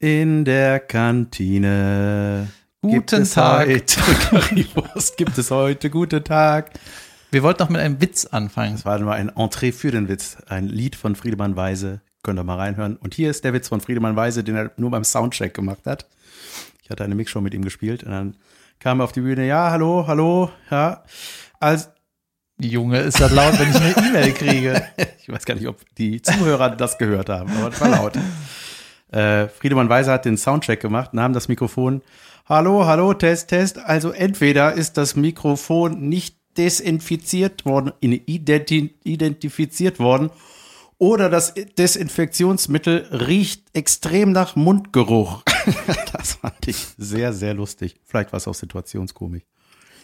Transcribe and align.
In 0.00 0.44
der 0.44 0.78
Kantine. 0.78 2.46
Guten 2.82 3.22
es 3.22 3.32
Tag. 3.32 3.66
Heute 3.66 4.00
Currywurst 4.00 5.16
gibt 5.16 5.36
es 5.36 5.50
heute. 5.50 5.90
Guten 5.90 6.22
Tag. 6.22 6.70
Wir 7.32 7.42
wollten 7.42 7.64
noch 7.64 7.68
mit 7.68 7.80
einem 7.80 8.00
Witz 8.00 8.24
anfangen. 8.24 8.74
Das 8.74 8.84
war 8.84 9.00
nur 9.00 9.12
ein 9.12 9.28
Entree 9.28 9.72
für 9.72 9.90
den 9.90 10.08
Witz. 10.08 10.36
Ein 10.46 10.68
Lied 10.68 10.94
von 10.94 11.16
Friedemann 11.16 11.56
Weise. 11.56 12.00
Könnt 12.22 12.38
ihr 12.38 12.44
mal 12.44 12.58
reinhören. 12.58 12.96
Und 12.96 13.12
hier 13.14 13.28
ist 13.28 13.42
der 13.42 13.52
Witz 13.54 13.66
von 13.66 13.80
Friedemann 13.80 14.14
Weise, 14.14 14.44
den 14.44 14.54
er 14.54 14.70
nur 14.76 14.92
beim 14.92 15.02
Soundcheck 15.02 15.52
gemacht 15.52 15.84
hat. 15.84 16.06
Ich 16.84 16.90
hatte 16.90 17.02
eine 17.02 17.16
Mixshow 17.16 17.40
mit 17.40 17.52
ihm 17.52 17.64
gespielt 17.64 18.04
und 18.04 18.12
dann 18.12 18.36
kam 18.78 19.00
er 19.00 19.04
auf 19.04 19.12
die 19.12 19.22
Bühne. 19.22 19.48
Ja, 19.48 19.72
hallo, 19.72 20.06
hallo, 20.06 20.52
ja. 20.70 21.02
Als, 21.58 21.90
Junge, 22.60 23.00
ist 23.00 23.20
das 23.20 23.32
laut, 23.32 23.58
wenn 23.58 23.70
ich 23.70 23.76
eine 23.76 24.08
E-Mail 24.08 24.32
kriege. 24.32 24.82
ich 25.20 25.28
weiß 25.28 25.44
gar 25.44 25.56
nicht, 25.56 25.66
ob 25.66 25.80
die 25.96 26.22
Zuhörer 26.22 26.70
das 26.70 26.98
gehört 26.98 27.30
haben, 27.30 27.50
aber 27.56 27.70
das 27.70 27.80
war 27.80 27.88
laut. 27.88 28.16
Äh, 29.10 29.48
Friedemann 29.48 29.88
Weise 29.88 30.12
hat 30.12 30.24
den 30.24 30.36
Soundcheck 30.36 30.80
gemacht, 30.80 31.14
nahm 31.14 31.32
das 31.32 31.48
Mikrofon. 31.48 32.02
Hallo, 32.46 32.86
hallo, 32.86 33.14
Test, 33.14 33.48
Test. 33.48 33.78
Also 33.78 34.10
entweder 34.10 34.74
ist 34.74 34.96
das 34.96 35.16
Mikrofon 35.16 36.08
nicht 36.08 36.36
desinfiziert 36.56 37.64
worden, 37.64 37.92
identi 38.00 38.94
identifiziert 39.04 39.98
worden, 39.98 40.30
oder 40.98 41.30
das 41.30 41.54
Desinfektionsmittel 41.54 43.06
riecht 43.12 43.66
extrem 43.72 44.32
nach 44.32 44.56
Mundgeruch. 44.56 45.44
das 46.12 46.34
fand 46.34 46.66
ich 46.66 46.88
sehr, 46.98 47.32
sehr 47.32 47.54
lustig. 47.54 48.00
Vielleicht 48.04 48.32
war 48.32 48.38
es 48.38 48.48
auch 48.48 48.54
Situationskomik. 48.54 49.46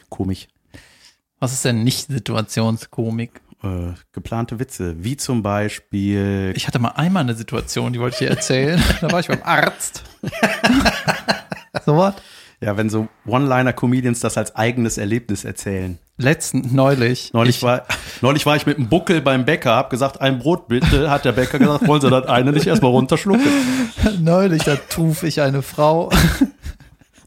Komik. 0.09 0.47
Was 1.41 1.53
ist 1.53 1.65
denn 1.65 1.83
nicht 1.83 2.07
Situationskomik? 2.07 3.41
Äh, 3.65 3.95
geplante 4.13 4.59
Witze, 4.59 5.03
wie 5.03 5.17
zum 5.17 5.43
Beispiel. 5.43 6.53
Ich 6.55 6.67
hatte 6.67 6.79
mal 6.79 6.91
einmal 6.91 7.23
eine 7.23 7.35
Situation, 7.35 7.95
die 7.95 7.99
wollte 7.99 8.15
ich 8.15 8.19
dir 8.19 8.29
erzählen. 8.29 8.83
da 9.01 9.11
war 9.11 9.21
ich 9.21 9.29
beim 9.29 9.43
Arzt. 9.43 10.03
so 11.87 11.97
was? 11.97 12.15
Ja, 12.61 12.77
wenn 12.77 12.91
so 12.91 13.09
One-Liner-Comedians 13.27 14.21
das 14.21 14.37
als 14.37 14.55
eigenes 14.55 14.99
Erlebnis 14.99 15.45
erzählen. 15.45 15.99
Letzten, 16.19 16.75
neulich. 16.75 17.33
Neulich 17.33 17.57
ich, 17.57 17.63
war, 17.63 17.87
neulich 18.21 18.45
war 18.45 18.57
ich 18.57 18.67
mit 18.67 18.77
einem 18.77 18.89
Buckel 18.89 19.23
beim 19.23 19.47
Bäcker, 19.47 19.75
hab 19.75 19.89
gesagt, 19.89 20.21
ein 20.21 20.39
Brot 20.39 20.69
bitte, 20.69 21.11
hat 21.11 21.25
der 21.25 21.33
Bäcker 21.33 21.59
gesagt, 21.59 21.87
wollen 21.87 22.03
Sie 22.03 22.11
das 22.11 22.27
eine 22.27 22.53
nicht 22.53 22.67
erstmal 22.67 22.91
runterschlucken? 22.91 23.47
neulich, 24.21 24.63
da 24.63 24.77
truf 24.77 25.23
ich 25.23 25.41
eine 25.41 25.63
Frau. 25.63 26.11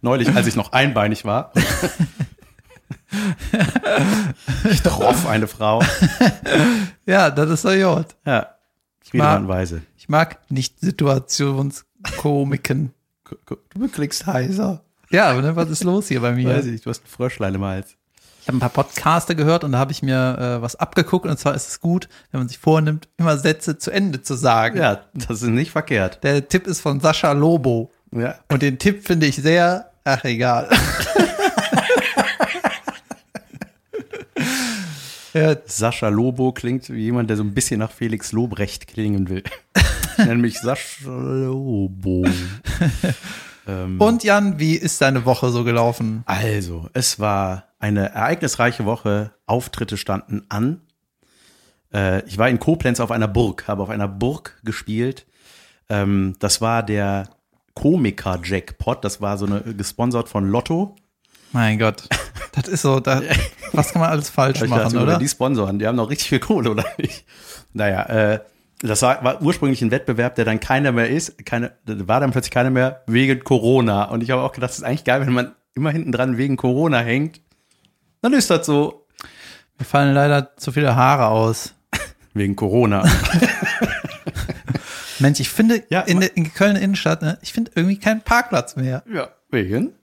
Neulich, 0.01 0.35
als 0.35 0.45
ich 0.45 0.55
noch 0.55 0.71
einbeinig 0.71 1.25
war. 1.25 1.51
ich 4.69 4.81
troff 4.81 5.27
eine 5.27 5.47
Frau. 5.47 5.81
ja, 7.05 7.29
das 7.29 7.49
ist 7.49 7.65
der 7.65 7.77
J. 7.77 8.05
Ja, 8.25 8.55
Friedemann-Weise. 9.03 9.81
Ich 9.95 10.09
mag 10.09 10.39
nicht 10.49 10.79
Situationskomiken. 10.79 12.93
Du 13.73 13.87
klickst 13.87 14.25
heiser. 14.25 14.83
Ja, 15.09 15.31
aber 15.31 15.41
ne, 15.41 15.55
was 15.55 15.69
ist 15.69 15.83
los 15.83 16.07
hier 16.07 16.21
bei 16.21 16.33
mir? 16.33 16.49
Weiß 16.49 16.65
ich, 16.65 16.81
du 16.81 16.89
hast 16.89 17.03
ein 17.03 17.09
Fröschlein 17.09 17.55
im 17.55 17.63
Hals. 17.63 17.95
Ich 18.41 18.49
habe 18.49 18.57
ein 18.57 18.61
paar 18.61 18.85
Podcaster 18.85 19.35
gehört 19.35 19.65
und 19.65 19.73
da 19.73 19.77
habe 19.77 19.91
ich 19.91 20.01
mir 20.01 20.37
äh, 20.37 20.61
was 20.61 20.77
abgeguckt 20.77 21.25
und 21.25 21.37
zwar 21.37 21.53
ist 21.53 21.67
es 21.67 21.81
gut, 21.81 22.07
wenn 22.31 22.39
man 22.39 22.47
sich 22.47 22.57
vornimmt, 22.57 23.09
immer 23.17 23.37
Sätze 23.37 23.77
zu 23.77 23.91
Ende 23.91 24.21
zu 24.21 24.35
sagen. 24.35 24.77
Ja, 24.77 25.01
das 25.13 25.41
ist 25.41 25.49
nicht 25.49 25.71
verkehrt. 25.71 26.23
Der 26.23 26.47
Tipp 26.47 26.65
ist 26.65 26.79
von 26.79 27.01
Sascha 27.01 27.33
Lobo. 27.33 27.91
Ja. 28.11 28.35
Und 28.49 28.61
den 28.61 28.79
Tipp 28.79 29.05
finde 29.05 29.25
ich 29.25 29.35
sehr, 29.35 29.91
ach 30.05 30.23
egal. 30.23 30.69
ja. 35.37 35.55
Sascha 35.65 36.09
Lobo 36.09 36.51
klingt 36.51 36.89
wie 36.89 37.01
jemand, 37.03 37.29
der 37.29 37.37
so 37.37 37.43
ein 37.43 37.53
bisschen 37.53 37.79
nach 37.79 37.91
Felix 37.91 38.31
Lobrecht 38.31 38.87
klingen 38.87 39.29
will. 39.29 39.43
Ich 40.17 40.25
nenne 40.25 40.41
mich 40.41 40.59
Sascha 40.59 41.09
Lobo. 41.09 42.25
Ähm, 43.67 43.99
Und 43.99 44.23
Jan, 44.23 44.59
wie 44.59 44.75
ist 44.75 45.01
deine 45.01 45.25
Woche 45.25 45.49
so 45.49 45.65
gelaufen? 45.65 46.23
Also, 46.25 46.89
es 46.93 47.19
war 47.19 47.65
eine 47.79 48.13
ereignisreiche 48.13 48.85
Woche. 48.85 49.31
Auftritte 49.45 49.97
standen 49.97 50.43
an. 50.47 50.79
Äh, 51.93 52.25
ich 52.27 52.37
war 52.37 52.47
in 52.49 52.59
Koblenz 52.59 53.01
auf 53.01 53.11
einer 53.11 53.27
Burg, 53.27 53.67
habe 53.67 53.83
auf 53.83 53.89
einer 53.89 54.07
Burg 54.07 54.57
gespielt. 54.63 55.25
Ähm, 55.89 56.35
das 56.39 56.61
war 56.61 56.81
der 56.81 57.29
Komiker-Jackpot. 57.73 59.03
Das 59.03 59.19
war 59.19 59.37
so 59.37 59.45
eine 59.45 59.59
gesponsert 59.75 60.29
von 60.29 60.49
Lotto. 60.49 60.95
Mein 61.51 61.77
Gott, 61.77 62.07
das 62.53 62.67
ist 62.67 62.81
so, 62.81 62.99
da, 62.99 63.21
was 63.73 63.91
kann 63.91 64.01
man 64.01 64.11
alles 64.11 64.29
falsch 64.29 64.63
machen, 64.65 64.97
oder? 64.97 65.17
Die 65.17 65.27
sponsoren, 65.27 65.79
die 65.79 65.87
haben 65.87 65.95
noch 65.95 66.09
richtig 66.09 66.29
viel 66.29 66.39
Kohle, 66.39 66.71
oder 66.71 66.85
nicht? 66.97 67.25
Naja, 67.73 68.03
äh, 68.03 68.39
das 68.81 69.01
war, 69.01 69.23
war 69.23 69.41
ursprünglich 69.41 69.81
ein 69.81 69.91
Wettbewerb, 69.91 70.35
der 70.35 70.45
dann 70.45 70.59
keiner 70.59 70.91
mehr 70.91 71.09
ist, 71.09 71.45
keine, 71.45 71.71
war 71.85 72.19
dann 72.19 72.31
plötzlich 72.31 72.51
keiner 72.51 72.69
mehr 72.69 73.03
wegen 73.07 73.43
Corona. 73.43 74.05
Und 74.05 74.21
ich 74.21 74.31
habe 74.31 74.43
auch 74.43 74.51
gedacht, 74.51 74.69
das 74.69 74.77
ist 74.77 74.83
eigentlich 74.83 75.03
geil, 75.03 75.25
wenn 75.25 75.33
man 75.33 75.55
immer 75.73 75.91
hinten 75.91 76.11
dran 76.11 76.37
wegen 76.37 76.57
Corona 76.57 76.99
hängt. 76.99 77.41
Dann 78.21 78.33
ist 78.33 78.49
das 78.49 78.65
so. 78.65 79.07
Mir 79.79 79.85
fallen 79.85 80.13
leider 80.13 80.55
zu 80.57 80.71
viele 80.71 80.95
Haare 80.95 81.27
aus. 81.27 81.73
Wegen 82.33 82.55
Corona. 82.55 83.03
Mensch, 85.19 85.39
ich 85.39 85.49
finde 85.49 85.83
ja, 85.89 86.01
in, 86.01 86.21
in 86.21 86.53
Köln 86.53 86.75
Innenstadt, 86.75 87.21
ne, 87.21 87.37
ich 87.41 87.53
finde 87.53 87.71
irgendwie 87.75 87.99
keinen 87.99 88.21
Parkplatz 88.21 88.75
mehr. 88.75 89.03
Ja, 89.11 89.29
wegen? 89.49 89.93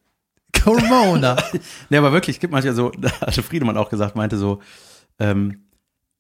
Corona. 0.65 1.37
ne, 1.91 1.99
aber 1.99 2.13
wirklich, 2.13 2.37
es 2.37 2.41
gibt 2.41 2.53
manchmal 2.53 2.75
so, 2.75 2.91
da 2.91 3.11
hatte 3.21 3.43
Friedemann 3.43 3.77
auch 3.77 3.91
gesagt, 3.91 4.17
meinte 4.17 4.37
so, 4.37 4.61
ähm, 5.19 5.65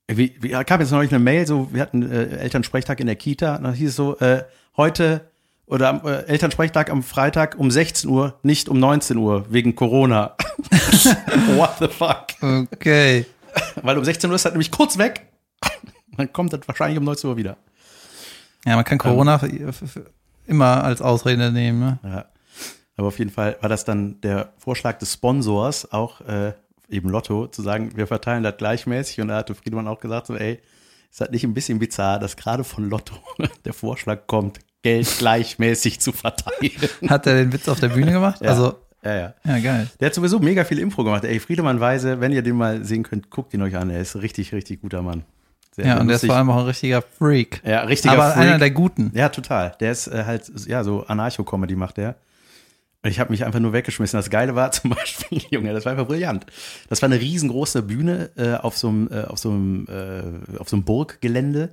wie, 0.07 0.37
wie 0.41 0.51
gab 0.51 0.81
jetzt 0.81 0.93
neulich 0.93 1.11
eine 1.11 1.23
Mail, 1.23 1.47
so, 1.47 1.69
wir 1.73 1.81
hatten 1.81 2.03
äh, 2.03 2.37
Elternsprechtag 2.37 3.01
in 3.01 3.07
der 3.07 3.17
Kita, 3.17 3.57
und 3.57 3.65
da 3.65 3.73
hieß 3.73 3.89
es 3.89 3.97
so, 3.97 4.19
äh, 4.19 4.45
heute 4.77 5.31
oder 5.67 5.89
am 5.89 6.03
äh, 6.05 6.25
Elternsprechtag 6.27 6.91
am 6.91 7.03
Freitag 7.03 7.59
um 7.59 7.71
16 7.71 8.11
Uhr, 8.11 8.39
nicht 8.43 8.69
um 8.69 8.79
19 8.79 9.17
Uhr, 9.17 9.47
wegen 9.49 9.75
Corona. 9.75 10.37
What 11.57 11.77
the 11.81 11.89
fuck? 11.89 12.27
Okay. 12.73 13.25
Weil 13.83 13.97
um 13.97 14.05
16 14.05 14.29
Uhr 14.29 14.37
ist 14.37 14.45
das 14.45 14.53
nämlich 14.53 14.71
kurz 14.71 14.99
weg. 14.99 15.27
Dann 16.17 16.33
kommt 16.33 16.53
das 16.53 16.61
wahrscheinlich 16.67 16.99
um 16.99 17.05
19 17.05 17.31
Uhr 17.31 17.37
wieder. 17.39 17.57
Ja, 18.67 18.77
man 18.77 18.85
kann 18.85 18.99
Corona 18.99 19.41
ähm, 19.43 19.73
immer 20.47 20.85
als 20.85 21.01
Ausrede 21.01 21.51
nehmen. 21.51 21.81
Ne? 21.81 21.99
Ja. 22.03 22.25
Aber 22.97 23.09
auf 23.09 23.19
jeden 23.19 23.31
Fall 23.31 23.57
war 23.61 23.69
das 23.69 23.85
dann 23.85 24.21
der 24.21 24.53
Vorschlag 24.59 24.99
des 24.99 25.13
Sponsors, 25.13 25.91
auch 25.93 26.21
äh, 26.23 26.53
eben 26.89 27.09
Lotto, 27.09 27.49
zu 27.49 27.63
sagen, 27.63 27.97
wir 27.97 28.07
verteilen 28.07 28.43
das 28.43 28.57
gleichmäßig. 28.57 29.21
Und 29.21 29.29
da 29.29 29.37
hatte 29.37 29.55
Friedemann 29.55 29.89
auch 29.89 30.01
gesagt, 30.01 30.27
so, 30.27 30.37
ey, 30.37 30.61
ist 31.11 31.21
das 31.21 31.31
nicht 31.31 31.45
ein 31.45 31.55
bisschen 31.55 31.79
bizarr, 31.79 32.19
dass 32.19 32.37
gerade 32.37 32.65
von 32.65 32.89
Lotto 32.89 33.17
der 33.65 33.73
Vorschlag 33.73 34.27
kommt, 34.27 34.61
Geld 34.83 35.09
gleichmäßig 35.19 36.01
zu 36.01 36.13
verteilen. 36.13 36.73
Hat 37.09 37.27
er 37.27 37.35
den 37.37 37.53
Witz 37.53 37.69
auf 37.69 37.81
der 37.81 37.89
Bühne 37.89 38.13
gemacht? 38.13 38.41
Ja. 38.43 38.51
Also 38.51 38.75
ja, 39.03 39.15
ja. 39.15 39.35
Ja, 39.45 39.59
geil. 39.59 39.89
Der 40.01 40.07
hat 40.07 40.15
sowieso 40.15 40.39
mega 40.39 40.65
viel 40.65 40.79
Impro 40.79 41.05
gemacht. 41.05 41.25
Ey, 41.25 41.39
Friedemann 41.39 41.79
Weise, 41.79 42.21
wenn 42.21 42.33
ihr 42.33 42.43
den 42.43 42.57
mal 42.57 42.85
sehen 42.85 43.03
könnt, 43.03 43.31
guckt 43.31 43.53
ihn 43.53 43.61
euch 43.61 43.77
an. 43.77 43.91
Er 43.91 44.01
ist 44.01 44.15
ein 44.15 44.21
richtig, 44.21 44.53
richtig 44.53 44.81
guter 44.81 45.03
Mann. 45.03 45.25
Sehr, 45.73 45.87
ja, 45.87 46.01
und 46.01 46.07
der 46.07 46.17
ist 46.17 46.25
vor 46.25 46.37
allem 46.37 46.49
auch 46.51 46.59
ein 46.59 46.67
richtiger 46.67 47.03
Freak. 47.03 47.61
Ja, 47.65 47.83
richtiger 47.83 48.15
Aber 48.15 48.33
Freak. 48.33 48.47
einer 48.47 48.59
der 48.59 48.71
Guten. 48.71 49.11
Ja, 49.15 49.29
total. 49.29 49.75
Der 49.81 49.93
ist 49.93 50.07
äh, 50.07 50.25
halt, 50.25 50.51
ja, 50.67 50.85
so 50.85 51.05
Anarcho-Comedy 51.07 51.77
macht 51.77 51.99
der. 51.99 52.15
Ich 53.05 53.21
habe 53.21 53.31
mich 53.31 53.45
einfach 53.45 53.61
nur 53.61 53.73
weggeschmissen. 53.73 54.19
Das 54.19 54.31
Geile 54.31 54.55
war 54.55 54.71
zum 54.73 54.91
Beispiel, 54.91 55.43
Junge, 55.51 55.73
das 55.73 55.85
war 55.85 55.93
einfach 55.93 56.07
brillant. 56.07 56.47
Das 56.89 57.03
war 57.03 57.09
eine 57.09 57.21
riesengroße 57.21 57.83
Bühne 57.83 58.31
äh, 58.37 58.55
auf 58.55 58.77
so 58.77 58.89
einem, 58.89 59.09
äh, 59.11 59.25
auf 59.25 59.39
so 59.39 59.51
einem, 59.51 59.87
äh, 59.89 60.59
auf 60.59 60.69
so 60.69 60.77
einem 60.77 60.85
Burggelände. 60.85 61.71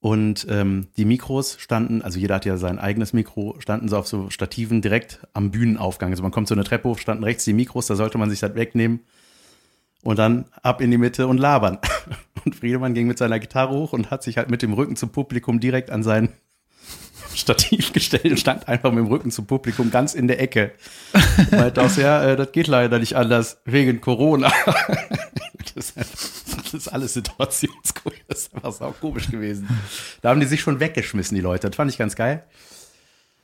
Und 0.00 0.46
ähm, 0.50 0.88
die 0.98 1.06
Mikros 1.06 1.56
standen, 1.58 2.02
also 2.02 2.18
jeder 2.18 2.34
hat 2.34 2.44
ja 2.44 2.58
sein 2.58 2.78
eigenes 2.78 3.14
Mikro, 3.14 3.56
standen 3.58 3.88
so 3.88 3.96
auf 3.96 4.06
so 4.06 4.28
Stativen 4.28 4.82
direkt 4.82 5.26
am 5.32 5.50
Bühnenaufgang. 5.50 6.10
Also 6.10 6.22
man 6.22 6.30
kommt 6.30 6.46
so 6.46 6.54
eine 6.54 6.64
Treppe 6.64 6.90
hoch, 6.90 6.98
standen 6.98 7.24
rechts 7.24 7.44
die 7.44 7.54
Mikros, 7.54 7.86
da 7.86 7.96
sollte 7.96 8.18
man 8.18 8.28
sich 8.28 8.40
das 8.40 8.54
wegnehmen 8.54 9.00
und 10.02 10.18
dann 10.18 10.44
ab 10.62 10.82
in 10.82 10.90
die 10.90 10.98
Mitte 10.98 11.26
und 11.26 11.38
labern. 11.38 11.78
Und 12.44 12.54
Friedemann 12.54 12.92
ging 12.92 13.06
mit 13.06 13.16
seiner 13.16 13.40
Gitarre 13.40 13.72
hoch 13.72 13.94
und 13.94 14.10
hat 14.10 14.22
sich 14.22 14.36
halt 14.36 14.50
mit 14.50 14.60
dem 14.60 14.74
Rücken 14.74 14.96
zum 14.96 15.08
Publikum 15.08 15.60
direkt 15.60 15.90
an 15.90 16.02
sein 16.02 16.28
Stativ 17.34 17.92
gestellt 17.92 18.24
und 18.24 18.38
stand 18.38 18.68
einfach 18.68 18.90
mit 18.90 19.04
dem 19.04 19.08
Rücken 19.08 19.30
zum 19.30 19.46
Publikum 19.46 19.90
ganz 19.90 20.14
in 20.14 20.28
der 20.28 20.40
Ecke. 20.40 20.72
Meinte 21.50 21.82
auch, 21.82 21.96
ja, 21.96 22.24
äh, 22.24 22.36
das 22.36 22.52
geht 22.52 22.66
leider 22.66 22.98
nicht 22.98 23.16
anders, 23.16 23.58
wegen 23.64 24.00
Corona. 24.00 24.52
das, 25.74 25.92
ist 26.72 26.88
alles 26.88 27.14
situationscool. 27.14 28.12
Das 28.28 28.48
ist 28.48 28.78
sau 28.78 28.94
komisch 29.00 29.30
gewesen. 29.30 29.68
Da 30.22 30.30
haben 30.30 30.40
die 30.40 30.46
sich 30.46 30.60
schon 30.60 30.80
weggeschmissen, 30.80 31.34
die 31.34 31.40
Leute. 31.40 31.68
Das 31.68 31.76
fand 31.76 31.90
ich 31.90 31.98
ganz 31.98 32.16
geil. 32.16 32.44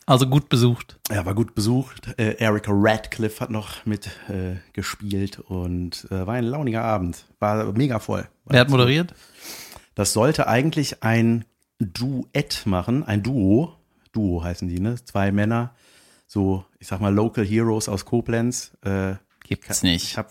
Also 0.06 0.26
gut 0.26 0.48
besucht. 0.48 0.98
Ja, 1.10 1.24
war 1.24 1.34
gut 1.34 1.54
besucht. 1.54 2.18
Äh, 2.18 2.34
Erika 2.38 2.72
Radcliffe 2.74 3.40
hat 3.40 3.50
noch 3.50 3.86
mit 3.86 4.06
äh, 4.28 4.56
gespielt 4.72 5.38
und 5.38 6.08
äh, 6.10 6.26
war 6.26 6.34
ein 6.34 6.44
launiger 6.44 6.82
Abend. 6.82 7.26
War 7.38 7.72
mega 7.72 8.00
voll. 8.00 8.26
Wer 8.46 8.60
hat 8.60 8.70
moderiert? 8.70 9.14
Das 9.94 10.12
sollte 10.12 10.48
eigentlich 10.48 11.02
ein 11.02 11.44
Duett 11.78 12.62
machen, 12.66 13.04
ein 13.04 13.22
Duo. 13.22 13.76
Duo 14.12 14.42
heißen 14.42 14.68
die, 14.68 14.80
ne? 14.80 14.96
Zwei 15.04 15.32
Männer, 15.32 15.74
so, 16.26 16.64
ich 16.78 16.86
sag 16.86 17.00
mal, 17.00 17.12
Local 17.12 17.44
Heroes 17.44 17.88
aus 17.88 18.04
Koblenz. 18.04 18.72
Äh, 18.82 19.14
Gibt's 19.42 19.82
nicht. 19.82 20.04
Ich 20.04 20.16
hab, 20.16 20.30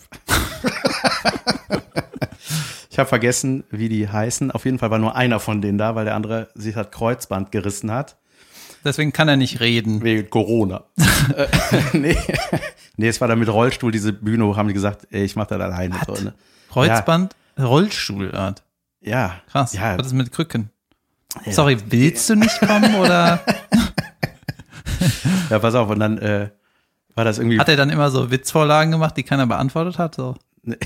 ich 2.90 2.98
hab 2.98 3.08
vergessen, 3.08 3.64
wie 3.70 3.88
die 3.90 4.08
heißen. 4.08 4.50
Auf 4.50 4.64
jeden 4.64 4.78
Fall 4.78 4.90
war 4.90 4.98
nur 4.98 5.14
einer 5.14 5.40
von 5.40 5.60
denen 5.60 5.76
da, 5.76 5.94
weil 5.94 6.06
der 6.06 6.14
andere 6.14 6.48
sich 6.54 6.74
das 6.74 6.90
Kreuzband 6.90 7.52
gerissen 7.52 7.90
hat. 7.90 8.16
Deswegen 8.82 9.12
kann 9.12 9.28
er 9.28 9.36
nicht 9.36 9.60
reden. 9.60 10.02
Wegen 10.02 10.30
Corona. 10.30 10.84
Äh, 11.36 11.48
nee. 11.92 12.16
nee, 12.96 13.08
es 13.08 13.20
war 13.20 13.28
dann 13.28 13.38
mit 13.38 13.48
Rollstuhl, 13.48 13.92
diese 13.92 14.12
Bühne 14.12 14.56
haben 14.56 14.68
die 14.68 14.74
gesagt, 14.74 15.06
ey, 15.10 15.22
ich 15.22 15.36
mach 15.36 15.46
das 15.46 15.60
alleine. 15.60 16.00
So, 16.06 16.14
ne? 16.14 16.32
Kreuzband, 16.72 17.36
Rollstuhlart. 17.58 18.62
Ja. 19.00 19.42
Krass. 19.50 19.74
Ja. 19.74 19.98
Was 19.98 20.06
ist 20.06 20.12
mit 20.14 20.32
Krücken? 20.32 20.70
Sorry, 21.50 21.78
willst 21.86 22.28
du 22.28 22.34
nicht 22.36 22.58
kommen 22.60 22.94
oder 22.96 23.40
Ja, 25.50 25.58
pass 25.58 25.74
auf, 25.74 25.88
und 25.90 26.00
dann 26.00 26.18
äh, 26.18 26.50
war 27.14 27.24
das 27.24 27.38
irgendwie. 27.38 27.58
hat 27.58 27.68
er 27.68 27.76
dann 27.76 27.90
immer 27.90 28.10
so 28.10 28.30
Witzvorlagen 28.30 28.92
gemacht, 28.92 29.16
die 29.16 29.22
keiner 29.22 29.46
beantwortet 29.46 29.98
hat? 29.98 30.14
So. 30.14 30.36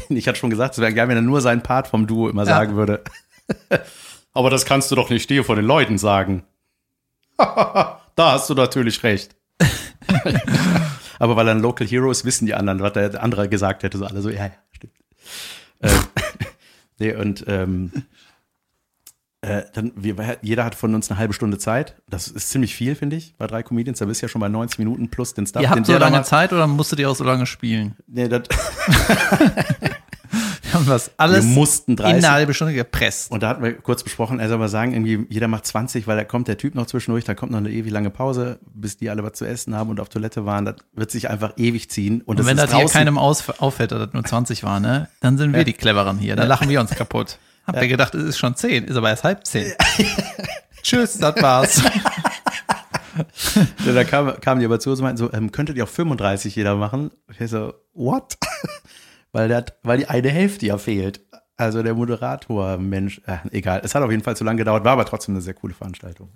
ich 0.09 0.29
hatte 0.29 0.39
schon 0.39 0.51
gesagt, 0.51 0.75
es 0.75 0.81
wäre 0.81 0.93
geil, 0.95 1.09
wenn 1.09 1.17
er 1.17 1.23
nur 1.23 1.41
seinen 1.41 1.63
Part 1.63 1.89
vom 1.89 2.07
Duo 2.07 2.29
immer 2.29 2.43
Ja. 2.43 2.49
sagen 2.57 2.77
würde. 2.77 3.03
Aber 4.33 4.51
das 4.51 4.65
kannst 4.65 4.91
du 4.91 4.95
doch 4.95 5.11
nicht 5.11 5.29
dir 5.31 5.45
von 5.45 5.57
den 5.57 5.65
Leuten 5.67 5.99
sagen. 5.99 6.45
da 7.39 7.99
hast 8.17 8.49
du 8.51 8.55
natürlich 8.55 9.03
recht. 9.03 9.35
Aber 11.19 11.37
weil 11.37 11.49
er 11.49 11.55
ein 11.55 11.61
Local 11.61 11.87
Hero 11.87 12.11
ist, 12.11 12.25
wissen 12.25 12.47
die 12.47 12.55
anderen, 12.55 12.81
was 12.81 12.93
der 12.95 13.23
andere 13.23 13.49
gesagt 13.49 13.83
hätte. 13.83 13.99
So 13.99 14.07
alle 14.07 14.21
so, 14.23 14.31
ja, 14.31 14.47
ja, 14.47 14.53
stimmt. 14.73 14.93
ähm, 15.83 15.99
nee, 16.99 17.15
und 17.15 17.45
ähm, 17.49 17.93
äh, 19.45 19.65
dann, 19.75 19.93
wir, 19.95 20.39
jeder 20.41 20.65
hat 20.65 20.75
von 20.75 20.95
uns 20.95 21.11
eine 21.11 21.19
halbe 21.19 21.35
Stunde 21.35 21.59
Zeit. 21.59 21.97
Das 22.09 22.29
ist 22.29 22.49
ziemlich 22.49 22.75
viel, 22.75 22.95
finde 22.95 23.17
ich, 23.17 23.35
bei 23.37 23.47
drei 23.47 23.63
Comedians. 23.63 23.99
Da 23.99 24.07
bist 24.07 24.23
du 24.23 24.27
ja 24.27 24.29
schon 24.29 24.41
bei 24.41 24.49
90 24.49 24.79
Minuten 24.79 25.11
plus 25.11 25.35
den 25.35 25.47
Stuff. 25.47 25.63
Ihr 25.63 25.71
habt 25.71 25.85
so 25.87 25.97
lange. 25.99 26.23
Zeit 26.23 26.53
oder 26.53 26.67
musstet 26.67 27.01
ihr 27.01 27.11
auch 27.11 27.17
so 27.17 27.25
lange 27.25 27.45
spielen? 27.45 27.97
Nee, 28.07 28.29
das, 28.29 28.43
Wir 30.63 30.73
haben 30.73 30.87
das 30.87 31.07
wir 31.09 31.13
alles 31.19 31.45
mussten 31.45 31.93
in 31.93 31.97
30. 31.97 32.25
eine 32.25 32.33
halbe 32.33 32.55
Stunde 32.55 32.75
gepresst. 32.75 33.31
Und 33.31 33.43
da 33.43 33.49
hatten 33.51 33.63
wir 33.63 33.75
kurz 33.75 34.03
besprochen, 34.03 34.41
er 34.41 34.49
soll 34.49 34.59
mal 34.59 34.69
sagen, 34.69 34.93
irgendwie 34.93 35.27
jeder 35.29 35.47
macht 35.47 35.67
20, 35.67 36.07
weil 36.07 36.17
da 36.17 36.25
kommt 36.25 36.49
der 36.49 36.57
Typ 36.57 36.75
noch 36.75 36.87
zwischendurch, 36.87 37.25
da 37.25 37.35
kommt 37.35 37.53
noch 37.53 37.59
eine 37.59 37.71
ewig 37.71 37.93
lange 37.93 38.11
Pause, 38.11 38.59
bis 38.75 38.97
die 38.97 39.11
alle 39.11 39.23
was 39.23 39.35
zu 39.35 39.45
essen 39.45 39.75
haben 39.75 39.91
und 39.91 40.01
auf 40.01 40.09
Toilette 40.09 40.47
waren. 40.47 40.65
Das 40.65 40.77
wird 40.95 41.11
sich 41.11 41.31
einfach 41.31 41.53
ewig 41.59 41.91
ziehen. 41.91 42.23
Und, 42.23 42.41
Und 42.41 42.47
wenn 42.47 42.57
das 42.57 42.75
hier 42.75 42.87
keinem 42.87 43.19
auffällt, 43.19 43.93
dass 43.93 43.99
das 43.99 44.13
nur 44.15 44.25
20 44.25 44.65
war, 44.65 44.81
ne, 44.81 45.09
dann 45.21 45.39
sind 45.39 45.53
wir 45.53 45.65
die 45.65 45.75
Cleveren 45.75 46.19
hier. 46.19 46.35
Dann 46.35 46.49
lachen 46.49 46.69
wir 46.69 46.81
uns 46.81 46.91
kaputt. 46.91 47.39
Habt 47.67 47.81
ihr 47.83 47.89
gedacht, 47.89 48.15
es 48.15 48.25
ist 48.25 48.39
schon 48.39 48.55
10, 48.57 48.85
ist 48.85 48.97
aber 48.97 49.09
erst 49.11 49.25
halb 49.25 49.47
10. 49.47 49.73
Tschüss, 50.83 51.19
das 51.19 51.41
war's. 51.43 51.83
Ja, 53.87 53.93
da 53.93 54.05
kam, 54.05 54.41
kamen 54.41 54.61
die 54.61 54.67
aber 54.67 54.81
zu 54.81 54.91
uns 54.91 54.99
und 54.99 55.05
meinten 55.05 55.19
so, 55.19 55.33
ähm, 55.33 55.53
könntet 55.53 55.77
ihr 55.77 55.85
auch 55.85 55.89
35 55.89 56.55
jeder 56.57 56.75
machen? 56.77 57.11
Ich 57.39 57.49
so, 57.51 57.73
what? 57.95 58.37
weil, 59.33 59.49
der, 59.49 59.59
hat- 59.59 59.77
weil 59.83 59.99
die 59.99 60.09
eine 60.09 60.29
Hälfte 60.31 60.67
ja 60.67 60.79
fehlt. 60.79 61.21
Also 61.57 61.83
der 61.85 61.95
Moderator, 61.95 62.77
Mensch, 62.79 63.21
äh, 63.27 63.37
egal. 63.53 63.81
Es 63.85 63.95
hat 63.95 64.03
auf 64.03 64.11
jeden 64.11 64.25
Fall 64.25 64.37
zu 64.37 64.43
lange 64.43 64.59
gedauert, 64.59 64.85
war 64.85 64.93
aber 64.93 65.05
trotzdem 65.05 65.35
eine 65.35 65.43
sehr 65.43 65.55
coole 65.55 65.73
Veranstaltung. 65.75 66.31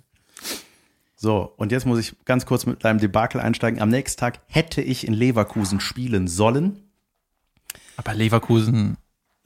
So, 1.17 1.53
und 1.57 1.73
jetzt 1.73 1.85
muss 1.85 1.99
ich 1.99 2.15
ganz 2.23 2.45
kurz 2.45 2.65
mit 2.65 2.85
deinem 2.85 2.99
Debakel 2.99 3.41
einsteigen. 3.41 3.81
Am 3.81 3.89
nächsten 3.89 4.17
Tag 4.21 4.39
hätte 4.47 4.81
ich 4.81 5.05
in 5.05 5.13
Leverkusen 5.13 5.81
spielen 5.81 6.29
sollen. 6.29 6.79
Aber 7.97 8.13
Leverkusen, 8.13 8.95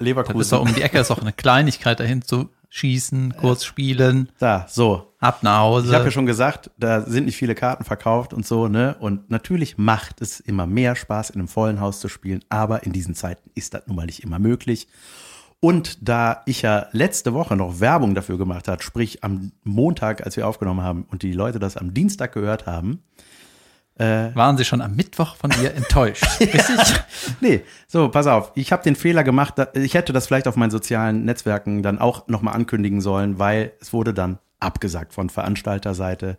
das 0.04 0.10
Leverkusen. 0.10 0.42
ist 0.42 0.52
doch 0.52 0.62
um 0.62 0.74
die 0.74 0.82
Ecke, 0.82 1.00
ist 1.00 1.10
doch 1.10 1.22
eine 1.22 1.34
Kleinigkeit 1.34 2.00
dahin 2.00 2.22
zu 2.22 2.50
schießen, 2.70 3.36
kurz 3.38 3.66
spielen, 3.66 4.30
Da, 4.40 4.66
so. 4.68 5.14
ab 5.20 5.44
nach 5.44 5.60
Hause. 5.60 5.90
Ich 5.90 5.94
habe 5.94 6.06
ja 6.06 6.12
schon 6.12 6.26
gesagt, 6.26 6.72
da 6.78 7.02
sind 7.02 7.26
nicht 7.26 7.38
viele 7.38 7.54
Karten 7.54 7.84
verkauft 7.84 8.34
und 8.34 8.48
so, 8.48 8.68
ne? 8.68 8.96
Und 9.00 9.30
natürlich 9.30 9.78
macht 9.78 10.22
es 10.22 10.40
immer 10.40 10.66
mehr 10.66 10.96
Spaß, 10.96 11.30
in 11.30 11.40
einem 11.40 11.48
vollen 11.48 11.80
Haus 11.80 12.00
zu 12.00 12.10
spielen, 12.10 12.44
aber 12.50 12.84
in 12.84 12.92
diesen 12.92 13.14
Zeiten 13.14 13.52
ist 13.54 13.76
das 13.76 13.86
nun 13.86 13.96
mal 13.96 14.08
nicht 14.08 14.24
immer 14.24 14.40
möglich. 14.40 14.88
Und 15.60 16.10
da 16.10 16.42
ich 16.46 16.64
ja 16.64 16.88
letzte 16.92 17.34
Woche 17.34 17.56
noch 17.56 17.80
Werbung 17.80 18.16
dafür 18.16 18.38
gemacht 18.38 18.68
hat, 18.68 18.84
sprich 18.84 19.24
am 19.24 19.52
Montag, 19.64 20.26
als 20.26 20.36
wir 20.36 20.48
aufgenommen 20.48 20.82
haben 20.82 21.06
und 21.10 21.22
die 21.22 21.32
Leute 21.32 21.60
das 21.60 21.78
am 21.78 21.94
Dienstag 21.94 22.34
gehört 22.34 22.66
haben, 22.66 23.04
Waren 23.96 24.58
sie 24.58 24.66
schon 24.66 24.82
am 24.82 24.96
Mittwoch 24.96 25.36
von 25.36 25.52
dir 25.52 25.74
enttäuscht? 25.76 26.26
Richtig? 26.40 27.02
Nee, 27.42 27.62
so, 27.88 28.10
pass 28.10 28.26
auf. 28.28 28.52
Ich 28.56 28.72
habe 28.72 28.82
den 28.84 28.96
Fehler 28.96 29.24
gemacht, 29.24 29.54
da- 29.58 29.68
ich 29.76 29.94
hätte 29.94 30.14
das 30.14 30.26
vielleicht 30.28 30.48
auf 30.48 30.56
meinen 30.56 30.72
sozialen 30.72 31.26
Netzwerken 31.26 31.84
dann 31.84 32.00
auch 32.00 32.28
nochmal 32.28 32.56
ankündigen 32.56 33.02
sollen, 33.02 33.38
weil 33.40 33.72
es 33.80 33.94
wurde 33.94 34.14
dann 34.14 34.40
abgesagt 34.60 35.14
von 35.14 35.30
Veranstalterseite, 35.30 36.38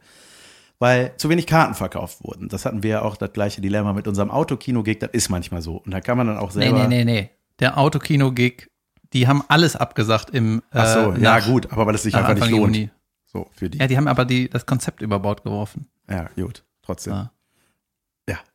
weil 0.80 1.12
zu 1.16 1.28
wenig 1.28 1.46
Karten 1.46 1.74
verkauft 1.74 2.24
wurden. 2.24 2.48
Das 2.48 2.64
hatten 2.66 2.82
wir 2.82 2.90
ja 2.90 3.02
auch 3.02 3.16
das 3.16 3.32
gleiche 3.32 3.60
Dilemma 3.60 3.92
mit 3.92 4.08
unserem 4.08 4.30
Autokino-Gig, 4.30 4.98
das 4.98 5.10
ist 5.12 5.28
manchmal 5.28 5.62
so. 5.62 5.76
Und 5.76 5.92
da 5.92 6.00
kann 6.00 6.18
man 6.18 6.26
dann 6.26 6.38
auch 6.38 6.48
Nee, 6.54 6.64
selber. 6.64 6.88
nee, 6.88 7.04
nee, 7.04 7.12
nee. 7.22 7.30
Der 7.60 7.78
Autokino-Gig, 7.78 8.66
die 9.12 9.28
haben 9.28 9.44
alles 9.46 9.76
abgesagt 9.76 10.30
im 10.30 10.58
äh, 10.72 10.78
Ach 10.78 10.86
so, 10.88 10.98
ja 11.12 11.18
nach- 11.38 11.46
gut, 11.46 11.70
aber 11.70 11.86
weil 11.86 11.94
es 11.94 12.02
sich 12.02 12.14
einfach 12.16 12.30
Anfang 12.30 12.48
nicht 12.50 12.58
lohnt. 12.58 12.74
Juni. 12.76 12.90
So, 13.26 13.48
für 13.54 13.70
die. 13.70 13.78
Ja, 13.78 13.86
die 13.86 13.96
haben 13.96 14.08
aber 14.08 14.24
die, 14.24 14.48
das 14.50 14.66
Konzept 14.66 15.02
über 15.02 15.20
Bord 15.20 15.44
geworfen. 15.44 15.86
Ja, 16.10 16.28
gut, 16.34 16.64
trotzdem. 16.82 17.12
Ja. 17.12 17.30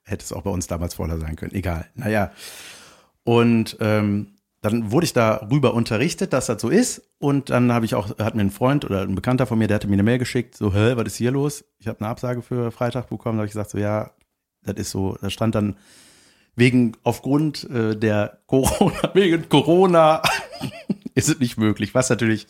Hätte 0.09 0.25
es 0.25 0.33
auch 0.33 0.41
bei 0.41 0.49
uns 0.49 0.67
damals 0.67 0.95
voller 0.95 1.19
sein 1.19 1.35
können. 1.35 1.53
Egal. 1.53 1.85
Naja. 1.95 2.31
Und 3.23 3.77
ähm, 3.79 4.33
dann 4.61 4.91
wurde 4.91 5.05
ich 5.05 5.13
darüber 5.13 5.73
unterrichtet, 5.73 6.33
dass 6.33 6.47
das 6.47 6.61
so 6.61 6.69
ist. 6.69 7.01
Und 7.19 7.49
dann 7.49 7.71
habe 7.71 7.85
ich 7.85 7.95
auch, 7.95 8.17
hat 8.17 8.35
mir 8.35 8.41
ein 8.41 8.49
Freund 8.49 8.85
oder 8.85 9.01
ein 9.01 9.15
Bekannter 9.15 9.45
von 9.45 9.57
mir, 9.57 9.67
der 9.67 9.75
hatte 9.75 9.87
mir 9.87 9.93
eine 9.93 10.03
Mail 10.03 10.17
geschickt, 10.17 10.55
so, 10.55 10.73
hä, 10.73 10.93
was 10.95 11.07
ist 11.07 11.15
hier 11.15 11.31
los? 11.31 11.63
Ich 11.77 11.87
habe 11.87 11.99
eine 12.01 12.09
Absage 12.09 12.41
für 12.41 12.71
Freitag 12.71 13.09
bekommen. 13.09 13.37
Da 13.37 13.41
habe 13.41 13.47
ich 13.47 13.53
gesagt, 13.53 13.69
so, 13.69 13.77
ja, 13.77 14.11
das 14.63 14.75
ist 14.77 14.91
so, 14.91 15.17
da 15.21 15.29
stand 15.29 15.55
dann 15.55 15.77
wegen, 16.55 16.93
aufgrund 17.03 17.69
äh, 17.69 17.95
der 17.95 18.39
Corona, 18.47 18.97
wegen 19.13 19.47
Corona 19.47 20.21
ist 21.15 21.29
es 21.29 21.39
nicht 21.39 21.57
möglich. 21.57 21.93
Was 21.93 22.09
natürlich, 22.09 22.47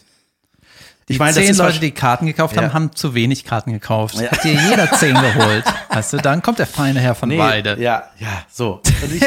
ich 1.09 1.19
meine, 1.19 1.33
zehn 1.33 1.55
Leute, 1.55 1.79
die 1.79 1.91
Karten 1.91 2.25
gekauft 2.25 2.55
haben, 2.55 2.65
Ja. 2.67 2.73
haben 2.73 2.95
zu 2.95 3.13
wenig 3.15 3.43
Karten 3.43 3.73
gekauft. 3.73 4.15
Ja. 4.15 4.31
Hat 4.31 4.43
dir 4.43 4.53
jeder 4.53 4.91
zehn 4.91 5.15
geholt. 5.15 5.63
Weißt 5.89 6.13
du, 6.13 6.17
dann 6.17 6.41
kommt 6.41 6.59
der 6.59 6.67
feine 6.67 6.99
Herr 6.99 7.15
von 7.15 7.35
Weide. 7.37 7.77
Ja, 7.81 8.03
ja, 8.19 8.43
so. 8.49 8.81
Und 9.03 9.13
ich, 9.15 9.23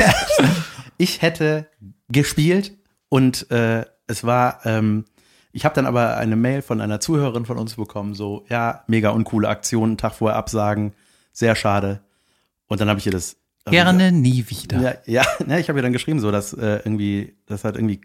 ich 0.96 1.22
hätte 1.22 1.68
gespielt 2.08 2.72
und 3.08 3.50
äh, 3.50 3.84
es 4.06 4.24
war, 4.24 4.60
ähm, 4.64 5.04
ich 5.52 5.64
habe 5.64 5.74
dann 5.74 5.86
aber 5.86 6.16
eine 6.16 6.36
Mail 6.36 6.62
von 6.62 6.80
einer 6.80 7.00
Zuhörerin 7.00 7.44
von 7.46 7.58
uns 7.58 7.74
bekommen, 7.74 8.14
so, 8.14 8.44
ja, 8.48 8.84
mega 8.86 9.10
uncoole 9.10 9.48
Aktion, 9.48 9.90
einen 9.90 9.98
Tag 9.98 10.14
vorher 10.14 10.38
absagen, 10.38 10.94
sehr 11.32 11.54
schade. 11.56 12.00
Und 12.68 12.80
dann 12.80 12.88
habe 12.88 13.00
ich 13.00 13.06
ihr 13.06 13.12
das 13.12 13.36
ich 13.64 13.70
Gerne 13.72 14.10
nie 14.10 14.44
wieder. 14.48 14.80
ja, 14.80 14.94
ja, 15.06 15.24
ne, 15.46 15.60
ich 15.60 15.68
habe 15.68 15.78
ihr 15.78 15.82
dann 15.82 15.92
geschrieben, 15.92 16.18
so 16.20 16.30
dass 16.32 16.52
äh, 16.52 16.80
irgendwie, 16.84 17.36
das 17.46 17.64
halt 17.64 17.76
irgendwie 17.76 18.00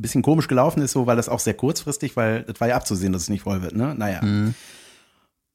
bisschen 0.00 0.22
komisch 0.22 0.48
gelaufen 0.48 0.82
ist, 0.82 0.92
so, 0.92 1.06
weil 1.06 1.16
das 1.16 1.28
auch 1.28 1.40
sehr 1.40 1.54
kurzfristig, 1.54 2.16
weil 2.16 2.42
das 2.42 2.60
war 2.60 2.68
ja 2.68 2.76
abzusehen, 2.76 3.12
dass 3.12 3.22
es 3.22 3.28
nicht 3.28 3.42
voll 3.42 3.62
wird, 3.62 3.74
ne? 3.74 3.94
Naja. 3.96 4.20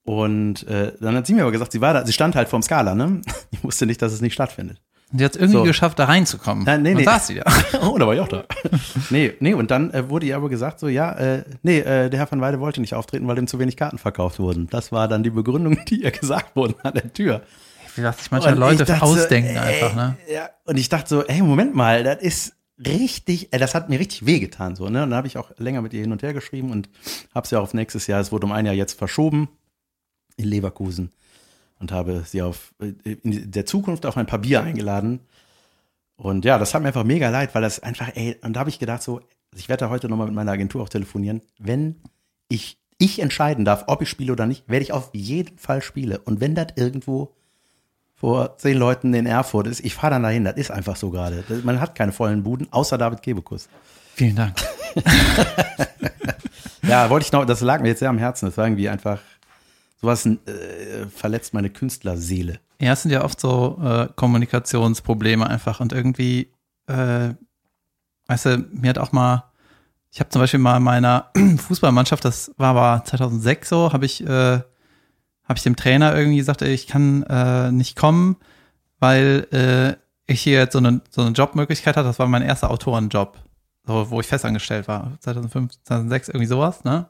Und 0.05 0.67
äh, 0.67 0.93
dann 0.99 1.15
hat 1.15 1.27
sie 1.27 1.33
mir 1.33 1.43
aber 1.43 1.51
gesagt, 1.51 1.71
sie 1.71 1.81
war 1.81 1.93
da, 1.93 2.05
sie 2.05 2.13
stand 2.13 2.35
halt 2.35 2.49
vorm 2.49 2.61
Skala, 2.61 2.93
ne? 2.95 3.21
Ich 3.51 3.63
wusste 3.63 3.85
nicht, 3.85 4.01
dass 4.01 4.11
es 4.11 4.21
nicht 4.21 4.33
stattfindet. 4.33 4.81
Und 5.11 5.19
die 5.21 5.25
hat 5.25 5.31
es 5.35 5.37
irgendwie 5.37 5.59
So. 5.59 5.63
geschafft, 5.63 5.99
da 5.99 6.05
reinzukommen. 6.05 6.65
Ja, 6.65 6.77
nee, 6.77 6.93
nee. 6.95 7.03
saß 7.03 7.27
sie 7.27 7.35
da. 7.35 7.43
oh, 7.87 7.97
da 7.97 8.07
war 8.07 8.13
ich 8.15 8.19
auch 8.19 8.27
da. 8.27 8.43
nee, 9.11 9.33
nee, 9.39 9.53
und 9.53 9.71
dann 9.71 9.91
äh, 9.91 10.09
wurde 10.09 10.25
ihr 10.25 10.35
aber 10.35 10.49
gesagt, 10.49 10.79
so, 10.79 10.87
ja, 10.87 11.11
äh, 11.13 11.43
nee, 11.61 11.79
äh, 11.79 12.09
der 12.09 12.19
Herr 12.19 12.29
van 12.31 12.41
Weide 12.41 12.59
wollte 12.59 12.81
nicht 12.81 12.95
auftreten, 12.95 13.27
weil 13.27 13.37
ihm 13.37 13.47
zu 13.47 13.59
wenig 13.59 13.77
Karten 13.77 13.97
verkauft 13.99 14.39
wurden. 14.39 14.67
Das 14.71 14.91
war 14.91 15.07
dann 15.07 15.23
die 15.23 15.29
Begründung, 15.29 15.77
die 15.85 16.01
ihr 16.03 16.11
gesagt 16.11 16.55
wurden 16.55 16.75
an 16.83 16.95
der 16.95 17.13
Tür. 17.13 17.41
Wie 17.95 18.03
was 18.03 18.17
sich 18.17 18.31
manche 18.31 18.49
Leute 18.55 18.85
dachte 18.85 19.03
ausdenken 19.03 19.53
so, 19.53 19.59
einfach, 19.59 19.95
ne? 19.95 20.17
ey, 20.27 20.33
Ja, 20.35 20.49
und 20.65 20.79
ich 20.79 20.89
dachte 20.89 21.09
so, 21.09 21.23
ey, 21.23 21.41
Moment 21.43 21.75
mal, 21.75 22.03
das 22.03 22.19
ist 22.21 22.53
richtig, 22.87 23.53
äh, 23.53 23.57
das 23.57 23.75
hat 23.75 23.89
mir 23.89 23.99
richtig 23.99 24.25
wehgetan, 24.25 24.75
so, 24.75 24.89
ne? 24.89 25.03
Und 25.03 25.09
dann 25.09 25.17
habe 25.17 25.27
ich 25.27 25.37
auch 25.37 25.51
länger 25.57 25.81
mit 25.81 25.93
ihr 25.93 26.01
hin 26.01 26.11
und 26.11 26.23
her 26.23 26.33
geschrieben 26.33 26.71
und 26.71 26.89
habe 27.33 27.47
sie 27.47 27.57
auch 27.57 27.63
auf 27.63 27.73
nächstes 27.73 28.07
Jahr, 28.07 28.21
es 28.21 28.31
wurde 28.31 28.45
um 28.45 28.51
ein 28.51 28.65
Jahr 28.65 28.75
jetzt 28.75 28.97
verschoben 28.97 29.49
in 30.37 30.45
Leverkusen 30.45 31.11
und 31.79 31.91
habe 31.91 32.23
sie 32.25 32.41
auf 32.41 32.73
äh, 32.79 32.93
in 33.23 33.51
der 33.51 33.65
Zukunft 33.65 34.05
auf 34.05 34.17
ein 34.17 34.25
paar 34.25 34.39
Bier 34.39 34.63
eingeladen. 34.63 35.21
Und 36.15 36.45
ja, 36.45 36.57
das 36.57 36.73
hat 36.73 36.81
mir 36.81 36.89
einfach 36.89 37.03
mega 37.03 37.29
leid, 37.29 37.53
weil 37.55 37.61
das 37.61 37.79
einfach, 37.79 38.11
ey, 38.15 38.37
und 38.41 38.53
da 38.53 38.61
habe 38.61 38.69
ich 38.69 38.79
gedacht 38.79 39.03
so, 39.03 39.21
ich 39.55 39.69
werde 39.69 39.81
da 39.85 39.89
heute 39.89 40.09
nochmal 40.09 40.27
mit 40.27 40.35
meiner 40.35 40.51
Agentur 40.51 40.81
auch 40.81 40.89
telefonieren, 40.89 41.41
wenn 41.59 42.01
ich, 42.49 42.77
ich 42.97 43.19
entscheiden 43.19 43.65
darf, 43.65 43.85
ob 43.87 44.01
ich 44.01 44.09
spiele 44.09 44.31
oder 44.31 44.45
nicht, 44.45 44.69
werde 44.69 44.83
ich 44.83 44.93
auf 44.93 45.09
jeden 45.13 45.57
Fall 45.57 45.81
spiele. 45.81 46.19
Und 46.19 46.39
wenn 46.39 46.55
das 46.55 46.67
irgendwo 46.75 47.35
vor 48.23 48.57
zehn 48.57 48.77
Leuten 48.77 49.13
in 49.13 49.25
Erfurt 49.25 49.67
ist, 49.67 49.83
ich 49.83 49.95
fahre 49.95 50.13
dann 50.13 50.23
dahin, 50.23 50.45
das 50.45 50.55
ist 50.55 50.71
einfach 50.71 50.95
so 50.95 51.09
gerade. 51.09 51.43
Man 51.65 51.81
hat 51.81 51.93
keine 51.93 52.13
vollen 52.13 52.41
Buden, 52.41 52.69
außer 52.71 52.97
David 52.97 53.21
Kebekus. 53.21 53.67
Vielen 54.15 54.37
Dank. 54.37 54.55
Ja, 56.83 57.09
wollte 57.09 57.25
ich 57.25 57.31
noch, 57.31 57.45
das 57.45 57.61
lag 57.61 57.81
mir 57.81 57.87
jetzt 57.87 57.99
sehr 57.99 58.09
am 58.09 58.17
Herzen, 58.17 58.45
das 58.45 58.57
war 58.57 58.65
irgendwie 58.65 58.89
einfach, 58.89 59.19
sowas 60.01 60.25
äh, 60.25 61.05
verletzt 61.09 61.53
meine 61.53 61.69
Künstlerseele. 61.69 62.59
Ja, 62.81 62.91
es 62.91 63.03
sind 63.03 63.11
ja 63.11 63.23
oft 63.23 63.39
so 63.39 63.79
äh, 63.81 64.09
Kommunikationsprobleme 64.17 65.49
einfach 65.49 65.79
und 65.79 65.93
irgendwie, 65.93 66.51
äh, 66.87 67.29
weißt 68.27 68.45
du, 68.45 68.57
mir 68.73 68.89
hat 68.89 68.97
auch 68.97 69.13
mal, 69.13 69.45
ich 70.11 70.19
habe 70.19 70.29
zum 70.29 70.41
Beispiel 70.41 70.59
mal 70.59 70.77
in 70.77 70.83
meiner 70.83 71.31
Fußballmannschaft, 71.57 72.25
das 72.25 72.51
war 72.57 72.75
aber 72.75 73.05
2006 73.05 73.69
so, 73.69 73.93
habe 73.93 74.05
ich, 74.05 74.27
äh, 74.27 74.59
habe 75.45 75.57
ich 75.57 75.63
dem 75.63 75.75
Trainer 75.75 76.15
irgendwie 76.15 76.37
gesagt, 76.37 76.61
ey, 76.61 76.73
ich 76.73 76.87
kann 76.87 77.23
äh, 77.23 77.71
nicht 77.71 77.97
kommen, 77.97 78.37
weil 78.99 79.47
äh, 79.51 80.31
ich 80.31 80.41
hier 80.41 80.59
jetzt 80.59 80.73
so 80.73 80.79
eine, 80.79 81.01
so 81.09 81.21
eine 81.21 81.31
Jobmöglichkeit 81.31 81.97
hatte. 81.97 82.07
Das 82.07 82.19
war 82.19 82.27
mein 82.27 82.41
erster 82.41 82.71
Autorenjob, 82.71 83.37
so, 83.85 84.09
wo 84.09 84.19
ich 84.19 84.27
festangestellt 84.27 84.87
war, 84.87 85.11
2005, 85.19 85.73
2006, 85.83 86.29
irgendwie 86.29 86.45
sowas, 86.47 86.83
ne? 86.83 87.07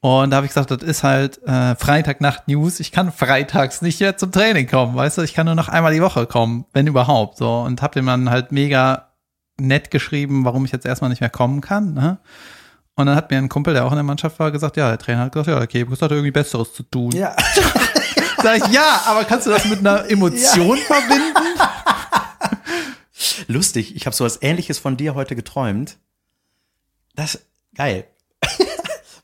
Und 0.00 0.30
da 0.30 0.36
habe 0.36 0.46
ich 0.46 0.50
gesagt, 0.50 0.70
das 0.70 0.82
ist 0.82 1.02
halt 1.02 1.42
äh, 1.44 1.74
Freitagnacht-News. 1.74 2.78
Ich 2.78 2.92
kann 2.92 3.10
freitags 3.10 3.82
nicht 3.82 3.98
mehr 3.98 4.16
zum 4.16 4.30
Training 4.30 4.68
kommen, 4.68 4.94
weißt 4.94 5.18
du? 5.18 5.22
Ich 5.22 5.34
kann 5.34 5.46
nur 5.46 5.56
noch 5.56 5.68
einmal 5.68 5.92
die 5.92 6.00
Woche 6.00 6.26
kommen, 6.26 6.66
wenn 6.72 6.86
überhaupt. 6.86 7.38
So 7.38 7.62
und 7.62 7.82
habe 7.82 7.94
dem 7.94 8.06
dann 8.06 8.30
halt 8.30 8.52
mega 8.52 9.08
nett 9.60 9.90
geschrieben, 9.90 10.44
warum 10.44 10.64
ich 10.64 10.70
jetzt 10.70 10.86
erstmal 10.86 11.10
nicht 11.10 11.20
mehr 11.20 11.30
kommen 11.30 11.60
kann. 11.60 11.94
Ne? 11.94 12.18
Und 12.98 13.06
dann 13.06 13.14
hat 13.14 13.30
mir 13.30 13.38
ein 13.38 13.48
Kumpel, 13.48 13.74
der 13.74 13.86
auch 13.86 13.92
in 13.92 13.96
der 13.96 14.02
Mannschaft 14.02 14.40
war, 14.40 14.50
gesagt, 14.50 14.76
ja, 14.76 14.88
der 14.88 14.98
Trainer 14.98 15.20
hat 15.20 15.32
gesagt, 15.32 15.46
ja, 15.46 15.62
okay, 15.62 15.84
du 15.84 15.92
hat 15.92 16.10
irgendwie 16.10 16.32
Besseres 16.32 16.74
zu 16.74 16.82
tun. 16.82 17.12
Ja. 17.12 17.36
Sag 18.42 18.56
ich, 18.56 18.66
ja, 18.72 19.02
aber 19.06 19.22
kannst 19.22 19.46
du 19.46 19.50
das 19.50 19.66
mit 19.66 19.78
einer 19.78 20.10
Emotion 20.10 20.76
verbinden? 20.78 21.60
Lustig, 23.46 23.94
ich 23.94 24.04
habe 24.06 24.16
sowas 24.16 24.40
ähnliches 24.42 24.80
von 24.80 24.96
dir 24.96 25.14
heute 25.14 25.36
geträumt. 25.36 25.96
Das 27.14 27.46
geil. 27.76 28.04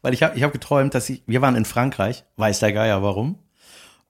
Weil 0.03 0.15
ich 0.15 0.23
habe 0.23 0.37
ich 0.37 0.45
hab 0.45 0.53
geträumt, 0.53 0.95
dass 0.95 1.11
ich, 1.11 1.25
wir 1.27 1.43
waren 1.43 1.57
in 1.57 1.65
Frankreich, 1.65 2.23
weiß 2.37 2.61
der 2.61 2.73
Geier 2.73 3.03
warum. 3.03 3.41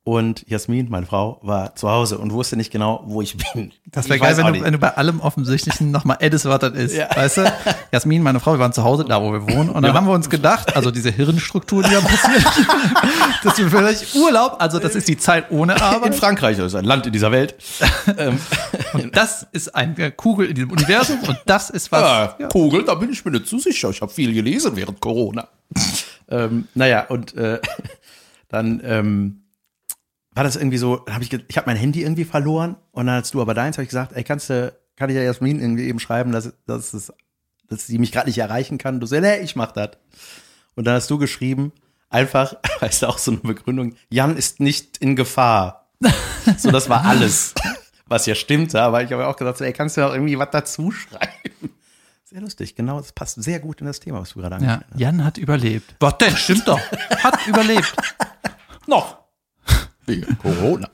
Und 0.06 0.44
Jasmin, 0.50 0.88
meine 0.90 1.06
Frau, 1.06 1.38
war 1.40 1.76
zu 1.76 1.88
Hause 1.88 2.18
und 2.18 2.30
wusste 2.30 2.58
nicht 2.58 2.70
genau, 2.70 3.02
wo 3.06 3.22
ich 3.22 3.38
bin. 3.54 3.72
Das 3.86 4.06
wäre 4.10 4.18
geil, 4.18 4.36
wenn 4.36 4.52
du, 4.52 4.62
wenn 4.62 4.72
du 4.74 4.78
bei 4.78 4.94
allem 4.94 5.20
Offensichtlichen 5.20 5.90
nochmal 5.90 6.18
das 6.20 6.44
ist. 6.44 6.94
Ja. 6.94 7.08
Weißt 7.16 7.38
du? 7.38 7.52
Jasmin, 7.90 8.22
meine 8.22 8.38
Frau, 8.38 8.52
wir 8.52 8.58
waren 8.58 8.74
zu 8.74 8.84
Hause, 8.84 9.06
da 9.06 9.22
wo 9.22 9.32
wir 9.32 9.42
wohnen. 9.48 9.70
Und 9.70 9.82
dann 9.82 9.94
haben 9.94 10.06
wir 10.06 10.12
uns 10.12 10.28
gedacht, 10.28 10.76
also 10.76 10.90
diese 10.90 11.10
Hirnstruktur, 11.10 11.82
die 11.82 11.90
da 11.90 12.02
passiert, 12.02 12.44
dass 13.44 13.56
wir 13.56 13.70
vielleicht 13.70 14.14
Urlaub, 14.14 14.56
also 14.58 14.78
das 14.78 14.94
ist 14.94 15.08
die 15.08 15.16
Zeit 15.16 15.50
ohne 15.50 15.72
in 15.74 15.80
Arbeit. 15.80 16.14
Frankreich, 16.14 16.58
das 16.58 16.66
ist 16.66 16.74
ein 16.74 16.84
Land 16.84 17.06
in 17.06 17.12
dieser 17.14 17.32
Welt. 17.32 17.54
ähm, 18.18 18.38
Und 18.92 19.16
das 19.16 19.46
ist 19.52 19.74
eine 19.74 20.12
Kugel 20.12 20.48
in 20.48 20.54
diesem 20.54 20.70
Universum 20.70 21.18
und 21.26 21.38
das 21.46 21.70
ist 21.70 21.90
was. 21.90 22.02
ah, 22.02 22.36
Ja. 22.38 22.48
Kugel, 22.48 22.84
da 22.84 22.94
bin 22.94 23.10
ich 23.10 23.24
mir 23.24 23.30
nicht 23.30 23.46
zu 23.46 23.58
sicher. 23.58 23.88
Ich 23.88 24.02
habe 24.02 24.12
viel 24.12 24.34
gelesen 24.34 24.76
während 24.76 25.00
Corona. 25.00 25.48
ähm, 26.28 26.68
naja, 26.74 27.06
und 27.08 27.34
äh, 27.36 27.58
dann 28.50 28.82
ähm, 28.84 29.40
war 30.34 30.44
das 30.44 30.56
irgendwie 30.56 30.78
so, 30.78 31.04
hab 31.08 31.22
ich, 31.22 31.32
ich 31.32 31.56
habe 31.56 31.66
mein 31.66 31.76
Handy 31.76 32.02
irgendwie 32.02 32.24
verloren 32.24 32.76
und 32.92 33.06
dann 33.06 33.22
hast 33.22 33.34
du 33.34 33.40
aber 33.40 33.54
deins, 33.54 33.76
habe 33.76 33.84
ich 33.84 33.88
gesagt, 33.90 34.12
ey, 34.14 34.24
kannst 34.24 34.50
du, 34.50 34.72
kann 34.96 35.10
ich 35.10 35.16
ja 35.16 35.22
Jasmin 35.22 35.60
irgendwie 35.60 35.84
eben 35.84 36.00
schreiben, 36.00 36.32
dass, 36.32 36.52
dass, 36.66 36.92
es, 36.92 37.12
dass 37.68 37.86
sie 37.86 37.98
mich 37.98 38.12
gerade 38.12 38.28
nicht 38.28 38.38
erreichen 38.38 38.78
kann. 38.78 39.00
Du 39.00 39.06
so, 39.06 39.18
nee, 39.18 39.38
ich 39.38 39.54
mach 39.56 39.72
das. 39.72 39.90
Und 40.74 40.84
dann 40.86 40.94
hast 40.94 41.08
du 41.10 41.18
geschrieben, 41.18 41.72
einfach, 42.10 42.54
weißt 42.80 43.02
du, 43.02 43.06
auch 43.08 43.18
so 43.18 43.30
eine 43.30 43.40
Begründung, 43.40 43.94
Jan 44.10 44.36
ist 44.36 44.60
nicht 44.60 44.98
in 44.98 45.14
Gefahr. 45.16 45.88
so, 46.58 46.70
das 46.70 46.88
war 46.88 47.04
alles. 47.04 47.54
Was 48.06 48.26
ja 48.26 48.34
stimmte, 48.34 48.82
aber 48.82 49.02
ich 49.02 49.12
habe 49.12 49.26
auch 49.26 49.36
gesagt, 49.36 49.60
ey, 49.60 49.72
kannst 49.72 49.96
du 49.96 50.06
auch 50.06 50.12
irgendwie 50.12 50.38
was 50.38 50.50
dazu 50.50 50.90
schreiben? 50.90 51.70
Sehr 52.24 52.40
lustig, 52.40 52.74
genau, 52.74 52.98
das 52.98 53.12
passt 53.12 53.40
sehr 53.42 53.60
gut 53.60 53.80
in 53.80 53.86
das 53.86 54.00
Thema, 54.00 54.20
was 54.20 54.30
du 54.30 54.40
gerade 54.40 54.56
Ja, 54.56 54.58
angesprochen 54.72 54.86
hast. 54.92 55.00
Jan 55.00 55.24
hat 55.24 55.38
überlebt. 55.38 55.94
Was 56.00 56.18
denn? 56.18 56.36
Stimmt 56.36 56.66
doch. 56.68 56.80
Hat 57.22 57.46
überlebt. 57.46 57.94
Noch. 58.86 59.23
Wegen 60.06 60.38
Corona. 60.38 60.88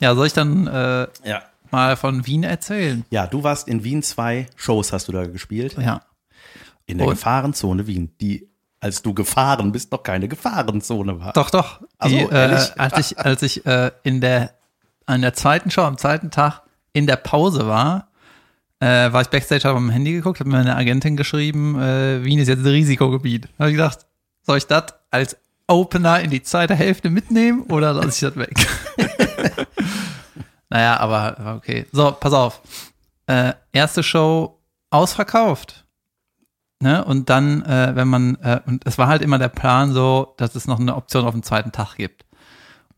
Ja, 0.00 0.14
soll 0.14 0.26
ich 0.26 0.32
dann 0.32 0.66
äh, 0.66 1.06
Ja. 1.24 1.42
mal 1.70 1.96
von 1.96 2.26
Wien 2.26 2.42
erzählen? 2.44 3.04
Ja, 3.10 3.26
du 3.26 3.42
warst 3.42 3.68
in 3.68 3.84
Wien 3.84 4.02
zwei 4.02 4.46
Shows, 4.56 4.92
hast 4.92 5.08
du 5.08 5.12
da 5.12 5.26
gespielt. 5.26 5.76
Ja. 5.78 6.02
In 6.86 6.98
der 6.98 7.06
Und? 7.06 7.14
Gefahrenzone 7.14 7.86
Wien, 7.86 8.12
die, 8.20 8.48
als 8.80 9.02
du 9.02 9.14
gefahren 9.14 9.70
bist, 9.72 9.92
noch 9.92 10.02
keine 10.02 10.26
Gefahrenzone 10.28 11.20
war. 11.20 11.32
Doch, 11.32 11.50
doch. 11.50 11.80
Ach 11.98 12.08
so, 12.08 12.16
Die, 12.16 12.22
äh, 12.22 12.34
ehrlich? 12.34 12.72
als 12.80 12.98
ich, 12.98 13.18
als 13.18 13.42
ich 13.42 13.64
äh, 13.66 13.92
in 14.02 14.20
der 14.20 14.54
an 15.06 15.20
der 15.22 15.34
zweiten 15.34 15.70
Show, 15.70 15.82
am 15.82 15.98
zweiten 15.98 16.30
Tag 16.30 16.62
in 16.92 17.06
der 17.06 17.16
Pause 17.16 17.66
war, 17.66 18.08
äh, 18.80 19.12
war 19.12 19.22
ich 19.22 19.28
Backstage, 19.28 19.64
habe 19.64 19.78
am 19.78 19.90
Handy 19.90 20.12
geguckt, 20.12 20.40
habe 20.40 20.48
mir 20.50 20.58
eine 20.58 20.76
Agentin 20.76 21.16
geschrieben, 21.16 21.80
äh, 21.80 22.24
Wien 22.24 22.38
ist 22.38 22.48
jetzt 22.48 22.60
ein 22.60 22.66
Risikogebiet. 22.66 23.46
Da 23.58 23.64
habe 23.64 23.70
ich 23.70 23.76
gedacht, 23.76 24.06
soll 24.42 24.58
ich 24.58 24.66
das 24.66 24.94
als 25.10 25.36
Opener 25.66 26.20
in 26.20 26.30
die 26.30 26.42
zweite 26.42 26.74
Hälfte 26.74 27.10
mitnehmen 27.10 27.62
oder 27.62 27.92
lasse 27.92 28.08
ich 28.08 28.34
das 28.34 28.36
weg? 28.36 28.66
naja, 30.68 30.98
aber 30.98 31.56
okay. 31.56 31.86
So, 31.92 32.12
pass 32.12 32.32
auf. 32.32 32.60
Äh, 33.26 33.52
erste 33.72 34.02
Show 34.02 34.58
ausverkauft. 34.90 35.84
Ne? 36.80 37.04
Und 37.04 37.30
dann, 37.30 37.62
äh, 37.62 37.92
wenn 37.94 38.08
man, 38.08 38.34
äh, 38.42 38.60
und 38.66 38.86
es 38.86 38.98
war 38.98 39.06
halt 39.06 39.22
immer 39.22 39.38
der 39.38 39.48
Plan 39.48 39.92
so, 39.92 40.34
dass 40.36 40.54
es 40.56 40.66
noch 40.66 40.80
eine 40.80 40.96
Option 40.96 41.24
auf 41.24 41.32
den 41.32 41.44
zweiten 41.44 41.70
Tag 41.70 41.94
gibt. 41.94 42.24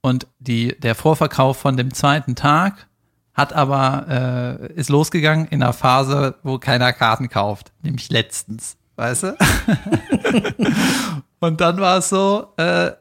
Und 0.01 0.27
die, 0.39 0.79
der 0.81 0.95
Vorverkauf 0.95 1.59
von 1.59 1.77
dem 1.77 1.93
zweiten 1.93 2.35
Tag 2.35 2.87
hat 3.35 3.53
aber, 3.53 4.07
äh, 4.09 4.73
ist 4.75 4.89
losgegangen 4.89 5.49
in 5.49 5.63
einer 5.63 5.73
Phase, 5.73 6.37
wo 6.43 6.59
keiner 6.59 6.93
Karten 6.93 7.29
kauft, 7.29 7.73
nämlich 7.83 8.09
letztens, 8.11 8.77
weißt 8.97 9.23
du? 9.25 9.37
und 11.45 11.61
dann 11.61 11.79
war 11.79 11.99
es 11.99 12.09
so, 12.09 12.53
äh, 12.57 12.93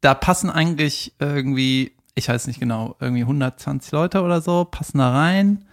da 0.00 0.14
passen 0.14 0.50
eigentlich 0.50 1.14
irgendwie, 1.18 1.92
ich 2.14 2.28
weiß 2.28 2.46
nicht 2.46 2.60
genau, 2.60 2.96
irgendwie 3.00 3.22
120 3.22 3.92
Leute 3.92 4.22
oder 4.22 4.40
so, 4.40 4.64
passen 4.64 4.98
da 4.98 5.12
rein. 5.12 5.64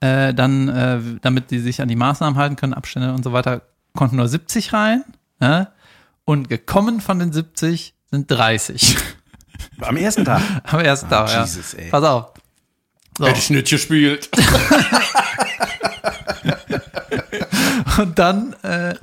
Äh, 0.00 0.32
dann, 0.32 0.68
äh, 0.68 1.00
damit 1.20 1.50
die 1.50 1.58
sich 1.58 1.82
an 1.82 1.88
die 1.88 1.96
Maßnahmen 1.96 2.38
halten 2.38 2.56
können, 2.56 2.72
Abstände 2.72 3.12
und 3.12 3.22
so 3.22 3.32
weiter, 3.32 3.62
konnten 3.94 4.16
nur 4.16 4.28
70 4.28 4.72
rein. 4.72 5.04
Ja? 5.40 5.72
Und 6.24 6.48
gekommen 6.48 7.00
von 7.00 7.18
den 7.18 7.32
70 7.32 7.94
sind 8.10 8.30
30. 8.30 8.96
Am 9.80 9.96
ersten 9.96 10.24
Tag. 10.24 10.40
Am 10.72 10.80
ersten 10.80 11.08
Tag, 11.08 11.28
ja. 11.30 11.42
Jesus, 11.42 11.74
ey. 11.74 11.90
Pass 11.90 12.04
auf. 12.04 12.32
So. 13.18 13.26
Hätte 13.26 13.38
ich 13.38 13.50
nicht 13.50 13.68
gespielt. 13.68 14.30
Und 17.98 18.18
dann, 18.18 18.54
äh, 18.62 18.94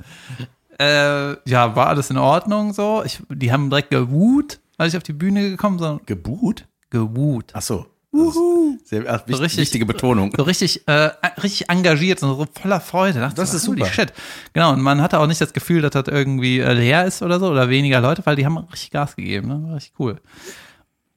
äh, 0.78 1.36
ja, 1.48 1.74
war 1.76 1.88
alles 1.88 2.10
in 2.10 2.18
Ordnung 2.18 2.72
so. 2.72 3.02
Ich, 3.04 3.20
die 3.28 3.52
haben 3.52 3.70
direkt 3.70 3.90
gewut, 3.90 4.60
als 4.76 4.92
ich 4.92 4.96
auf 4.96 5.02
die 5.02 5.12
Bühne 5.12 5.50
gekommen 5.50 5.76
bin. 5.78 5.86
So, 5.86 6.00
Gebuht? 6.06 6.66
gewut. 6.90 7.50
Ach 7.52 7.62
so. 7.62 7.86
Wuhu. 8.10 8.78
Sehr, 8.84 9.02
ach, 9.06 9.26
wichtig, 9.26 9.40
richtig- 9.44 9.60
wichtige 9.60 9.84
Betonung. 9.86 10.32
So 10.34 10.42
richtig, 10.44 10.88
äh, 10.88 11.10
richtig 11.42 11.68
engagiert 11.68 12.22
und 12.22 12.30
so 12.36 12.46
voller 12.58 12.80
Freude. 12.80 13.20
Dachte 13.20 13.36
Das 13.36 13.50
so, 13.50 13.56
ist 13.58 13.64
super. 13.64 13.84
Shit. 13.84 14.14
Genau, 14.54 14.72
und 14.72 14.80
man 14.80 15.02
hatte 15.02 15.20
auch 15.20 15.26
nicht 15.26 15.40
das 15.42 15.52
Gefühl, 15.52 15.82
dass 15.82 15.90
das 15.90 16.04
irgendwie 16.08 16.60
äh, 16.60 16.72
leer 16.72 17.04
ist 17.04 17.20
oder 17.22 17.38
so 17.38 17.48
oder 17.50 17.68
weniger 17.68 18.00
Leute, 18.00 18.24
weil 18.24 18.36
die 18.36 18.46
haben 18.46 18.56
richtig 18.56 18.92
Gas 18.92 19.14
gegeben. 19.14 19.48
Ne? 19.48 19.62
War 19.68 19.76
richtig 19.76 19.92
cool. 19.98 20.20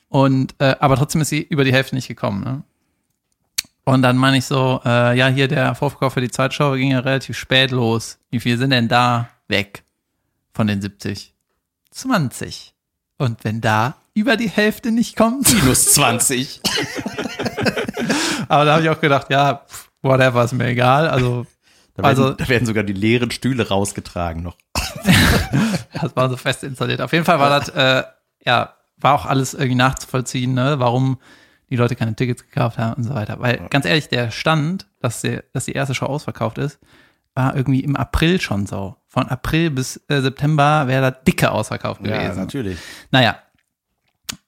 Und, 0.09 0.53
äh, 0.59 0.75
aber 0.81 0.97
trotzdem 0.97 1.21
ist 1.21 1.29
sie 1.29 1.41
über 1.41 1.63
die 1.63 1.71
Hälfte 1.71 1.95
nicht 1.95 2.09
gekommen. 2.09 2.43
Ne? 2.43 2.63
Und 3.85 4.01
dann 4.01 4.17
meine 4.17 4.37
ich 4.37 4.45
so, 4.45 4.81
äh, 4.85 5.17
ja, 5.17 5.27
hier 5.27 5.47
der 5.47 5.73
Vorverkauf 5.75 6.13
für 6.13 6.21
die 6.21 6.29
Zeitschau 6.29 6.73
ging 6.73 6.91
ja 6.91 6.99
relativ 6.99 7.37
spät 7.37 7.71
los. 7.71 8.17
Wie 8.29 8.41
viel 8.41 8.57
sind 8.57 8.71
denn 8.71 8.89
da 8.89 9.29
weg 9.51 9.83
von 10.53 10.65
den 10.65 10.81
70? 10.81 11.35
20. 11.91 12.73
Und 13.19 13.43
wenn 13.43 13.61
da 13.61 13.95
über 14.15 14.35
die 14.37 14.49
Hälfte 14.49 14.91
nicht 14.91 15.15
kommt, 15.15 15.53
Minus 15.61 15.93
20. 15.93 16.59
aber 18.49 18.65
da 18.65 18.73
habe 18.73 18.83
ich 18.83 18.89
auch 18.89 18.99
gedacht, 18.99 19.27
ja, 19.29 19.65
whatever, 20.01 20.43
ist 20.43 20.53
mir 20.53 20.67
egal. 20.67 21.07
Also, 21.07 21.45
Da 21.95 22.03
werden, 22.03 22.05
Also- 22.05 22.31
da 22.33 22.47
werden 22.49 22.65
sogar 22.65 22.83
die 22.83 22.93
leeren 22.93 23.31
Stühle 23.31 23.67
rausgetragen 23.67 24.41
noch. 24.43 24.57
das 26.01 26.15
war 26.15 26.29
so 26.29 26.37
fest 26.37 26.63
installiert. 26.63 27.01
Auf 27.01 27.13
jeden 27.13 27.25
Fall 27.25 27.39
war 27.39 27.59
das, 27.59 27.69
äh, 27.69 28.03
ja, 28.45 28.73
war 28.97 29.13
auch 29.13 29.25
alles 29.25 29.53
irgendwie 29.53 29.75
nachzuvollziehen, 29.75 30.53
ne, 30.53 30.79
warum 30.79 31.19
die 31.69 31.75
Leute 31.75 31.95
keine 31.95 32.15
Tickets 32.15 32.43
gekauft 32.43 32.77
haben 32.77 32.93
und 32.95 33.03
so 33.03 33.13
weiter. 33.13 33.39
Weil, 33.39 33.67
ganz 33.69 33.85
ehrlich, 33.85 34.09
der 34.09 34.31
Stand, 34.31 34.87
dass, 34.99 35.21
der, 35.21 35.43
dass 35.53 35.65
die 35.65 35.71
erste 35.73 35.95
Show 35.95 36.05
ausverkauft 36.05 36.57
ist, 36.57 36.79
war 37.33 37.55
irgendwie 37.55 37.79
im 37.81 37.95
April 37.95 38.41
schon 38.41 38.65
so. 38.65 38.95
Von 39.11 39.27
April 39.27 39.71
bis 39.71 39.97
äh, 40.07 40.21
September 40.21 40.87
wäre 40.87 41.11
das 41.11 41.23
dicke 41.25 41.51
ausverkauft 41.51 42.01
gewesen. 42.01 42.37
natürlich. 42.37 42.79
Naja. 43.11 43.35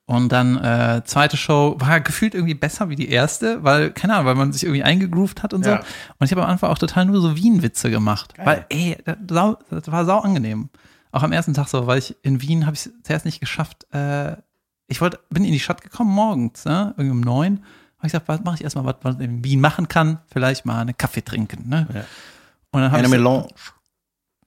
Und 0.06 0.32
dann 0.32 0.56
äh, 0.56 1.02
zweite 1.04 1.36
Show 1.36 1.76
war 1.78 2.00
gefühlt 2.00 2.34
irgendwie 2.34 2.54
besser 2.54 2.88
wie 2.88 2.96
die 2.96 3.10
erste, 3.10 3.62
weil, 3.62 3.90
keine 3.90 4.14
Ahnung, 4.14 4.24
weil 4.24 4.34
man 4.36 4.54
sich 4.54 4.62
irgendwie 4.62 4.82
eingegroovt 4.82 5.42
hat 5.42 5.52
und 5.52 5.64
so. 5.64 5.70
Ja. 5.70 5.80
Und 6.18 6.24
ich 6.24 6.30
habe 6.30 6.42
am 6.42 6.48
Anfang 6.48 6.70
auch 6.70 6.78
total 6.78 7.04
nur 7.04 7.20
so 7.20 7.36
Wien-Witze 7.36 7.90
gemacht. 7.90 8.36
Geil. 8.36 8.46
Weil, 8.46 8.66
ey, 8.70 8.96
das, 9.04 9.16
sau, 9.28 9.58
das 9.68 9.92
war 9.92 10.06
sau 10.06 10.20
angenehm. 10.20 10.70
Auch 11.12 11.22
am 11.22 11.32
ersten 11.32 11.52
Tag 11.52 11.68
so, 11.68 11.86
weil 11.86 11.98
ich 11.98 12.16
in 12.22 12.40
Wien 12.40 12.64
habe 12.64 12.74
ich 12.74 12.88
zuerst 13.02 13.26
nicht 13.26 13.40
geschafft. 13.40 13.86
Äh, 13.92 14.36
ich 14.86 15.02
wollte, 15.02 15.20
bin 15.28 15.44
in 15.44 15.52
die 15.52 15.60
Stadt 15.60 15.82
gekommen 15.82 16.10
morgens, 16.10 16.64
ne? 16.64 16.94
Irgendwie 16.96 17.18
um 17.18 17.20
neun. 17.20 17.58
Habe 17.98 18.06
ich 18.06 18.12
gesagt, 18.12 18.28
was 18.28 18.42
mache 18.44 18.54
ich 18.56 18.64
erstmal, 18.64 18.86
was 18.86 18.96
man 19.02 19.20
in 19.20 19.44
Wien 19.44 19.60
machen 19.60 19.88
kann? 19.88 20.20
Vielleicht 20.32 20.64
mal 20.64 20.80
einen 20.80 20.96
Kaffee 20.96 21.22
trinken, 21.22 21.68
ne? 21.68 21.86
Ja. 21.92 22.00
Und 22.70 22.80
dann 22.80 22.92
habe 22.92 22.96
Eine 22.96 23.08
ich. 23.08 23.10
Melange. 23.10 23.48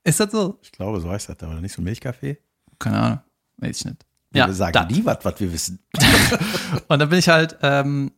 Ist 0.07 0.21
das 0.21 0.31
so? 0.31 0.57
Ich 0.61 0.71
glaube, 0.71 1.01
so 1.01 1.09
heißt 1.09 1.27
das, 1.27 1.37
aber 1.41 1.55
nicht 1.55 1.73
so 1.73 1.81
Milchkaffee. 1.81 2.37
Keine 2.79 2.97
Ahnung. 2.97 3.19
Weiß 3.57 3.79
ich 3.81 3.85
nicht. 3.85 4.05
wir 4.31 4.53
sagen 4.53 4.71
da. 4.71 4.85
die 4.85 5.05
was, 5.05 5.17
was 5.23 5.37
wir 5.41 5.51
wissen. 5.51 5.79
Und 6.87 6.99
dann 6.99 7.09
bin 7.09 7.19
ich 7.19 7.27
halt, 7.27 7.57
ähm, 7.61 8.13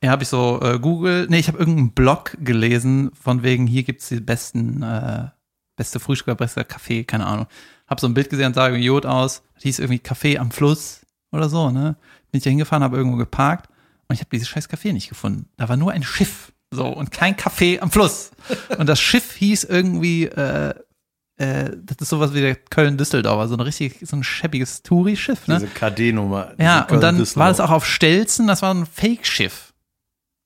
ja, 0.00 0.10
habe 0.10 0.22
ich 0.22 0.28
so 0.28 0.60
äh, 0.62 0.78
Google, 0.78 1.26
nee, 1.28 1.40
ich 1.40 1.48
habe 1.48 1.58
irgendeinen 1.58 1.90
Blog 1.90 2.36
gelesen, 2.40 3.10
von 3.20 3.42
wegen, 3.42 3.66
hier 3.66 3.82
gibt's 3.82 4.08
die 4.08 4.20
besten, 4.20 4.84
äh, 4.84 5.28
beste 5.74 5.98
Frühstück 5.98 6.28
oder 6.28 6.36
beste 6.36 6.64
Kaffee, 6.64 7.02
keine 7.02 7.26
Ahnung. 7.26 7.46
Hab 7.88 7.98
so 7.98 8.06
ein 8.06 8.14
Bild 8.14 8.30
gesehen 8.30 8.46
und 8.46 8.54
sah 8.54 8.68
Jod 8.68 9.04
aus. 9.04 9.42
Das 9.54 9.64
hieß 9.64 9.80
irgendwie 9.80 9.98
Kaffee 9.98 10.38
am 10.38 10.52
Fluss 10.52 11.00
oder 11.32 11.48
so, 11.48 11.72
ne? 11.72 11.96
Bin 12.30 12.38
ich 12.38 12.44
da 12.44 12.50
hingefahren, 12.50 12.84
habe 12.84 12.96
irgendwo 12.96 13.16
geparkt 13.16 13.68
und 14.06 14.14
ich 14.14 14.20
habe 14.20 14.30
dieses 14.30 14.46
scheiß 14.48 14.70
Café 14.70 14.92
nicht 14.92 15.08
gefunden. 15.08 15.48
Da 15.56 15.68
war 15.68 15.76
nur 15.76 15.90
ein 15.90 16.04
Schiff, 16.04 16.52
so, 16.70 16.86
und 16.86 17.10
kein 17.10 17.34
Café 17.34 17.80
am 17.80 17.90
Fluss. 17.90 18.30
Und 18.78 18.88
das 18.88 19.00
Schiff 19.00 19.34
hieß 19.34 19.64
irgendwie, 19.64 20.26
äh, 20.26 20.74
äh, 21.38 21.70
das 21.84 21.98
ist 22.00 22.08
sowas 22.08 22.32
wie 22.32 22.40
der 22.40 22.54
Köln-Düsseldorfer, 22.54 23.48
so 23.48 23.56
ein 23.56 23.60
richtig, 23.60 23.98
so 24.02 24.16
ein 24.16 24.24
schäbiges 24.24 24.82
Touri-Schiff, 24.82 25.48
ne? 25.48 25.58
Diese 25.58 25.68
KD-Nummer. 25.68 26.52
Ja, 26.58 26.86
und 26.90 27.02
dann 27.02 27.18
war 27.18 27.48
das 27.48 27.60
auch 27.60 27.70
auf 27.70 27.86
Stelzen, 27.86 28.46
das 28.46 28.62
war 28.62 28.72
ein 28.72 28.86
Fake-Schiff. 28.86 29.65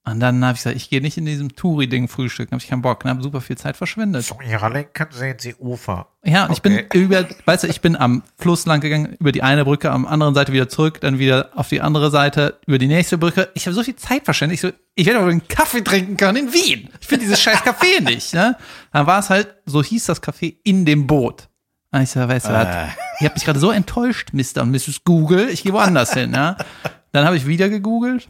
Und 0.07 0.19
dann 0.19 0.43
habe 0.45 0.55
ich 0.57 0.61
gesagt, 0.61 0.77
ich 0.77 0.89
gehe 0.89 1.03
nicht 1.03 1.19
in 1.19 1.27
diesem 1.27 1.55
Touri-Ding 1.55 2.09
frühstücken, 2.09 2.53
habe 2.53 2.63
ich 2.63 2.69
keinen 2.69 2.81
Bock, 2.81 3.05
und 3.05 3.11
habe 3.11 3.23
super 3.23 3.43
viel 3.43 3.59
Zeit 3.59 3.77
verschwendet. 3.77 4.25
Zu 4.25 4.35
Ihrer 4.41 4.71
Linken 4.71 5.07
sehen 5.11 5.37
Sie 5.39 5.55
Ufer. 5.57 6.09
Ja, 6.25 6.47
und 6.47 6.53
ich 6.53 6.59
Okay. 6.61 6.87
bin 6.91 7.03
über, 7.03 7.27
weißt 7.45 7.65
du, 7.65 7.69
ich 7.69 7.83
bin 7.83 7.97
am 7.97 8.23
Fluss 8.39 8.65
lang 8.65 8.81
gegangen, 8.81 9.15
über 9.21 9.31
die 9.31 9.43
eine 9.43 9.63
Brücke, 9.65 9.91
am 9.91 10.07
anderen 10.07 10.35
Seite 10.35 10.55
wieder 10.55 10.71
zurück, 10.71 11.03
dann 11.03 11.19
wieder 11.19 11.51
auf 11.55 11.69
die 11.69 11.83
andere 11.83 12.11
Seite, 12.11 12.59
über 12.67 12.79
die 12.79 12.87
nächste 12.87 13.19
Brücke. 13.19 13.51
Ich 13.55 13.67
habe 13.67 13.75
so 13.75 13.83
viel 13.83 13.95
Zeit 13.97 14.25
verschwendet. 14.25 14.55
Ich 14.55 14.61
so, 14.63 14.71
ich 14.95 15.07
hätte 15.07 15.19
aber 15.19 15.29
einen 15.31 15.47
Kaffee 15.49 15.83
trinken 15.85 16.17
können 16.17 16.47
in 16.49 16.53
Wien. 16.55 16.89
Ich 16.99 17.07
finde 17.07 17.25
dieses 17.27 17.41
scheiß 17.41 17.59
Café 17.59 18.01
nicht, 18.03 18.33
ne? 18.33 18.57
Dann 18.93 19.07
war 19.07 19.19
es 19.19 19.29
halt, 19.29 19.55
so 19.67 19.83
hieß 19.83 20.07
das 20.07 20.23
Café 20.23 20.57
in 20.65 20.87
dem 20.87 21.07
Boot. 21.07 21.49
Und 21.93 22.01
ich 22.03 22.11
so, 22.11 22.21
weißt 22.27 22.47
du 22.49 22.53
was, 22.53 22.67
Äh. 22.67 22.87
ihr 23.21 23.27
habt 23.27 23.37
mich 23.37 23.45
gerade 23.45 23.59
so 23.59 23.71
enttäuscht, 23.71 24.31
Mr. 24.33 24.63
und 24.63 24.71
Mrs. 24.71 25.05
Google, 25.05 25.51
ich 25.51 25.63
gehe 25.63 25.75
woanders 25.75 26.15
hin, 26.15 26.33
ja? 26.33 26.57
Dann 27.13 27.27
habe 27.27 27.37
ich 27.37 27.47
wieder 27.47 27.69
gegoogelt 27.69 28.29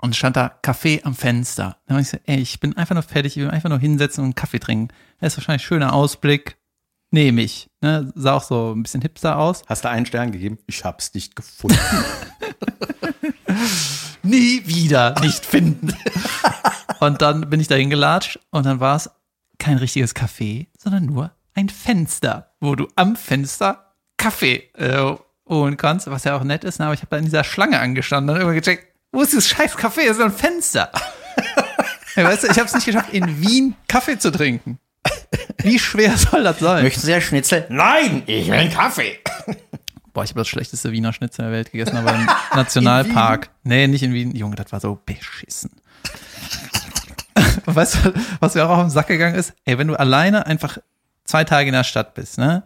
und 0.00 0.16
stand 0.16 0.36
da 0.36 0.48
Kaffee 0.48 1.02
am 1.04 1.14
Fenster. 1.14 1.76
Dann 1.86 1.96
habe 1.96 2.02
ich 2.02 2.08
so, 2.08 2.18
ey, 2.24 2.38
ich 2.38 2.60
bin 2.60 2.76
einfach 2.76 2.94
nur 2.94 3.02
fertig, 3.02 3.36
ich 3.36 3.42
will 3.42 3.50
einfach 3.50 3.68
nur 3.68 3.78
hinsetzen 3.78 4.22
und 4.22 4.28
einen 4.28 4.34
Kaffee 4.34 4.58
trinken. 4.58 4.88
Das 5.20 5.32
ist 5.32 5.38
wahrscheinlich 5.38 5.64
schöner 5.64 5.92
Ausblick. 5.92 6.56
Nehme 7.12 7.42
ich. 7.42 7.68
Ne? 7.80 8.12
Sah 8.14 8.34
auch 8.34 8.42
so 8.42 8.72
ein 8.72 8.82
bisschen 8.82 9.02
hipster 9.02 9.36
aus. 9.36 9.62
Hast 9.66 9.84
du 9.84 9.88
einen 9.88 10.06
Stern 10.06 10.30
gegeben? 10.30 10.58
Ich 10.66 10.84
hab's 10.84 11.12
nicht 11.12 11.34
gefunden. 11.34 11.78
Nie 14.22 14.62
wieder 14.66 15.18
nicht 15.20 15.44
finden. 15.44 15.92
und 17.00 17.20
dann 17.20 17.50
bin 17.50 17.58
ich 17.58 17.68
dahin 17.68 17.90
gelatscht 17.90 18.38
und 18.50 18.64
dann 18.64 18.80
war 18.80 18.96
es 18.96 19.10
kein 19.58 19.78
richtiges 19.78 20.14
Café, 20.14 20.68
sondern 20.78 21.06
nur 21.06 21.32
ein 21.54 21.68
Fenster, 21.68 22.52
wo 22.60 22.76
du 22.76 22.86
am 22.94 23.16
Fenster 23.16 23.94
Kaffee 24.16 24.70
äh, 24.74 25.14
holen 25.48 25.76
kannst, 25.76 26.08
was 26.10 26.24
ja 26.24 26.36
auch 26.36 26.44
nett 26.44 26.64
ist. 26.64 26.78
ne? 26.78 26.86
Aber 26.86 26.94
ich 26.94 27.00
habe 27.00 27.10
da 27.10 27.16
in 27.16 27.24
dieser 27.24 27.44
Schlange 27.44 27.80
angestanden 27.80 28.36
und 28.36 28.40
immer 28.40 28.54
gecheckt, 28.54 28.86
wo 29.12 29.22
ist 29.22 29.34
das 29.36 29.48
scheiß 29.48 29.76
Café? 29.76 30.06
Das 30.06 30.16
ist 30.18 30.22
ein 30.22 30.32
Fenster. 30.32 30.90
ja, 32.16 32.24
weißt 32.24 32.44
du, 32.44 32.48
ich 32.48 32.58
habe 32.58 32.66
es 32.66 32.74
nicht 32.74 32.86
geschafft, 32.86 33.12
in 33.12 33.40
Wien 33.40 33.74
Kaffee 33.88 34.18
zu 34.18 34.30
trinken. 34.30 34.78
Wie 35.62 35.78
schwer 35.78 36.16
soll 36.16 36.42
das 36.44 36.58
sein? 36.58 36.82
Möchten 36.84 37.00
Sie 37.00 37.12
ein 37.14 37.20
Schnitzel? 37.22 37.66
Nein, 37.68 38.22
ich 38.26 38.46
will 38.46 38.54
einen 38.54 38.72
Kaffee. 38.72 39.18
Boah, 40.12 40.24
ich 40.24 40.30
habe 40.30 40.40
das 40.40 40.48
schlechteste 40.48 40.90
Wiener 40.92 41.12
Schnitzel 41.12 41.42
der 41.44 41.52
Welt 41.52 41.70
gegessen, 41.72 41.96
aber 41.96 42.14
im 42.14 42.26
Nationalpark. 42.54 43.50
Nee, 43.62 43.86
nicht 43.86 44.02
in 44.02 44.12
Wien. 44.12 44.34
Junge, 44.34 44.56
das 44.56 44.72
war 44.72 44.80
so 44.80 44.98
beschissen. 45.04 45.70
Weißt 47.66 48.04
du, 48.04 48.12
was 48.40 48.54
mir 48.54 48.64
auch 48.66 48.70
auf 48.70 48.80
den 48.82 48.90
Sack 48.90 49.06
gegangen 49.08 49.34
ist? 49.36 49.54
Ey, 49.64 49.78
wenn 49.78 49.88
du 49.88 49.98
alleine 49.98 50.46
einfach 50.46 50.78
zwei 51.24 51.44
Tage 51.44 51.68
in 51.68 51.74
der 51.74 51.84
Stadt 51.84 52.14
bist, 52.14 52.38
ne? 52.38 52.64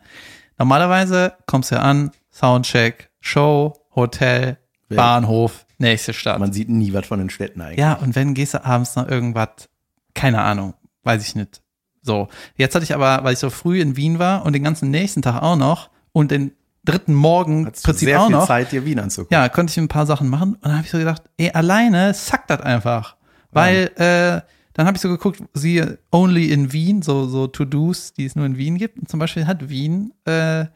Normalerweise 0.58 1.34
kommst 1.46 1.70
du 1.72 1.80
an, 1.80 2.12
Soundcheck, 2.32 3.10
Show, 3.20 3.74
Hotel, 3.94 4.56
Ja. 4.88 4.96
Bahnhof, 4.96 5.66
nächste 5.78 6.12
Stadt. 6.12 6.38
Man 6.38 6.52
sieht 6.52 6.68
nie 6.68 6.92
was 6.92 7.06
von 7.06 7.18
den 7.18 7.30
Städten 7.30 7.60
eigentlich. 7.60 7.78
Ja, 7.78 7.94
und 7.94 8.14
wenn 8.14 8.34
gehst 8.34 8.54
du 8.54 8.64
abends 8.64 8.96
noch 8.96 9.08
irgendwas, 9.08 9.68
keine 10.14 10.42
Ahnung, 10.42 10.74
weiß 11.02 11.26
ich 11.26 11.34
nicht. 11.34 11.62
So, 12.02 12.28
jetzt 12.56 12.74
hatte 12.74 12.84
ich 12.84 12.94
aber, 12.94 13.24
weil 13.24 13.32
ich 13.32 13.38
so 13.38 13.50
früh 13.50 13.80
in 13.80 13.96
Wien 13.96 14.18
war 14.18 14.44
und 14.44 14.52
den 14.52 14.62
ganzen 14.62 14.90
nächsten 14.90 15.22
Tag 15.22 15.42
auch 15.42 15.56
noch 15.56 15.90
und 16.12 16.30
den 16.30 16.52
dritten 16.84 17.14
Morgen 17.14 17.66
Hattest 17.66 17.84
Prinzip 17.84 18.08
sehr 18.08 18.20
auch 18.20 18.26
viel 18.26 18.36
noch, 18.36 18.46
Zeit, 18.46 18.72
dir 18.72 18.84
Wien 18.84 18.98
anzugucken. 18.98 19.34
ja, 19.34 19.48
konnte 19.48 19.70
ich 19.70 19.78
ein 19.78 19.88
paar 19.88 20.06
Sachen 20.06 20.28
machen 20.28 20.54
und 20.54 20.64
dann 20.64 20.74
habe 20.74 20.84
ich 20.84 20.90
so 20.90 20.98
gedacht, 20.98 21.22
ey, 21.38 21.50
alleine 21.50 22.12
sackt 22.12 22.50
das 22.50 22.60
einfach. 22.60 23.16
Weil 23.52 23.90
äh, 23.96 24.42
dann 24.74 24.86
habe 24.86 24.96
ich 24.96 25.00
so 25.00 25.08
geguckt, 25.08 25.42
siehe 25.54 25.98
Only 26.10 26.52
in 26.52 26.72
Wien, 26.72 27.00
so, 27.00 27.26
so 27.26 27.46
To-Dos, 27.46 28.12
die 28.12 28.26
es 28.26 28.34
nur 28.34 28.44
in 28.44 28.58
Wien 28.58 28.76
gibt. 28.76 28.98
Und 28.98 29.08
zum 29.08 29.20
Beispiel 29.20 29.46
hat 29.46 29.68
Wien 29.68 30.12
äh, 30.24 30.66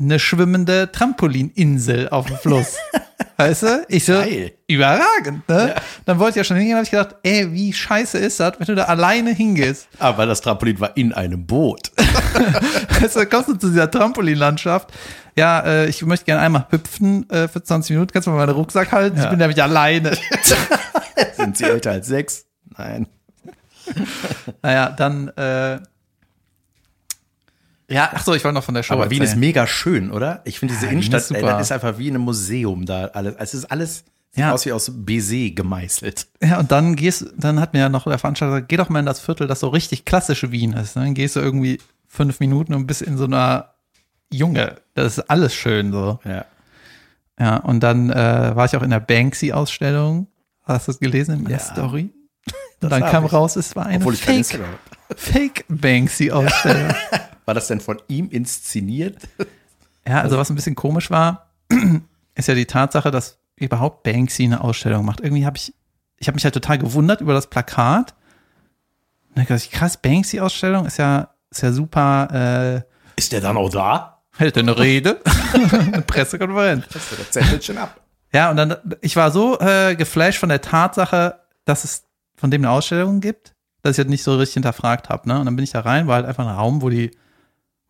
eine 0.00 0.18
schwimmende 0.18 0.90
Trampolininsel 0.90 2.08
auf 2.08 2.26
dem 2.26 2.36
Fluss. 2.38 2.78
weißt 3.38 3.62
du? 3.62 3.86
Ich 3.88 4.04
so, 4.04 4.12
Geil. 4.14 4.52
überragend, 4.66 5.48
ne? 5.48 5.76
Dann 6.04 6.18
wollte 6.18 6.30
ich 6.30 6.36
ja 6.36 6.44
schon 6.44 6.56
hingehen, 6.56 6.74
habe 6.74 6.84
ich 6.84 6.90
gedacht, 6.90 7.14
ey, 7.22 7.52
wie 7.52 7.72
scheiße 7.72 8.18
ist 8.18 8.40
das, 8.40 8.54
wenn 8.58 8.66
du 8.66 8.74
da 8.74 8.84
alleine 8.84 9.30
hingehst? 9.30 9.88
Aber 9.98 10.26
das 10.26 10.40
Trampolin 10.40 10.78
war 10.80 10.96
in 10.96 11.12
einem 11.12 11.46
Boot. 11.46 11.92
Weißt 13.00 13.16
du, 13.16 13.26
kommst 13.26 13.48
du 13.48 13.54
zu 13.54 13.68
dieser 13.68 13.90
Trampolinlandschaft. 13.90 14.92
Ja, 15.36 15.60
äh, 15.60 15.88
ich 15.88 16.04
möchte 16.04 16.26
gerne 16.26 16.42
einmal 16.42 16.66
hüpfen 16.70 17.30
äh, 17.30 17.46
für 17.46 17.62
20 17.62 17.92
Minuten. 17.92 18.12
Kannst 18.12 18.26
du 18.26 18.32
mal 18.32 18.38
meinen 18.38 18.56
Rucksack 18.56 18.90
halten? 18.90 19.18
Ich 19.18 19.28
bin 19.28 19.38
nämlich 19.38 19.62
alleine. 19.62 20.12
Sind 21.36 21.56
Sie 21.56 21.64
älter 21.64 21.92
als 21.92 22.08
sechs? 22.08 22.46
Nein. 22.76 23.06
naja, 24.62 24.90
dann, 24.90 25.28
äh, 25.28 25.78
ja, 27.90 28.10
ach 28.14 28.22
so, 28.24 28.34
ich 28.34 28.44
wollte 28.44 28.54
noch 28.54 28.64
von 28.64 28.74
der 28.74 28.82
Show 28.82 28.94
Aber 28.94 29.10
Wien 29.10 29.22
ist 29.22 29.30
erzählen. 29.30 29.40
mega 29.40 29.66
schön, 29.66 30.10
oder? 30.10 30.42
Ich 30.44 30.58
finde 30.58 30.74
diese 30.74 30.86
Ja, 30.86 30.92
Innenstadt, 30.92 31.20
ist 31.22 31.30
ey, 31.30 31.40
super. 31.40 31.52
das 31.52 31.62
ist 31.68 31.72
einfach 31.72 31.98
wie 31.98 32.08
in 32.08 32.14
einem 32.14 32.24
Museum 32.24 32.84
da 32.86 33.06
alles. 33.06 33.34
Es 33.38 33.54
ist 33.54 33.64
alles 33.70 34.04
sieht 34.30 34.40
Ja. 34.44 34.52
aus 34.52 34.66
wie 34.66 34.72
aus 34.72 34.90
Baiser 34.94 35.50
gemeißelt. 35.54 36.26
Ja, 36.42 36.58
und 36.58 36.70
dann 36.70 36.96
gehst, 36.96 37.26
dann 37.36 37.60
hat 37.60 37.72
mir 37.72 37.80
ja 37.80 37.88
noch 37.88 38.04
der 38.04 38.18
Veranstalter 38.18 38.56
gesagt, 38.56 38.68
geh 38.68 38.76
doch 38.76 38.88
mal 38.90 39.00
in 39.00 39.06
das 39.06 39.20
Viertel, 39.20 39.46
das 39.46 39.60
so 39.60 39.68
richtig 39.68 40.04
klassische 40.04 40.52
Wien 40.52 40.74
ist. 40.74 40.96
Dann 40.96 41.14
gehst 41.14 41.36
du 41.36 41.40
irgendwie 41.40 41.80
fünf 42.06 42.40
Minuten 42.40 42.74
und 42.74 42.86
bist 42.86 43.00
in 43.02 43.16
so 43.16 43.24
einer 43.24 43.70
Junge, 44.30 44.76
das 44.94 45.16
ist 45.18 45.30
alles 45.30 45.54
schön 45.54 45.90
so. 45.92 46.20
Ja. 46.24 46.44
Ja, 47.40 47.56
und 47.56 47.80
dann 47.80 48.10
äh, 48.10 48.54
war 48.54 48.66
ich 48.66 48.76
auch 48.76 48.82
in 48.82 48.90
der 48.90 49.00
Banksy-Ausstellung. 49.00 50.26
Hast 50.64 50.88
du 50.88 50.92
es 50.92 50.98
gelesen 51.00 51.38
in 51.38 51.44
der 51.46 51.58
Ja. 51.58 51.62
Story? 51.64 52.10
Das 52.80 52.92
Und 52.92 53.00
dann 53.00 53.10
kam 53.10 53.24
ich. 53.24 53.32
raus, 53.32 53.56
es 53.56 53.74
war 53.76 53.86
eine 53.86 54.04
Fake. 54.14 54.60
Fake 55.16 55.64
Banksy-Ausstellung. 55.68 56.94
War 57.48 57.54
das 57.54 57.66
denn 57.66 57.80
von 57.80 57.96
ihm 58.08 58.28
inszeniert? 58.28 59.16
ja, 60.06 60.20
also 60.20 60.36
was 60.36 60.50
ein 60.50 60.54
bisschen 60.54 60.74
komisch 60.74 61.10
war, 61.10 61.50
ist 62.34 62.46
ja 62.46 62.54
die 62.54 62.66
Tatsache, 62.66 63.10
dass 63.10 63.38
überhaupt 63.56 64.02
Banksy 64.02 64.44
eine 64.44 64.60
Ausstellung 64.60 65.06
macht. 65.06 65.20
Irgendwie 65.20 65.46
habe 65.46 65.56
ich, 65.56 65.72
ich 66.18 66.28
habe 66.28 66.34
mich 66.34 66.44
halt 66.44 66.52
total 66.52 66.76
gewundert 66.76 67.22
über 67.22 67.32
das 67.32 67.48
Plakat. 67.48 68.14
Und 69.30 69.38
dann 69.38 69.46
dachte 69.46 69.64
ich, 69.64 69.70
krass, 69.70 69.96
Banksy-Ausstellung 69.96 70.84
ist 70.84 70.98
ja, 70.98 71.30
ist 71.50 71.62
ja 71.62 71.72
super, 71.72 72.84
äh, 72.84 73.18
Ist 73.18 73.32
der 73.32 73.40
dann 73.40 73.56
auch 73.56 73.70
da? 73.70 74.20
hält 74.36 74.58
er 74.58 74.64
eine 74.64 74.78
Rede, 74.78 75.18
eine 75.72 76.02
Pressekonferenz. 76.02 76.84
Das 76.92 77.16
wird 77.16 77.32
Zettelchen 77.32 77.78
ab. 77.78 77.98
Ja, 78.30 78.50
und 78.50 78.58
dann, 78.58 78.76
ich 79.00 79.16
war 79.16 79.30
so 79.30 79.58
äh, 79.58 79.96
geflasht 79.96 80.38
von 80.38 80.50
der 80.50 80.60
Tatsache, 80.60 81.40
dass 81.64 81.84
es 81.84 82.04
von 82.36 82.50
dem 82.50 82.60
eine 82.60 82.72
Ausstellung 82.72 83.20
gibt, 83.20 83.54
dass 83.80 83.92
ich 83.92 83.98
halt 84.00 84.10
nicht 84.10 84.22
so 84.22 84.36
richtig 84.36 84.52
hinterfragt 84.52 85.08
habe. 85.08 85.26
Ne? 85.26 85.38
Und 85.38 85.46
dann 85.46 85.56
bin 85.56 85.64
ich 85.64 85.70
da 85.70 85.80
rein, 85.80 86.08
war 86.08 86.16
halt 86.16 86.26
einfach 86.26 86.46
ein 86.46 86.54
Raum, 86.54 86.82
wo 86.82 86.90
die, 86.90 87.10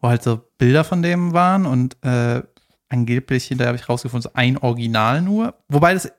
wo 0.01 0.09
halt 0.09 0.23
so 0.23 0.41
Bilder 0.59 0.85
von 0.85 1.03
dem 1.03 1.33
waren 1.33 1.67
und 1.67 1.97
äh, 2.05 2.43
angeblich 2.89 3.47
hinterher 3.47 3.69
habe 3.69 3.79
ich 3.79 3.89
rausgefunden, 3.89 4.23
so 4.23 4.31
ein 4.35 4.59
Original 4.59 5.23
nur. 5.23 5.55
Wobei 5.69 5.95
das 5.95 6.11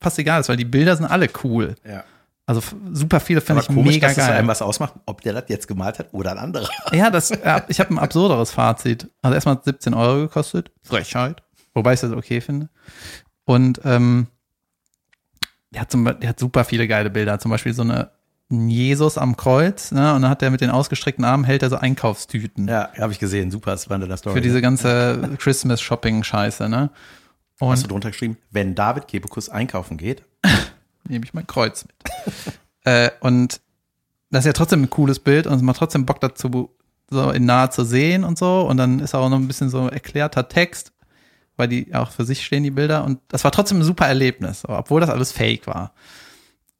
fast 0.00 0.18
egal 0.18 0.40
ist, 0.40 0.48
weil 0.48 0.56
die 0.56 0.64
Bilder 0.64 0.96
sind 0.96 1.06
alle 1.06 1.28
cool. 1.42 1.74
Ja. 1.84 2.04
Also 2.44 2.60
super 2.92 3.20
viele 3.20 3.40
finde 3.40 3.62
ich 3.62 3.68
komisch, 3.68 3.94
mega 3.94 4.08
dass 4.08 4.16
das 4.16 4.26
geil. 4.26 4.36
einem 4.36 4.48
was 4.48 4.60
ausmacht, 4.62 4.94
ob 5.06 5.20
der 5.22 5.32
das 5.32 5.44
jetzt 5.48 5.68
gemalt 5.68 5.98
hat 5.98 6.08
oder 6.12 6.32
ein 6.32 6.38
anderer. 6.38 6.68
Ja, 6.92 7.08
das, 7.08 7.30
ich 7.68 7.80
habe 7.80 7.94
ein 7.94 7.98
absurderes 7.98 8.50
Fazit. 8.50 9.08
Also 9.22 9.34
erstmal 9.34 9.56
hat 9.56 9.64
17 9.64 9.94
Euro 9.94 10.22
gekostet. 10.22 10.70
Frechheit. 10.82 11.42
Wobei 11.72 11.94
ich 11.94 12.00
das 12.00 12.10
okay 12.10 12.40
finde. 12.40 12.68
Und 13.44 13.80
ähm, 13.84 14.26
der, 15.70 15.82
hat 15.82 15.90
zum, 15.90 16.04
der 16.04 16.28
hat 16.28 16.38
super 16.38 16.64
viele 16.64 16.88
geile 16.88 17.10
Bilder. 17.10 17.38
Zum 17.38 17.50
Beispiel 17.50 17.72
so 17.72 17.82
eine 17.82 17.94
ein 17.94 18.08
Jesus 18.52 19.18
am 19.18 19.36
Kreuz. 19.36 19.92
Ne? 19.92 20.14
Und 20.14 20.22
dann 20.22 20.30
hat 20.30 20.42
er 20.42 20.50
mit 20.50 20.60
den 20.60 20.70
ausgestreckten 20.70 21.24
Armen 21.24 21.44
hält 21.44 21.62
er 21.62 21.70
so 21.70 21.76
Einkaufstüten. 21.76 22.68
Ja, 22.68 22.90
habe 22.98 23.12
ich 23.12 23.18
gesehen. 23.18 23.50
Super, 23.50 23.72
das 23.72 23.88
war 23.88 24.00
in 24.00 24.06
der 24.06 24.16
Story. 24.16 24.34
Für 24.34 24.40
diese 24.42 24.60
ganze 24.60 25.36
Christmas-Shopping-Scheiße. 25.38 26.68
Ne? 26.68 26.90
Hast 27.60 27.82
du 27.82 27.84
Und 27.84 27.92
drunter 27.92 28.10
geschrieben, 28.10 28.36
wenn 28.50 28.74
David 28.74 29.08
Kebekus 29.08 29.48
einkaufen 29.48 29.96
geht? 29.96 30.24
nehme 31.08 31.24
ich 31.24 31.34
mein 31.34 31.46
Kreuz 31.46 31.84
mit. 31.84 32.54
äh, 32.84 33.10
und 33.20 33.60
das 34.30 34.40
ist 34.40 34.46
ja 34.46 34.52
trotzdem 34.52 34.82
ein 34.82 34.90
cooles 34.90 35.18
Bild 35.18 35.46
und 35.46 35.54
es 35.54 35.62
macht 35.62 35.78
trotzdem 35.78 36.06
Bock 36.06 36.20
dazu, 36.20 36.70
so 37.10 37.30
in 37.30 37.44
nahe 37.44 37.70
zu 37.70 37.84
sehen 37.84 38.24
und 38.24 38.38
so. 38.38 38.62
Und 38.62 38.76
dann 38.78 39.00
ist 39.00 39.14
auch 39.14 39.28
noch 39.28 39.38
ein 39.38 39.46
bisschen 39.46 39.70
so 39.70 39.88
erklärter 39.88 40.48
Text, 40.48 40.92
weil 41.56 41.68
die 41.68 41.94
auch 41.94 42.10
für 42.10 42.24
sich 42.24 42.44
stehen, 42.44 42.62
die 42.62 42.70
Bilder. 42.70 43.04
Und 43.04 43.20
das 43.28 43.44
war 43.44 43.52
trotzdem 43.52 43.78
ein 43.80 43.84
super 43.84 44.06
Erlebnis, 44.06 44.64
obwohl 44.66 45.00
das 45.00 45.10
alles 45.10 45.32
fake 45.32 45.66
war. 45.66 45.92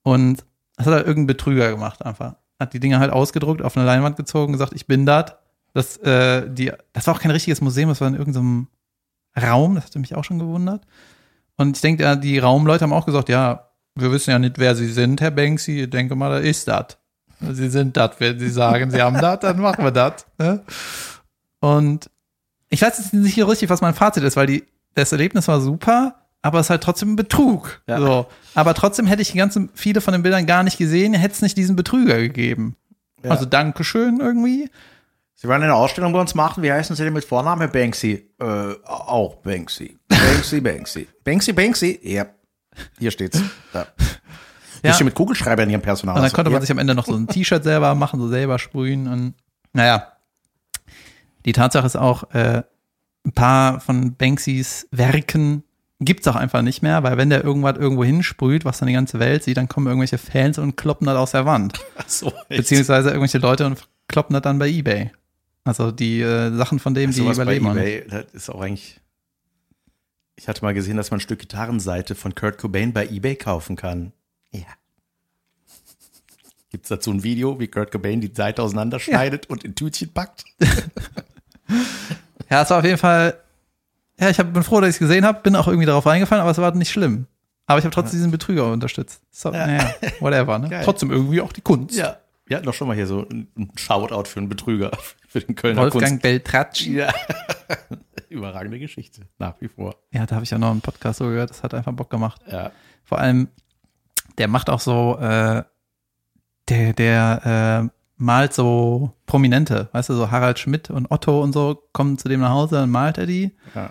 Und 0.03 0.45
das 0.83 0.87
hat 0.89 0.95
halt 0.95 1.07
irgendein 1.07 1.29
Betrüger 1.29 1.71
gemacht 1.71 2.05
einfach. 2.05 2.35
Hat 2.59 2.73
die 2.73 2.81
Dinger 2.81 2.99
halt 2.99 3.13
ausgedruckt, 3.13 3.63
auf 3.63 3.77
eine 3.77 3.87
Leinwand 3.87 4.17
gezogen, 4.17 4.53
gesagt, 4.53 4.73
ich 4.75 4.87
bin 4.87 5.07
das. 5.07 5.35
Das, 5.75 5.97
äh, 5.99 6.49
die, 6.51 6.73
das 6.93 7.07
war 7.07 7.15
auch 7.15 7.21
kein 7.21 7.31
richtiges 7.31 7.61
Museum, 7.61 7.89
das 7.89 8.01
war 8.01 8.09
in 8.09 8.15
irgendeinem 8.15 8.69
Raum, 9.41 9.75
das 9.77 9.87
hatte 9.87 9.99
mich 9.99 10.15
auch 10.15 10.25
schon 10.25 10.39
gewundert. 10.39 10.83
Und 11.57 11.77
ich 11.77 11.81
denke, 11.81 12.17
die 12.19 12.39
Raumleute 12.39 12.83
haben 12.83 12.93
auch 12.93 13.07
gesagt, 13.07 13.29
ja, 13.29 13.69
wir 13.95 14.11
wissen 14.11 14.31
ja 14.31 14.39
nicht, 14.39 14.59
wer 14.59 14.75
Sie 14.75 14.89
sind, 14.89 15.21
Herr 15.21 15.31
Banksy. 15.31 15.83
Ich 15.83 15.91
denke 15.91 16.15
mal, 16.15 16.31
da 16.31 16.39
ist 16.39 16.67
das. 16.69 16.99
Sie 17.41 17.69
sind 17.69 17.97
das. 17.97 18.13
Wenn 18.19 18.39
Sie 18.39 18.49
sagen, 18.49 18.91
Sie 18.91 19.01
haben 19.01 19.21
das, 19.21 19.41
dann 19.41 19.61
machen 19.61 19.85
wir 19.85 19.91
das. 19.91 20.27
Ne? 20.39 20.63
Und 21.61 22.11
ich 22.69 22.83
weiß 22.83 22.99
jetzt 22.99 23.13
nicht 23.13 23.39
richtig, 23.47 23.71
was 23.71 23.81
mein 23.81 23.95
Fazit 23.95 24.25
ist, 24.25 24.37
weil 24.37 24.47
die, 24.47 24.65
das 24.95 25.13
Erlebnis 25.13 25.47
war 25.49 25.61
super, 25.61 26.22
aber 26.43 26.59
es 26.59 26.67
ist 26.67 26.71
halt 26.71 26.83
trotzdem 26.83 27.13
ein 27.13 27.17
Betrug. 27.17 27.81
Ja. 27.87 27.99
So. 27.99 28.27
Aber 28.55 28.75
trotzdem 28.75 29.07
hätte 29.07 29.23
ich 29.23 29.31
die 29.31 29.39
ganzen, 29.39 29.71
viele 29.75 30.01
von 30.01 30.13
den 30.13 30.23
Bildern 30.23 30.45
gar 30.47 30.65
nicht 30.65 30.77
gesehen, 30.77 31.15
hätte 31.15 31.35
es 31.35 31.43
nicht 31.43 31.57
diesen 31.57 31.77
Betrüger 31.77 32.19
gegeben. 32.19 32.77
Ja. 33.23 33.31
Also 33.31 33.47
Dankeschön 33.47 34.19
irgendwie. 34.21 34.69
Sie 35.37 35.49
wollen 35.49 35.63
eine 35.63 35.75
Ausstellung 35.75 36.13
bei 36.13 36.21
uns 36.21 36.35
machen. 36.35 36.63
Wie 36.63 36.71
heißen 36.71 36.95
Sie 36.95 37.05
denn 37.05 37.13
mit 37.13 37.25
Vorname? 37.25 37.69
Banksy. 37.69 38.29
Äh, 38.41 38.45
auch 38.85 39.37
Banksy. 39.37 39.99
Banksy, 40.09 40.61
Banksy. 40.61 41.09
Banksy, 41.25 41.53
Banksy. 41.53 42.01
Ja. 42.03 42.27
Hier 42.99 43.11
steht's. 43.11 43.41
Da. 43.73 43.81
Ja. 43.81 43.87
Ja. 44.85 44.95
steht 44.95 45.05
mit 45.05 45.15
Kugelschreiber 45.15 45.63
in 45.63 45.71
ihrem 45.71 45.83
Personal. 45.83 46.17
Und 46.17 46.23
dann 46.23 46.33
konnte 46.33 46.51
man 46.51 46.59
ja. 46.59 46.63
sich 46.63 46.71
am 46.73 46.79
Ende 46.79 46.95
noch 46.95 47.07
so 47.07 47.15
ein 47.15 47.29
T-Shirt 47.29 47.63
selber 47.63 47.95
machen, 47.95 48.19
so 48.19 48.29
selber 48.29 48.59
sprühen 48.59 49.07
und 49.07 49.35
naja. 49.73 50.09
Die 51.45 51.53
Tatsache 51.53 51.87
ist 51.87 51.97
auch, 51.97 52.31
äh, 52.35 52.63
ein 53.25 53.33
paar 53.33 53.81
von 53.81 54.15
Banksys 54.17 54.89
Werken 54.91 55.65
gibt's 56.05 56.27
auch 56.29 56.37
einfach 56.37 56.63
nicht 56.63 56.83
mehr, 56.83 57.03
weil 57.03 57.17
wenn 57.17 57.31
der 57.31 57.45
irgendwas 57.45 57.77
irgendwo 57.77 58.05
hinsprüht, 58.05 58.65
was 58.65 58.79
dann 58.79 58.87
die 58.87 58.95
ganze 58.95 59.19
Welt 59.19 59.43
sieht, 59.45 59.57
dann 59.57 59.69
kommen 59.69 59.87
irgendwelche 59.87 60.19
Fans 60.19 60.59
und 60.59 60.77
kloppen 60.77 61.07
das 61.07 61.17
aus 61.17 61.33
der 61.33 61.47
Wand. 61.47 61.81
Ach 61.97 62.09
so, 62.09 62.29
echt? 62.49 62.61
Beziehungsweise 62.61 63.11
irgendwelche 63.11 63.39
Leute 63.39 63.67
und 63.67 63.87
kloppen 64.09 64.35
das 64.35 64.43
dann 64.43 64.59
bei 64.59 64.69
Ebay. 64.69 65.11
Also 65.65 65.93
die 65.93 66.21
äh, 66.21 66.55
Sachen 66.55 66.79
von 66.79 66.95
dem, 66.95 67.13
die 67.13 67.21
bei 67.21 67.33
überleben. 67.33 67.75
nicht. 67.75 67.77
eBay, 67.77 68.05
das 68.09 68.25
ist 68.33 68.51
auch 68.51 68.61
eigentlich. 68.61 69.01
Ich 70.35 70.49
hatte 70.49 70.65
mal 70.65 70.75
gesehen, 70.75 70.97
dass 70.97 71.11
man 71.11 71.19
ein 71.19 71.21
Stück 71.21 71.39
Gitarrenseite 71.39 72.15
von 72.15 72.35
Kurt 72.35 72.59
Cobain 72.59 72.93
bei 72.93 73.07
eBay 73.07 73.37
kaufen 73.37 73.77
kann. 73.77 74.13
Ja. 74.51 74.63
Gibt's 76.71 76.89
dazu 76.89 77.13
ein 77.13 77.23
Video, 77.23 77.61
wie 77.61 77.69
Kurt 77.69 77.93
Cobain 77.93 78.21
die 78.21 78.33
Seite 78.35 78.63
auseinanderschneidet 78.63 79.47
und 79.51 79.63
in 79.63 79.75
Tütchen 79.75 80.13
packt? 80.13 80.45
Ja, 82.53 82.61
es 82.61 82.69
war 82.69 82.81
auf 82.81 82.85
jeden 82.85 82.99
Fall, 82.99 83.39
ja, 84.19 84.31
ich 84.31 84.39
hab, 84.39 84.53
bin 84.53 84.63
froh, 84.63 84.81
dass 84.81 84.91
ich 84.91 84.97
es 84.97 84.99
gesehen 85.01 85.25
habe, 85.25 85.41
bin 85.43 85.57
auch 85.57 85.67
irgendwie 85.67 85.87
darauf 85.87 86.07
reingefallen, 86.07 86.43
aber 86.43 86.51
es 86.51 86.59
war 86.59 86.75
nicht 86.75 86.91
schlimm. 86.91 87.27
Aber 87.67 87.79
ich 87.79 87.85
habe 87.85 87.95
trotzdem 87.95 88.19
diesen 88.19 88.31
Betrüger 88.31 88.71
unterstützt. 88.73 89.23
So, 89.31 89.53
Ja. 89.53 89.67
naja, 89.67 89.95
whatever, 90.21 90.59
ne? 90.59 90.69
Geil. 90.69 90.83
Trotzdem 90.85 91.11
irgendwie 91.11 91.41
auch 91.41 91.53
die 91.53 91.61
Kunst. 91.61 91.97
Ja. 91.97 92.17
Wir 92.45 92.57
hatten 92.57 92.67
doch 92.67 92.75
schon 92.75 92.89
mal 92.89 92.95
hier 92.97 93.07
so 93.07 93.27
ein 93.31 93.49
Shoutout 93.77 94.25
für 94.29 94.41
einen 94.41 94.49
Betrüger, 94.49 94.91
für 95.29 95.41
den 95.41 95.55
Kölner 95.55 95.83
Wolfgang 95.83 96.21
Beltracci. 96.21 96.97
Kunst. 96.97 96.99
Ja. 96.99 97.15
Überragende 98.29 98.79
Geschichte, 98.79 99.23
nach 99.39 99.55
wie 99.61 99.69
vor. 99.69 99.95
Ja, 100.11 100.27
da 100.27 100.35
habe 100.35 100.45
ich 100.45 100.51
ja 100.51 100.59
noch 100.59 100.71
einen 100.71 100.81
Podcast 100.81 101.19
so 101.19 101.27
gehört, 101.27 101.51
das 101.51 101.63
hat 101.63 101.73
einfach 101.75 101.93
Bock 101.93 102.11
gemacht. 102.11 102.41
Ja. 102.51 102.73
Vor 103.05 103.19
allem, 103.19 103.49
der 104.39 104.49
macht 104.49 104.71
auch 104.71 104.81
so, 104.81 105.19
äh, 105.19 105.63
der, 106.69 106.93
der 106.95 107.89
äh, 107.91 107.97
malt 108.17 108.53
so 108.55 109.13
Prominente, 109.27 109.89
weißt 109.93 110.09
du, 110.11 110.15
so 110.15 110.31
Harald 110.31 110.59
Schmidt 110.59 110.91
und 110.91 111.11
Otto 111.11 111.43
und 111.43 111.53
so 111.53 111.83
kommen 111.93 112.19
zu 112.19 112.29
dem 112.29 112.41
nach 112.41 112.51
Hause, 112.51 112.77
dann 112.77 112.91
malt 112.91 113.19
er 113.19 113.27
die. 113.27 113.53
Ja. 113.75 113.91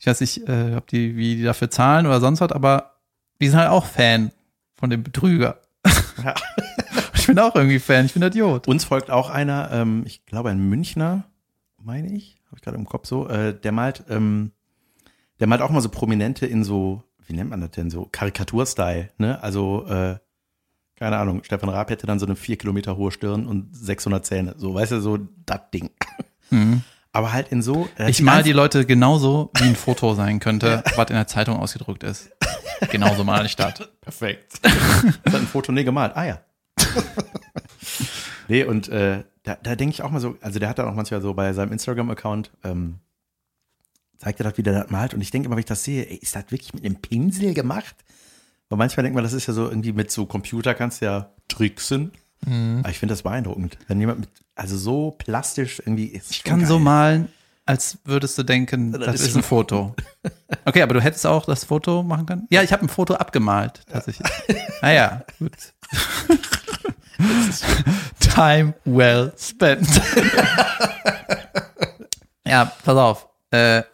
Ich 0.00 0.06
weiß 0.06 0.20
nicht, 0.22 0.48
äh, 0.48 0.74
ob 0.76 0.86
die, 0.86 1.16
wie 1.16 1.36
die 1.36 1.42
dafür 1.42 1.70
zahlen 1.70 2.06
oder 2.06 2.20
sonst 2.20 2.40
was, 2.40 2.52
aber 2.52 2.94
die 3.40 3.48
sind 3.48 3.58
halt 3.58 3.68
auch 3.68 3.84
Fan 3.84 4.32
von 4.74 4.90
dem 4.90 5.02
Betrüger. 5.02 5.60
Ja. 6.24 6.34
Ich 7.14 7.26
bin 7.26 7.38
auch 7.38 7.54
irgendwie 7.54 7.78
Fan, 7.78 8.06
ich 8.06 8.14
bin 8.14 8.22
Idiot. 8.22 8.66
Uns 8.66 8.84
folgt 8.84 9.10
auch 9.10 9.30
einer, 9.30 9.70
ähm, 9.72 10.02
ich 10.06 10.24
glaube 10.26 10.48
ein 10.50 10.58
Münchner, 10.58 11.24
meine 11.78 12.08
ich, 12.08 12.40
habe 12.46 12.56
ich 12.56 12.62
gerade 12.62 12.76
im 12.76 12.86
Kopf 12.86 13.06
so, 13.06 13.28
äh, 13.28 13.54
der 13.54 13.72
malt, 13.72 14.04
ähm, 14.08 14.52
der 15.38 15.46
malt 15.46 15.60
auch 15.60 15.70
mal 15.70 15.82
so 15.82 15.90
Prominente 15.90 16.46
in 16.46 16.64
so, 16.64 17.04
wie 17.26 17.34
nennt 17.34 17.50
man 17.50 17.60
das 17.60 17.70
denn, 17.72 17.90
so 17.90 18.08
Karikaturstyle, 18.10 19.10
ne? 19.18 19.40
Also, 19.42 19.86
äh, 19.86 20.16
keine 20.96 21.18
Ahnung, 21.18 21.44
Stefan 21.44 21.68
Raab 21.68 21.90
hätte 21.90 22.06
dann 22.06 22.18
so 22.18 22.26
eine 22.26 22.36
vier 22.36 22.56
Kilometer 22.56 22.96
hohe 22.96 23.12
Stirn 23.12 23.46
und 23.46 23.76
600 23.76 24.26
Zähne, 24.26 24.54
so, 24.56 24.74
weißt 24.74 24.92
du, 24.92 25.00
so 25.00 25.18
das 25.46 25.60
Ding. 25.72 25.90
Aber 27.12 27.32
halt 27.32 27.48
in 27.48 27.60
so. 27.60 27.88
Ich 28.06 28.22
mal 28.22 28.42
die 28.42 28.52
Leute 28.52 28.86
genauso, 28.86 29.50
wie 29.58 29.64
ein 29.64 29.76
Foto 29.76 30.14
sein 30.14 30.38
könnte, 30.38 30.84
was 30.96 31.10
in 31.10 31.16
der 31.16 31.26
Zeitung 31.26 31.56
ausgedruckt 31.56 32.04
ist. 32.04 32.30
Genauso 32.90 33.24
mal 33.24 33.44
ich 33.46 33.56
das. 33.56 33.88
Perfekt. 34.00 34.60
Das 34.62 35.34
hat 35.34 35.40
ein 35.40 35.46
Foto 35.46 35.72
nie 35.72 35.84
gemalt. 35.84 36.12
Ah 36.14 36.24
ja. 36.24 36.40
nee, 38.48 38.64
und 38.64 38.88
äh, 38.88 39.24
da, 39.42 39.56
da 39.56 39.74
denke 39.74 39.92
ich 39.92 40.02
auch 40.02 40.10
mal 40.10 40.20
so, 40.20 40.36
also 40.40 40.58
der 40.58 40.68
hat 40.68 40.78
dann 40.78 40.86
auch 40.86 40.94
manchmal 40.94 41.20
so 41.20 41.34
bei 41.34 41.52
seinem 41.52 41.72
Instagram-Account, 41.72 42.50
ähm, 42.64 43.00
zeigt 44.18 44.40
er 44.40 44.44
das, 44.44 44.58
wie 44.58 44.62
der 44.62 44.82
das 44.82 44.90
malt. 44.90 45.14
Und 45.14 45.20
ich 45.20 45.30
denke 45.30 45.46
immer, 45.46 45.56
wenn 45.56 45.60
ich 45.60 45.66
das 45.66 45.82
sehe, 45.82 46.08
ey, 46.08 46.16
ist 46.16 46.36
das 46.36 46.44
wirklich 46.50 46.74
mit 46.74 46.84
einem 46.84 46.96
Pinsel 46.96 47.54
gemacht? 47.54 47.96
Weil 48.68 48.78
manchmal 48.78 49.02
denkt 49.02 49.14
man, 49.14 49.24
das 49.24 49.32
ist 49.32 49.46
ja 49.46 49.52
so 49.52 49.68
irgendwie 49.68 49.92
mit 49.92 50.10
so 50.10 50.26
Computer 50.26 50.74
kannst 50.74 51.00
du 51.00 51.06
ja 51.06 51.32
tricksen. 51.48 52.12
Aber 52.46 52.88
ich 52.88 52.98
finde 52.98 53.12
das 53.12 53.22
beeindruckend. 53.22 53.76
Wenn 53.86 54.00
jemand 54.00 54.20
mit, 54.20 54.30
also 54.54 54.76
so 54.76 55.10
plastisch 55.12 55.78
irgendwie 55.80 56.06
ist. 56.06 56.30
Ich 56.30 56.42
kann 56.42 56.64
so 56.64 56.78
malen, 56.78 57.28
als 57.66 57.98
würdest 58.04 58.36
du 58.38 58.42
denken, 58.42 58.92
das, 58.92 59.16
ist 59.16 59.28
ist 59.28 59.36
ein 59.36 59.42
Foto. 59.42 59.94
Okay, 60.64 60.82
aber 60.82 60.94
du 60.94 61.00
hättest 61.00 61.26
auch 61.26 61.46
das 61.46 61.64
Foto 61.64 62.02
machen 62.02 62.26
können? 62.26 62.46
Ja, 62.50 62.62
ich 62.62 62.72
habe 62.72 62.84
ein 62.84 62.88
Foto 62.88 63.14
abgemalt, 63.14 63.82
tatsächlich. 63.86 64.28
Naja, 64.82 65.22
gut. 65.38 65.52
Time 68.20 68.74
well 68.84 69.32
spent. 69.38 69.88
ja, 72.44 72.64
pass 72.84 72.96
auf. 72.96 73.28
Äh, 73.52 73.84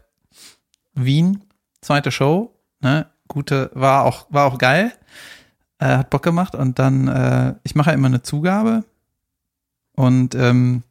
Wien, 0.95 1.45
zweite 1.83 2.11
Show, 2.11 2.55
ne? 2.81 3.07
Gute, 3.29 3.71
war 3.75 4.05
auch, 4.05 4.27
war 4.31 4.47
auch 4.47 4.59
geil. 4.59 4.93
Äh, 5.79 5.97
hat 5.99 6.11
Bock 6.11 6.23
gemacht 6.23 6.55
und 6.55 6.79
dann, 6.79 7.07
äh, 7.09 7.55
ich 7.63 7.75
mache 7.75 7.91
ja 7.91 7.95
immer 7.95 8.07
eine 8.09 8.23
Zugabe 8.23 8.85
und 9.95 10.35
ähm, 10.35 10.83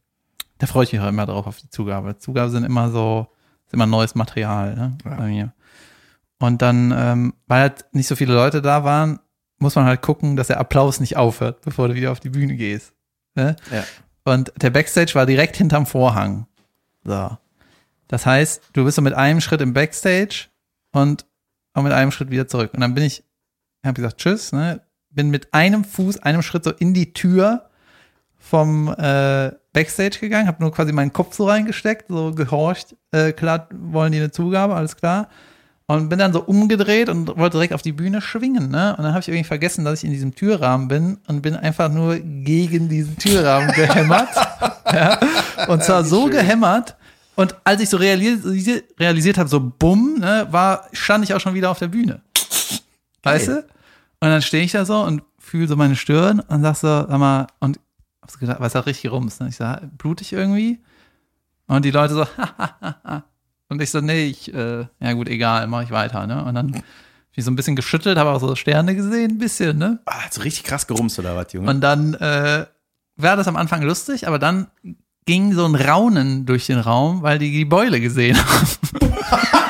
da 0.59 0.67
freue 0.67 0.83
ich 0.83 0.93
mich 0.93 1.01
auch 1.01 1.07
immer 1.07 1.25
drauf 1.25 1.47
auf 1.47 1.57
die 1.57 1.69
Zugabe. 1.69 2.17
Zugabe 2.17 2.49
sind 2.51 2.63
immer 2.63 2.89
so, 2.91 3.27
ist 3.65 3.73
immer 3.73 3.87
neues 3.87 4.15
Material 4.15 4.75
ne, 4.75 4.97
Ja. 5.03 5.15
bei 5.15 5.27
mir. 5.27 5.53
Und 6.39 6.61
dann, 6.61 6.93
ähm, 6.95 7.33
weil 7.47 7.61
halt 7.61 7.85
nicht 7.93 8.07
so 8.07 8.15
viele 8.15 8.33
Leute 8.33 8.61
da 8.61 8.83
waren, 8.83 9.19
muss 9.57 9.75
man 9.75 9.85
halt 9.85 10.01
gucken, 10.01 10.35
dass 10.35 10.47
der 10.47 10.59
Applaus 10.59 10.99
nicht 10.99 11.17
aufhört, 11.17 11.61
bevor 11.61 11.87
du 11.87 11.95
wieder 11.95 12.11
auf 12.11 12.19
die 12.19 12.29
Bühne 12.29 12.55
gehst. 12.55 12.93
Ne? 13.35 13.55
Ja. 13.71 13.83
Und 14.23 14.53
der 14.61 14.69
Backstage 14.69 15.15
war 15.15 15.25
direkt 15.25 15.57
hinterm 15.57 15.85
Vorhang. 15.85 16.45
So. 17.03 17.37
Das 18.07 18.25
heißt, 18.25 18.61
du 18.73 18.83
bist 18.85 18.95
so 18.95 19.01
mit 19.01 19.13
einem 19.13 19.41
Schritt 19.41 19.61
im 19.61 19.73
Backstage 19.73 20.47
und 20.91 21.25
auch 21.73 21.83
mit 21.83 21.91
einem 21.91 22.11
Schritt 22.11 22.29
wieder 22.31 22.47
zurück. 22.47 22.71
Und 22.73 22.81
dann 22.81 22.93
bin 22.93 23.03
ich, 23.03 23.23
habe 23.85 23.95
gesagt, 23.95 24.17
tschüss, 24.17 24.51
ne? 24.51 24.81
Bin 25.09 25.29
mit 25.29 25.53
einem 25.53 25.83
Fuß, 25.83 26.19
einem 26.23 26.41
Schritt 26.41 26.65
so 26.65 26.71
in 26.71 26.93
die 26.93 27.13
Tür 27.13 27.69
vom 28.37 28.89
äh, 28.89 29.51
Backstage 29.73 30.19
gegangen, 30.19 30.47
habe 30.47 30.61
nur 30.61 30.71
quasi 30.71 30.91
meinen 30.91 31.11
Kopf 31.11 31.35
so 31.35 31.47
reingesteckt, 31.47 32.05
so 32.09 32.31
gehorcht, 32.31 32.95
äh, 33.11 33.31
klar, 33.31 33.67
wollen 33.73 34.11
die 34.11 34.19
eine 34.19 34.31
Zugabe, 34.31 34.75
alles 34.75 34.95
klar. 34.95 35.29
Und 35.87 36.09
bin 36.09 36.17
dann 36.17 36.33
so 36.33 36.41
umgedreht 36.41 37.09
und 37.09 37.37
wollte 37.37 37.57
direkt 37.57 37.73
auf 37.73 37.83
die 37.83 37.91
Bühne 37.91 38.21
schwingen, 38.21 38.69
ne? 38.71 38.95
Und 38.97 39.03
dann 39.03 39.13
habe 39.13 39.19
ich 39.19 39.27
irgendwie 39.27 39.43
vergessen, 39.43 39.85
dass 39.85 39.99
ich 39.99 40.05
in 40.05 40.11
diesem 40.11 40.33
Türrahmen 40.33 40.87
bin 40.87 41.17
und 41.27 41.41
bin 41.41 41.55
einfach 41.55 41.89
nur 41.91 42.17
gegen 42.17 42.89
diesen 42.89 43.17
Türrahmen 43.17 43.71
gehämmert. 43.73 44.29
ja? 44.91 45.19
Und 45.67 45.83
zwar 45.83 46.03
so 46.03 46.25
gehämmert. 46.25 46.95
Und 47.35 47.55
als 47.63 47.81
ich 47.81 47.89
so 47.89 47.97
realisiert, 47.97 48.85
realisiert 48.99 49.37
habe, 49.37 49.49
so 49.49 49.59
bumm, 49.59 50.19
ne, 50.19 50.47
war, 50.49 50.87
stand 50.93 51.23
ich 51.23 51.33
auch 51.33 51.39
schon 51.39 51.53
wieder 51.53 51.69
auf 51.69 51.79
der 51.79 51.89
Bühne. 51.89 52.21
Weißt 53.21 53.49
du? 53.49 53.65
Und 54.25 54.31
dann 54.31 54.41
stehe 54.41 54.63
ich 54.63 54.71
da 54.71 54.85
so 54.85 55.01
und 55.01 55.21
fühle 55.37 55.67
so 55.67 55.75
meine 55.75 55.95
Stirn 55.95 56.39
und 56.39 56.63
sag 56.63 56.75
so, 56.77 56.87
sag 56.87 57.19
mal, 57.19 57.45
und 57.59 57.79
hab 58.23 58.31
so 58.31 58.39
gedacht, 58.39 58.59
was 58.59 58.73
hat 58.73 58.87
richtig 58.87 59.11
rums? 59.11 59.39
Ne? 59.39 59.49
Ich 59.49 59.55
sag, 59.55 59.95
blutig 59.99 60.33
irgendwie? 60.33 60.81
Und 61.67 61.85
die 61.85 61.91
Leute 61.91 62.15
so, 62.15 62.25
und 63.69 63.79
ich 63.83 63.91
so, 63.91 64.01
nee, 64.01 64.25
ich, 64.25 64.51
äh, 64.51 64.87
ja 64.99 65.13
gut, 65.13 65.29
egal, 65.29 65.67
mach 65.67 65.83
ich 65.83 65.91
weiter, 65.91 66.25
ne? 66.25 66.43
Und 66.43 66.55
dann 66.55 66.71
bin 66.71 66.81
ich 67.35 67.45
so 67.45 67.51
ein 67.51 67.55
bisschen 67.55 67.75
geschüttelt, 67.75 68.17
habe 68.17 68.31
auch 68.31 68.39
so 68.39 68.55
Sterne 68.55 68.95
gesehen, 68.95 69.33
ein 69.33 69.37
bisschen, 69.37 69.77
ne? 69.77 69.99
Ah, 70.05 70.23
hat 70.23 70.33
so 70.33 70.41
richtig 70.41 70.63
krass 70.63 70.87
gerumst 70.87 71.19
oder 71.19 71.35
was, 71.35 71.53
Junge? 71.53 71.69
Und 71.69 71.81
dann 71.81 72.15
äh, 72.15 72.65
war 73.17 73.35
das 73.35 73.47
am 73.47 73.57
Anfang 73.57 73.83
lustig, 73.83 74.27
aber 74.27 74.39
dann 74.39 74.71
ging 75.27 75.53
so 75.53 75.65
ein 75.65 75.75
Raunen 75.75 76.47
durch 76.47 76.65
den 76.65 76.79
Raum, 76.79 77.21
weil 77.21 77.37
die 77.37 77.51
die 77.51 77.65
Beule 77.65 78.01
gesehen 78.01 78.37
haben. 78.37 79.61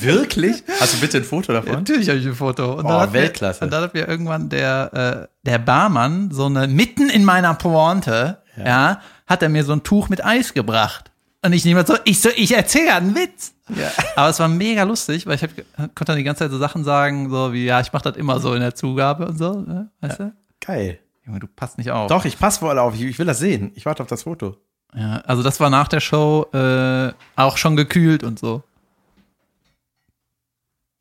Wirklich? 0.00 0.62
Hast 0.80 0.94
du 0.94 1.00
bitte 1.00 1.18
ein 1.18 1.24
Foto 1.24 1.52
Ja, 1.52 1.60
davon? 1.60 1.76
Natürlich 1.76 2.08
habe 2.08 2.18
ich 2.18 2.26
ein 2.26 2.34
Foto. 2.34 2.74
Und 2.74 2.86
Oh, 2.86 3.12
Weltklasse. 3.12 3.60
Mir, 3.60 3.64
und 3.66 3.72
dann 3.72 3.82
hat 3.84 3.94
mir 3.94 4.08
irgendwann 4.08 4.48
der, 4.48 5.28
äh, 5.32 5.46
der 5.46 5.58
Barmann 5.58 6.30
so 6.30 6.46
eine, 6.46 6.66
mitten 6.68 7.08
in 7.10 7.24
meiner 7.24 7.54
Pointe, 7.54 8.38
ja. 8.56 9.00
hat 9.26 9.42
er 9.42 9.48
mir 9.48 9.64
so 9.64 9.72
ein 9.72 9.82
Tuch 9.82 10.08
mit 10.08 10.24
Eis 10.24 10.54
gebracht. 10.54 11.10
Und 11.44 11.52
ich 11.52 11.64
nehme 11.64 11.86
so, 11.86 11.96
ich 12.04 12.20
so, 12.20 12.30
ich 12.34 12.54
erzähle 12.56 12.94
einen 12.94 13.14
Witz. 13.14 13.54
Ja. 13.68 13.90
Aber 14.16 14.28
es 14.28 14.40
war 14.40 14.48
mega 14.48 14.82
lustig, 14.82 15.26
weil 15.26 15.36
ich 15.36 15.42
hab, 15.42 15.50
konnte 15.76 16.06
dann 16.06 16.16
die 16.16 16.24
ganze 16.24 16.44
Zeit 16.44 16.50
so 16.50 16.58
Sachen 16.58 16.84
sagen, 16.84 17.30
so 17.30 17.52
wie, 17.52 17.64
ja, 17.66 17.80
ich 17.80 17.92
mache 17.92 18.04
das 18.04 18.16
immer 18.16 18.40
so 18.40 18.54
in 18.54 18.60
der 18.60 18.74
Zugabe 18.74 19.26
und 19.26 19.38
so, 19.38 19.60
ne? 19.60 19.90
weißt 20.00 20.20
du? 20.20 20.32
Geil. 20.60 20.98
Junge, 21.26 21.40
du 21.40 21.46
passt 21.46 21.76
nicht 21.78 21.90
auf. 21.90 22.08
Doch, 22.08 22.24
ich 22.24 22.38
passe 22.38 22.60
voll 22.60 22.78
auf. 22.78 22.94
Ich, 22.94 23.02
ich 23.02 23.18
will 23.18 23.26
das 23.26 23.38
sehen. 23.38 23.72
Ich 23.74 23.84
warte 23.84 24.02
auf 24.02 24.08
das 24.08 24.22
Foto. 24.22 24.56
Ja, 24.94 25.16
also 25.26 25.42
das 25.42 25.60
war 25.60 25.68
nach 25.68 25.88
der 25.88 26.00
Show 26.00 26.46
äh, 26.54 27.12
auch 27.36 27.58
schon 27.58 27.76
gekühlt 27.76 28.24
und 28.24 28.38
so. 28.38 28.62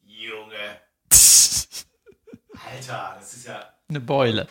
Junge. 0.05 0.81
Alter, 2.69 3.15
das 3.17 3.33
ist 3.33 3.47
ja. 3.47 3.61
Eine 3.89 4.01
Beule. 4.01 4.47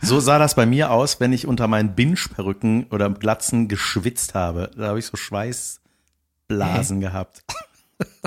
So 0.00 0.20
sah 0.20 0.38
das 0.38 0.54
bei 0.54 0.66
mir 0.66 0.90
aus, 0.90 1.20
wenn 1.20 1.32
ich 1.32 1.46
unter 1.46 1.66
meinen 1.68 1.94
Binge-Perücken 1.94 2.86
oder 2.90 3.10
Glatzen 3.10 3.68
geschwitzt 3.68 4.34
habe. 4.34 4.70
Da 4.76 4.88
habe 4.88 4.98
ich 4.98 5.06
so 5.06 5.16
Schweißblasen 5.16 7.00
gehabt. 7.00 7.42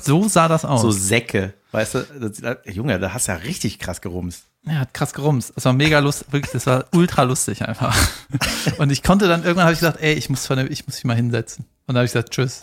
So 0.01 0.27
sah 0.27 0.47
das 0.47 0.65
aus. 0.65 0.81
So 0.81 0.91
Säcke. 0.91 1.53
Weißt 1.71 1.95
du, 1.95 2.03
das, 2.29 2.41
Junge, 2.65 2.99
da 2.99 3.13
hast 3.13 3.27
du 3.27 3.33
ja 3.33 3.37
richtig 3.39 3.79
krass 3.79 4.01
gerumst. 4.01 4.45
Ja, 4.63 4.75
hat 4.75 4.93
krass 4.93 5.13
gerumst. 5.13 5.51
Das 5.55 5.65
war 5.65 5.73
mega 5.73 5.99
lustig, 5.99 6.31
wirklich, 6.31 6.51
das 6.51 6.65
war 6.65 6.85
ultra 6.93 7.23
lustig 7.23 7.61
einfach. 7.67 7.95
Und 8.77 8.89
ich 8.91 9.03
konnte 9.03 9.27
dann 9.27 9.43
irgendwann 9.43 9.65
habe 9.65 9.73
ich 9.73 9.79
gesagt, 9.79 10.01
ey, 10.01 10.13
ich 10.13 10.29
muss 10.29 10.47
von 10.47 10.57
der, 10.57 10.71
ich 10.71 10.87
muss 10.87 10.95
mich 10.95 11.03
mal 11.03 11.15
hinsetzen. 11.15 11.65
Und 11.65 11.93
dann 11.93 11.97
habe 11.97 12.05
ich 12.05 12.13
gesagt, 12.13 12.31
tschüss. 12.31 12.61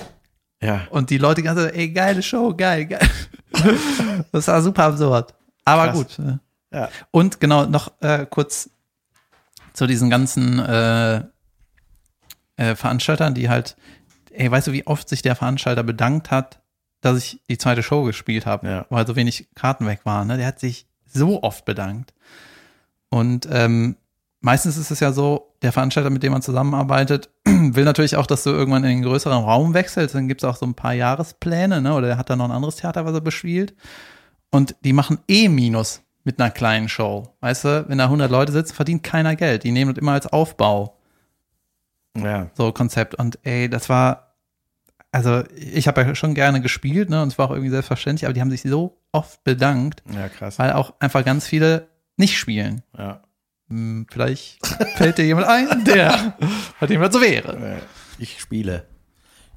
Ja. 0.62 0.86
Und 0.90 1.10
die 1.10 1.18
Leute 1.18 1.42
die 1.42 1.46
ganze 1.46 1.64
Zeit, 1.64 1.74
ey, 1.74 1.90
geile 1.90 2.22
Show, 2.22 2.54
geil, 2.54 2.86
geil. 2.86 3.08
Das 4.32 4.48
war 4.48 4.62
super 4.62 4.84
absurd. 4.84 5.34
Aber 5.64 5.88
Krass. 5.88 5.96
gut. 5.96 6.18
ne? 6.18 6.40
Ja. 6.72 6.88
Und 7.10 7.40
genau, 7.40 7.66
noch 7.66 7.92
äh, 8.00 8.26
kurz 8.28 8.70
zu 9.72 9.86
diesen 9.86 10.10
ganzen 10.10 10.58
äh, 10.58 11.22
äh, 12.56 12.74
Veranstaltern, 12.74 13.34
die 13.34 13.48
halt, 13.48 13.76
ey, 14.30 14.50
weißt 14.50 14.68
du, 14.68 14.72
wie 14.72 14.86
oft 14.86 15.08
sich 15.08 15.22
der 15.22 15.36
Veranstalter 15.36 15.82
bedankt 15.82 16.30
hat, 16.30 16.60
dass 17.00 17.18
ich 17.18 17.40
die 17.48 17.58
zweite 17.58 17.82
Show 17.82 18.04
gespielt 18.04 18.46
habe, 18.46 18.68
Ja. 18.68 18.86
weil 18.90 19.06
so 19.06 19.16
wenig 19.16 19.48
Karten 19.54 19.86
weg 19.86 20.00
waren. 20.04 20.28
Ne? 20.28 20.36
Der 20.36 20.46
hat 20.46 20.60
sich 20.60 20.86
so 21.06 21.42
oft 21.42 21.64
bedankt. 21.64 22.14
Und 23.08 23.48
ähm, 23.50 23.96
meistens 24.40 24.76
ist 24.76 24.90
es 24.90 25.00
ja 25.00 25.12
so, 25.12 25.54
der 25.62 25.72
Veranstalter, 25.72 26.10
mit 26.10 26.22
dem 26.22 26.32
man 26.32 26.42
zusammenarbeitet, 26.42 27.30
will 27.44 27.84
natürlich 27.84 28.16
auch, 28.16 28.26
dass 28.26 28.44
du 28.44 28.50
irgendwann 28.50 28.84
in 28.84 28.90
einen 28.90 29.02
größeren 29.02 29.42
Raum 29.44 29.74
wechselst. 29.74 30.14
Dann 30.14 30.28
gibt 30.28 30.42
es 30.42 30.48
auch 30.48 30.56
so 30.56 30.66
ein 30.66 30.74
paar 30.74 30.94
Jahrespläne, 30.94 31.82
ne? 31.82 31.94
oder 31.94 32.06
der 32.08 32.18
hat 32.18 32.30
dann 32.30 32.38
noch 32.38 32.46
ein 32.46 32.52
anderes 32.52 32.76
Theater, 32.76 33.04
was 33.04 33.14
er 33.14 33.20
bespielt. 33.20 33.74
Und 34.50 34.76
die 34.84 34.92
machen 34.92 35.18
eh 35.28 35.48
Minus 35.48 36.02
mit 36.24 36.40
einer 36.40 36.50
kleinen 36.50 36.88
Show. 36.88 37.34
Weißt 37.40 37.64
du, 37.64 37.84
wenn 37.88 37.98
da 37.98 38.04
100 38.04 38.30
Leute 38.30 38.52
sitzen, 38.52 38.74
verdient 38.74 39.02
keiner 39.02 39.34
Geld. 39.36 39.64
Die 39.64 39.72
nehmen 39.72 39.94
das 39.94 40.00
immer 40.00 40.12
als 40.12 40.26
Aufbau, 40.26 40.96
Ja. 42.16 42.50
so 42.54 42.72
Konzept. 42.72 43.14
Und 43.16 43.38
ey, 43.42 43.68
das 43.68 43.88
war, 43.88 44.34
also 45.10 45.42
ich 45.56 45.88
habe 45.88 46.02
ja 46.02 46.14
schon 46.14 46.34
gerne 46.34 46.60
gespielt, 46.60 47.10
ne, 47.10 47.22
und 47.22 47.28
es 47.28 47.38
war 47.38 47.46
auch 47.46 47.50
irgendwie 47.52 47.70
selbstverständlich, 47.70 48.24
aber 48.26 48.34
die 48.34 48.40
haben 48.40 48.50
sich 48.50 48.62
so 48.62 48.98
oft 49.12 49.42
bedankt, 49.44 50.02
Ja, 50.14 50.28
krass. 50.28 50.58
weil 50.58 50.72
auch 50.72 50.94
einfach 51.00 51.24
ganz 51.24 51.46
viele 51.46 51.88
nicht 52.16 52.38
spielen. 52.38 52.82
Ja. 52.96 53.22
Hm, 53.68 54.06
Vielleicht 54.10 54.64
fällt 54.96 55.18
dir 55.18 55.24
jemand 55.24 55.46
ein, 55.48 55.84
der, 55.84 56.36
bei 56.80 56.86
dem 56.86 57.00
das 57.00 57.12
so 57.14 57.20
wäre. 57.20 57.80
Ich 58.18 58.38
spiele. 58.40 58.86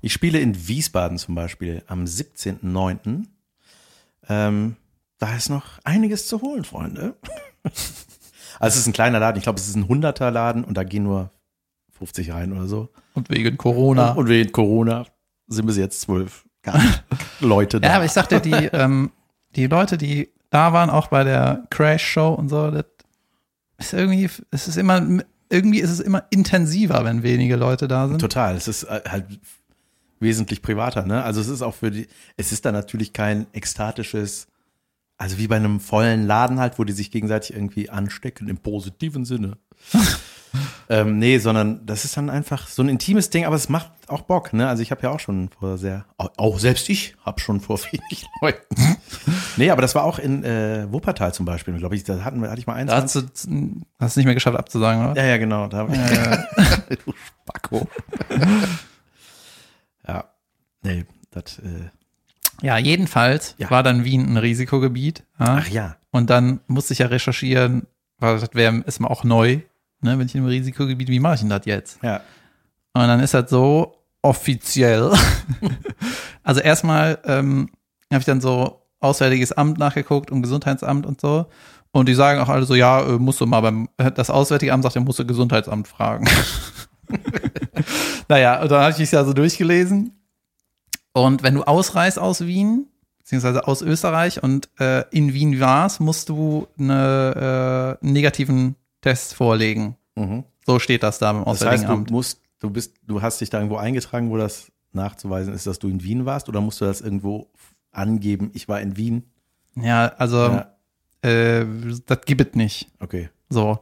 Ich 0.01 0.13
spiele 0.13 0.39
in 0.39 0.67
Wiesbaden 0.67 1.17
zum 1.17 1.35
Beispiel 1.35 1.83
am 1.87 2.05
17.09. 2.05 3.25
Ähm, 4.29 4.75
da 5.25 5.35
ist 5.35 5.49
noch 5.49 5.79
einiges 5.83 6.27
zu 6.27 6.41
holen, 6.41 6.63
Freunde. 6.63 7.15
Also 8.57 8.75
es 8.75 8.81
ist 8.83 8.87
ein 8.87 8.93
kleiner 8.93 9.19
Laden. 9.19 9.37
Ich 9.37 9.43
glaube, 9.43 9.59
es 9.59 9.67
ist 9.67 9.75
ein 9.75 9.89
100er 9.89 10.29
Laden 10.29 10.63
und 10.63 10.77
da 10.77 10.85
gehen 10.85 11.03
nur 11.03 11.29
50 11.91 12.31
rein 12.31 12.53
oder 12.53 12.67
so. 12.67 12.87
Und 13.13 13.29
wegen 13.29 13.57
Corona. 13.57 14.11
Und 14.13 14.29
wegen 14.29 14.49
Corona 14.53 15.05
sind 15.47 15.65
bis 15.65 15.75
jetzt 15.75 15.99
zwölf 15.99 16.45
Leute 17.41 17.81
da. 17.81 17.89
Ja, 17.89 17.95
aber 17.95 18.05
ich 18.05 18.13
sagte, 18.13 18.39
die, 18.39 18.53
ähm, 18.53 19.11
die 19.57 19.67
Leute, 19.67 19.97
die 19.97 20.29
da 20.51 20.71
waren, 20.71 20.89
auch 20.89 21.07
bei 21.07 21.25
der 21.25 21.65
Crash-Show 21.69 22.33
und 22.33 22.47
so, 22.47 22.71
das 22.71 22.85
ist 23.77 23.91
irgendwie, 23.91 24.29
es 24.51 24.69
ist 24.69 24.77
immer, 24.77 25.05
irgendwie 25.49 25.81
ist 25.81 25.91
es 25.91 25.99
immer 25.99 26.23
intensiver, 26.29 27.03
wenn 27.03 27.23
wenige 27.23 27.57
Leute 27.57 27.89
da 27.89 28.07
sind. 28.07 28.19
Total. 28.19 28.55
Es 28.55 28.69
ist 28.69 28.83
äh, 28.83 29.01
halt 29.05 29.25
wesentlich 30.21 30.61
privater, 30.61 31.05
ne? 31.05 31.23
Also 31.23 31.41
es 31.41 31.49
ist 31.49 31.61
auch 31.61 31.75
für 31.75 31.91
die, 31.91 32.07
es 32.37 32.53
ist 32.53 32.65
da 32.65 32.71
natürlich 32.71 33.11
kein 33.11 33.47
ekstatisches, 33.51 34.47
also 35.17 35.37
wie 35.37 35.47
bei 35.47 35.55
einem 35.55 35.79
vollen 35.79 36.27
Laden 36.27 36.59
halt, 36.59 36.77
wo 36.77 36.83
die 36.83 36.93
sich 36.93 37.11
gegenseitig 37.11 37.55
irgendwie 37.55 37.89
anstecken, 37.89 38.47
im 38.47 38.57
positiven 38.57 39.25
Sinne. 39.25 39.57
ähm, 40.89 41.19
nee, 41.19 41.37
sondern 41.37 41.85
das 41.85 42.05
ist 42.05 42.17
dann 42.17 42.29
einfach 42.29 42.67
so 42.67 42.81
ein 42.81 42.89
intimes 42.89 43.29
Ding, 43.29 43.45
aber 43.45 43.55
es 43.55 43.69
macht 43.69 43.91
auch 44.07 44.21
Bock, 44.21 44.53
ne? 44.53 44.67
Also 44.67 44.83
ich 44.83 44.91
habe 44.91 45.01
ja 45.03 45.09
auch 45.11 45.19
schon 45.19 45.49
vor 45.49 45.77
sehr, 45.77 46.05
auch, 46.17 46.59
selbst 46.59 46.89
ich 46.89 47.15
habe 47.23 47.39
schon 47.39 47.61
vor 47.61 47.79
wenig 47.91 48.25
Leuten. 48.41 48.75
nee, 49.57 49.69
aber 49.69 49.81
das 49.81 49.95
war 49.95 50.03
auch 50.03 50.19
in 50.19 50.43
äh, 50.43 50.91
Wuppertal 50.91 51.33
zum 51.33 51.45
Beispiel, 51.45 51.77
glaube 51.77 51.95
ich, 51.95 52.03
da 52.03 52.23
hatten 52.23 52.41
hatte 52.47 52.59
ich 52.59 52.67
mal 52.67 52.73
eins. 52.73 52.91
Da 52.91 53.01
hast 53.01 53.15
du 53.15 53.21
hast 53.99 54.17
nicht 54.17 54.25
mehr 54.25 54.35
geschafft 54.35 54.57
abzusagen, 54.57 55.11
oder? 55.11 55.21
Ja, 55.21 55.29
ja, 55.29 55.37
genau. 55.37 55.67
Da 55.67 55.77
hab 55.77 55.89
ich, 55.91 56.97
du 57.05 57.13
Spacko. 57.43 57.87
ja. 60.07 60.25
Nee, 60.83 61.05
das, 61.31 61.57
äh, 61.59 61.89
Ja, 62.61 62.77
jedenfalls 62.77 63.55
Ja. 63.57 63.69
war 63.69 63.83
dann 63.83 64.03
Wien 64.05 64.33
ein 64.33 64.37
Risikogebiet. 64.37 65.23
Ja? 65.39 65.57
ach 65.59 65.67
ja. 65.67 65.95
Und 66.11 66.29
dann 66.29 66.61
musste 66.67 66.93
ich 66.93 66.99
ja 66.99 67.07
recherchieren, 67.07 67.87
weil 68.19 68.39
das 68.39 68.49
wäre 68.53 68.83
erstmal 68.85 69.11
auch 69.11 69.23
neu, 69.23 69.59
ne, 70.01 70.17
wenn 70.17 70.25
ich 70.25 70.35
in 70.35 70.41
einem 70.41 70.49
Risikogebiet, 70.49 71.09
wie 71.09 71.19
mache 71.19 71.35
ich 71.35 71.39
denn 71.41 71.49
das 71.49 71.65
jetzt? 71.65 71.99
Ja. 72.01 72.21
Und 72.93 73.07
dann 73.07 73.19
ist 73.19 73.33
das 73.33 73.49
so 73.49 73.95
offiziell. 74.21 75.11
also 76.43 76.61
erstmal 76.61 77.19
ähm, 77.25 77.69
habe 78.11 78.19
ich 78.19 78.25
dann 78.25 78.41
so 78.41 78.81
Auswärtiges 79.01 79.51
Amt 79.51 79.77
nachgeguckt 79.77 80.31
und 80.31 80.41
Gesundheitsamt 80.41 81.05
und 81.05 81.19
so. 81.21 81.45
Und 81.91 82.09
die 82.09 82.15
sagen 82.15 82.39
auch 82.39 82.49
alle 82.49 82.65
so, 82.65 82.75
ja, 82.75 83.01
äh, 83.01 83.19
musst 83.19 83.39
du 83.41 83.45
mal 83.45 83.61
beim, 83.61 83.89
das 84.15 84.29
Auswärtige 84.29 84.73
Amt 84.73 84.83
sagt, 84.83 84.95
er 84.95 85.01
musst 85.01 85.19
du 85.19 85.25
Gesundheitsamt 85.25 85.87
fragen. 85.87 86.27
naja, 88.27 88.61
und 88.61 88.71
dann 88.71 88.81
habe 88.81 88.91
ich 88.91 88.97
mich 88.97 89.11
ja 89.11 89.23
so 89.23 89.33
durchgelesen. 89.33 90.11
Und 91.15 91.43
wenn 91.43 91.55
du 91.55 91.63
ausreist 91.63 92.19
aus 92.19 92.45
Wien, 92.45 92.87
beziehungsweise 93.19 93.67
aus 93.67 93.81
Österreich 93.81 94.43
und 94.43 94.69
äh, 94.81 95.05
in 95.11 95.33
Wien 95.33 95.59
warst, 95.61 96.01
musst 96.01 96.27
du 96.27 96.67
eine, 96.77 97.97
äh, 98.01 98.03
einen 98.05 98.13
negativen 98.13 98.75
Test 98.99 99.33
vorlegen. 99.33 99.95
Mhm. 100.15 100.43
So 100.65 100.77
steht 100.77 101.03
das 101.03 101.17
da 101.19 101.31
beim 101.31 101.45
Das 101.45 101.61
Auswärtigen 101.61 101.81
heißt, 101.83 101.89
du 101.89 101.93
Amt. 101.93 102.11
musst, 102.11 102.41
du 102.59 102.69
bist, 102.69 102.95
du 103.07 103.21
hast 103.21 103.39
dich 103.39 103.49
da 103.49 103.59
irgendwo 103.59 103.77
eingetragen, 103.77 104.29
wo 104.29 104.35
das 104.37 104.71
nachzuweisen 104.91 105.53
ist, 105.53 105.65
dass 105.67 105.79
du 105.79 105.87
in 105.87 106.03
Wien 106.03 106.25
warst, 106.25 106.49
oder 106.49 106.59
musst 106.59 106.81
du 106.81 106.85
das 106.85 106.99
irgendwo 106.99 107.47
angeben, 107.91 108.51
ich 108.53 108.67
war 108.67 108.81
in 108.81 108.97
Wien? 108.97 109.23
Ja, 109.75 110.07
also 110.17 110.37
Ja. 110.37 110.71
äh, 111.29 111.65
das 112.05 112.21
gibt 112.25 112.41
es 112.41 112.55
nicht. 112.55 112.89
Okay. 112.99 113.29
So. 113.49 113.79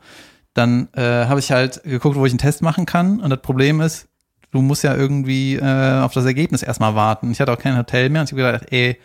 Dann 0.53 0.87
äh, 0.93 1.01
habe 1.25 1.39
ich 1.39 1.51
halt 1.51 1.81
geguckt, 1.83 2.15
wo 2.15 2.25
ich 2.27 2.31
einen 2.31 2.37
Test 2.37 2.61
machen 2.61 2.85
kann. 2.85 3.19
Und 3.21 3.31
das 3.31 3.41
Problem 3.41 3.81
ist, 3.81 4.07
du 4.53 4.61
musst 4.61 4.83
ja 4.83 4.95
irgendwie 4.95 5.55
äh, 5.55 5.99
auf 6.01 6.13
das 6.13 6.25
Ergebnis 6.25 6.61
erstmal 6.61 6.95
warten. 6.95 7.31
Ich 7.31 7.41
hatte 7.41 7.51
auch 7.51 7.57
kein 7.57 7.75
Hotel 7.75 8.09
mehr 8.09 8.21
und 8.21 8.31
ich 8.31 8.39
habe 8.39 8.53
gedacht, 8.53 8.71
ey, 8.71 8.99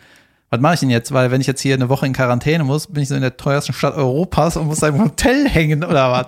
was 0.51 0.59
mache 0.59 0.75
ich 0.75 0.79
denn 0.79 0.89
jetzt? 0.89 1.11
Weil 1.11 1.31
wenn 1.31 1.41
ich 1.41 1.47
jetzt 1.47 1.61
hier 1.61 1.73
eine 1.73 1.89
Woche 1.89 2.05
in 2.05 2.13
Quarantäne 2.13 2.63
muss, 2.63 2.87
bin 2.87 3.03
ich 3.03 3.09
so 3.09 3.15
in 3.15 3.21
der 3.21 3.35
teuersten 3.35 3.73
Stadt 3.73 3.95
Europas 3.95 4.57
und 4.57 4.67
muss 4.67 4.79
da 4.79 4.87
im 4.87 4.99
Hotel 4.99 5.49
hängen 5.49 5.83
oder 5.83 6.11
was? 6.11 6.27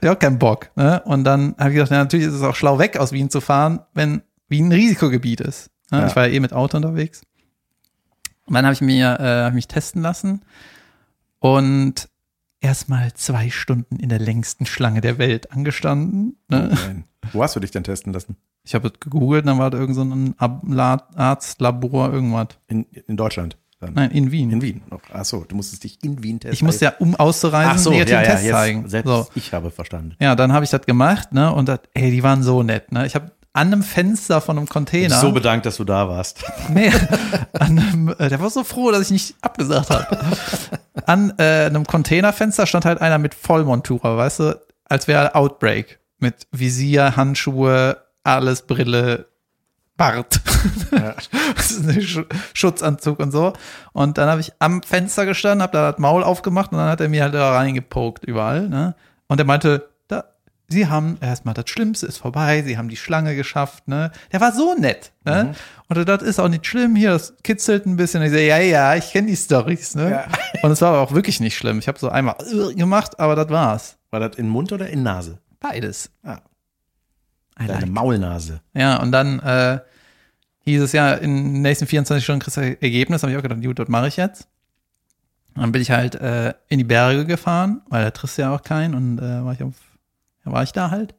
Ich 0.00 0.08
auch 0.08 0.18
keinen 0.18 0.38
Bock. 0.38 0.70
Ne? 0.76 1.02
Und 1.04 1.24
dann 1.24 1.54
habe 1.58 1.70
ich 1.70 1.76
gedacht, 1.76 1.90
ja, 1.90 1.98
natürlich 1.98 2.26
ist 2.26 2.34
es 2.34 2.42
auch 2.42 2.54
schlau, 2.54 2.78
weg 2.78 2.98
aus 2.98 3.12
Wien 3.12 3.30
zu 3.30 3.40
fahren, 3.40 3.80
wenn 3.94 4.22
Wien 4.48 4.68
ein 4.68 4.72
Risikogebiet 4.72 5.40
ist. 5.40 5.70
Ne? 5.90 6.00
Ja. 6.00 6.06
Ich 6.06 6.16
war 6.16 6.26
ja 6.26 6.34
eh 6.34 6.40
mit 6.40 6.52
Auto 6.52 6.76
unterwegs. 6.76 7.22
Und 8.46 8.54
dann 8.54 8.66
habe 8.66 8.74
ich 8.74 8.82
mir 8.82 9.18
äh, 9.20 9.42
hab 9.44 9.48
ich 9.48 9.54
mich 9.54 9.68
testen 9.68 10.02
lassen 10.02 10.44
und 11.38 12.08
erstmal 12.64 13.12
zwei 13.14 13.50
Stunden 13.50 13.96
in 13.96 14.08
der 14.08 14.18
längsten 14.18 14.66
Schlange 14.66 15.00
der 15.00 15.18
Welt 15.18 15.52
angestanden. 15.52 16.36
Ne? 16.48 16.70
Nein. 16.74 17.04
Wo 17.32 17.42
hast 17.42 17.54
du 17.56 17.60
dich 17.60 17.70
denn 17.70 17.84
testen 17.84 18.12
lassen? 18.12 18.36
Ich 18.64 18.74
habe 18.74 18.88
es 18.88 18.98
gegoogelt, 19.00 19.46
dann 19.46 19.58
war 19.58 19.70
da 19.70 19.78
irgend 19.78 19.94
so 19.94 20.02
ein 20.02 20.34
Ab- 20.38 20.62
La- 20.66 21.08
Arztlabor, 21.14 22.12
irgendwas. 22.12 22.48
In, 22.66 22.84
in 23.06 23.16
Deutschland? 23.16 23.56
Dann. 23.80 23.92
Nein, 23.94 24.10
in 24.12 24.30
Wien. 24.30 24.50
In 24.50 24.62
Wien. 24.62 24.82
noch. 24.90 25.00
Ach 25.12 25.24
so, 25.24 25.44
du 25.44 25.54
musstest 25.56 25.84
dich 25.84 26.02
in 26.02 26.22
Wien 26.22 26.40
testen. 26.40 26.54
ich 26.54 26.62
musste 26.62 26.86
ja, 26.86 26.94
um 26.98 27.14
auszureisen, 27.16 27.72
Ach 27.74 27.78
so, 27.78 27.92
ja, 27.92 27.98
ja, 28.04 28.22
Test 28.22 28.44
jetzt, 28.44 28.52
zeigen. 28.52 28.88
Selbst 28.88 29.08
So. 29.10 29.26
ich 29.34 29.52
habe 29.52 29.70
verstanden. 29.70 30.16
Ja, 30.20 30.34
dann 30.34 30.52
habe 30.52 30.64
ich 30.64 30.70
das 30.70 30.86
gemacht, 30.86 31.32
ne? 31.32 31.52
Und 31.52 31.68
das, 31.68 31.80
ey, 31.92 32.10
die 32.10 32.22
waren 32.22 32.42
so 32.42 32.62
nett, 32.62 32.92
ne? 32.92 33.04
Ich 33.06 33.14
habe 33.14 33.32
an 33.54 33.68
einem 33.68 33.82
Fenster 33.82 34.40
von 34.40 34.58
einem 34.58 34.68
Container. 34.68 35.14
So 35.14 35.32
bedankt, 35.32 35.64
dass 35.64 35.76
du 35.78 35.84
da 35.84 36.08
warst. 36.08 36.44
Nee, 36.68 36.90
an 37.52 37.78
einem, 37.78 38.14
äh, 38.18 38.28
der 38.28 38.40
war 38.40 38.50
so 38.50 38.64
froh, 38.64 38.90
dass 38.90 39.02
ich 39.02 39.10
nicht 39.10 39.34
abgesagt 39.42 39.90
habe. 39.90 40.18
An 41.06 41.32
äh, 41.38 41.66
einem 41.66 41.86
Containerfenster 41.86 42.66
stand 42.66 42.84
halt 42.84 43.00
einer 43.00 43.18
mit 43.18 43.34
Vollmontura, 43.34 44.16
weißt 44.16 44.40
du, 44.40 44.60
als 44.86 45.06
wäre 45.06 45.34
Outbreak. 45.34 46.00
Mit 46.18 46.46
Visier, 46.50 47.16
Handschuhe, 47.16 47.98
alles, 48.24 48.62
Brille, 48.62 49.26
Bart. 49.96 50.40
Ein 50.90 52.02
Sch 52.02 52.20
Schutzanzug 52.54 53.20
und 53.20 53.30
so. 53.30 53.52
Und 53.92 54.18
dann 54.18 54.28
habe 54.28 54.40
ich 54.40 54.52
am 54.58 54.82
Fenster 54.82 55.26
gestanden, 55.26 55.62
habe 55.62 55.72
da 55.72 55.92
das 55.92 56.00
Maul 56.00 56.24
aufgemacht 56.24 56.72
und 56.72 56.78
dann 56.78 56.88
hat 56.88 57.00
er 57.00 57.08
mir 57.08 57.22
halt 57.22 57.34
da 57.34 57.52
reingepokt 57.54 58.24
überall. 58.24 58.68
Ne? 58.68 58.96
Und 59.28 59.38
er 59.38 59.44
meinte, 59.44 59.88
Sie 60.68 60.86
haben 60.86 61.18
erstmal 61.20 61.54
das 61.54 61.68
Schlimmste 61.68 62.06
ist 62.06 62.18
vorbei, 62.18 62.62
Sie 62.62 62.78
haben 62.78 62.88
die 62.88 62.96
Schlange 62.96 63.36
geschafft. 63.36 63.86
Ne? 63.86 64.10
Der 64.32 64.40
war 64.40 64.52
so 64.52 64.74
nett. 64.74 65.12
Ne? 65.24 65.54
Und 65.88 65.96
er, 65.96 66.04
das 66.04 66.22
ist 66.22 66.40
auch 66.40 66.48
nicht 66.48 66.66
schlimm 66.66 66.96
hier, 66.96 67.10
das 67.10 67.34
kitzelt 67.42 67.86
ein 67.86 67.96
bisschen. 67.96 68.20
Und 68.20 68.28
ich 68.28 68.32
so, 68.32 68.38
ja, 68.38 68.58
ja, 68.58 68.94
ich 68.94 69.10
kenne 69.10 69.28
die 69.28 69.36
Storys. 69.36 69.94
Ne? 69.94 70.10
Ja. 70.10 70.26
Und 70.62 70.70
es 70.70 70.80
war 70.80 70.90
aber 70.90 71.00
auch 71.00 71.12
wirklich 71.12 71.40
nicht 71.40 71.56
schlimm. 71.56 71.78
Ich 71.78 71.88
habe 71.88 71.98
so 71.98 72.08
einmal 72.08 72.36
gemacht, 72.74 73.20
aber 73.20 73.36
das 73.36 73.50
war's. 73.50 73.98
War 74.10 74.20
das 74.20 74.36
in 74.36 74.48
Mund 74.48 74.72
oder 74.72 74.88
in 74.88 75.02
Nase? 75.02 75.38
Beides. 75.60 76.10
Ah, 76.22 76.38
I 77.60 77.66
deine 77.66 77.80
like. 77.80 77.90
Maulnase. 77.90 78.60
Ja, 78.74 79.00
und 79.00 79.12
dann 79.12 79.40
äh, 79.40 79.80
hieß 80.60 80.82
es 80.82 80.92
ja, 80.92 81.14
in 81.14 81.54
den 81.54 81.62
nächsten 81.62 81.86
24 81.86 82.24
Stunden 82.24 82.40
kriegst 82.40 82.56
du 82.56 82.60
Ergebnis. 82.80 83.22
habe 83.22 83.32
ich 83.32 83.38
auch 83.38 83.42
gedacht, 83.42 83.62
gut, 83.62 83.78
das 83.78 83.88
mache 83.88 84.08
ich 84.08 84.16
jetzt. 84.16 84.48
Dann 85.54 85.70
bin 85.70 85.82
ich 85.82 85.90
halt 85.90 86.16
äh, 86.16 86.54
in 86.68 86.78
die 86.78 86.84
Berge 86.84 87.26
gefahren, 87.26 87.82
weil 87.88 88.02
da 88.02 88.10
triffst 88.10 88.38
du 88.38 88.42
ja 88.42 88.54
auch 88.54 88.62
keinen 88.62 88.94
und 88.94 89.18
äh, 89.18 89.44
war 89.44 89.52
ich 89.52 89.62
auf, 89.62 89.74
ja, 90.44 90.52
war 90.52 90.62
ich 90.62 90.72
da 90.72 90.90
halt. 90.90 91.14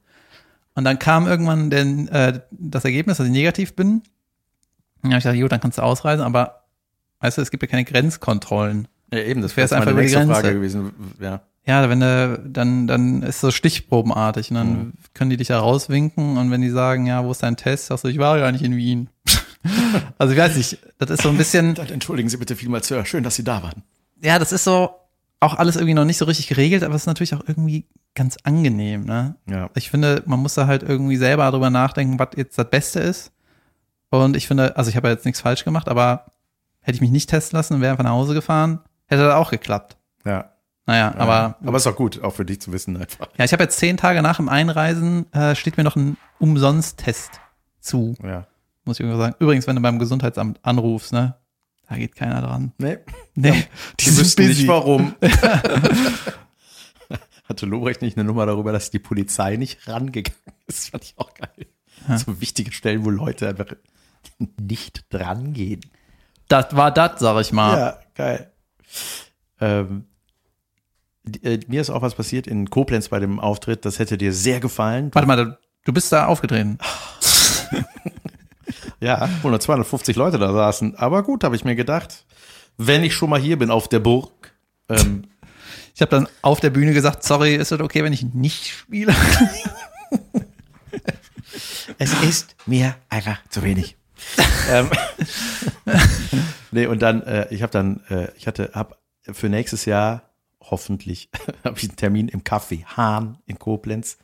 Und 0.73 0.83
dann 0.83 0.99
kam 0.99 1.25
irgendwann 1.27 1.69
den, 1.69 2.07
äh, 2.09 2.41
das 2.51 2.83
Ergebnis, 2.85 3.17
dass 3.17 3.27
ich 3.27 3.31
negativ 3.31 3.75
bin. 3.75 3.87
Und 3.89 4.03
dann 5.03 5.11
habe 5.11 5.17
ich 5.19 5.23
gedacht, 5.23 5.41
gut, 5.41 5.51
dann 5.51 5.61
kannst 5.61 5.77
du 5.77 5.81
ausreisen, 5.83 6.25
aber 6.25 6.63
weißt 7.21 7.37
du, 7.37 7.41
es 7.41 7.51
gibt 7.51 7.63
ja 7.63 7.67
keine 7.69 7.85
Grenzkontrollen. 7.85 8.87
Ja, 9.13 9.19
eben, 9.19 9.41
das 9.41 9.55
wäre 9.55 9.63
einfach 9.73 9.85
meine 9.85 10.01
nächste 10.01 10.17
Grenze. 10.19 10.33
Frage 10.33 10.53
gewesen. 10.53 10.91
Ja. 11.19 11.41
Ja, 11.67 11.89
wenn 11.89 11.99
du, 11.99 12.43
dann, 12.45 12.85
dann 12.87 13.23
ist 13.23 13.39
so 13.41 13.49
stichprobenartig 13.51 14.51
und 14.51 14.55
dann 14.57 14.67
Mhm. 14.73 14.93
können 15.15 15.29
die 15.31 15.37
dich 15.37 15.47
da 15.47 15.59
rauswinken 15.59 16.37
und 16.37 16.51
wenn 16.51 16.61
die 16.61 16.69
sagen, 16.69 17.07
ja, 17.07 17.23
wo 17.23 17.31
ist 17.31 17.41
dein 17.41 17.55
Test, 17.57 17.87
sagst 17.87 18.03
du, 18.03 18.07
ich 18.09 18.19
war 18.19 18.37
gar 18.37 18.51
nicht 18.51 18.63
in 18.63 18.75
Wien. 18.75 19.09
also 20.19 20.33
ich 20.33 20.39
weiß 20.39 20.55
nicht, 20.57 20.77
das 20.99 21.09
ist 21.09 21.21
so 21.23 21.29
ein 21.29 21.37
bisschen, 21.37 21.73
Dann 21.73 21.87
entschuldigen 21.89 22.29
Sie 22.29 22.37
bitte 22.37 22.55
vielmals, 22.55 22.87
Sir. 22.87 23.03
Schön, 23.05 23.23
dass 23.23 23.35
Sie 23.35 23.43
da 23.43 23.63
waren. 23.63 23.81
ja, 24.21 24.37
das 24.37 24.51
ist 24.51 24.63
so 24.63 24.91
auch 25.39 25.55
alles 25.55 25.75
irgendwie 25.75 25.93
noch 25.95 26.05
nicht 26.05 26.17
so 26.17 26.25
richtig 26.25 26.47
geregelt, 26.47 26.83
aber 26.83 26.93
es 26.95 27.03
ist 27.03 27.07
natürlich 27.07 27.33
auch 27.35 27.43
irgendwie 27.47 27.85
ganz 28.15 28.37
angenehm, 28.43 29.03
ne? 29.05 29.35
Ja. 29.49 29.69
Ich 29.75 29.89
finde, 29.91 30.23
man 30.25 30.39
muss 30.39 30.53
da 30.55 30.67
halt 30.67 30.83
irgendwie 30.83 31.17
selber 31.17 31.43
darüber 31.43 31.69
nachdenken, 31.69 32.17
was 32.17 32.29
jetzt 32.35 32.57
das 32.57 32.69
Beste 32.69 32.99
ist. 33.01 33.31
Und 34.09 34.35
ich 34.37 34.47
finde, 34.47 34.77
also 34.77 34.89
ich 34.89 34.95
habe 34.95 35.07
ja 35.09 35.13
jetzt 35.13 35.25
nichts 35.25 35.41
falsch 35.41 35.65
gemacht, 35.65 35.89
aber 35.89 36.25
hätte 36.79 36.95
ich 36.95 37.01
mich 37.01 37.11
nicht 37.11 37.29
testen 37.29 37.57
lassen 37.57 37.73
und 37.73 37.81
wäre 37.81 37.91
einfach 37.91 38.03
nach 38.05 38.11
Hause 38.11 38.33
gefahren, 38.33 38.79
hätte 39.07 39.23
das 39.23 39.33
auch 39.35 39.51
geklappt. 39.51 39.97
Ja. 40.25 40.51
Naja, 40.87 41.13
aber 41.17 41.57
aber 41.65 41.77
ist 41.77 41.87
auch 41.87 41.95
gut, 41.95 42.21
auch 42.23 42.29
für 42.33 42.45
dich 42.45 42.61
zu 42.61 42.71
wissen 42.71 42.95
einfach. 42.95 43.27
ja, 43.37 43.43
ich 43.45 43.51
habe 43.53 43.63
jetzt 43.63 43.77
zehn 43.79 43.97
Tage 43.97 44.21
nach 44.21 44.37
dem 44.37 44.49
Einreisen, 44.49 45.31
äh, 45.33 45.55
steht 45.55 45.77
mir 45.77 45.83
noch 45.83 45.95
ein 45.95 46.15
Umsonst-Test 46.39 47.41
zu, 47.79 48.15
Ja. 48.23 48.45
muss 48.85 48.97
ich 48.99 49.03
irgendwie 49.03 49.19
sagen. 49.19 49.35
Übrigens, 49.39 49.65
wenn 49.67 49.75
du 49.75 49.81
beim 49.81 49.97
Gesundheitsamt 49.97 50.59
anrufst, 50.61 51.11
ne, 51.11 51.35
da 51.89 51.95
geht 51.97 52.15
keiner 52.15 52.39
dran. 52.41 52.71
Nee. 52.77 52.99
Nee, 53.33 53.65
Die 53.99 54.15
wüssten 54.15 54.47
nicht 54.47 54.67
warum. 54.67 55.15
Hatte 57.47 57.65
Lobrecht 57.65 58.01
nicht 58.01 58.17
eine 58.17 58.25
Nummer 58.25 58.45
darüber, 58.45 58.71
dass 58.71 58.89
die 58.91 58.99
Polizei 58.99 59.55
nicht 59.57 59.87
rangegangen 59.87 60.39
ist? 60.67 60.77
Das 60.77 60.89
fand 60.89 61.03
ich 61.03 61.13
auch 61.17 61.33
geil. 61.35 61.67
So 62.17 62.41
wichtige 62.41 62.71
Stellen, 62.71 63.05
wo 63.05 63.09
Leute 63.09 63.47
einfach 63.47 63.67
nicht 64.59 65.05
drangehen. 65.13 65.81
Das 66.47 66.75
war 66.75 66.91
das, 66.91 67.19
sag 67.19 67.39
ich 67.41 67.51
mal. 67.51 67.77
Ja, 67.77 67.99
geil. 68.15 68.51
Ähm, 69.61 70.05
äh, 71.43 71.59
mir 71.67 71.81
ist 71.81 71.89
auch 71.89 72.01
was 72.01 72.15
passiert 72.15 72.47
in 72.47 72.69
Koblenz 72.69 73.09
bei 73.09 73.19
dem 73.19 73.39
Auftritt. 73.39 73.85
Das 73.85 73.99
hätte 73.99 74.17
dir 74.17 74.33
sehr 74.33 74.59
gefallen. 74.59 75.09
Warte 75.13 75.27
mal, 75.27 75.35
du- 75.45 75.57
du 75.85 75.93
bist 75.93 76.11
da 76.11 76.25
aufgetreten. 76.27 76.77
Ja, 78.99 79.29
wo 79.41 79.49
nur 79.49 79.59
250 79.59 80.15
Leute 80.15 80.39
da 80.39 80.51
saßen. 80.51 80.95
Aber 80.95 81.23
gut, 81.23 81.43
habe 81.43 81.55
ich 81.55 81.63
mir 81.65 81.75
gedacht, 81.75 82.25
wenn 82.77 83.03
ich 83.03 83.13
schon 83.13 83.29
mal 83.29 83.39
hier 83.39 83.57
bin 83.59 83.69
auf 83.69 83.87
der 83.87 83.99
Burg, 83.99 84.53
ähm, 84.89 85.27
Ich 85.95 86.01
habe 86.01 86.11
dann 86.11 86.27
auf 86.41 86.59
der 86.59 86.71
Bühne 86.71 86.93
gesagt, 86.93 87.23
sorry, 87.23 87.55
ist 87.55 87.71
das 87.71 87.79
okay, 87.79 88.03
wenn 88.03 88.11
ich 88.11 88.21
nicht 88.21 88.67
spiele? 88.67 89.15
es 91.97 92.11
ist 92.21 92.57
mir 92.65 92.97
einfach 93.07 93.41
zu 93.47 93.63
wenig. 93.63 93.95
ähm, 94.69 94.89
nee, 96.71 96.85
und 96.85 97.01
dann, 97.01 97.21
äh, 97.21 97.47
ich 97.49 97.61
habe 97.61 97.71
dann, 97.71 98.01
äh, 98.09 98.27
ich 98.37 98.45
hatte, 98.45 98.71
hab 98.73 98.99
für 99.21 99.47
nächstes 99.47 99.85
Jahr 99.85 100.33
hoffentlich, 100.59 101.29
habe 101.63 101.77
ich 101.77 101.87
einen 101.87 101.95
Termin 101.95 102.27
im 102.27 102.43
Café 102.43 102.83
Hahn 102.83 103.37
in 103.45 103.57
Koblenz 103.57 104.17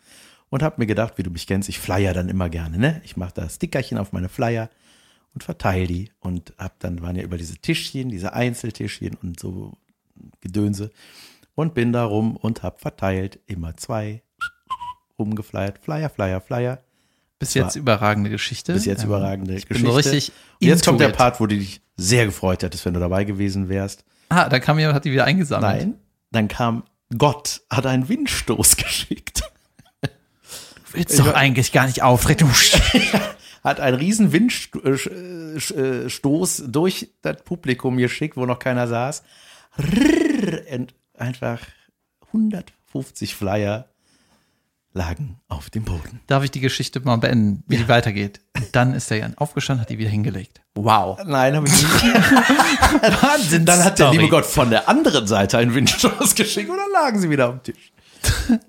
und 0.49 0.63
habe 0.63 0.75
mir 0.77 0.87
gedacht, 0.87 1.13
wie 1.15 1.23
du 1.23 1.31
mich 1.31 1.47
kennst, 1.47 1.69
ich 1.69 1.79
flyer 1.79 2.13
dann 2.13 2.27
immer 2.27 2.49
gerne, 2.49 2.79
ne? 2.79 3.01
Ich 3.05 3.15
mache 3.15 3.33
da 3.33 3.47
Stickerchen 3.47 3.97
auf 3.97 4.11
meine 4.11 4.27
Flyer 4.27 4.69
und 5.33 5.45
verteile 5.45 5.87
die 5.87 6.11
und 6.19 6.53
hab 6.57 6.77
dann 6.79 7.01
waren 7.01 7.15
ja 7.15 7.23
über 7.23 7.37
diese 7.37 7.55
Tischchen, 7.55 8.09
diese 8.09 8.33
Einzeltischchen 8.33 9.15
und 9.21 9.39
so 9.39 9.77
Gedönse 10.41 10.91
und 11.55 11.73
bin 11.73 11.93
da 11.93 12.05
rum 12.05 12.35
und 12.35 12.63
hab 12.63 12.81
verteilt 12.81 13.39
immer 13.47 13.75
zwei 13.77 14.23
rumgeflyert, 15.19 15.79
Flyer, 15.79 16.09
Flyer, 16.09 16.41
Flyer. 16.41 16.79
Bis 17.39 17.53
jetzt 17.55 17.75
überragende 17.75 18.29
Geschichte. 18.29 18.73
Bis 18.73 18.85
jetzt 18.85 19.03
überragende 19.03 19.55
ich 19.55 19.67
Geschichte. 19.67 19.87
Bin 19.87 19.95
richtig 19.95 20.31
Und 20.61 20.67
jetzt 20.67 20.85
kommt 20.85 20.99
der. 20.99 21.09
Part, 21.09 21.39
wo 21.39 21.47
du 21.47 21.57
dich 21.57 21.81
sehr 21.97 22.25
gefreut 22.25 22.61
hättest, 22.61 22.85
wenn 22.85 22.93
du 22.93 22.99
dabei 22.99 23.23
gewesen 23.23 23.67
wärst. 23.67 24.05
Ah, 24.29 24.47
da 24.47 24.59
kam 24.59 24.77
jemand, 24.77 24.95
hat 24.95 25.05
die 25.05 25.11
wieder 25.11 25.25
eingesammelt. 25.25 25.79
Nein, 25.79 25.95
dann 26.31 26.47
kam 26.47 26.83
Gott, 27.17 27.61
hat 27.69 27.87
einen 27.87 28.09
Windstoß 28.09 28.77
geschickt. 28.77 29.41
Willst 30.91 31.19
doch 31.19 31.33
eigentlich 31.33 31.71
gar 31.71 31.87
nicht 31.87 32.03
auftreten. 32.03 32.47
Hat 33.63 33.79
einen 33.79 33.95
riesen 33.95 34.33
Windstoß 34.33 36.63
durch 36.67 37.09
das 37.21 37.43
Publikum 37.43 37.97
geschickt, 37.97 38.35
wo 38.35 38.45
noch 38.45 38.59
keiner 38.59 38.87
saß. 38.87 39.23
Und 39.77 40.93
einfach 41.21 41.61
150 42.27 43.35
Flyer 43.35 43.87
lagen 44.93 45.39
auf 45.47 45.69
dem 45.69 45.85
Boden. 45.85 46.19
Darf 46.27 46.43
ich 46.43 46.51
die 46.51 46.59
Geschichte 46.59 46.99
mal 46.99 47.15
beenden, 47.15 47.63
wie 47.67 47.77
die 47.77 47.87
weitergeht? 47.87 48.41
Und 48.57 48.75
dann 48.75 48.93
ist 48.93 49.09
der 49.09 49.19
Jan 49.19 49.37
aufgestanden, 49.37 49.81
hat 49.81 49.89
die 49.89 49.97
wieder 49.97 50.09
hingelegt. 50.09 50.61
Wow. 50.75 51.19
Nein, 51.25 51.55
habe 51.55 51.67
ich 51.67 51.73
nicht. 51.73 51.83
Wahnsinn. 53.23 53.65
Dann 53.65 53.83
hat 53.83 53.99
der 53.99 54.11
liebe 54.11 54.27
Gott 54.27 54.45
von 54.45 54.69
der 54.69 54.89
anderen 54.89 55.27
Seite 55.27 55.57
einen 55.57 55.73
Windstoß 55.73 56.35
geschickt 56.35 56.69
und 56.69 56.77
dann 56.77 56.91
lagen 56.91 57.19
sie 57.19 57.29
wieder 57.29 57.47
am 57.47 57.63
Tisch. 57.63 57.93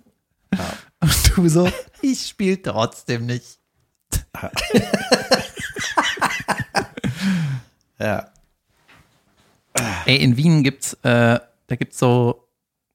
Und 1.01 1.37
du 1.37 1.49
so, 1.49 1.69
ich 2.01 2.29
spiele 2.29 2.63
trotzdem 2.63 3.27
nicht. 3.27 3.59
Ja. 7.99 8.29
Ey, 10.05 10.17
in 10.17 10.37
Wien 10.37 10.63
gibt's, 10.63 10.95
äh, 11.03 11.41
da 11.67 11.77
gibt's 11.77 11.99
so, 11.99 12.42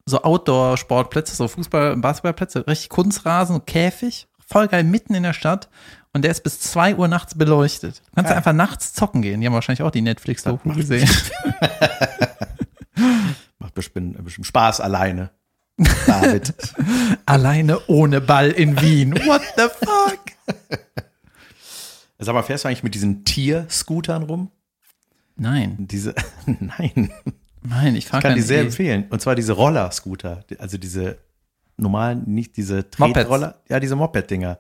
so 0.08 0.24
Outdoor-Sportplätze, 0.24 1.36
so 1.36 1.46
Fußball- 1.46 1.92
und 1.92 2.02
Basketballplätze, 2.02 2.66
richtig 2.66 2.90
Kunstrasen, 2.90 3.66
Käfig, 3.66 4.28
voll 4.40 4.68
geil, 4.68 4.84
mitten 4.84 5.14
in 5.14 5.24
der 5.24 5.34
Stadt. 5.34 5.70
Und 6.14 6.24
der 6.24 6.32
ist 6.32 6.42
bis 6.44 6.60
zwei 6.60 6.96
Uhr 6.96 7.08
nachts 7.08 7.36
beleuchtet. 7.36 8.02
Du 8.10 8.16
kannst 8.16 8.32
da 8.32 8.36
einfach 8.36 8.54
nachts 8.54 8.94
zocken 8.94 9.22
gehen. 9.22 9.40
Die 9.40 9.46
haben 9.46 9.54
wahrscheinlich 9.54 9.84
auch 9.84 9.92
die 9.92 10.02
Netflix-Doku 10.02 10.74
gesehen. 10.74 11.08
Macht 13.60 13.76
bestimmt, 13.76 14.24
bestimmt 14.24 14.48
Spaß 14.48 14.82
alleine. 14.82 15.30
David. 16.08 16.56
Alleine 17.28 17.80
ohne 17.88 18.20
Ball 18.20 18.50
in 18.50 18.82
Wien. 18.82 19.14
What 19.14 19.44
the 19.58 19.68
fuck? 19.86 20.20
Sag 22.18 22.34
mal, 22.34 22.42
fährst 22.42 22.64
du 22.64 22.70
eigentlich 22.70 22.82
mit 22.82 22.96
diesen 22.96 23.26
Tier-Scootern 23.26 24.24
rum? 24.24 24.50
Nein, 25.36 25.76
Diese, 25.80 26.16
nein. 26.46 27.12
Nein, 27.64 27.96
ich 27.96 28.08
fahre 28.08 28.22
Ich 28.22 28.24
kann 28.24 28.36
die 28.36 28.42
sehr 28.42 28.62
E. 28.64 28.66
empfehlen. 28.66 29.06
Und 29.10 29.22
zwar 29.22 29.36
diese 29.36 29.54
Roller-Scooter. 29.54 30.44
Also 30.60 30.78
diese 30.78 31.18
normalen, 31.78 32.24
nicht 32.26 32.58
diese. 32.58 32.90
Tretroller. 32.90 33.62
Ja, 33.70 33.80
diese 33.80 33.96
Moped-Dinger. 33.96 34.60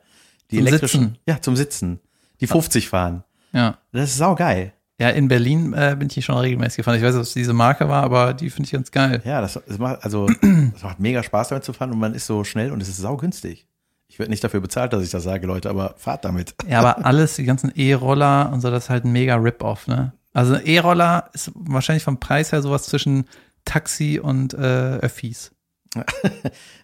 Die 0.51 0.57
Zum 0.57 0.67
elektrischen. 0.67 1.01
Sitzen. 1.01 1.17
Ja, 1.27 1.41
zum 1.41 1.55
Sitzen. 1.55 1.99
Die 2.39 2.47
50 2.47 2.89
fahren. 2.89 3.23
Ja. 3.51 3.77
Das 3.91 4.11
ist 4.11 4.17
saugeil. 4.17 4.73
Ja, 4.99 5.09
in 5.09 5.27
Berlin 5.27 5.73
äh, 5.73 5.95
bin 5.97 6.07
ich 6.07 6.15
hier 6.15 6.23
schon 6.23 6.37
regelmäßig 6.37 6.77
gefahren. 6.77 6.95
Ich 6.95 7.03
weiß 7.03 7.13
nicht, 7.13 7.19
ob 7.19 7.23
es 7.27 7.33
diese 7.33 7.53
Marke 7.53 7.87
war, 7.87 8.03
aber 8.03 8.33
die 8.33 8.49
finde 8.49 8.65
ich 8.65 8.71
ganz 8.71 8.89
geil. 8.89 9.21
Ja, 9.25 9.41
das, 9.41 9.59
das 9.67 9.77
macht, 9.77 10.03
also, 10.03 10.27
das 10.73 10.81
macht 10.81 10.99
mega 10.99 11.21
Spaß 11.21 11.49
damit 11.49 11.63
zu 11.63 11.73
fahren 11.73 11.91
und 11.91 11.99
man 11.99 12.15
ist 12.15 12.25
so 12.25 12.43
schnell 12.43 12.71
und 12.71 12.81
es 12.81 12.89
ist 12.89 12.97
saugünstig. 12.97 13.67
Ich 14.07 14.17
werde 14.17 14.31
nicht 14.31 14.43
dafür 14.43 14.61
bezahlt, 14.61 14.93
dass 14.93 15.03
ich 15.03 15.11
das 15.11 15.23
sage, 15.23 15.45
Leute, 15.45 15.69
aber 15.69 15.93
fahrt 15.97 16.25
damit. 16.25 16.55
Ja, 16.67 16.79
aber 16.79 16.97
alles, 17.05 17.35
die 17.35 17.43
ganzen 17.43 17.71
E-Roller 17.75 18.51
und 18.51 18.61
so, 18.61 18.71
das 18.71 18.85
ist 18.85 18.89
halt 18.89 19.05
ein 19.05 19.11
mega 19.11 19.35
Rip-Off, 19.35 19.87
ne? 19.87 20.13
Also 20.37 20.53
ein 20.53 20.65
E-Roller 20.67 21.31
ist 21.33 21.51
wahrscheinlich 21.55 22.03
vom 22.03 22.19
Preis 22.19 22.51
her 22.51 22.61
sowas 22.61 22.83
zwischen 22.83 23.25
Taxi 23.65 24.19
und 24.21 24.53
äh, 24.53 24.97
Öffis. 24.97 25.51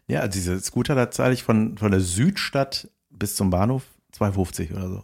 Ja, 0.07 0.27
diese 0.27 0.59
Scooter, 0.59 0.95
da 0.95 1.11
zahle 1.11 1.33
ich 1.33 1.43
von, 1.43 1.77
von 1.77 1.91
der 1.91 2.01
Südstadt 2.01 2.89
bis 3.09 3.35
zum 3.35 3.51
Bahnhof 3.51 3.83
2,50 4.17 4.73
oder 4.73 4.89
so. 4.89 5.03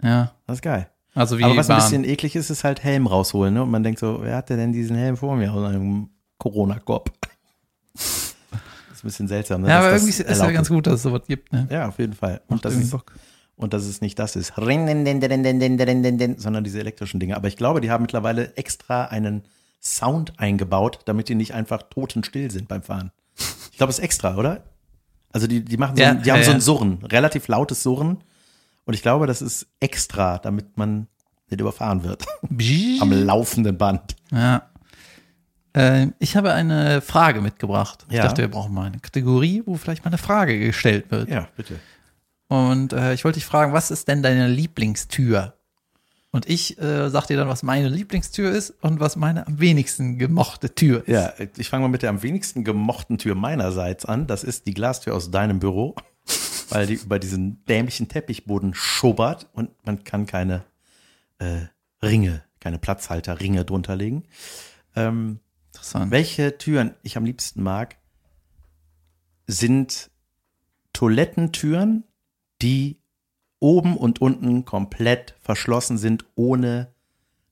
Ja. 0.00 0.34
Das 0.46 0.58
ist 0.58 0.62
geil. 0.62 0.88
Also 1.14 1.38
wie 1.38 1.44
aber 1.44 1.56
was 1.56 1.66
Bahn. 1.66 1.78
ein 1.78 1.82
bisschen 1.82 2.04
eklig 2.04 2.36
ist, 2.36 2.50
ist 2.50 2.62
halt 2.62 2.84
Helm 2.84 3.08
rausholen. 3.08 3.54
Ne? 3.54 3.62
Und 3.64 3.70
man 3.70 3.82
denkt 3.82 3.98
so, 3.98 4.18
wer 4.22 4.36
hat 4.36 4.50
denn 4.50 4.72
diesen 4.72 4.94
Helm 4.94 5.16
vor 5.16 5.34
mir 5.34 5.52
aus 5.52 5.64
einem 5.64 6.10
Corona-Cop? 6.38 7.10
Das 7.96 8.98
ist 8.98 9.04
ein 9.04 9.08
bisschen 9.08 9.28
seltsam. 9.28 9.62
Ne? 9.62 9.68
Ja, 9.68 9.78
aber 9.78 9.90
das 9.90 10.02
irgendwie 10.02 10.22
ist 10.22 10.40
ja 10.40 10.50
ganz 10.52 10.68
gut, 10.68 10.86
dass 10.86 10.94
es 10.94 11.02
sowas 11.02 11.22
gibt, 11.26 11.52
ne? 11.52 11.66
Ja, 11.70 11.88
auf 11.88 11.98
jeden 11.98 12.14
Fall. 12.14 12.40
Und 12.46 12.64
das, 12.64 12.72
Irgendwie 12.72 12.86
ist, 12.86 12.92
Bock. 12.92 13.12
Und 13.56 13.72
dass 13.72 13.84
es 13.84 14.00
nicht 14.00 14.18
das 14.18 14.36
ist, 14.36 14.52
sondern 14.56 15.04
diese 16.64 16.80
elektrischen 16.80 17.20
Dinge. 17.20 17.36
Aber 17.36 17.48
ich 17.48 17.56
glaube, 17.56 17.80
die 17.80 17.90
haben 17.90 18.02
mittlerweile 18.02 18.56
extra 18.56 19.06
einen 19.06 19.44
Sound 19.82 20.38
eingebaut, 20.38 21.00
damit 21.04 21.28
die 21.28 21.34
nicht 21.34 21.54
einfach 21.54 21.82
totenstill 21.90 22.50
sind 22.50 22.68
beim 22.68 22.82
Fahren. 22.82 23.12
Ich 23.70 23.78
glaube, 23.78 23.90
es 23.90 23.98
ist 23.98 24.04
extra, 24.04 24.36
oder? 24.36 24.64
Also 25.32 25.46
die, 25.46 25.64
die 25.64 25.76
machen 25.76 25.96
so, 25.96 26.02
Ja, 26.02 26.10
ein, 26.10 26.22
die 26.22 26.32
haben 26.32 26.38
ja, 26.40 26.44
so 26.44 26.52
ein 26.52 26.60
Surren, 26.60 26.98
relativ 27.04 27.48
lautes 27.48 27.82
Surren. 27.82 28.18
Und 28.84 28.94
ich 28.94 29.02
glaube, 29.02 29.26
das 29.26 29.42
ist 29.42 29.66
extra, 29.80 30.38
damit 30.38 30.76
man 30.78 31.08
nicht 31.50 31.60
überfahren 31.60 32.04
wird. 32.04 32.24
Am 33.00 33.12
laufenden 33.12 33.76
Band. 33.76 34.16
Ja. 34.32 34.62
Äh, 35.74 36.08
ich 36.18 36.36
habe 36.36 36.52
eine 36.52 37.00
Frage 37.02 37.40
mitgebracht. 37.40 38.06
Ich 38.08 38.16
Ja. 38.16 38.22
dachte, 38.22 38.42
wir 38.42 38.50
brauchen 38.50 38.72
mal 38.72 38.86
eine 38.86 38.98
Kategorie, 38.98 39.62
wo 39.66 39.76
vielleicht 39.76 40.04
mal 40.04 40.10
eine 40.10 40.18
Frage 40.18 40.58
gestellt 40.58 41.10
wird. 41.10 41.28
Ja, 41.28 41.48
bitte. 41.56 41.78
Und 42.48 42.92
äh, 42.92 43.14
ich 43.14 43.24
wollte 43.24 43.38
dich 43.38 43.46
fragen, 43.46 43.72
was 43.72 43.90
ist 43.90 44.08
denn 44.08 44.22
deine 44.22 44.48
Lieblingstür? 44.48 45.54
Und 46.30 46.48
ich 46.48 46.78
äh, 46.78 47.08
sag 47.08 47.26
dir 47.26 47.36
dann, 47.36 47.48
was 47.48 47.62
meine 47.62 47.88
Lieblingstür 47.88 48.50
ist 48.50 48.70
und 48.82 49.00
was 49.00 49.16
meine 49.16 49.46
am 49.46 49.58
wenigsten 49.58 50.18
gemochte 50.18 50.74
Tür 50.74 51.00
ist. 51.00 51.08
Ja, 51.08 51.32
ich 51.56 51.70
fange 51.70 51.82
mal 51.82 51.88
mit 51.88 52.02
der 52.02 52.10
am 52.10 52.22
wenigsten 52.22 52.62
gemochten 52.62 53.18
Tür 53.18 53.34
meinerseits 53.34 54.04
an. 54.04 54.26
Das 54.26 54.44
ist 54.44 54.66
die 54.66 54.74
Glastür 54.74 55.14
aus 55.14 55.30
deinem 55.30 55.60
Büro, 55.60 55.94
weil 56.68 56.86
die 56.86 56.94
über 56.94 57.18
diesen 57.18 57.64
dämlichen 57.64 58.08
Teppichboden 58.08 58.74
schubbert 58.74 59.48
und 59.54 59.70
man 59.86 60.04
kann 60.04 60.26
keine 60.26 60.64
äh, 61.38 61.66
Ringe, 62.02 62.42
keine 62.60 62.78
Platzhalterringe 62.78 63.64
drunter 63.64 63.96
legen. 63.96 64.24
Ähm, 64.94 65.40
Interessant. 65.72 66.10
Welche 66.10 66.58
Türen 66.58 66.94
ich 67.02 67.16
am 67.16 67.24
liebsten 67.24 67.62
mag, 67.62 67.96
sind 69.46 70.10
Toilettentüren, 70.92 72.04
die 72.62 72.98
oben 73.60 73.96
und 73.96 74.20
unten 74.20 74.64
komplett 74.64 75.34
verschlossen 75.40 75.98
sind, 75.98 76.24
ohne 76.34 76.88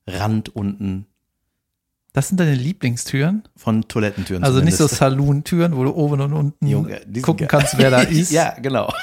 Rand 0.07 0.55
unten 0.55 1.07
Das 2.13 2.29
sind 2.29 2.39
deine 2.39 2.55
Lieblingstüren? 2.55 3.43
von 3.57 3.89
Toilettentüren. 3.89 4.45
Also 4.45 4.61
nicht 4.61 4.77
so 4.77 4.87
zumindest. 4.87 4.99
Saloon-Türen, 4.99 5.77
wo 5.77 5.85
du 5.85 5.95
oben 5.95 6.21
und 6.21 6.33
unten 6.35 6.67
Junge, 6.67 7.01
gucken 7.23 7.49
kannst, 7.49 7.79
wer 7.79 7.91
da 7.91 8.01
ist. 8.03 8.31
ja, 8.33 8.55
genau. 8.61 8.93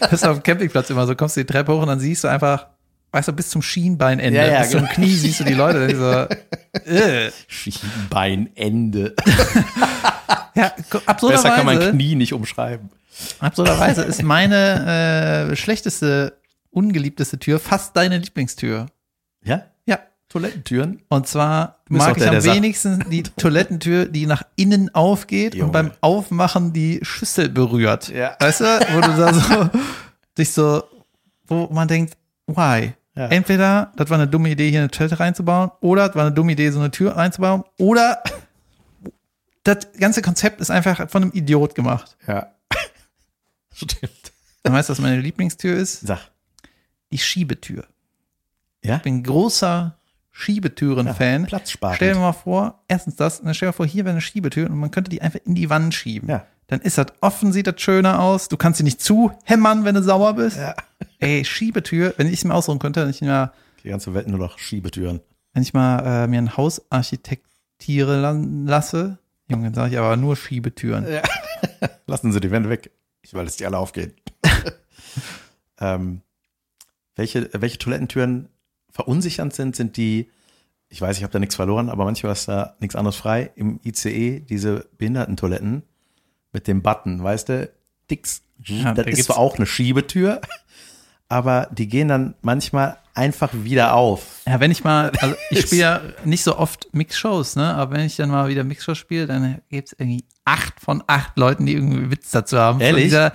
Das 0.00 0.12
ist 0.14 0.24
auf 0.24 0.38
dem 0.38 0.42
Campingplatz 0.42 0.88
immer 0.90 1.06
so. 1.06 1.14
Kommst 1.14 1.36
du 1.36 1.40
die 1.42 1.46
Treppe 1.46 1.74
hoch 1.74 1.82
und 1.82 1.88
dann 1.88 2.00
siehst 2.00 2.24
du 2.24 2.28
einfach, 2.28 2.68
weißt 3.12 3.28
du, 3.28 3.32
bis 3.34 3.50
zum 3.50 3.60
Schienbeinende, 3.60 4.34
Ja, 4.38 4.46
ja, 4.46 4.60
bis 4.60 4.70
zum 4.70 4.80
genau. 4.80 4.92
Knie 4.94 5.14
siehst 5.14 5.40
du 5.40 5.44
die 5.44 5.52
Leute. 5.52 5.86
Die 5.88 5.94
so, 5.94 6.90
äh. 6.90 7.30
Schienbeinende. 7.46 9.14
Ja, 10.54 10.72
Besser 10.74 10.80
kann 10.90 10.94
man 10.94 11.06
absurderweise, 11.06 11.90
Knie 11.92 12.14
nicht 12.14 12.32
umschreiben. 12.32 12.88
Absurderweise 13.38 14.02
ist 14.02 14.22
meine 14.22 15.50
äh, 15.50 15.56
schlechteste, 15.56 16.38
ungeliebteste 16.70 17.38
Tür 17.38 17.58
fast 17.58 17.96
deine 17.96 18.18
Lieblingstür. 18.18 18.86
Ja? 19.44 19.62
Ja. 19.86 19.98
Toilettentüren? 20.28 21.02
Und 21.08 21.26
zwar 21.26 21.82
mag 21.88 22.12
ich 22.12 22.18
der, 22.18 22.28
am 22.28 22.32
der 22.34 22.40
sagt- 22.42 22.56
wenigsten 22.56 23.04
die 23.10 23.22
Toilettentür, 23.24 24.06
die 24.06 24.26
nach 24.26 24.42
innen 24.56 24.94
aufgeht 24.94 25.54
Junge. 25.54 25.66
und 25.66 25.72
beim 25.72 25.90
Aufmachen 26.00 26.72
die 26.72 27.00
Schüssel 27.02 27.48
berührt. 27.48 28.08
Ja. 28.10 28.36
Weißt 28.38 28.60
du, 28.60 28.64
wo 28.64 29.00
du 29.00 29.16
da 29.16 29.34
so 29.34 29.70
dich 30.38 30.52
so, 30.52 30.84
wo 31.46 31.68
man 31.72 31.88
denkt, 31.88 32.16
why? 32.46 32.92
Ja. 33.16 33.26
Entweder, 33.26 33.92
das 33.96 34.08
war 34.08 34.18
eine 34.18 34.28
dumme 34.28 34.50
Idee, 34.50 34.70
hier 34.70 34.78
eine 34.80 34.90
Toilette 34.90 35.18
reinzubauen, 35.18 35.72
oder 35.80 36.06
das 36.06 36.14
war 36.16 36.24
eine 36.26 36.32
dumme 36.34 36.52
Idee, 36.52 36.70
so 36.70 36.78
eine 36.78 36.92
Tür 36.92 37.16
reinzubauen, 37.16 37.64
oder 37.78 38.22
das 39.64 39.88
ganze 39.98 40.22
Konzept 40.22 40.60
ist 40.60 40.70
einfach 40.70 41.10
von 41.10 41.22
einem 41.24 41.32
Idiot 41.32 41.74
gemacht. 41.74 42.16
Ja. 42.26 42.52
Stimmt. 43.74 44.32
Und 44.64 44.72
weißt 44.72 44.88
du, 44.88 44.92
was 44.92 45.00
meine 45.00 45.20
Lieblingstür 45.20 45.76
ist? 45.76 46.00
Sag. 46.00 46.20
Die 47.12 47.18
Schiebetür. 47.18 47.84
Ja? 48.84 48.96
Ich 48.96 49.02
bin 49.02 49.16
ein 49.18 49.22
großer 49.22 49.96
Schiebetüren-Fan. 50.30 51.46
Platzsparend. 51.46 51.96
Stell 51.96 52.14
dir 52.14 52.20
mal 52.20 52.32
vor, 52.32 52.82
erstens 52.88 53.16
das, 53.16 53.40
und 53.40 53.46
dann 53.46 53.54
stell 53.54 53.66
dir 53.66 53.70
mal 53.70 53.76
vor, 53.76 53.86
hier 53.86 54.04
wäre 54.04 54.12
eine 54.12 54.20
Schiebetür 54.20 54.70
und 54.70 54.78
man 54.78 54.90
könnte 54.90 55.10
die 55.10 55.20
einfach 55.22 55.40
in 55.44 55.54
die 55.54 55.70
Wand 55.70 55.94
schieben. 55.94 56.28
Ja. 56.28 56.46
Dann 56.68 56.80
ist 56.80 56.98
das 56.98 57.06
offen, 57.20 57.52
sieht 57.52 57.66
das 57.66 57.80
schöner 57.80 58.20
aus. 58.20 58.48
Du 58.48 58.56
kannst 58.56 58.78
sie 58.78 58.84
nicht 58.84 59.02
zuhämmern, 59.02 59.84
wenn 59.84 59.96
du 59.96 60.02
sauer 60.02 60.34
bist. 60.34 60.56
Ja. 60.56 60.74
Ey, 61.18 61.44
Schiebetür, 61.44 62.14
wenn 62.16 62.26
ich 62.28 62.34
es 62.34 62.44
mir 62.44 62.54
aussuchen 62.54 62.78
könnte, 62.78 63.02
wenn 63.02 63.10
ich 63.10 63.20
mal, 63.22 63.52
Die 63.82 63.88
ganze 63.88 64.14
Welt 64.14 64.28
nur 64.28 64.38
noch 64.38 64.58
Schiebetüren. 64.58 65.20
wenn 65.52 65.62
ich 65.62 65.74
mal 65.74 66.24
äh, 66.24 66.26
mir 66.28 66.38
ein 66.38 66.56
Haus 66.56 66.80
architektiere 66.90 68.20
lasse, 68.66 69.18
Junge, 69.48 69.64
dann 69.64 69.74
sage 69.74 69.94
ich 69.94 69.98
aber 69.98 70.16
nur 70.16 70.36
Schiebetüren. 70.36 71.10
Ja. 71.10 71.22
Lassen 72.06 72.32
Sie 72.32 72.40
die 72.40 72.50
Wände 72.52 72.68
weg. 72.68 72.92
Ich 73.22 73.34
will, 73.34 73.44
dass 73.44 73.56
die 73.56 73.66
alle 73.66 73.78
aufgehen. 73.78 74.14
ähm, 75.80 76.22
welche, 77.16 77.50
welche 77.52 77.78
Toilettentüren 77.78 78.48
verunsichernd 78.90 79.54
sind, 79.54 79.76
sind 79.76 79.96
die, 79.96 80.30
ich 80.88 81.00
weiß, 81.00 81.16
ich 81.16 81.22
habe 81.22 81.32
da 81.32 81.38
nichts 81.38 81.56
verloren, 81.56 81.88
aber 81.88 82.04
manchmal 82.04 82.32
ist 82.32 82.48
da 82.48 82.76
nichts 82.80 82.96
anderes 82.96 83.16
frei. 83.16 83.50
Im 83.54 83.80
ICE, 83.84 84.40
diese 84.40 84.88
Behindertentoiletten 84.98 85.82
mit 86.52 86.66
dem 86.66 86.82
Button, 86.82 87.22
weißt 87.22 87.48
du, 87.50 87.70
Dix. 88.10 88.42
Ja, 88.64 88.92
das 88.94 89.04
da 89.04 89.10
ist 89.10 89.24
zwar 89.24 89.38
auch 89.38 89.56
eine 89.56 89.66
Schiebetür, 89.66 90.40
aber 91.28 91.68
die 91.70 91.88
gehen 91.88 92.08
dann 92.08 92.34
manchmal 92.42 92.98
einfach 93.14 93.50
wieder 93.52 93.94
auf. 93.94 94.22
Ja, 94.46 94.60
wenn 94.60 94.70
ich 94.70 94.84
mal, 94.84 95.10
also 95.20 95.34
ich 95.50 95.62
spiele 95.62 95.80
ja 95.82 96.00
nicht 96.24 96.42
so 96.44 96.56
oft 96.58 96.88
Mixshows, 96.92 97.56
ne? 97.56 97.74
Aber 97.74 97.96
wenn 97.96 98.04
ich 98.06 98.16
dann 98.16 98.30
mal 98.30 98.48
wieder 98.48 98.64
Mixshows 98.64 98.98
spiele, 98.98 99.26
dann 99.26 99.60
gibt's 99.70 99.94
irgendwie 99.98 100.24
acht 100.44 100.74
von 100.80 101.02
acht 101.06 101.36
Leuten, 101.38 101.66
die 101.66 101.74
irgendwie 101.74 102.10
Witz 102.10 102.30
dazu 102.30 102.58
haben. 102.58 102.78
Von 102.78 102.86
Ehrlich? 102.86 103.04
dieser 103.04 103.32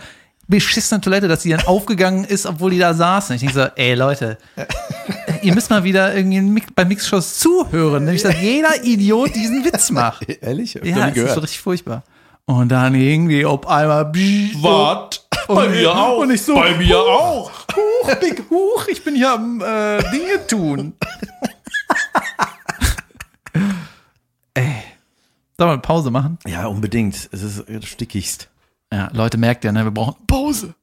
beschissenen 0.47 1.01
Toilette, 1.01 1.27
dass 1.27 1.41
die 1.41 1.49
dann 1.49 1.65
aufgegangen 1.65 2.23
ist, 2.23 2.45
obwohl 2.45 2.71
die 2.71 2.77
da 2.79 2.93
saßen. 2.93 3.35
Ich 3.35 3.41
denke 3.41 3.55
so, 3.55 3.65
ey 3.75 3.95
Leute, 3.95 4.37
ihr 5.41 5.53
müsst 5.55 5.69
mal 5.71 5.83
wieder 5.83 6.15
irgendwie 6.15 6.41
Mix- 6.41 6.67
bei 6.75 6.85
Mixshows 6.85 7.39
zuhören, 7.39 8.05
nämlich 8.05 8.21
dass 8.23 8.39
jeder 8.39 8.83
Idiot 8.83 9.33
diesen 9.35 9.65
Witz 9.65 9.89
macht. 9.91 10.27
Ehrlich? 10.41 10.75
Hab 10.75 10.85
Ja, 10.85 11.09
das 11.09 11.17
ist 11.17 11.33
so 11.33 11.39
richtig 11.41 11.61
furchtbar. 11.61 12.03
Und 12.45 12.69
dann 12.69 12.93
irgendwie 12.93 13.43
auf 13.43 13.65
einmal 13.67 14.05
Wart, 14.13 15.27
bei 15.47 15.67
mir 15.67 15.95
auch. 15.95 16.19
Und 16.19 16.29
ich 16.31 16.43
so, 16.43 16.53
Bei 16.53 16.75
mir 16.75 16.99
auch. 16.99 17.49
Huch, 17.75 18.15
Big 18.19 18.43
Huch, 18.49 18.87
ich 18.87 19.03
bin 19.03 19.15
hier 19.15 19.31
am 19.31 19.61
äh, 19.61 20.01
Dinge 20.11 20.47
tun. 20.47 20.93
Ey. 24.53 24.83
Sollen 25.57 25.69
wir 25.69 25.73
eine 25.73 25.81
Pause 25.81 26.11
machen? 26.11 26.37
Ja, 26.45 26.67
unbedingt. 26.67 27.29
Es 27.31 27.41
ist 27.41 27.63
stickigst. 27.85 28.49
Ja, 28.91 29.09
Leute, 29.13 29.37
merkt 29.37 29.63
ihr, 29.63 29.71
ne? 29.71 29.83
Wir 29.83 29.91
brauchen 29.91 30.15
Pause. 30.27 30.75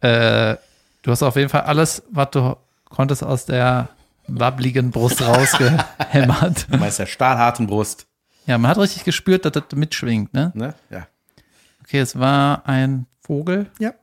äh, 0.00 0.56
du 1.02 1.10
hast 1.10 1.22
auf 1.22 1.36
jeden 1.36 1.48
Fall 1.48 1.62
alles, 1.62 2.02
was 2.10 2.30
du 2.30 2.56
konntest 2.88 3.22
aus 3.22 3.46
der 3.46 3.88
wabbligen 4.28 4.90
Brust 4.90 5.22
rausgehämmert. 5.22 6.66
Du 6.70 6.76
meinst 6.78 6.98
der 6.98 7.06
stahlharten 7.06 7.66
Brust. 7.66 8.06
Ja, 8.46 8.58
man 8.58 8.70
hat 8.70 8.78
richtig 8.78 9.04
gespürt, 9.04 9.44
dass 9.44 9.52
das 9.52 9.64
mitschwingt, 9.74 10.32
ne? 10.32 10.52
Ne? 10.54 10.74
Ja. 10.90 11.06
Okay, 11.82 11.98
es 12.00 12.18
war 12.18 12.66
ein 12.66 13.06
Vogel. 13.20 13.66
Ja. 13.78 13.94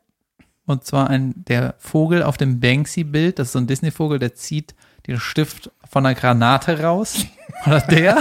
Und 0.66 0.86
zwar 0.86 1.10
ein, 1.10 1.34
der 1.48 1.76
Vogel 1.78 2.24
auf 2.24 2.38
dem 2.38 2.60
Banksy-Bild, 2.60 3.40
das 3.40 3.48
ist 3.48 3.54
so 3.54 3.60
ein 3.60 3.68
Disney-Vogel, 3.68 4.20
der 4.20 4.36
zieht 4.36 4.76
den 5.08 5.20
Stift 5.20 5.72
von 5.90 6.06
einer 6.06 6.16
Granate 6.16 6.82
raus. 6.82 7.26
Oder 7.66 7.82
der? 7.82 8.18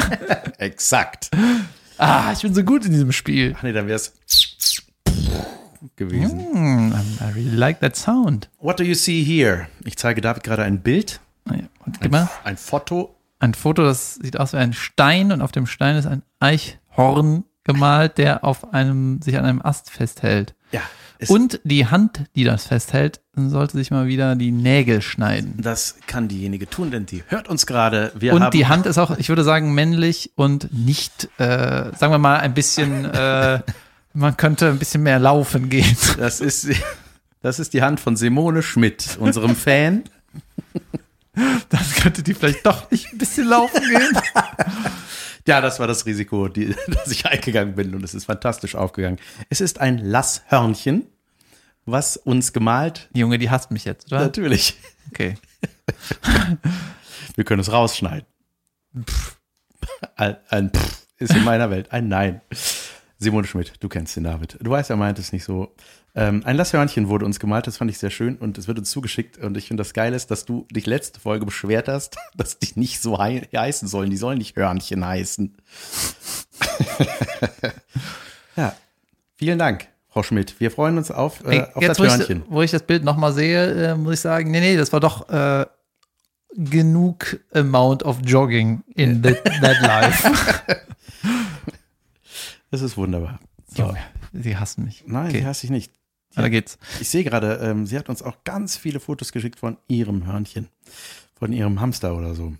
Exakt. 0.58 1.30
ah, 1.98 2.32
ich 2.32 2.42
bin 2.42 2.54
so 2.54 2.64
gut 2.64 2.84
in 2.84 2.92
diesem 2.92 3.12
Spiel. 3.12 3.54
Ach 3.56 3.62
nee, 3.62 3.72
dann 3.72 3.86
wär's 3.86 4.14
gewesen. 5.96 6.40
Hm, 6.52 6.94
I 7.20 7.32
really 7.34 7.56
like 7.56 7.80
that 7.80 7.96
sound. 7.96 8.48
What 8.60 8.78
do 8.80 8.84
you 8.84 8.94
see 8.94 9.22
here? 9.22 9.68
Ich 9.84 9.96
zeige 9.96 10.20
David 10.20 10.42
gerade 10.42 10.62
ein 10.62 10.80
Bild, 10.80 11.20
Ah 11.44 11.54
ja, 11.54 11.64
und 11.84 12.00
gib 12.00 12.12
mal 12.12 12.28
ein 12.44 12.56
Foto. 12.56 13.14
ein 13.38 13.54
Foto, 13.54 13.82
das 13.82 14.16
sieht 14.16 14.38
aus 14.38 14.52
wie 14.52 14.58
ein 14.58 14.72
Stein 14.72 15.32
und 15.32 15.42
auf 15.42 15.52
dem 15.52 15.66
Stein 15.66 15.96
ist 15.96 16.06
ein 16.06 16.22
Eichhorn 16.40 17.44
gemalt, 17.64 18.18
der 18.18 18.44
auf 18.44 18.72
einem, 18.72 19.20
sich 19.22 19.38
an 19.38 19.44
einem 19.44 19.62
Ast 19.62 19.90
festhält. 19.90 20.54
Ja. 20.72 20.80
Und 21.28 21.60
die 21.62 21.86
Hand, 21.86 22.24
die 22.34 22.42
das 22.42 22.66
festhält, 22.66 23.20
sollte 23.36 23.76
sich 23.76 23.92
mal 23.92 24.06
wieder 24.06 24.34
die 24.34 24.50
Nägel 24.50 25.02
schneiden. 25.02 25.54
das 25.58 25.96
kann 26.08 26.26
diejenige 26.26 26.68
tun, 26.68 26.90
denn 26.90 27.06
die 27.06 27.22
hört 27.28 27.48
uns 27.48 27.66
gerade. 27.66 28.12
Wir 28.16 28.34
Und 28.34 28.52
die 28.54 28.66
Hand 28.66 28.86
ist 28.86 28.98
auch, 28.98 29.16
ich 29.16 29.28
würde 29.28 29.44
sagen, 29.44 29.72
männlich 29.72 30.32
und 30.34 30.72
nicht, 30.72 31.28
äh, 31.38 31.92
sagen 31.96 32.12
wir 32.12 32.18
mal, 32.18 32.40
ein 32.40 32.54
bisschen, 32.54 33.04
äh, 33.14 33.60
man 34.14 34.36
könnte 34.36 34.68
ein 34.68 34.78
bisschen 34.78 35.04
mehr 35.04 35.20
laufen 35.20 35.68
gehen. 35.68 35.96
das 36.18 36.40
ist 36.40 36.68
das 37.40 37.58
ist 37.58 37.74
die 37.74 37.82
Hand 37.82 37.98
von 37.98 38.16
Simone 38.16 38.62
Schmidt, 38.62 39.16
unserem 39.18 39.56
Fan. 39.56 40.04
Könnte 42.02 42.22
die 42.22 42.34
vielleicht 42.34 42.66
doch 42.66 42.90
nicht 42.90 43.12
ein 43.12 43.18
bisschen 43.18 43.48
laufen 43.48 43.80
gehen. 43.80 44.18
Ja, 45.44 45.60
das 45.60 45.80
war 45.80 45.88
das 45.88 46.06
Risiko, 46.06 46.46
die, 46.46 46.72
das 46.86 47.10
ich 47.10 47.26
eingegangen 47.26 47.74
bin 47.74 47.92
und 47.96 48.04
es 48.04 48.14
ist 48.14 48.26
fantastisch 48.26 48.76
aufgegangen. 48.76 49.18
Es 49.48 49.60
ist 49.60 49.80
ein 49.80 49.98
Lasshörnchen, 49.98 51.08
was 51.84 52.16
uns 52.16 52.52
gemalt. 52.52 53.08
Die 53.12 53.18
Junge, 53.18 53.38
die 53.38 53.50
hasst 53.50 53.72
mich 53.72 53.84
jetzt, 53.84 54.12
oder? 54.12 54.20
Natürlich. 54.20 54.76
Okay. 55.10 55.34
Wir 57.34 57.42
können 57.42 57.60
es 57.60 57.72
rausschneiden. 57.72 58.24
Ein, 60.14 60.36
ein 60.48 60.70
Pff 60.70 61.02
ist 61.22 61.34
in 61.34 61.44
meiner 61.44 61.70
Welt 61.70 61.92
ein 61.92 62.08
Nein. 62.08 62.40
Simone 63.22 63.46
Schmidt, 63.46 63.74
du 63.78 63.88
kennst 63.88 64.16
den 64.16 64.24
David. 64.24 64.58
Du 64.60 64.70
weißt, 64.70 64.90
er 64.90 64.96
meint 64.96 65.18
es 65.18 65.32
nicht 65.32 65.44
so. 65.44 65.72
Ähm, 66.14 66.42
ein 66.44 66.56
Lasshörnchen 66.56 67.08
wurde 67.08 67.24
uns 67.24 67.38
gemalt, 67.38 67.66
das 67.66 67.76
fand 67.76 67.90
ich 67.90 67.98
sehr 67.98 68.10
schön 68.10 68.36
und 68.36 68.58
es 68.58 68.66
wird 68.66 68.78
uns 68.78 68.90
zugeschickt. 68.90 69.38
Und 69.38 69.56
ich 69.56 69.68
finde 69.68 69.82
das 69.82 69.94
geil 69.94 70.12
ist, 70.12 70.30
dass 70.30 70.44
du 70.44 70.66
dich 70.72 70.86
letzte 70.86 71.20
Folge 71.20 71.46
beschwert 71.46 71.88
hast, 71.88 72.16
dass 72.36 72.58
die 72.58 72.78
nicht 72.78 73.00
so 73.00 73.18
hei 73.18 73.48
heißen 73.54 73.86
sollen. 73.86 74.10
Die 74.10 74.16
sollen 74.16 74.38
nicht 74.38 74.56
Hörnchen 74.56 75.06
heißen. 75.06 75.56
ja, 78.56 78.74
vielen 79.36 79.58
Dank, 79.58 79.86
Frau 80.08 80.24
Schmidt. 80.24 80.58
Wir 80.58 80.72
freuen 80.72 80.98
uns 80.98 81.10
auf, 81.12 81.44
äh, 81.44 81.62
auf 81.74 81.82
jetzt, 81.82 81.90
das 81.90 81.98
wo 82.00 82.04
ich, 82.04 82.10
Hörnchen. 82.10 82.42
wo 82.48 82.62
ich 82.62 82.72
das 82.72 82.82
Bild 82.82 83.04
nochmal 83.04 83.32
sehe, 83.32 83.92
äh, 83.92 83.94
muss 83.94 84.14
ich 84.14 84.20
sagen, 84.20 84.50
nee, 84.50 84.60
nee, 84.60 84.76
das 84.76 84.92
war 84.92 85.00
doch 85.00 85.28
äh, 85.28 85.64
genug 86.56 87.38
Amount 87.54 88.02
of 88.02 88.18
Jogging 88.24 88.82
in 88.96 89.22
that, 89.22 89.44
that 89.62 89.80
life. 89.82 90.30
Das 92.72 92.80
ist 92.80 92.96
wunderbar. 92.96 93.38
So. 93.66 93.82
Junge, 93.82 93.98
sie 94.32 94.56
hassen 94.56 94.84
mich. 94.84 95.04
Nein, 95.06 95.28
okay. 95.28 95.40
die 95.40 95.46
hasse 95.46 95.66
ich 95.66 95.70
nicht. 95.70 95.92
Weiter 96.34 96.48
geht's. 96.48 96.78
Ich 97.00 97.10
sehe 97.10 97.22
gerade, 97.22 97.60
ähm, 97.62 97.86
sie 97.86 97.98
hat 97.98 98.08
uns 98.08 98.22
auch 98.22 98.44
ganz 98.44 98.78
viele 98.78 98.98
Fotos 98.98 99.30
geschickt 99.30 99.58
von 99.58 99.76
ihrem 99.88 100.26
Hörnchen. 100.26 100.68
Von 101.38 101.52
ihrem 101.52 101.80
Hamster 101.80 102.16
oder 102.16 102.34
so. 102.34 102.54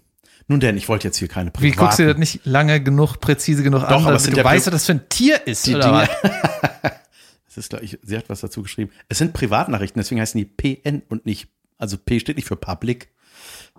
Nun 0.48 0.60
denn, 0.60 0.76
ich 0.76 0.88
wollte 0.88 1.08
jetzt 1.08 1.16
hier 1.16 1.28
keine 1.28 1.50
Wie 1.58 1.70
guckst 1.70 1.98
du 1.98 2.02
dir 2.02 2.08
das 2.08 2.16
privaten. 2.16 2.20
nicht 2.20 2.44
lange 2.44 2.82
genug, 2.82 3.20
präzise 3.20 3.62
genug 3.62 3.84
an, 3.84 4.04
aber 4.04 4.16
es 4.16 4.24
du 4.24 4.36
ja 4.36 4.44
weißt, 4.44 4.66
was 4.66 4.72
das 4.72 4.86
für 4.86 4.92
ein 4.92 5.08
Tier 5.08 5.46
ist, 5.46 5.66
Die 5.66 5.74
oder 5.74 6.06
Es 7.48 7.56
ist, 7.56 7.70
glaub 7.70 7.82
ich, 7.82 7.98
sie 8.02 8.16
hat 8.18 8.28
was 8.28 8.40
dazu 8.40 8.62
geschrieben. 8.62 8.92
Es 9.08 9.16
sind 9.16 9.32
Privatnachrichten, 9.32 9.98
deswegen 9.98 10.20
heißen 10.20 10.38
die 10.38 10.44
PN 10.44 11.02
und 11.08 11.24
nicht, 11.24 11.48
also 11.78 11.96
P 11.96 12.20
steht 12.20 12.36
nicht 12.36 12.48
für 12.48 12.56
Public. 12.56 13.08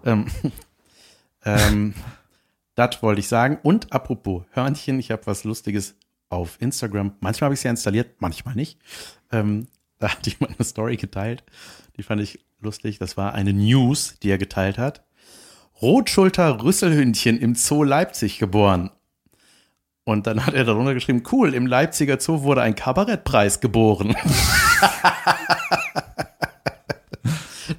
Ähm, 0.04 0.28
ähm, 1.46 1.94
das 2.74 3.04
wollte 3.04 3.20
ich 3.20 3.28
sagen. 3.28 3.60
Und 3.62 3.94
apropos 3.94 4.44
Hörnchen, 4.52 4.98
ich 4.98 5.12
habe 5.12 5.28
was 5.28 5.44
Lustiges 5.44 5.96
auf 6.34 6.58
Instagram. 6.60 7.14
Manchmal 7.20 7.48
habe 7.48 7.54
ich 7.54 7.60
es 7.60 7.64
ja 7.64 7.72
installiert, 7.72 8.16
manchmal 8.20 8.56
nicht. 8.56 8.80
Ähm, 9.32 9.68
da 10.00 10.10
hat 10.10 10.26
jemand 10.28 10.60
eine 10.60 10.66
Story 10.66 10.98
geteilt. 10.98 11.44
Die 11.98 12.04
fand 12.04 12.22
ich 12.22 12.40
lustig. 12.60 13.00
Das 13.00 13.18
war 13.18 13.34
eine 13.34 13.54
News, 13.54 14.16
die 14.22 14.30
er 14.30 14.38
geteilt 14.38 14.78
hat. 14.78 15.04
Rotschulter-Rüsselhündchen 15.82 17.40
im 17.40 17.56
Zoo 17.56 17.84
Leipzig 17.84 18.40
geboren. 18.40 18.92
Und 20.06 20.28
dann 20.28 20.46
hat 20.46 20.54
er 20.54 20.66
darunter 20.66 20.94
geschrieben, 20.94 21.24
cool, 21.32 21.54
im 21.54 21.66
Leipziger 21.66 22.20
Zoo 22.20 22.44
wurde 22.44 22.62
ein 22.62 22.76
Kabarettpreis 22.76 23.60
geboren. 23.60 24.16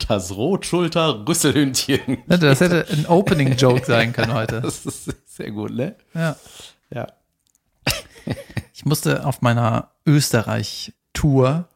Das 0.08 0.34
Rotschulter-Rüsselhündchen. 0.36 2.18
Das 2.26 2.60
hätte 2.60 2.86
ein 2.90 3.06
Opening-Joke 3.06 3.84
sein 3.84 4.12
können 4.12 4.34
heute. 4.34 4.60
Das 4.62 4.84
ist 4.86 5.14
sehr 5.26 5.50
gut, 5.50 5.72
ne? 5.72 5.94
Ja. 6.14 6.36
Ja. 6.90 7.06
Ich 8.76 8.84
musste 8.84 9.24
auf 9.24 9.40
meiner 9.40 9.92
Österreich-Tour, 10.04 11.68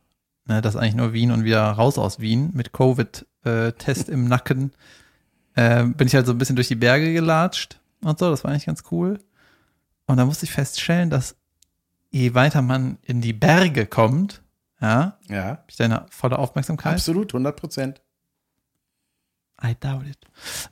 ne, 0.47 0.61
das 0.61 0.75
ist 0.75 0.81
eigentlich 0.81 0.97
nur 0.97 1.13
Wien 1.13 1.31
und 1.31 1.45
wieder 1.45 1.63
raus 1.63 1.97
aus 1.97 2.19
Wien, 2.19 2.51
mit 2.55 2.73
Covid-Test 2.73 4.09
im 4.09 4.27
Nacken, 4.27 4.73
äh, 5.55 5.85
bin 5.85 6.09
ich 6.09 6.15
halt 6.17 6.27
so 6.27 6.33
ein 6.33 6.39
bisschen 6.39 6.57
durch 6.57 6.67
die 6.67 6.75
Berge 6.75 7.13
gelatscht 7.13 7.79
und 8.03 8.19
so, 8.19 8.31
das 8.31 8.43
war 8.43 8.51
eigentlich 8.51 8.67
ganz 8.67 8.83
cool. 8.91 9.21
Und 10.07 10.17
da 10.17 10.25
musste 10.25 10.45
ich 10.45 10.51
feststellen, 10.51 11.09
dass 11.09 11.37
je 12.11 12.35
weiter 12.35 12.63
man 12.63 12.99
in 13.03 13.21
die 13.21 13.33
Berge 13.33 13.87
kommt, 13.87 14.43
ja, 14.81 15.19
Ja, 15.29 15.63
ich 15.69 15.77
deine 15.77 16.07
volle 16.11 16.39
Aufmerksamkeit. 16.39 16.95
absolut, 16.95 17.33
100 17.33 17.57
Prozent. 17.57 18.03
I 19.63 19.77
doubt 19.79 20.07
it. 20.07 20.19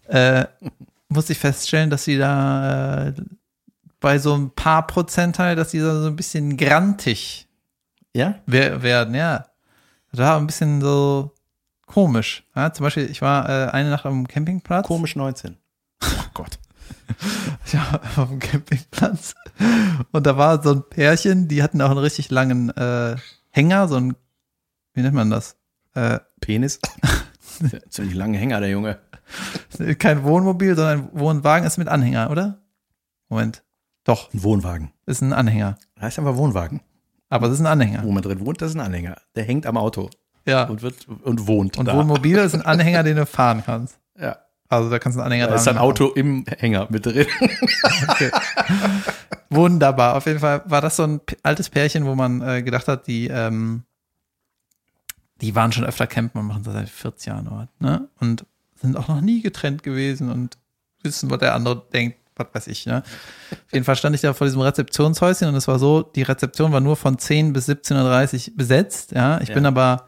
Äh, 0.08 0.46
musste 1.08 1.32
ich 1.34 1.38
feststellen, 1.38 1.90
dass 1.90 2.04
sie 2.04 2.18
da 2.18 3.08
äh, 3.08 3.14
bei 4.06 4.20
so 4.20 4.34
ein 4.36 4.50
paar 4.52 4.86
Prozentteil, 4.86 5.56
dass 5.56 5.72
die 5.72 5.80
da 5.80 6.00
so 6.00 6.06
ein 6.06 6.14
bisschen 6.14 6.56
grantig 6.56 7.48
Ja? 8.14 8.36
wer- 8.46 8.80
werden, 8.84 9.16
ja. 9.16 9.46
War 10.12 10.36
ein 10.36 10.46
bisschen 10.46 10.80
so 10.80 11.34
komisch. 11.86 12.44
Ja, 12.54 12.72
zum 12.72 12.84
Beispiel, 12.84 13.10
ich 13.10 13.20
war 13.20 13.48
äh, 13.48 13.70
eine 13.72 13.90
Nacht 13.90 14.06
am 14.06 14.28
Campingplatz. 14.28 14.86
Komisch 14.86 15.16
19. 15.16 15.56
Oh 16.04 16.28
Gott. 16.34 16.60
Ich 17.66 17.74
war 17.74 18.00
auf 18.16 18.28
dem 18.28 18.38
Campingplatz. 18.38 19.34
Und 20.12 20.24
da 20.24 20.36
war 20.36 20.62
so 20.62 20.72
ein 20.74 20.88
Pärchen, 20.88 21.48
die 21.48 21.64
hatten 21.64 21.82
auch 21.82 21.90
einen 21.90 21.98
richtig 21.98 22.30
langen 22.30 22.70
äh, 22.76 23.16
Hänger, 23.50 23.88
so 23.88 23.96
ein, 23.96 24.14
wie 24.94 25.02
nennt 25.02 25.14
man 25.16 25.30
das? 25.30 25.56
Äh, 25.94 26.20
Penis. 26.40 26.78
Ziemlich 27.90 28.14
lange 28.14 28.38
Hänger, 28.38 28.60
der 28.60 28.70
Junge. 28.70 29.00
kein 29.98 30.22
Wohnmobil, 30.22 30.76
sondern 30.76 30.98
ein 31.00 31.18
Wohnwagen 31.18 31.66
ist 31.66 31.76
mit 31.78 31.88
Anhänger, 31.88 32.30
oder? 32.30 32.62
Moment. 33.28 33.64
Doch, 34.06 34.32
Ein 34.32 34.42
Wohnwagen. 34.42 34.92
ist 35.04 35.20
ein 35.20 35.32
Anhänger. 35.34 35.76
Heißt 36.00 36.18
einfach 36.18 36.36
Wohnwagen. 36.36 36.80
Aber 37.28 37.48
es 37.48 37.54
ist 37.54 37.60
ein 37.60 37.66
Anhänger. 37.66 38.02
Wo 38.04 38.12
man 38.12 38.22
drin 38.22 38.40
wohnt, 38.40 38.62
das 38.62 38.70
ist 38.70 38.76
ein 38.76 38.80
Anhänger. 38.80 39.16
Der 39.34 39.44
hängt 39.44 39.66
am 39.66 39.76
Auto 39.76 40.08
Ja. 40.46 40.64
und 40.64 40.80
wird 40.82 41.06
und 41.08 41.46
wohnt. 41.46 41.76
Und 41.76 41.86
da. 41.86 41.96
Wohnmobil 41.96 42.38
ist 42.38 42.54
ein 42.54 42.62
Anhänger, 42.62 43.02
den 43.02 43.16
du 43.16 43.26
fahren 43.26 43.62
kannst. 43.66 43.98
Ja. 44.18 44.38
Also 44.68 44.90
da 44.90 44.98
kannst 44.98 45.16
du 45.16 45.20
einen 45.20 45.26
Anhänger 45.32 45.48
Da 45.48 45.56
ist 45.56 45.68
ein. 45.68 45.76
Auto 45.78 46.06
im 46.08 46.44
Hänger 46.58 46.86
mit 46.90 47.04
drin. 47.06 47.26
Okay. 48.08 48.30
Wunderbar. 49.50 50.16
Auf 50.16 50.26
jeden 50.26 50.40
Fall 50.40 50.62
war 50.66 50.80
das 50.80 50.96
so 50.96 51.04
ein 51.04 51.20
altes 51.42 51.68
Pärchen, 51.70 52.04
wo 52.04 52.14
man 52.14 52.40
äh, 52.42 52.62
gedacht 52.62 52.88
hat, 52.88 53.06
die, 53.06 53.28
ähm, 53.28 53.84
die 55.40 55.54
waren 55.54 55.72
schon 55.72 55.84
öfter 55.84 56.06
campen 56.06 56.38
und 56.40 56.46
machen 56.46 56.62
das 56.64 56.74
seit 56.74 56.88
40 56.88 57.26
Jahren 57.26 57.48
oder 57.48 57.68
ne? 57.78 58.08
Und 58.20 58.44
sind 58.80 58.96
auch 58.96 59.08
noch 59.08 59.20
nie 59.20 59.40
getrennt 59.42 59.82
gewesen 59.82 60.30
und 60.30 60.58
wissen, 61.02 61.30
was 61.30 61.38
der 61.38 61.54
andere 61.54 61.86
denkt, 61.92 62.18
was 62.36 62.46
weiß 62.52 62.66
ich, 62.68 62.86
ne? 62.86 63.02
Auf 63.50 63.72
jeden 63.72 63.84
Fall 63.84 63.96
stand 63.96 64.14
ich 64.14 64.20
da 64.20 64.32
vor 64.34 64.46
diesem 64.46 64.60
Rezeptionshäuschen 64.60 65.48
und 65.48 65.54
es 65.54 65.66
war 65.68 65.78
so, 65.78 66.02
die 66.02 66.22
Rezeption 66.22 66.72
war 66.72 66.80
nur 66.80 66.96
von 66.96 67.18
10 67.18 67.52
bis 67.52 67.68
17.30 67.68 68.50
Uhr 68.50 68.56
besetzt, 68.56 69.12
ja? 69.12 69.40
Ich 69.40 69.48
Ja. 69.48 69.54
bin 69.54 69.66
aber 69.66 70.04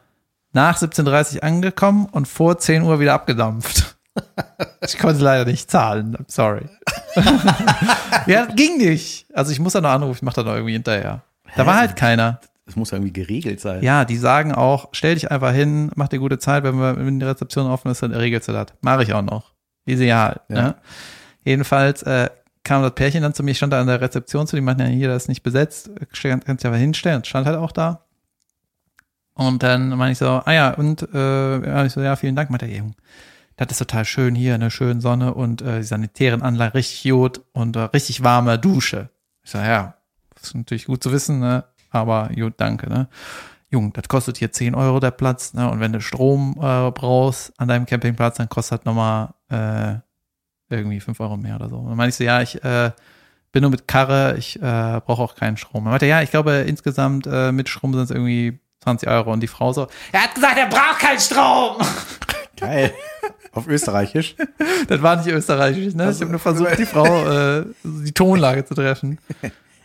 nach 0.52 0.78
17.30 0.78 1.36
Uhr 1.36 1.42
angekommen 1.44 2.06
und 2.10 2.26
vor 2.28 2.58
10 2.58 2.82
Uhr 2.82 3.00
wieder 3.00 3.14
abgedampft. 3.14 3.96
Ich 4.80 4.98
konnte 4.98 5.22
leider 5.22 5.44
nicht 5.44 5.70
zahlen, 5.70 6.16
I'm 6.16 6.24
sorry. 6.26 6.68
ja, 8.26 8.46
ging 8.46 8.78
nicht. 8.78 9.26
Also 9.32 9.52
ich 9.52 9.60
muss 9.60 9.72
da 9.74 9.80
noch 9.80 9.90
anrufen, 9.90 10.16
ich 10.16 10.22
mach 10.22 10.32
da 10.32 10.42
noch 10.42 10.54
irgendwie 10.54 10.72
hinterher. 10.72 11.22
Da 11.56 11.66
war 11.66 11.76
halt 11.78 11.96
keiner. 11.96 12.40
Das 12.66 12.76
muss 12.76 12.92
irgendwie 12.92 13.12
geregelt 13.12 13.60
sein. 13.60 13.82
Ja, 13.82 14.04
die 14.04 14.16
sagen 14.18 14.52
auch, 14.52 14.88
stell 14.92 15.14
dich 15.14 15.30
einfach 15.30 15.52
hin, 15.52 15.90
mach 15.94 16.08
dir 16.08 16.18
gute 16.18 16.38
Zeit, 16.38 16.64
wenn, 16.64 16.74
wir, 16.76 16.96
wenn 16.98 17.18
die 17.18 17.24
Rezeption 17.24 17.66
offen 17.66 17.90
ist, 17.90 18.02
dann 18.02 18.12
regelst 18.12 18.48
du 18.48 18.52
das. 18.52 18.66
Mache 18.82 19.04
ich 19.04 19.14
auch 19.14 19.22
noch. 19.22 19.52
Ideal. 19.86 20.40
Ja. 20.48 20.54
Ne? 20.62 20.74
Jedenfalls 21.48 22.02
äh, 22.02 22.28
kam 22.62 22.82
das 22.82 22.92
Pärchen 22.92 23.22
dann 23.22 23.32
zu 23.32 23.42
mir, 23.42 23.54
stand 23.54 23.72
da 23.72 23.80
an 23.80 23.86
der 23.86 24.02
Rezeption 24.02 24.46
zu, 24.46 24.54
die 24.54 24.60
meinten 24.60 24.82
ja, 24.82 24.88
hier, 24.88 25.08
das 25.08 25.22
ist 25.22 25.28
nicht 25.28 25.42
besetzt, 25.42 25.90
kannst 26.20 26.62
dich 26.62 26.66
aber 26.66 26.76
hinstellen. 26.76 27.24
Stand 27.24 27.46
halt 27.46 27.56
auch 27.56 27.72
da. 27.72 28.04
Und 29.32 29.62
dann 29.62 29.88
meine 29.96 30.12
ich 30.12 30.18
so, 30.18 30.26
ah 30.26 30.52
ja, 30.52 30.74
und 30.74 31.08
äh, 31.14 31.86
ich 31.86 31.92
so, 31.94 32.02
ja, 32.02 32.16
vielen 32.16 32.36
Dank, 32.36 32.50
meinte 32.50 32.66
Junge. 32.66 32.92
Das 33.56 33.68
ist 33.70 33.78
total 33.78 34.04
schön 34.04 34.34
hier, 34.34 34.54
eine 34.54 34.70
schöne 34.70 35.00
Sonne 35.00 35.32
und 35.32 35.62
äh, 35.62 35.78
die 35.78 35.84
sanitären 35.84 36.42
Anlagen 36.42 36.72
richtig 36.72 37.10
gut 37.10 37.40
und 37.52 37.76
äh, 37.76 37.80
richtig 37.80 38.22
warme 38.22 38.58
Dusche. 38.58 39.08
Ich 39.42 39.50
so, 39.50 39.58
ja, 39.58 39.94
ist 40.38 40.54
natürlich 40.54 40.84
gut 40.84 41.02
zu 41.02 41.12
wissen, 41.12 41.40
ne? 41.40 41.64
aber 41.90 42.28
gut, 42.34 42.54
danke. 42.58 42.90
Ne? 42.90 43.08
Jung, 43.70 43.94
das 43.94 44.06
kostet 44.06 44.36
hier 44.36 44.52
10 44.52 44.74
Euro 44.74 45.00
der 45.00 45.12
Platz, 45.12 45.54
ne? 45.54 45.70
Und 45.70 45.80
wenn 45.80 45.94
du 45.94 46.02
Strom 46.02 46.56
äh, 46.60 46.90
brauchst 46.90 47.58
an 47.58 47.68
deinem 47.68 47.86
Campingplatz, 47.86 48.36
dann 48.36 48.50
kostet 48.50 48.80
das 48.80 48.84
nochmal 48.84 49.30
äh, 49.48 50.00
irgendwie 50.70 51.00
5 51.00 51.18
Euro 51.20 51.36
mehr 51.36 51.56
oder 51.56 51.68
so. 51.68 51.76
Und 51.76 51.88
dann 51.88 51.96
meine 51.96 52.10
ich 52.10 52.16
so, 52.16 52.24
ja, 52.24 52.42
ich 52.42 52.62
äh, 52.62 52.90
bin 53.52 53.62
nur 53.62 53.70
mit 53.70 53.88
Karre, 53.88 54.36
ich 54.38 54.56
äh, 54.56 54.60
brauche 54.60 55.22
auch 55.22 55.34
keinen 55.34 55.56
Strom. 55.56 55.86
Er 55.86 55.90
meinte, 55.90 56.06
ja, 56.06 56.22
ich 56.22 56.30
glaube, 56.30 56.64
insgesamt 56.66 57.26
äh, 57.26 57.52
mit 57.52 57.68
Strom 57.68 57.94
sind 57.94 58.04
es 58.04 58.10
irgendwie 58.10 58.58
20 58.80 59.08
Euro. 59.08 59.32
Und 59.32 59.40
die 59.40 59.48
Frau 59.48 59.72
so, 59.72 59.88
er 60.12 60.24
hat 60.24 60.34
gesagt, 60.34 60.58
er 60.58 60.66
braucht 60.66 60.98
keinen 60.98 61.20
Strom. 61.20 61.76
Geil. 62.56 62.92
Auf 63.52 63.66
Österreichisch. 63.66 64.36
Das 64.88 65.02
war 65.02 65.16
nicht 65.16 65.28
österreichisch, 65.28 65.94
ne? 65.94 66.10
Ich 66.10 66.20
habe 66.20 66.30
nur 66.30 66.40
versucht, 66.40 66.78
die 66.78 66.86
Frau 66.86 67.58
äh, 67.58 67.66
die 67.84 68.12
Tonlage 68.12 68.64
zu 68.64 68.74
treffen. 68.74 69.18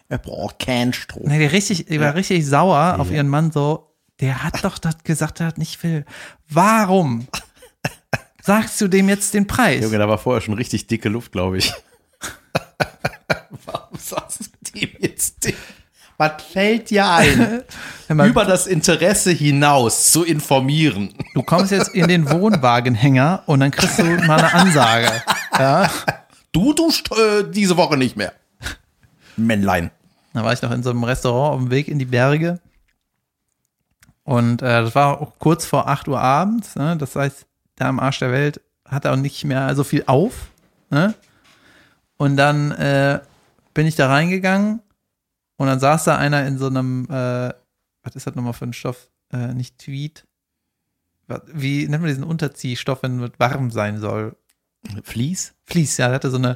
Er 0.07 0.17
braucht 0.17 0.59
keinen 0.59 0.93
Strom. 0.93 1.23
Nee, 1.25 1.39
die, 1.39 1.45
richtig, 1.45 1.87
die 1.87 1.99
war 1.99 2.15
richtig 2.15 2.45
sauer 2.45 2.97
auf 2.99 3.11
ihren 3.11 3.27
Mann 3.27 3.51
so, 3.51 3.93
der 4.21 4.43
hat 4.43 4.63
doch 4.63 4.77
das 4.77 5.03
gesagt, 5.03 5.39
er 5.39 5.47
hat 5.47 5.57
nicht 5.57 5.83
will. 5.83 6.05
Warum 6.47 7.27
sagst 8.43 8.79
du 8.81 8.87
dem 8.87 9.09
jetzt 9.09 9.33
den 9.33 9.47
Preis? 9.47 9.83
Junge, 9.83 9.97
da 9.97 10.07
war 10.07 10.17
vorher 10.17 10.41
schon 10.41 10.53
richtig 10.53 10.87
dicke 10.87 11.09
Luft, 11.09 11.31
glaube 11.31 11.57
ich. 11.57 11.73
Warum 13.65 13.97
sagst 13.97 14.41
du 14.41 14.79
dem 14.79 14.89
jetzt 14.99 15.45
den? 15.45 15.55
Was 16.17 16.43
fällt 16.43 16.89
dir 16.91 17.09
ein, 17.09 17.63
über 18.07 18.45
das 18.45 18.67
Interesse 18.67 19.31
hinaus 19.31 20.11
zu 20.11 20.23
informieren? 20.23 21.13
du 21.33 21.41
kommst 21.41 21.71
jetzt 21.71 21.89
in 21.95 22.07
den 22.07 22.29
Wohnwagenhänger 22.29 23.43
und 23.47 23.61
dann 23.61 23.71
kriegst 23.71 23.97
du 23.97 24.03
mal 24.03 24.37
eine 24.39 24.53
Ansage. 24.53 25.11
Ja? 25.57 25.89
Du 26.51 26.73
duscht 26.73 27.11
äh, 27.11 27.43
diese 27.49 27.77
Woche 27.77 27.97
nicht 27.97 28.15
mehr. 28.15 28.33
Männlein. 29.35 29.89
Da 30.33 30.43
war 30.43 30.53
ich 30.53 30.61
noch 30.61 30.71
in 30.71 30.83
so 30.83 30.91
einem 30.91 31.03
Restaurant 31.03 31.55
auf 31.55 31.59
dem 31.61 31.71
Weg 31.71 31.87
in 31.87 31.97
die 31.97 32.05
Berge. 32.05 32.59
Und 34.23 34.61
äh, 34.61 34.81
das 34.83 34.93
war 34.93 35.19
auch 35.19 35.39
kurz 35.39 35.65
vor 35.65 35.87
8 35.87 36.07
Uhr 36.07 36.21
abends. 36.21 36.75
Ne? 36.75 36.95
Das 36.95 37.15
heißt, 37.15 37.45
da 37.75 37.87
am 37.87 37.99
Arsch 37.99 38.19
der 38.19 38.31
Welt 38.31 38.61
hat 38.85 39.05
er 39.05 39.13
auch 39.13 39.17
nicht 39.17 39.43
mehr 39.45 39.75
so 39.75 39.83
viel 39.83 40.03
auf. 40.07 40.51
Ne? 40.89 41.15
Und 42.17 42.37
dann 42.37 42.71
äh, 42.71 43.19
bin 43.73 43.87
ich 43.87 43.95
da 43.95 44.07
reingegangen 44.07 44.81
und 45.57 45.67
dann 45.67 45.79
saß 45.79 46.03
da 46.03 46.17
einer 46.17 46.45
in 46.45 46.57
so 46.57 46.67
einem, 46.67 47.05
äh, 47.05 47.53
was 48.03 48.15
ist 48.15 48.27
das 48.27 48.35
nochmal 48.35 48.53
für 48.53 48.65
ein 48.65 48.73
Stoff? 48.73 49.09
Äh, 49.31 49.53
nicht 49.53 49.79
Tweet. 49.79 50.27
Wie 51.47 51.87
nennt 51.87 52.01
man 52.01 52.09
diesen 52.09 52.23
Unterziehstoff, 52.23 53.01
wenn 53.01 53.23
es 53.23 53.31
warm 53.39 53.71
sein 53.71 53.99
soll? 53.99 54.35
Fließ? 55.03 55.53
Fleece, 55.65 55.97
ja, 55.97 56.07
der 56.07 56.15
hatte 56.15 56.29
so 56.29 56.37
eine 56.37 56.55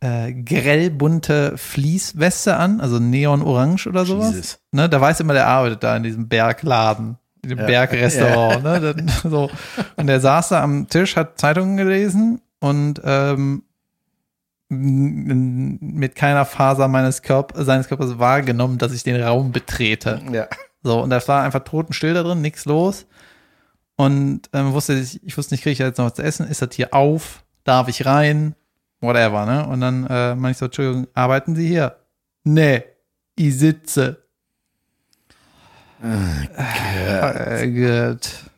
äh, 0.00 0.32
grellbunte 0.32 1.56
Fleece-Weste 1.56 2.56
an, 2.56 2.80
also 2.80 2.98
neon-orange 2.98 3.86
oder 3.86 4.04
sowas. 4.04 4.34
Jesus. 4.34 4.58
Ne, 4.72 4.88
da 4.88 5.00
weiß 5.00 5.20
immer, 5.20 5.34
der 5.34 5.46
arbeitet 5.46 5.82
da 5.82 5.96
in 5.96 6.02
diesem 6.02 6.28
Bergladen, 6.28 7.18
dem 7.44 7.58
Ja. 7.58 7.66
Bergrestaurant. 7.66 8.62
Ne, 8.62 8.80
dann, 8.80 9.08
so. 9.30 9.50
Und 9.96 10.06
der 10.06 10.20
saß 10.20 10.50
da 10.50 10.62
am 10.62 10.88
Tisch, 10.88 11.16
hat 11.16 11.38
Zeitungen 11.38 11.76
gelesen 11.76 12.40
und 12.60 13.00
ähm, 13.04 13.62
mit 14.68 16.14
keiner 16.14 16.44
Faser 16.44 16.86
meines 16.86 17.22
Körpers, 17.22 17.66
seines 17.66 17.88
Körpers 17.88 18.18
wahrgenommen, 18.18 18.78
dass 18.78 18.92
ich 18.92 19.02
den 19.02 19.20
Raum 19.20 19.50
betrete. 19.50 20.20
Ja. 20.32 20.46
So, 20.82 21.02
und 21.02 21.10
da 21.10 21.26
war 21.26 21.42
einfach 21.42 21.64
totenstill 21.64 22.14
da 22.14 22.22
drin, 22.22 22.40
nichts 22.40 22.64
los. 22.66 23.06
Und 23.96 24.42
ähm, 24.52 24.72
wusste 24.72 24.94
ich, 24.94 25.22
ich 25.24 25.36
wusste 25.36 25.54
nicht, 25.54 25.62
kriege 25.62 25.72
ich 25.72 25.78
jetzt 25.80 25.98
noch 25.98 26.06
was 26.06 26.14
zu 26.14 26.22
essen? 26.22 26.46
Ist 26.46 26.62
das 26.62 26.70
hier 26.72 26.94
auf? 26.94 27.44
Darf 27.64 27.88
ich 27.88 28.06
rein? 28.06 28.54
Whatever, 29.00 29.44
ne? 29.44 29.66
Und 29.66 29.80
dann 29.80 30.06
äh, 30.06 30.34
meine 30.36 30.52
ich 30.52 30.58
so, 30.58 30.66
Entschuldigung, 30.66 31.08
arbeiten 31.14 31.54
Sie 31.56 31.66
hier? 31.66 31.96
Nee, 32.44 32.84
ich 33.36 33.58
sitze. 33.58 34.24
Äh, 36.02 37.68
gut. 37.68 38.50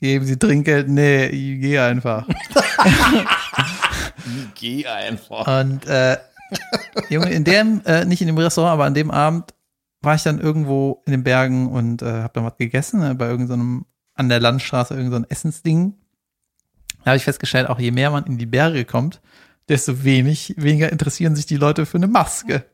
Geben 0.00 0.24
Sie 0.24 0.38
Trinkgeld? 0.38 0.88
Nee, 0.88 1.26
ich 1.26 1.60
gehe 1.60 1.82
einfach. 1.82 2.26
Geh 4.54 4.86
einfach. 4.86 5.60
Und 5.60 5.86
äh, 5.86 6.16
Junge, 7.08 7.30
in 7.30 7.44
dem, 7.44 7.82
äh, 7.84 8.04
nicht 8.04 8.20
in 8.20 8.26
dem 8.26 8.38
Restaurant, 8.38 8.72
aber 8.72 8.84
an 8.84 8.94
dem 8.94 9.10
Abend 9.10 9.54
war 10.02 10.14
ich 10.14 10.22
dann 10.22 10.40
irgendwo 10.40 11.02
in 11.06 11.12
den 11.12 11.22
Bergen 11.22 11.70
und 11.70 12.02
äh, 12.02 12.06
habe 12.06 12.32
dann 12.34 12.44
was 12.44 12.56
gegessen, 12.56 13.02
äh, 13.02 13.14
bei 13.14 13.28
irgendeinem, 13.28 13.86
an 14.14 14.28
der 14.28 14.40
Landstraße, 14.40 14.94
irgendein 14.94 15.22
so 15.22 15.28
Essensding. 15.28 15.94
Da 17.04 17.10
habe 17.10 17.16
ich 17.16 17.24
festgestellt, 17.24 17.68
auch 17.68 17.78
je 17.78 17.90
mehr 17.90 18.10
man 18.10 18.24
in 18.24 18.38
die 18.38 18.46
Berge 18.46 18.84
kommt, 18.84 19.20
desto 19.68 20.04
wenig, 20.04 20.54
weniger 20.56 20.90
interessieren 20.90 21.36
sich 21.36 21.46
die 21.46 21.56
Leute 21.56 21.86
für 21.86 21.98
eine 21.98 22.08
Maske. 22.08 22.64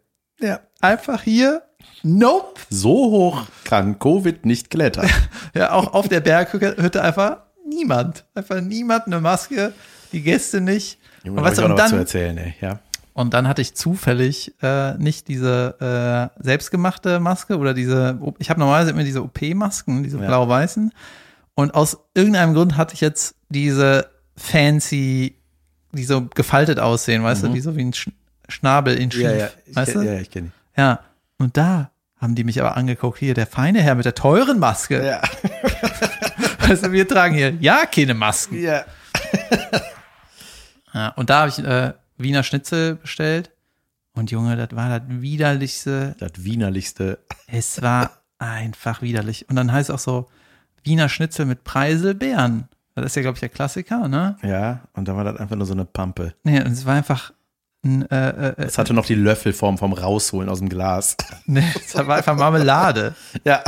Ja, 0.41 0.61
einfach 0.81 1.23
hier, 1.23 1.63
nope. 2.03 2.61
So 2.71 2.91
hoch 3.11 3.43
kann 3.65 3.99
Covid 3.99 4.45
nicht 4.47 4.71
klettern. 4.71 5.09
Ja, 5.55 5.73
auch 5.73 5.95
auf 5.95 6.09
der 6.09 6.21
Berghütte 6.21 7.03
einfach 7.03 7.39
niemand. 7.67 8.25
Einfach 8.35 8.61
niemand 8.61 9.07
eine 9.07 9.21
Maske, 9.21 9.73
die 10.13 10.21
Gäste 10.23 10.61
nicht. 10.61 10.99
Junge, 11.25 11.39
Und 11.39 11.45
weißt 11.47 11.59
ich 11.59 11.65
und 11.65 11.77
dann, 11.77 11.93
erzählen, 11.99 12.37
ey. 12.37 12.55
Ja. 12.61 12.79
Und 13.15 13.33
dann 13.33 13.49
hatte 13.49 13.63
ich 13.63 13.75
zufällig 13.75 14.55
äh, 14.63 14.95
nicht 14.99 15.29
diese 15.29 16.31
äh, 16.39 16.43
selbstgemachte 16.43 17.19
Maske 17.21 17.57
oder 17.57 17.73
diese, 17.73 18.21
ich 18.39 18.51
habe 18.51 18.61
normalerweise 18.61 18.91
immer 18.91 19.05
diese 19.05 19.23
OP-Masken, 19.23 20.03
diese 20.03 20.19
Ja. 20.19 20.27
blau-weißen. 20.27 20.93
Und 21.55 21.75
aus 21.75 21.97
irgendeinem 22.15 22.53
Grund 22.53 22.77
hatte 22.77 22.93
ich 22.93 23.01
jetzt 23.01 23.35
diese 23.49 24.11
fancy, 24.37 25.37
die 25.93 26.05
so 26.05 26.27
gefaltet 26.27 26.79
aussehen, 26.79 27.23
weißt 27.25 27.45
du, 27.45 27.49
die 27.49 27.61
so 27.61 27.75
wie 27.77 27.85
ein 27.85 27.95
Sch 27.95 28.11
Schnabel 28.49 28.95
in 28.97 29.11
Schief, 29.11 29.23
Mhm. 29.25 29.31
Ja, 29.31 29.37
ja, 29.37 29.49
ich, 29.65 29.75
weißt 29.77 29.93
kenn- 29.97 30.01
du? 30.03 30.07
ja, 30.07 30.21
ich 30.21 30.31
kenne 30.31 30.51
Ja. 30.77 31.01
Und 31.39 31.57
da 31.57 31.91
haben 32.19 32.35
die 32.35 32.45
mich 32.45 32.61
aber 32.61 32.77
angeguckt, 32.77 33.19
hier, 33.19 33.35
der 33.35 33.47
feine 33.47 33.83
Herr 33.83 33.95
mit 33.95 34.05
der 34.05 34.15
teuren 34.15 34.59
Maske. 34.59 35.05
Ja. 35.05 35.23
Weißt 36.61 36.85
du, 36.87 36.93
wir 36.93 37.07
tragen 37.07 37.35
hier 37.35 37.55
ja 37.61 37.87
keine 37.87 38.15
Masken. 38.15 38.63
ja. 38.63 38.85
Ja, 40.93 41.09
und 41.11 41.29
da 41.29 41.41
habe 41.41 41.51
ich 41.51 41.59
äh, 41.59 41.93
Wiener 42.17 42.43
Schnitzel 42.43 42.95
bestellt. 42.97 43.51
Und 44.15 44.31
Junge, 44.31 44.57
das 44.57 44.75
war 44.75 44.99
das 44.99 45.03
widerlichste. 45.09 46.17
Das 46.19 46.33
Wienerlichste. 46.39 47.19
Es 47.47 47.83
war 47.83 48.23
einfach 48.39 49.03
widerlich. 49.03 49.47
Und 49.51 49.57
dann 49.57 49.71
heißt 49.71 49.91
es 49.91 49.95
auch 49.95 49.99
so 49.99 50.29
Wiener 50.85 51.11
Schnitzel 51.11 51.45
mit 51.45 51.65
Preiselbeeren. 51.65 52.69
Das 52.95 53.05
ist 53.05 53.17
ja, 53.17 53.21
glaube 53.23 53.37
ich, 53.37 53.41
der 53.41 53.51
Klassiker, 53.51 54.09
ne? 54.09 54.39
Ja, 54.43 54.89
und 54.95 55.07
dann 55.07 55.17
war 55.17 55.25
das 55.25 55.37
einfach 55.37 55.57
nur 55.57 55.67
so 55.67 55.75
eine 55.75 55.85
Pampe. 55.85 56.33
Nee, 56.45 56.61
und 56.61 56.73
es 56.73 56.87
war 56.87 56.95
einfach 56.95 57.31
ein, 57.31 57.36
äh, 58.11 58.29
äh, 58.31 58.49
äh, 58.49 58.55
Es 58.59 58.79
hatte 58.79 58.95
noch 58.95 59.07
die 59.07 59.15
Löffelform 59.15 59.79
vom 59.79 59.93
Rausholen 59.93 60.49
aus 60.49 60.59
dem 60.59 60.69
Glas. 60.69 61.17
nee, 61.47 61.65
es 61.75 61.95
war 61.95 62.17
einfach 62.17 62.37
Marmelade. 62.37 63.15
Ja. 63.45 63.63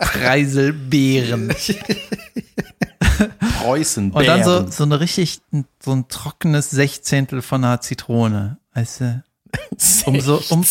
Preiselbeeren. 0.00 1.48
Preußen. 3.62 4.10
Und 4.10 4.26
dann 4.26 4.44
so, 4.44 4.68
so 4.68 4.84
eine 4.84 5.00
richtig, 5.00 5.40
so 5.80 5.92
ein 5.92 6.08
trockenes 6.08 6.70
Sechzehntel 6.70 7.42
von 7.42 7.64
einer 7.64 7.80
Zitrone. 7.80 8.58
Weißt 8.74 9.00
du? 9.00 9.22
Um 10.06 10.20
so, 10.20 10.42
um, 10.50 10.64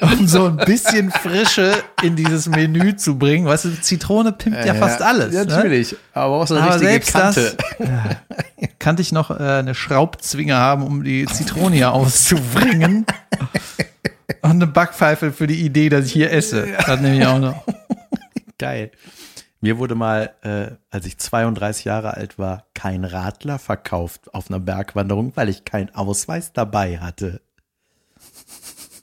um 0.00 0.26
so 0.26 0.46
ein 0.46 0.56
bisschen 0.56 1.10
Frische 1.10 1.72
in 2.02 2.16
dieses 2.16 2.48
Menü 2.48 2.96
zu 2.96 3.18
bringen. 3.18 3.46
Weißt 3.46 3.66
du, 3.66 3.80
Zitrone 3.80 4.32
pimpt 4.32 4.64
ja, 4.64 4.74
fast 4.74 5.02
alles. 5.02 5.34
Ja, 5.34 5.44
ne? 5.44 5.54
natürlich. 5.54 5.96
Aber 6.12 6.36
auch 6.36 6.46
so 6.46 6.54
eine 6.54 6.64
Aber 6.64 6.74
richtige 6.74 6.90
selbst 6.90 7.12
Kante. 7.12 7.56
das 7.78 7.88
ja, 7.88 8.16
kannte 8.78 9.02
ich 9.02 9.12
noch 9.12 9.30
äh, 9.30 9.34
eine 9.42 9.74
Schraubzwinge 9.74 10.56
haben, 10.56 10.82
um 10.82 11.04
die 11.04 11.26
Zitrone 11.26 11.76
hier 11.76 11.92
auszubringen. 11.92 13.06
Und 14.42 14.50
eine 14.50 14.66
Backpfeife 14.66 15.32
für 15.32 15.46
die 15.46 15.60
Idee, 15.60 15.88
dass 15.88 16.06
ich 16.06 16.12
hier 16.12 16.32
esse. 16.32 16.68
Das 16.86 17.00
nehme 17.00 17.18
ich 17.18 17.26
auch 17.26 17.38
noch. 17.38 17.64
Geil. 18.58 18.90
Mir 19.60 19.78
wurde 19.78 19.94
mal, 19.94 20.34
äh, 20.42 20.76
als 20.90 21.04
ich 21.06 21.18
32 21.18 21.84
Jahre 21.84 22.14
alt 22.14 22.38
war, 22.38 22.66
kein 22.74 23.04
Radler 23.04 23.58
verkauft 23.58 24.32
auf 24.32 24.48
einer 24.50 24.60
Bergwanderung, 24.60 25.32
weil 25.36 25.50
ich 25.50 25.64
keinen 25.64 25.94
Ausweis 25.94 26.52
dabei 26.52 26.98
hatte. 26.98 27.42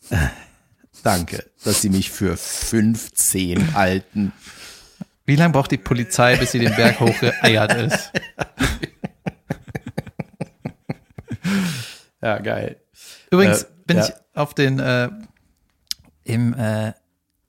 Danke, 1.03 1.45
dass 1.63 1.81
Sie 1.81 1.89
mich 1.89 2.09
für 2.09 2.35
15 2.35 3.75
halten. 3.75 4.33
Wie 5.25 5.35
lange 5.35 5.53
braucht 5.53 5.71
die 5.71 5.77
Polizei, 5.77 6.37
bis 6.37 6.53
sie 6.53 6.59
den 6.59 6.75
Berg 6.75 6.99
hochgeeiert 6.99 7.73
ist? 7.73 8.11
Ja, 12.21 12.39
geil. 12.39 12.77
Übrigens 13.31 13.63
Äh, 13.63 13.67
bin 13.85 13.97
ja. 13.97 14.05
ich 14.05 14.13
auf 14.33 14.53
den 14.53 14.79
äh, 14.79 15.09
im 16.23 16.53
äh, 16.55 16.93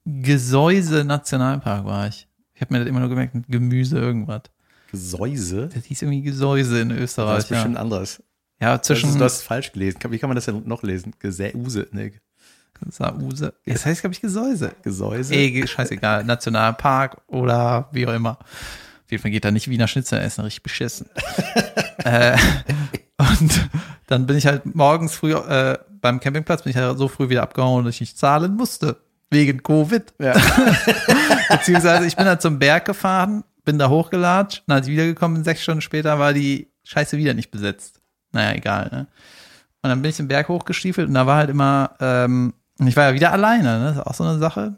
Gesäuse 0.04 1.04
Nationalpark 1.04 1.84
war 1.84 2.06
ich. 2.06 2.27
Ich 2.58 2.62
habe 2.62 2.74
mir 2.74 2.80
das 2.80 2.88
immer 2.88 2.98
nur 2.98 3.08
gemerkt 3.08 3.36
Gemüse 3.48 3.98
irgendwas. 3.98 4.42
Gesäuse? 4.90 5.68
Das 5.72 5.84
hieß 5.84 6.02
irgendwie 6.02 6.22
Gesäuse 6.22 6.80
in 6.80 6.88
Das 6.88 6.98
Österreich. 6.98 7.38
ist 7.38 7.48
bestimmt 7.50 7.76
Ja, 7.76 7.80
anderes. 7.80 8.20
ja 8.60 8.76
Das 8.76 8.86
zwischen 8.88 9.10
ist, 9.10 9.20
du 9.20 9.24
hast 9.24 9.42
falsch 9.42 9.70
gelesen. 9.70 10.00
Wie 10.10 10.18
kann 10.18 10.28
man 10.28 10.34
das 10.34 10.46
denn 10.46 10.66
noch 10.66 10.82
lesen? 10.82 11.14
Gesäuse, 11.20 11.86
ne? 11.92 12.10
Sause. 12.90 13.54
Das 13.64 13.86
heißt, 13.86 14.00
glaube 14.00 14.14
ich, 14.14 14.20
Gesäuse. 14.20 14.72
Gesäuse? 14.82 15.34
Ey, 15.34 15.66
scheißegal. 15.68 16.24
Nationalpark 16.24 17.22
oder 17.28 17.88
wie 17.92 18.06
auch 18.08 18.12
immer. 18.14 18.38
Auf 18.40 19.10
jeden 19.10 19.22
Fall 19.22 19.30
geht 19.30 19.44
da 19.44 19.52
nicht 19.52 19.68
Wiener 19.68 19.86
Schnitzel 19.86 20.18
essen, 20.20 20.40
richtig 20.42 20.64
beschissen. 20.64 21.08
äh, 22.04 22.36
und 23.18 23.68
dann 24.08 24.26
bin 24.26 24.36
ich 24.36 24.46
halt 24.46 24.74
morgens 24.74 25.14
früh 25.14 25.32
äh, 25.32 25.78
beim 26.00 26.18
Campingplatz, 26.18 26.62
bin 26.62 26.70
ich 26.70 26.76
halt 26.76 26.98
so 26.98 27.06
früh 27.08 27.28
wieder 27.28 27.42
abgehauen, 27.42 27.84
dass 27.84 27.94
ich 27.94 28.00
nicht 28.00 28.18
zahlen 28.18 28.54
musste. 28.56 28.96
Wegen 29.30 29.62
Covid. 29.62 30.14
Ja. 30.18 30.34
Beziehungsweise 31.50 32.06
ich 32.06 32.16
bin 32.16 32.26
halt 32.26 32.40
zum 32.42 32.58
Berg 32.58 32.84
gefahren, 32.86 33.44
bin 33.64 33.78
da 33.78 33.88
hochgelatscht 33.88 34.62
und 34.66 34.72
als 34.74 34.86
ich 34.86 34.92
wiedergekommen 34.92 35.36
bin, 35.38 35.44
sechs 35.44 35.62
Stunden 35.62 35.80
später, 35.82 36.18
war 36.18 36.32
die 36.32 36.68
Scheiße 36.84 37.18
wieder 37.18 37.34
nicht 37.34 37.50
besetzt. 37.50 38.00
Naja, 38.32 38.54
egal, 38.56 38.88
ne? 38.92 39.06
Und 39.82 39.90
dann 39.90 40.02
bin 40.02 40.10
ich 40.10 40.16
den 40.16 40.28
Berg 40.28 40.48
hochgestiefelt 40.48 41.08
und 41.08 41.14
da 41.14 41.26
war 41.26 41.36
halt 41.36 41.50
immer, 41.50 41.94
ähm, 42.00 42.54
ich 42.84 42.96
war 42.96 43.08
ja 43.08 43.14
wieder 43.14 43.32
alleine, 43.32 43.78
ne? 43.78 43.84
Das 43.86 43.96
ist 43.96 44.02
auch 44.06 44.14
so 44.14 44.24
eine 44.24 44.38
Sache. 44.38 44.76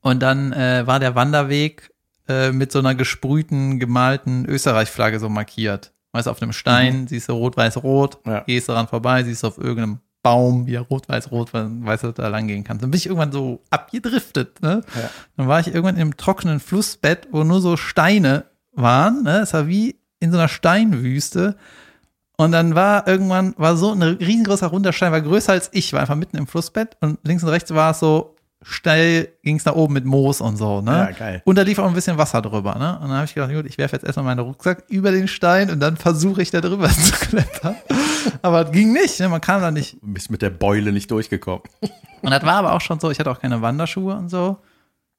Und 0.00 0.20
dann 0.22 0.52
äh, 0.52 0.86
war 0.86 1.00
der 1.00 1.14
Wanderweg 1.14 1.90
äh, 2.28 2.52
mit 2.52 2.72
so 2.72 2.78
einer 2.78 2.94
gesprühten, 2.94 3.78
gemalten 3.78 4.44
Österreich-Flagge 4.46 5.18
so 5.18 5.28
markiert. 5.28 5.92
Weißt 6.12 6.26
du, 6.26 6.30
auf 6.30 6.40
einem 6.42 6.52
Stein 6.52 7.06
siehst 7.08 7.28
du 7.28 7.32
rot-weiß-rot, 7.32 8.18
Ja. 8.26 8.40
gehst 8.40 8.68
daran 8.68 8.86
vorbei, 8.86 9.22
siehst 9.24 9.42
du 9.42 9.48
auf 9.48 9.58
irgendeinem 9.58 9.98
Baum 10.24 10.66
weil 10.66 11.20
weißt 11.20 11.28
du, 11.28 12.06
dass 12.06 12.14
du 12.16 12.22
da 12.22 12.28
lang 12.28 12.48
gehen 12.48 12.64
kannst. 12.64 12.82
Dann 12.82 12.90
bin 12.90 12.96
ich 12.96 13.06
irgendwann 13.06 13.30
so 13.30 13.60
abgedriftet, 13.68 14.62
ne? 14.62 14.80
Ja. 14.96 15.10
Dann 15.36 15.48
war 15.48 15.60
ich 15.60 15.66
irgendwann 15.66 15.96
einem 15.96 16.16
trockenen 16.16 16.60
Flussbett, 16.60 17.28
wo 17.30 17.44
nur 17.44 17.60
so 17.60 17.76
Steine 17.76 18.46
waren, 18.72 19.22
ne? 19.22 19.40
Es 19.40 19.52
war 19.52 19.68
wie 19.68 20.00
in 20.20 20.32
so 20.32 20.38
einer 20.38 20.48
Steinwüste. 20.48 21.56
Und 22.38 22.52
dann 22.52 22.74
war 22.74 23.06
irgendwann, 23.06 23.54
war 23.58 23.76
so 23.76 23.92
ein 23.92 24.02
riesengroßer 24.02 24.66
runder 24.66 24.94
Stein, 24.94 25.12
war 25.12 25.20
größer 25.20 25.52
als 25.52 25.68
ich, 25.72 25.92
war 25.92 26.00
einfach 26.00 26.16
mitten 26.16 26.38
im 26.38 26.46
Flussbett 26.46 26.96
und 27.00 27.18
links 27.22 27.44
und 27.44 27.50
rechts 27.50 27.74
war 27.74 27.90
es 27.90 28.00
so 28.00 28.33
steil, 28.64 29.28
ging 29.42 29.56
es 29.56 29.64
nach 29.64 29.74
oben 29.74 29.94
mit 29.94 30.04
Moos 30.04 30.40
und 30.40 30.56
so, 30.56 30.80
ne? 30.80 30.90
Ja, 30.90 31.10
geil. 31.10 31.42
Und 31.44 31.56
da 31.56 31.62
lief 31.62 31.78
auch 31.78 31.86
ein 31.86 31.94
bisschen 31.94 32.18
Wasser 32.18 32.42
drüber, 32.42 32.74
ne? 32.76 32.94
Und 32.96 33.08
dann 33.08 33.16
habe 33.16 33.24
ich 33.26 33.34
gedacht, 33.34 33.52
gut, 33.52 33.66
ich 33.66 33.78
werfe 33.78 33.96
jetzt 33.96 34.04
erstmal 34.04 34.24
meinen 34.24 34.40
Rucksack 34.40 34.84
über 34.88 35.10
den 35.12 35.28
Stein 35.28 35.70
und 35.70 35.80
dann 35.80 35.96
versuche 35.96 36.42
ich 36.42 36.50
da 36.50 36.60
drüber 36.60 36.88
zu 36.90 37.12
klettern. 37.12 37.76
Aber 38.42 38.66
es 38.66 38.72
ging 38.72 38.92
nicht, 38.92 39.20
ne? 39.20 39.28
Man 39.28 39.40
kam 39.40 39.60
da 39.60 39.70
nicht. 39.70 39.94
Du 40.02 40.12
bist 40.12 40.30
mit 40.30 40.42
der 40.42 40.50
Beule 40.50 40.92
nicht 40.92 41.10
durchgekommen. 41.10 41.62
Und 42.22 42.30
das 42.30 42.42
war 42.42 42.54
aber 42.54 42.72
auch 42.72 42.80
schon 42.80 42.98
so, 42.98 43.10
ich 43.10 43.18
hatte 43.18 43.30
auch 43.30 43.40
keine 43.40 43.60
Wanderschuhe 43.62 44.14
und 44.16 44.30
so. 44.30 44.58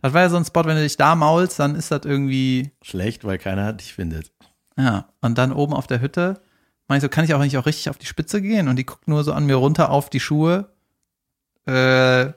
Das 0.01 0.13
war 0.13 0.21
ja 0.21 0.29
so 0.29 0.37
ein 0.37 0.45
Spot, 0.45 0.65
wenn 0.65 0.75
du 0.75 0.83
dich 0.83 0.97
da 0.97 1.15
maulst, 1.15 1.59
dann 1.59 1.75
ist 1.75 1.91
das 1.91 2.01
irgendwie, 2.03 2.71
Schlecht, 2.83 3.23
weil 3.25 3.37
keiner 3.37 3.73
dich 3.73 3.93
findet. 3.93 4.31
ja. 4.77 5.07
Und 5.21 5.37
dann 5.37 5.51
oben 5.51 5.73
auf 5.73 5.87
der 5.87 6.01
Hütte, 6.01 6.41
meine 6.87 6.97
ich 6.97 7.01
so, 7.03 7.09
kann 7.09 7.25
ich 7.25 7.33
auch 7.33 7.39
nicht 7.39 7.57
auch 7.57 7.65
richtig 7.65 7.89
auf 7.89 7.97
die 7.97 8.05
Spitze 8.05 8.41
gehen? 8.41 8.67
Und 8.67 8.75
die 8.75 8.85
guckt 8.85 9.07
nur 9.07 9.23
so 9.23 9.33
an 9.33 9.45
mir 9.45 9.55
runter 9.55 9.89
auf 9.89 10.09
die 10.09 10.19
Schuhe. 10.19 10.69
Äh, 11.65 12.33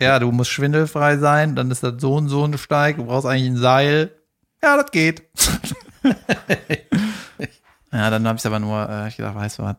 ja, 0.00 0.18
du 0.18 0.30
musst 0.32 0.50
schwindelfrei 0.50 1.16
sein, 1.18 1.56
dann 1.56 1.70
ist 1.70 1.82
das 1.82 1.94
so 2.00 2.14
und 2.14 2.28
so 2.28 2.44
ein 2.44 2.56
Steig, 2.58 2.96
du 2.96 3.04
brauchst 3.06 3.26
eigentlich 3.26 3.50
ein 3.50 3.56
Seil. 3.56 4.12
Ja, 4.62 4.76
das 4.80 4.90
geht. 4.90 5.22
ja, 7.92 8.10
dann 8.10 8.26
habe 8.26 8.38
ich 8.38 8.46
aber 8.46 8.58
nur, 8.58 8.88
äh, 8.88 9.08
ich 9.08 9.16
gedacht, 9.16 9.34
weißt 9.34 9.58
du 9.58 9.62
was, 9.62 9.76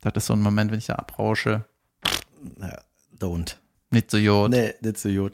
das 0.00 0.12
ist 0.16 0.26
so 0.26 0.32
ein 0.34 0.40
Moment, 0.42 0.70
wenn 0.70 0.78
ich 0.78 0.86
da 0.86 0.94
abrausche. 0.96 1.64
Ja, 2.60 2.78
don't. 3.18 3.56
Nicht 3.90 4.10
so 4.10 4.16
jod. 4.18 4.50
Nee, 4.50 4.74
nicht 4.80 4.98
so 4.98 5.08
gut. 5.10 5.32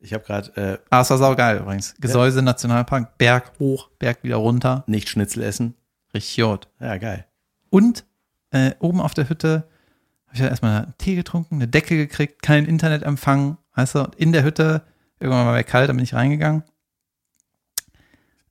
Ich 0.00 0.12
habe 0.14 0.24
gerade 0.24 0.56
äh, 0.56 0.78
Ah, 0.90 1.00
es 1.02 1.10
war 1.10 1.18
saugeil 1.18 1.58
übrigens. 1.58 1.94
Gesäuse, 2.00 2.40
Nationalpark, 2.42 3.18
Berg 3.18 3.52
hoch, 3.58 3.90
Berg 3.98 4.22
wieder 4.22 4.36
runter. 4.36 4.84
nicht 4.86 5.08
Schnitzel 5.08 5.42
essen. 5.42 5.74
Richtig 6.14 6.36
jod. 6.36 6.68
Ja, 6.80 6.96
geil. 6.96 7.26
Und 7.70 8.04
äh, 8.50 8.72
oben 8.78 9.00
auf 9.00 9.14
der 9.14 9.28
Hütte 9.28 9.68
habe 10.28 10.34
ich 10.34 10.40
dann 10.40 10.48
erstmal 10.50 10.82
einen 10.84 10.94
Tee 10.98 11.14
getrunken, 11.16 11.56
eine 11.56 11.68
Decke 11.68 11.96
gekriegt, 11.96 12.42
kein 12.42 12.64
Internetempfang, 12.66 13.58
weißt 13.74 13.94
du, 13.96 14.08
in 14.16 14.32
der 14.32 14.44
Hütte, 14.44 14.82
irgendwann 15.20 15.46
war 15.46 15.54
mir 15.54 15.64
kalt, 15.64 15.88
dann 15.88 15.96
bin 15.96 16.04
ich 16.04 16.14
reingegangen. 16.14 16.62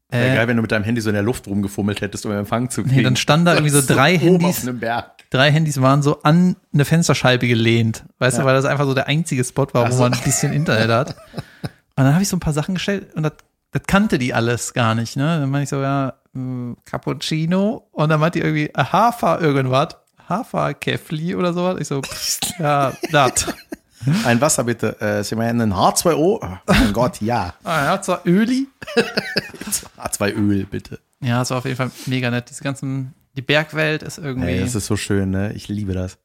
Wäre 0.10 0.32
Äh, 0.32 0.36
geil, 0.36 0.48
wenn 0.48 0.56
du 0.56 0.62
mit 0.62 0.72
deinem 0.72 0.84
Handy 0.86 1.02
so 1.02 1.10
in 1.10 1.16
der 1.16 1.24
Luft 1.24 1.48
rumgefummelt 1.48 2.00
hättest, 2.02 2.26
um 2.26 2.32
Empfang 2.32 2.70
zu 2.70 2.84
kriegen. 2.84 2.96
nee, 2.96 3.04
dann 3.04 3.16
standen 3.18 3.46
da 3.46 3.54
irgendwie 3.54 3.72
so 3.72 3.82
drei 3.86 4.18
Handys, 4.18 4.60
auf 4.60 4.64
einem 4.64 4.80
Berg. 4.80 5.30
drei 5.30 5.52
Handys 5.52 5.82
waren 5.82 6.02
so 6.02 6.22
an 6.24 6.56
eine 6.74 6.86
Fensterscheibe 6.86 7.48
gelehnt. 7.48 8.06
Weißt 8.20 8.38
Ja. 8.38 8.44
du, 8.44 8.48
weil 8.48 8.56
das 8.56 8.64
einfach 8.66 8.86
so 8.86 8.94
der 8.94 9.08
einzige 9.08 9.44
Spot 9.44 9.68
war, 9.74 9.86
Ach 9.86 9.92
wo 9.92 9.98
man 10.00 10.14
ein 10.14 10.24
bisschen 10.24 10.54
Internet 10.54 10.90
hat. 10.90 11.10
Und 11.34 12.04
dann 12.06 12.14
habe 12.14 12.24
ich 12.24 12.30
so 12.30 12.38
ein 12.38 12.40
paar 12.42 12.54
Sachen 12.54 12.76
gestellt 12.76 13.14
und 13.16 13.24
das, 13.24 13.34
das 13.72 13.82
kannte 13.86 14.18
die 14.18 14.34
alles 14.34 14.74
gar 14.74 14.96
nicht. 14.96 15.18
Ne? 15.18 15.40
Dann 15.42 15.50
meinte 15.50 15.64
ich 15.64 15.70
so, 15.70 15.82
ja, 15.82 16.14
äh, 16.34 16.74
Cappuccino. 16.86 17.90
Und 17.92 18.08
dann 18.10 18.20
meinte 18.22 18.40
die 18.40 18.46
irgendwie 18.46 18.68
äh, 18.68 18.84
Hafer 18.86 19.42
irgendwas. 19.42 19.98
Hafer 20.30 20.74
Kefli 20.74 21.36
oder 21.36 21.54
sowas. 21.54 21.78
Ich 21.80 21.88
so, 21.88 22.02
pff, 22.04 22.40
ja, 22.60 22.94
das. 23.12 23.48
Ein 24.26 24.40
Wasser 24.40 24.64
bitte. 24.64 25.00
Äh, 25.02 25.24
Sie 25.24 25.36
meinen 25.36 25.60
ein 25.60 25.74
H2O? 25.74 26.14
Oh 26.16 26.58
mein 26.68 26.94
Gott, 26.94 27.20
ja. 27.20 27.56
Ah, 27.64 27.86
ja, 27.86 28.02
zwar 28.02 28.22
Öli. 28.28 28.68
H2Öl, 29.98 30.66
bitte. 30.68 31.00
Ja, 31.20 31.42
es 31.42 31.50
war 31.50 31.58
auf 31.58 31.66
jeden 31.66 31.78
Fall 31.78 31.92
mega 32.06 32.30
nett. 32.30 32.50
Diese 32.50 32.64
ganzen, 32.64 33.14
die 33.36 33.42
Bergwelt 33.42 34.04
ist 34.04 34.18
irgendwie. 34.20 34.50
Ey, 34.50 34.60
das 34.62 34.76
ist 34.76 34.86
so 34.86 34.96
schön, 34.98 35.32
ne? 35.32 35.52
Ich 35.54 35.68
liebe 35.68 35.94
das. 35.94 36.18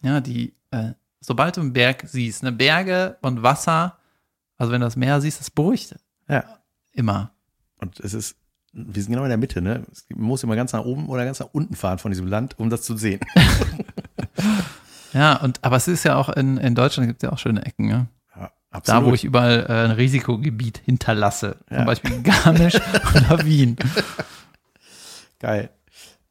Ja, 0.00 0.20
die, 0.20 0.54
äh, 0.70 0.92
sobald 1.20 1.56
du 1.56 1.60
einen 1.60 1.72
Berg 1.72 2.04
siehst, 2.06 2.42
ne, 2.42 2.50
Berge 2.52 3.18
und 3.20 3.42
Wasser, 3.42 3.98
also 4.56 4.72
wenn 4.72 4.80
du 4.80 4.86
das 4.86 4.96
Meer 4.96 5.20
siehst, 5.20 5.40
das 5.40 5.50
beruhigt 5.50 5.94
Ja. 6.28 6.44
immer. 6.92 7.32
Und 7.78 8.00
es 8.00 8.14
ist, 8.14 8.36
wir 8.86 9.02
sind 9.02 9.12
genau 9.12 9.24
in 9.24 9.28
der 9.30 9.38
Mitte, 9.38 9.60
ne? 9.60 9.84
Es- 9.92 10.06
Man 10.10 10.22
muss 10.26 10.42
immer 10.42 10.56
ganz 10.56 10.72
nach 10.72 10.84
oben 10.84 11.08
oder 11.08 11.24
ganz 11.24 11.40
nach 11.40 11.48
unten 11.52 11.74
fahren 11.74 11.98
von 11.98 12.10
diesem 12.10 12.26
Land, 12.26 12.58
um 12.58 12.70
das 12.70 12.82
zu 12.82 12.96
sehen. 12.96 13.20
Ja, 15.14 15.36
und 15.40 15.64
aber 15.64 15.76
es 15.76 15.88
ist 15.88 16.04
ja 16.04 16.16
auch 16.16 16.28
in, 16.28 16.58
in 16.58 16.74
Deutschland 16.74 17.08
gibt 17.08 17.22
es 17.22 17.26
ja 17.26 17.32
auch 17.32 17.38
schöne 17.38 17.64
Ecken, 17.64 17.86
ne? 17.88 18.08
Ja, 18.36 18.50
Da, 18.84 19.04
wo 19.04 19.14
ich 19.14 19.24
überall 19.24 19.64
äh, 19.68 19.72
ein 19.86 19.90
Risikogebiet 19.92 20.82
hinterlasse. 20.84 21.56
Ja. 21.70 21.78
Zum 21.78 21.86
Beispiel 21.86 22.22
Garmisch 22.22 22.74
oder 23.14 23.44
Wien. 23.44 23.76
Geil. 25.38 25.70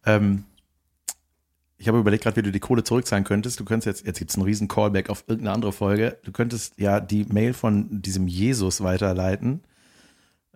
Ähm, 0.05 0.43
ich 1.79 1.87
habe 1.87 1.97
überlegt 1.99 2.23
gerade, 2.23 2.35
wie 2.37 2.41
du 2.43 2.51
die 2.51 2.59
Kohle 2.59 2.83
zurückzahlen 2.83 3.23
könntest. 3.23 3.59
Du 3.59 3.65
könntest 3.65 3.87
jetzt, 3.87 4.05
jetzt 4.07 4.19
gibt's 4.19 4.35
einen 4.35 4.45
riesen 4.45 4.67
Callback 4.67 5.09
auf 5.09 5.23
irgendeine 5.27 5.55
andere 5.55 5.73
Folge. 5.73 6.17
Du 6.23 6.31
könntest 6.31 6.77
ja 6.77 6.99
die 6.99 7.25
Mail 7.25 7.53
von 7.53 7.87
diesem 8.01 8.27
Jesus 8.27 8.81
weiterleiten, 8.81 9.63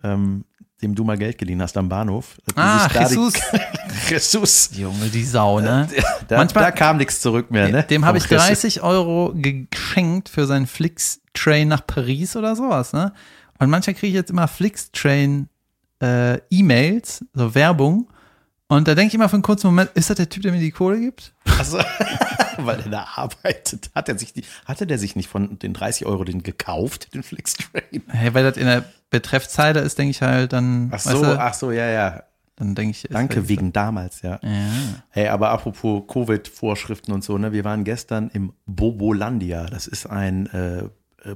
ähm, 0.04 0.44
dem 0.82 0.94
du 0.94 1.04
mal 1.04 1.16
Geld 1.16 1.38
geliehen 1.38 1.62
hast 1.62 1.76
am 1.76 1.88
Bahnhof. 1.88 2.36
Die 2.50 2.56
Ah, 2.56 2.88
Jesus. 3.00 3.34
Jesus. 4.08 4.70
Junge, 4.76 5.06
die 5.08 5.24
Sau, 5.24 5.60
ne? 5.60 5.88
Da, 6.28 6.36
Manchmal- 6.38 6.64
da 6.64 6.70
kam 6.70 6.96
nichts 6.96 7.20
zurück 7.20 7.50
mehr, 7.50 7.68
ne? 7.68 7.82
Dem 7.84 8.04
habe 8.04 8.18
ich 8.18 8.24
Vom 8.26 8.36
Jesus. 8.36 8.46
30 8.48 8.82
Euro 8.82 9.32
geschenkt 9.34 10.28
für 10.28 10.46
seinen 10.46 10.66
Flix-Train 10.66 11.68
nach 11.68 11.86
Paris 11.86 12.36
oder 12.36 12.56
sowas, 12.56 12.92
ne? 12.92 13.12
Und 13.58 13.70
manchmal 13.70 13.94
kriege 13.94 14.08
ich 14.08 14.14
jetzt 14.14 14.30
immer 14.30 14.48
Flix-Train 14.48 15.48
äh, 16.02 16.38
E-Mails, 16.50 17.24
so 17.32 17.54
Werbung. 17.54 18.08
Und 18.72 18.88
da 18.88 18.94
denke 18.94 19.08
ich 19.08 19.14
immer 19.14 19.28
für 19.28 19.34
einen 19.36 19.42
kurzen 19.42 19.66
Moment, 19.66 19.90
ist 19.94 20.08
das 20.08 20.16
der 20.16 20.28
Typ, 20.30 20.42
der 20.44 20.52
mir 20.52 20.58
die 20.60 20.70
Kohle 20.70 20.98
gibt? 20.98 21.34
Also, 21.58 21.78
weil 22.58 22.80
er 22.80 22.88
da 22.88 23.06
arbeitet. 23.16 23.90
Hat 23.94 24.08
er 24.08 24.18
sich 24.18 24.32
die, 24.32 24.44
hatte 24.64 24.86
der 24.86 24.98
sich 24.98 25.14
nicht 25.14 25.28
von 25.28 25.58
den 25.58 25.74
30 25.74 26.06
Euro 26.06 26.24
den 26.24 26.42
gekauft, 26.42 27.12
den 27.14 27.22
Flixtrain? 27.22 28.02
Hey, 28.08 28.32
weil 28.32 28.44
das 28.44 28.56
in 28.56 28.66
der 28.66 28.84
Betreffzeile 29.10 29.80
ist, 29.80 29.98
denke 29.98 30.12
ich 30.12 30.22
halt 30.22 30.52
dann, 30.54 30.88
Ach 30.88 30.94
weißt 30.94 31.08
so, 31.08 31.22
du, 31.22 31.38
ach 31.40 31.54
so, 31.54 31.70
ja, 31.70 31.86
ja. 31.86 32.22
dann 32.56 32.74
denke 32.74 32.92
ich. 32.92 33.08
Danke, 33.10 33.36
halt- 33.36 33.48
wegen 33.48 33.72
damals, 33.74 34.22
ja. 34.22 34.40
Ja. 34.42 34.50
Hey, 35.10 35.28
aber 35.28 35.50
apropos 35.50 36.04
Covid-Vorschriften 36.08 37.12
und 37.12 37.22
so, 37.22 37.36
ne? 37.36 37.52
Wir 37.52 37.64
waren 37.64 37.84
gestern 37.84 38.30
im 38.32 38.54
Bobolandia. 38.64 39.66
Das 39.66 39.86
ist 39.86 40.06
ein 40.06 40.46
äh, 40.46 40.84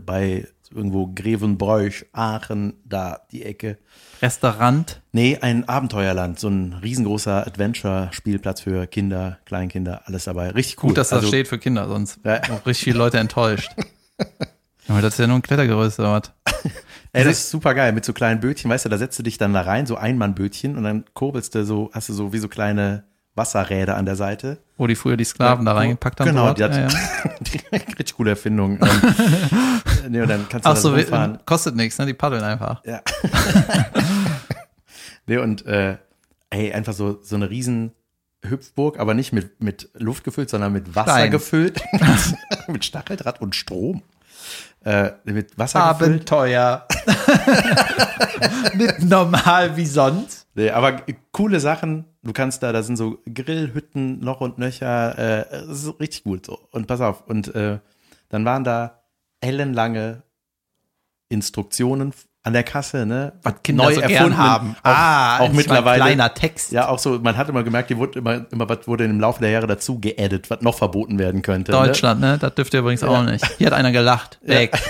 bei 0.04 0.46
irgendwo 0.74 1.06
Grevenbroich, 1.14 2.06
Aachen, 2.12 2.74
da 2.84 3.20
die 3.30 3.44
Ecke. 3.44 3.78
Restaurant. 4.20 5.00
Nee, 5.12 5.38
ein 5.40 5.68
Abenteuerland, 5.68 6.40
so 6.40 6.48
ein 6.48 6.72
riesengroßer 6.72 7.46
Adventure-Spielplatz 7.46 8.62
für 8.62 8.86
Kinder, 8.86 9.38
Kleinkinder, 9.44 10.02
alles 10.06 10.24
dabei. 10.24 10.50
Richtig 10.50 10.82
cool. 10.82 10.88
Gut, 10.88 10.98
dass 10.98 11.10
das 11.10 11.18
Also, 11.18 11.28
steht 11.28 11.48
für 11.48 11.58
Kinder, 11.58 11.86
sonst 11.88 12.18
Ja. 12.24 12.40
auch 12.50 12.66
richtig 12.66 12.84
viele 12.84 12.98
Leute 12.98 13.18
enttäuscht. 13.18 13.70
Aber 14.88 15.02
das 15.02 15.14
ist 15.14 15.18
ja 15.18 15.26
nur 15.26 15.36
ein 15.36 15.42
Klettergerüst 15.42 15.98
oder 16.00 16.12
was? 16.12 16.32
Ey, 17.12 17.24
das 17.24 17.38
ist 17.38 17.50
super 17.50 17.74
geil 17.74 17.92
mit 17.92 18.04
so 18.04 18.12
kleinen 18.12 18.40
Bötchen, 18.40 18.70
weißt 18.70 18.84
du, 18.84 18.88
da 18.88 18.98
setzt 18.98 19.18
du 19.18 19.22
dich 19.22 19.38
dann 19.38 19.52
da 19.52 19.62
rein, 19.62 19.86
so 19.86 19.96
Einmannbötchen 19.96 20.76
und 20.76 20.84
dann 20.84 21.04
kurbelst 21.14 21.54
du 21.54 21.64
so, 21.64 21.90
hast 21.92 22.08
du 22.08 22.12
so 22.12 22.32
wie 22.32 22.38
so 22.38 22.48
kleine 22.48 23.04
Wasserräder 23.36 23.96
an 23.96 24.06
der 24.06 24.16
Seite. 24.16 24.58
Wo 24.76 24.86
die 24.86 24.94
früher 24.94 25.16
die 25.16 25.24
Sklaven 25.24 25.64
da 25.64 25.74
reingepackt 25.74 26.20
haben. 26.20 26.28
Genau, 26.28 26.52
die 26.52 26.64
hat 26.64 26.74
ja, 26.74 26.88
ja. 26.88 26.88
die 27.40 27.60
richtig 27.76 28.14
coole 28.14 28.30
Erfindung. 28.30 28.78
Ähm, 28.82 29.14
nee, 30.08 30.20
und 30.20 30.28
dann 30.28 30.48
kannst 30.48 30.66
du 30.66 30.70
Ach 30.70 30.76
so, 30.76 30.94
rumfahren. 30.94 31.38
kostet 31.44 31.76
nichts, 31.76 31.98
ne? 31.98 32.06
Die 32.06 32.14
paddeln 32.14 32.42
einfach. 32.42 32.82
Ja. 32.84 33.02
nee, 35.26 35.38
und 35.38 35.66
äh, 35.66 35.98
ey, 36.50 36.72
einfach 36.72 36.92
so, 36.92 37.20
so 37.22 37.36
eine 37.36 37.50
riesen 37.50 37.92
Hüpfburg, 38.42 38.98
aber 38.98 39.14
nicht 39.14 39.32
mit, 39.32 39.60
mit 39.62 39.90
Luft 39.94 40.24
gefüllt, 40.24 40.50
sondern 40.50 40.72
mit 40.72 40.94
Wasser 40.94 41.12
Stein. 41.12 41.30
gefüllt. 41.30 41.82
mit 42.68 42.84
Stacheldraht 42.84 43.40
und 43.40 43.54
Strom. 43.54 44.02
Äh, 44.86 45.14
mit 45.24 45.58
Wasser. 45.58 45.82
Abenteuer. 45.82 46.86
Nicht 48.74 49.02
normal 49.02 49.76
wie 49.76 49.84
sonst. 49.84 50.46
Nee, 50.54 50.70
aber 50.70 51.02
coole 51.32 51.58
Sachen. 51.58 52.04
Du 52.22 52.32
kannst 52.32 52.62
da, 52.62 52.70
da 52.70 52.84
sind 52.84 52.96
so 52.96 53.18
Grillhütten 53.26 54.20
noch 54.20 54.40
und 54.40 54.58
nöcher. 54.58 55.18
Äh, 55.18 55.66
das 55.66 55.82
ist 55.82 55.98
richtig 55.98 56.22
gut 56.22 56.46
so. 56.46 56.60
Und 56.70 56.86
pass 56.86 57.00
auf. 57.00 57.26
Und 57.26 57.52
äh, 57.56 57.80
dann 58.28 58.44
waren 58.44 58.62
da 58.62 59.02
ellenlange 59.40 60.22
Instruktionen 61.28 62.12
an 62.46 62.52
der 62.52 62.62
Kasse, 62.62 63.04
ne? 63.06 63.32
Was 63.42 63.54
Kinder 63.64 63.92
so 63.92 64.00
gern 64.00 64.36
haben. 64.36 64.76
Auch, 64.84 64.90
ah, 64.90 65.38
auch 65.40 65.48
das 65.48 65.56
mittlerweile. 65.56 66.04
Ein 66.04 66.10
kleiner 66.10 66.32
Text. 66.32 66.70
Ja, 66.70 66.88
auch 66.88 67.00
so, 67.00 67.18
man 67.18 67.36
hat 67.36 67.48
immer 67.48 67.64
gemerkt, 67.64 67.90
die 67.90 67.96
wurde 67.96 68.20
immer, 68.20 68.46
immer 68.52 68.68
was 68.68 68.86
wurde 68.86 69.04
im 69.04 69.18
Laufe 69.18 69.40
der 69.40 69.50
Jahre 69.50 69.66
dazu 69.66 69.98
geaddet, 69.98 70.48
was 70.48 70.60
noch 70.60 70.78
verboten 70.78 71.18
werden 71.18 71.42
könnte. 71.42 71.72
Ne? 71.72 71.78
Deutschland, 71.78 72.20
ne? 72.20 72.38
Das 72.38 72.54
dürft 72.54 72.72
ihr 72.72 72.80
übrigens 72.80 73.02
auch 73.02 73.24
nicht. 73.24 73.44
Hier 73.58 73.66
hat 73.66 73.74
einer 73.74 73.90
gelacht. 73.90 74.38
Weg. 74.42 74.72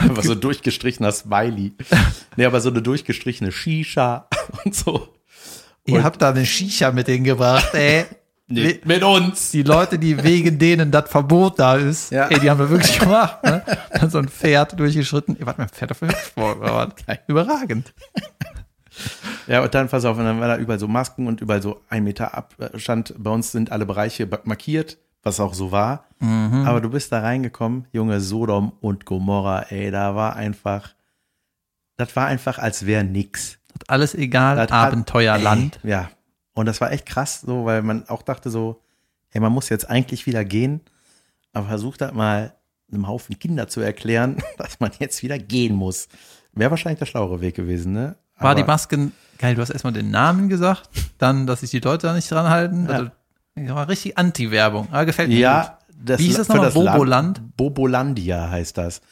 Einfach 0.00 0.22
so 0.22 0.36
durchgestrichener 0.36 1.10
Smiley. 1.10 1.72
nee, 2.36 2.44
aber 2.44 2.60
so 2.60 2.70
eine 2.70 2.80
durchgestrichene 2.80 3.50
Shisha 3.50 4.28
und 4.64 4.76
so. 4.76 5.08
Ihr 5.86 6.04
habt 6.04 6.22
da 6.22 6.30
eine 6.30 6.46
Shisha 6.46 6.92
mit 6.92 7.08
denen 7.08 7.24
gebracht, 7.24 7.74
ey. 7.74 8.04
Nee, 8.52 8.80
mit 8.84 9.02
uns. 9.02 9.52
Die 9.52 9.62
Leute, 9.62 9.98
die 9.98 10.22
wegen 10.22 10.58
denen 10.58 10.90
das 10.90 11.08
Verbot 11.08 11.58
da 11.58 11.76
ist, 11.76 12.10
Ja. 12.10 12.26
ey, 12.26 12.40
die 12.40 12.50
haben 12.50 12.58
wir 12.58 12.68
wirklich 12.68 12.98
gemacht, 12.98 13.42
ne? 13.44 13.62
Dann 13.92 14.10
so 14.10 14.18
ein 14.18 14.28
Pferd 14.28 14.78
durchgeschritten. 14.78 15.36
Ihr 15.38 15.46
wart 15.46 15.58
mit 15.58 15.70
dem 15.70 15.72
Pferd 15.74 15.90
auf 15.92 16.00
Hüpfburg? 16.00 16.94
Überragend. 17.28 17.94
Ja, 19.46 19.62
und 19.62 19.74
dann, 19.74 19.88
pass 19.88 20.04
auf, 20.04 20.18
und 20.18 20.24
dann 20.24 20.40
war 20.40 20.48
da 20.48 20.56
überall 20.58 20.78
so 20.78 20.88
Masken 20.88 21.26
und 21.26 21.40
überall 21.40 21.62
so 21.62 21.80
ein 21.88 22.04
Meter 22.04 22.34
Abstand. 22.36 23.14
Bei 23.18 23.30
uns 23.30 23.52
sind 23.52 23.72
alle 23.72 23.86
Bereiche 23.86 24.28
markiert, 24.44 24.98
was 25.22 25.40
auch 25.40 25.54
so 25.54 25.72
war. 25.72 26.06
Mhm. 26.18 26.64
Aber 26.66 26.80
du 26.80 26.90
bist 26.90 27.10
da 27.12 27.20
reingekommen, 27.20 27.86
Junge, 27.92 28.20
Sodom 28.20 28.72
und 28.80 29.06
Gomorra, 29.06 29.62
ey, 29.70 29.90
da 29.90 30.14
war 30.14 30.36
einfach, 30.36 30.90
das 31.96 32.14
war 32.16 32.26
einfach, 32.26 32.58
als 32.58 32.84
wäre 32.84 33.04
nix. 33.04 33.58
Das 33.78 33.88
alles 33.88 34.14
egal, 34.14 34.56
Das 34.56 34.64
hat- 34.70 34.88
Abenteuerland. 34.92 35.78
Ey, 35.82 35.90
ja. 35.90 36.10
Und 36.54 36.66
das 36.66 36.80
war 36.80 36.90
echt 36.92 37.06
krass, 37.06 37.40
so, 37.42 37.64
weil 37.64 37.82
man 37.82 38.08
auch 38.08 38.22
dachte 38.22 38.50
so, 38.50 38.82
ey, 39.32 39.40
man 39.40 39.52
muss 39.52 39.68
jetzt 39.68 39.88
eigentlich 39.88 40.26
wieder 40.26 40.44
gehen, 40.44 40.80
aber 41.52 41.66
versucht 41.68 42.00
das 42.00 42.12
mal 42.12 42.54
einem 42.92 43.06
Haufen 43.06 43.38
Kinder 43.38 43.68
zu 43.68 43.80
erklären, 43.80 44.42
dass 44.58 44.80
man 44.80 44.90
jetzt 44.98 45.22
wieder 45.22 45.38
gehen 45.38 45.74
muss. 45.74 46.08
Wäre 46.52 46.70
wahrscheinlich 46.70 46.98
der 46.98 47.06
schlauere 47.06 47.40
Weg 47.40 47.54
gewesen, 47.54 47.92
ne? 47.92 48.16
War 48.38 48.54
die 48.54 48.62
Aber- 48.62 48.72
Masken, 48.72 49.12
geil, 49.38 49.54
du 49.54 49.60
hast 49.62 49.70
erstmal 49.70 49.92
den 49.92 50.10
Namen 50.10 50.48
gesagt, 50.48 50.88
dann, 51.18 51.46
dass 51.46 51.60
sich 51.60 51.70
die 51.70 51.78
Leute 51.80 52.06
da 52.08 52.14
nicht 52.14 52.30
dran 52.30 52.48
halten. 52.48 52.86
Ja. 52.86 52.90
Also, 52.92 53.10
das 53.54 53.74
war 53.74 53.88
richtig 53.88 54.16
Anti-Werbung. 54.18 54.88
Aber 54.90 55.04
gefällt 55.04 55.28
mir 55.28 55.34
gut. 55.34 55.42
Ja, 55.42 55.78
das 56.02 56.18
Wie 56.20 56.24
hieß 56.26 56.36
das 56.38 56.48
nochmal? 56.48 56.72
Land- 56.72 56.74
Boboland? 56.74 57.56
Bobolandia 57.56 58.48
heißt 58.48 58.78
das. 58.78 59.02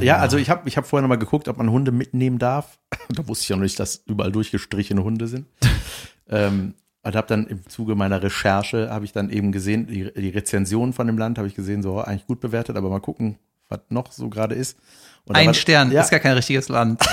Ja, 0.00 0.18
also 0.18 0.36
ich 0.36 0.50
habe 0.50 0.68
ich 0.68 0.76
hab 0.76 0.86
vorher 0.86 1.02
nochmal 1.02 1.18
geguckt, 1.18 1.48
ob 1.48 1.56
man 1.58 1.70
Hunde 1.70 1.92
mitnehmen 1.92 2.38
darf. 2.38 2.78
da 3.10 3.26
wusste 3.28 3.44
ich 3.44 3.48
ja 3.50 3.56
noch 3.56 3.62
nicht, 3.62 3.78
dass 3.78 4.02
überall 4.06 4.32
durchgestrichene 4.32 5.02
Hunde 5.02 5.28
sind. 5.28 5.46
ähm, 6.28 6.74
und 7.08 7.16
habe 7.16 7.26
dann 7.26 7.46
im 7.46 7.66
Zuge 7.68 7.94
meiner 7.94 8.22
Recherche, 8.22 8.90
habe 8.90 9.06
ich 9.06 9.12
dann 9.12 9.30
eben 9.30 9.50
gesehen, 9.50 9.86
die, 9.86 10.12
die 10.12 10.28
Rezensionen 10.28 10.92
von 10.92 11.06
dem 11.06 11.16
Land, 11.16 11.38
habe 11.38 11.48
ich 11.48 11.54
gesehen, 11.54 11.82
so 11.82 12.00
eigentlich 12.02 12.26
gut 12.26 12.38
bewertet, 12.38 12.76
aber 12.76 12.90
mal 12.90 13.00
gucken, 13.00 13.38
was 13.70 13.80
noch 13.88 14.12
so 14.12 14.28
gerade 14.28 14.54
ist. 14.54 14.76
Und 15.24 15.34
Ein 15.34 15.46
war- 15.46 15.54
Stern, 15.54 15.90
ja, 15.90 16.02
ist 16.02 16.10
gar 16.10 16.20
kein 16.20 16.34
richtiges 16.34 16.68
Land. 16.68 17.00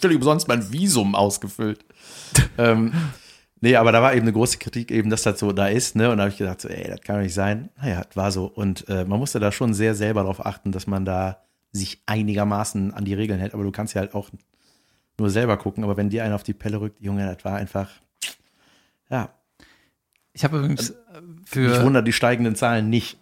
völlig 0.00 0.16
umsonst 0.16 0.48
mein 0.48 0.72
Visum 0.72 1.14
ausgefüllt. 1.14 1.84
ähm, 2.56 2.92
nee, 3.60 3.76
aber 3.76 3.92
da 3.92 4.00
war 4.00 4.12
eben 4.14 4.22
eine 4.22 4.32
große 4.32 4.56
Kritik 4.58 4.90
eben, 4.90 5.10
dass 5.10 5.22
das 5.24 5.38
so 5.38 5.52
da 5.52 5.68
ist, 5.68 5.94
ne? 5.94 6.10
Und 6.10 6.16
da 6.16 6.22
habe 6.24 6.32
ich 6.32 6.38
gedacht, 6.38 6.62
so, 6.62 6.68
ey, 6.68 6.88
das 6.88 7.02
kann 7.02 7.16
doch 7.16 7.22
nicht 7.22 7.34
sein. 7.34 7.68
Naja, 7.82 8.02
das 8.04 8.16
war 8.16 8.32
so. 8.32 8.46
Und 8.46 8.88
äh, 8.88 9.04
man 9.04 9.18
musste 9.18 9.40
da 9.40 9.52
schon 9.52 9.74
sehr 9.74 9.94
selber 9.94 10.22
darauf 10.22 10.44
achten, 10.44 10.72
dass 10.72 10.86
man 10.86 11.04
da 11.04 11.42
sich 11.72 12.00
einigermaßen 12.06 12.94
an 12.94 13.04
die 13.04 13.12
Regeln 13.14 13.38
hält. 13.40 13.52
Aber 13.52 13.62
du 13.62 13.72
kannst 13.72 13.92
ja 13.94 14.00
halt 14.00 14.14
auch 14.14 14.30
nur 15.18 15.30
selber 15.30 15.56
gucken. 15.56 15.84
Aber 15.84 15.96
wenn 15.96 16.10
dir 16.10 16.24
einer 16.24 16.34
auf 16.34 16.42
die 16.42 16.54
Pelle 16.54 16.80
rückt, 16.80 17.00
Junge, 17.00 17.26
das 17.34 17.44
war 17.44 17.56
einfach, 17.56 17.90
ja, 19.10 19.30
Ich 20.32 20.44
habe 20.44 20.58
übrigens 20.58 20.90
äh, 20.90 21.20
mich 21.20 21.48
für, 21.48 21.82
wundert 21.82 22.06
die 22.06 22.12
steigenden 22.12 22.56
Zahlen 22.56 22.90
nicht. 22.90 23.18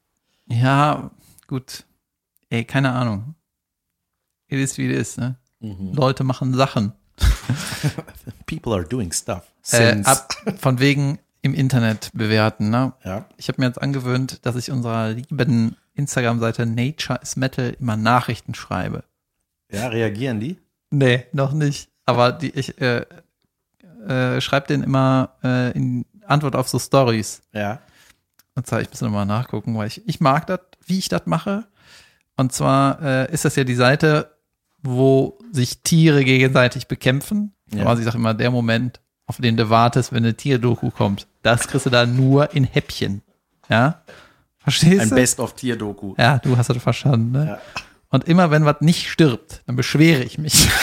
ja, 0.46 1.10
gut, 1.46 1.84
ey, 2.50 2.64
keine 2.64 2.92
Ahnung. 2.92 3.34
it 4.48 4.58
is 4.58 4.78
wie 4.78 4.90
es 4.90 5.10
ist, 5.10 5.18
ne? 5.18 5.36
Mhm. 5.60 5.92
Leute 5.94 6.24
machen 6.24 6.54
Sachen. 6.54 6.92
People 8.46 8.74
are 8.74 8.84
doing 8.84 9.12
stuff. 9.12 9.52
Äh, 9.70 10.02
ab, 10.04 10.34
von 10.58 10.80
wegen 10.80 11.18
im 11.42 11.54
Internet 11.54 12.10
bewerten, 12.12 12.70
ne? 12.70 12.92
ja. 13.04 13.26
Ich 13.36 13.48
habe 13.48 13.60
mir 13.60 13.68
jetzt 13.68 13.80
angewöhnt, 13.80 14.44
dass 14.44 14.56
ich 14.56 14.70
unserer 14.70 15.10
lieben 15.10 15.76
Instagram-Seite 15.94 16.66
Nature 16.66 17.20
is 17.22 17.36
Metal 17.36 17.76
immer 17.80 17.96
Nachrichten 17.96 18.54
schreibe. 18.54 19.04
ja, 19.70 19.88
reagieren 19.88 20.40
die? 20.40 20.58
Nee, 20.90 21.24
noch 21.32 21.52
nicht. 21.52 21.88
Aber 22.04 22.32
die, 22.32 22.50
ich 22.50 22.80
äh, 22.80 23.04
äh, 24.06 24.40
schreibe 24.40 24.68
den 24.68 24.82
immer 24.82 25.30
äh, 25.42 25.72
in 25.72 26.04
Antwort 26.26 26.56
auf 26.56 26.68
so 26.68 26.78
Stories. 26.78 27.42
Ja. 27.52 27.80
Und 28.54 28.66
zwar, 28.66 28.80
ich 28.80 28.90
muss 28.90 29.00
nochmal 29.00 29.26
nachgucken, 29.26 29.76
weil 29.76 29.88
ich, 29.88 30.06
ich 30.08 30.20
mag 30.20 30.46
das, 30.46 30.60
wie 30.86 30.98
ich 30.98 31.08
das 31.08 31.26
mache. 31.26 31.64
Und 32.36 32.52
zwar 32.52 33.02
äh, 33.02 33.32
ist 33.32 33.44
das 33.44 33.56
ja 33.56 33.64
die 33.64 33.74
Seite, 33.74 34.30
wo 34.82 35.38
sich 35.52 35.82
Tiere 35.82 36.24
gegenseitig 36.24 36.86
bekämpfen. 36.86 37.52
Ja. 37.72 37.84
Aber 37.86 37.98
ich 37.98 38.04
sage 38.04 38.16
immer, 38.18 38.34
der 38.34 38.50
Moment, 38.50 39.00
auf 39.26 39.38
den 39.38 39.56
du 39.56 39.68
wartest, 39.68 40.12
wenn 40.12 40.24
eine 40.24 40.34
Tierdoku 40.34 40.90
kommt, 40.90 41.26
das 41.42 41.66
kriegst 41.66 41.86
du 41.86 41.90
da 41.90 42.06
nur 42.06 42.54
in 42.54 42.64
Häppchen. 42.64 43.22
Ja? 43.68 44.02
Verstehst 44.58 45.00
Ein 45.00 45.08
du? 45.10 45.14
Best-of-Tier-Doku. 45.16 46.14
Ja, 46.18 46.38
du 46.38 46.56
hast 46.56 46.70
das 46.70 46.76
verstanden, 46.78 47.32
ne? 47.32 47.46
Ja. 47.46 47.82
Und 48.10 48.28
immer 48.28 48.50
wenn 48.50 48.64
was 48.64 48.80
nicht 48.80 49.10
stirbt, 49.10 49.62
dann 49.66 49.76
beschwere 49.76 50.22
ich 50.22 50.38
mich. 50.38 50.68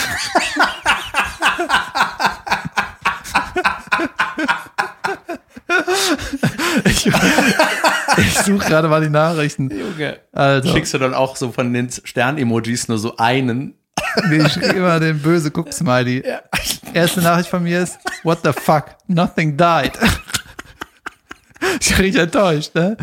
ich 6.84 7.06
ich 8.16 8.38
suche 8.40 8.68
gerade 8.68 8.88
mal 8.88 9.00
die 9.00 9.10
Nachrichten. 9.10 9.70
Junge. 9.70 10.18
Also, 10.32 10.72
Schickst 10.72 10.94
du 10.94 10.98
dann 10.98 11.14
auch 11.14 11.36
so 11.36 11.52
von 11.52 11.72
den 11.72 11.90
Stern-Emojis 11.90 12.88
nur 12.88 12.98
so 12.98 13.16
einen? 13.16 13.74
nee, 14.28 14.44
ich 14.44 14.52
schrieb 14.52 14.74
immer 14.74 15.00
den 15.00 15.20
böse 15.20 15.50
Guck-Smiley. 15.50 16.22
Erste 16.92 17.22
Nachricht 17.22 17.48
von 17.48 17.62
mir 17.62 17.82
ist, 17.82 17.98
what 18.22 18.40
the 18.44 18.52
fuck, 18.52 18.96
nothing 19.06 19.56
died. 19.56 19.92
ich 21.80 21.98
richtig 21.98 22.22
enttäuscht, 22.22 22.74
ne? 22.74 22.96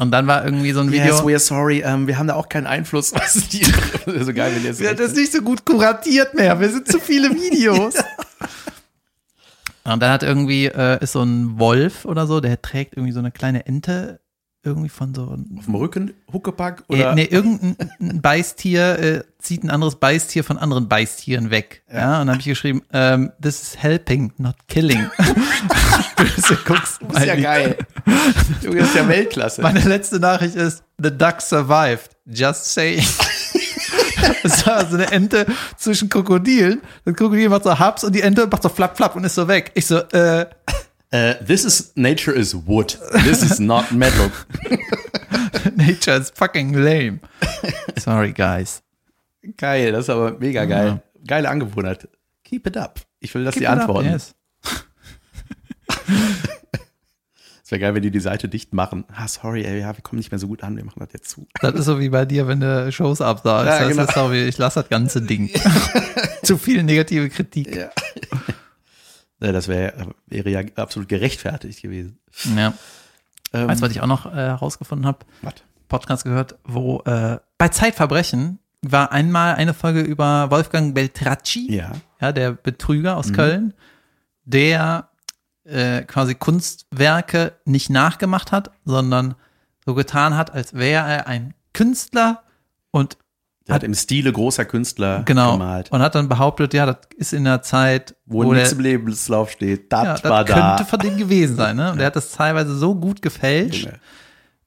Und 0.00 0.12
dann 0.12 0.26
war 0.26 0.46
irgendwie 0.46 0.72
so 0.72 0.80
ein 0.80 0.90
Video. 0.90 1.04
Yes, 1.04 1.22
we're 1.22 1.38
sorry. 1.38 1.82
Ähm, 1.84 2.06
wir 2.06 2.16
haben 2.16 2.26
da 2.26 2.34
auch 2.34 2.48
keinen 2.48 2.66
Einfluss. 2.66 3.12
Was 3.14 3.34
die, 3.50 3.62
so 3.64 4.32
geil, 4.32 4.50
wenn 4.54 4.64
ihr 4.64 4.72
Ja, 4.82 4.94
das 4.94 5.08
ist 5.08 5.16
nicht 5.16 5.30
so 5.30 5.42
gut 5.42 5.66
kuratiert 5.66 6.32
mehr. 6.32 6.58
Wir 6.58 6.70
sind 6.70 6.90
zu 6.90 6.98
viele 6.98 7.28
Videos. 7.28 7.96
Und 9.84 10.00
dann 10.02 10.10
hat 10.10 10.22
irgendwie, 10.22 10.68
äh, 10.68 11.02
ist 11.02 11.12
so 11.12 11.22
ein 11.22 11.58
Wolf 11.58 12.06
oder 12.06 12.26
so, 12.26 12.40
der 12.40 12.62
trägt 12.62 12.96
irgendwie 12.96 13.12
so 13.12 13.18
eine 13.18 13.30
kleine 13.30 13.66
Ente 13.66 14.20
irgendwie 14.62 14.88
von 14.90 15.14
so 15.14 15.22
Auf 15.22 15.64
dem 15.64 15.74
Rücken, 15.74 16.14
Huckepack 16.32 16.84
äh, 16.88 16.92
oder? 16.94 17.14
nee, 17.14 17.24
irgendein 17.24 17.76
ein 18.00 18.20
Beißtier 18.20 18.98
äh, 18.98 19.22
zieht 19.38 19.64
ein 19.64 19.70
anderes 19.70 19.96
Beißtier 19.96 20.44
von 20.44 20.58
anderen 20.58 20.88
Beißtieren 20.88 21.50
weg. 21.50 21.82
Ja, 21.92 22.20
und 22.20 22.26
dann 22.26 22.30
habe 22.30 22.40
ich 22.40 22.46
geschrieben, 22.46 22.82
ähm, 22.92 23.32
this 23.42 23.62
is 23.62 23.76
helping, 23.82 24.32
not 24.36 24.56
killing. 24.68 25.10
Böse 26.16 26.58
guckst 26.66 27.00
Das 27.08 27.22
ist 27.22 27.26
ja 27.26 27.36
geil. 27.36 27.78
Junge, 28.60 28.80
das 28.80 28.88
ist 28.88 28.96
ja 28.96 29.08
Weltklasse. 29.08 29.62
Meine 29.62 29.80
letzte 29.80 30.20
Nachricht 30.20 30.56
ist, 30.56 30.82
the 30.98 31.10
duck 31.10 31.40
survived. 31.40 32.10
Just 32.26 32.66
saying. 32.72 33.04
Es 34.42 34.66
war 34.66 34.86
so 34.86 34.96
eine 34.96 35.10
Ente 35.10 35.46
zwischen 35.76 36.08
Krokodilen. 36.08 36.82
Das 37.04 37.14
Krokodil 37.14 37.48
macht 37.48 37.64
so 37.64 37.78
Hubs 37.78 38.04
und 38.04 38.14
die 38.14 38.20
Ente 38.20 38.46
macht 38.46 38.62
so 38.62 38.68
flapp, 38.68 38.96
flapp 38.96 39.16
und 39.16 39.24
ist 39.24 39.34
so 39.34 39.48
weg. 39.48 39.72
Ich 39.74 39.86
so, 39.86 39.98
äh, 39.98 40.46
Äh, 41.12 41.44
this 41.44 41.64
is, 41.64 41.92
nature 41.96 42.32
is 42.32 42.54
wood. 42.54 42.96
This 43.24 43.42
is 43.42 43.58
not 43.58 43.90
metal. 43.90 44.30
nature 45.76 46.16
is 46.20 46.30
fucking 46.30 46.72
lame. 46.72 47.20
Sorry, 47.98 48.32
guys. 48.32 48.82
Geil, 49.56 49.90
das 49.92 50.04
ist 50.04 50.10
aber 50.10 50.38
mega 50.38 50.64
geil. 50.66 51.02
Geile 51.26 51.48
Angewohnheit. 51.48 52.08
Keep 52.44 52.68
it 52.68 52.76
up. 52.76 53.00
Ich 53.18 53.34
will, 53.34 53.44
dass 53.44 53.54
die 53.54 53.60
Keep 53.60 53.70
up, 53.70 53.80
antworten. 53.80 54.10
yes. 54.10 54.34
Es 57.64 57.72
wäre 57.72 57.82
geil, 57.82 57.94
wenn 57.94 58.02
die 58.02 58.10
die 58.10 58.18
Seite 58.18 58.48
dicht 58.48 58.72
machen. 58.72 59.04
Ah, 59.14 59.28
sorry, 59.28 59.62
ey, 59.64 59.78
ja, 59.78 59.96
wir 59.96 60.02
kommen 60.02 60.18
nicht 60.18 60.32
mehr 60.32 60.40
so 60.40 60.48
gut 60.48 60.64
an, 60.64 60.76
wir 60.76 60.84
machen 60.84 60.98
das 60.98 61.12
jetzt 61.12 61.30
zu. 61.30 61.46
Das 61.60 61.72
ist 61.74 61.84
so 61.84 62.00
wie 62.00 62.08
bei 62.08 62.24
dir, 62.24 62.48
wenn 62.48 62.58
du 62.58 62.90
Shows 62.90 63.20
absagst. 63.20 63.66
Ja, 63.68 63.78
das 63.78 63.88
genau. 63.90 64.02
ist 64.08 64.14
so 64.14 64.32
wie, 64.32 64.42
ich 64.42 64.58
lasse 64.58 64.80
das 64.80 64.88
ganze 64.88 65.22
Ding. 65.22 65.48
Zu 66.42 66.58
viel 66.58 66.82
negative 66.82 67.28
Kritik. 67.28 67.76
Ja. 67.76 67.90
Ja, 69.40 69.52
das 69.52 69.68
wäre 69.68 70.14
wäre 70.26 70.50
ja 70.50 70.60
absolut 70.76 71.08
gerechtfertigt 71.08 71.82
gewesen. 71.82 72.18
Ja. 72.56 72.74
Ähm, 73.52 73.68
Weißt 73.68 73.80
du, 73.80 73.86
was 73.86 73.92
ich 73.92 74.00
auch 74.00 74.06
noch 74.06 74.26
äh, 74.26 74.36
herausgefunden 74.36 75.06
habe? 75.06 75.18
was? 75.42 75.54
Podcast 75.88 76.22
gehört, 76.24 76.56
wo 76.64 77.00
äh, 77.00 77.38
bei 77.58 77.68
Zeitverbrechen 77.68 78.60
war 78.82 79.10
einmal 79.12 79.56
eine 79.56 79.74
Folge 79.74 80.00
über 80.02 80.50
Wolfgang 80.50 80.94
Beltracci, 80.94 81.74
Ja. 81.74 81.92
ja, 82.20 82.30
der 82.32 82.52
Betrüger 82.52 83.16
aus 83.16 83.32
Köln, 83.32 83.74
der 84.44 85.08
äh, 85.64 86.02
quasi 86.02 86.34
Kunstwerke 86.36 87.54
nicht 87.64 87.90
nachgemacht 87.90 88.52
hat, 88.52 88.70
sondern 88.84 89.34
so 89.84 89.94
getan 89.94 90.36
hat, 90.36 90.52
als 90.52 90.74
wäre 90.74 91.08
er 91.08 91.26
ein 91.26 91.54
Künstler 91.72 92.42
und 92.92 93.16
Der 93.70 93.74
hat 93.76 93.82
im 93.84 93.94
Stile 93.94 94.32
großer 94.32 94.64
Künstler 94.64 95.22
genau 95.24 95.52
gemalt. 95.52 95.90
und 95.90 96.00
hat 96.02 96.14
dann 96.14 96.28
behauptet, 96.28 96.74
ja, 96.74 96.86
das 96.86 96.96
ist 97.16 97.32
in 97.32 97.44
der 97.44 97.62
Zeit, 97.62 98.14
Wo, 98.26 98.44
wo 98.44 98.52
nichts 98.52 98.72
im 98.72 98.80
Lebenslauf 98.80 99.50
steht. 99.50 99.92
Das 99.92 100.04
ja, 100.04 100.12
das 100.14 100.24
war 100.24 100.44
könnte 100.44 100.60
da. 100.60 100.84
von 100.84 100.98
dem 100.98 101.16
gewesen 101.16 101.56
sein, 101.56 101.76
ne? 101.76 101.92
Und 101.92 101.98
der 101.98 102.06
hat 102.06 102.16
das 102.16 102.32
teilweise 102.32 102.74
so 102.74 102.94
gut 102.94 103.22
gefälscht, 103.22 103.84
Junge. 103.84 104.00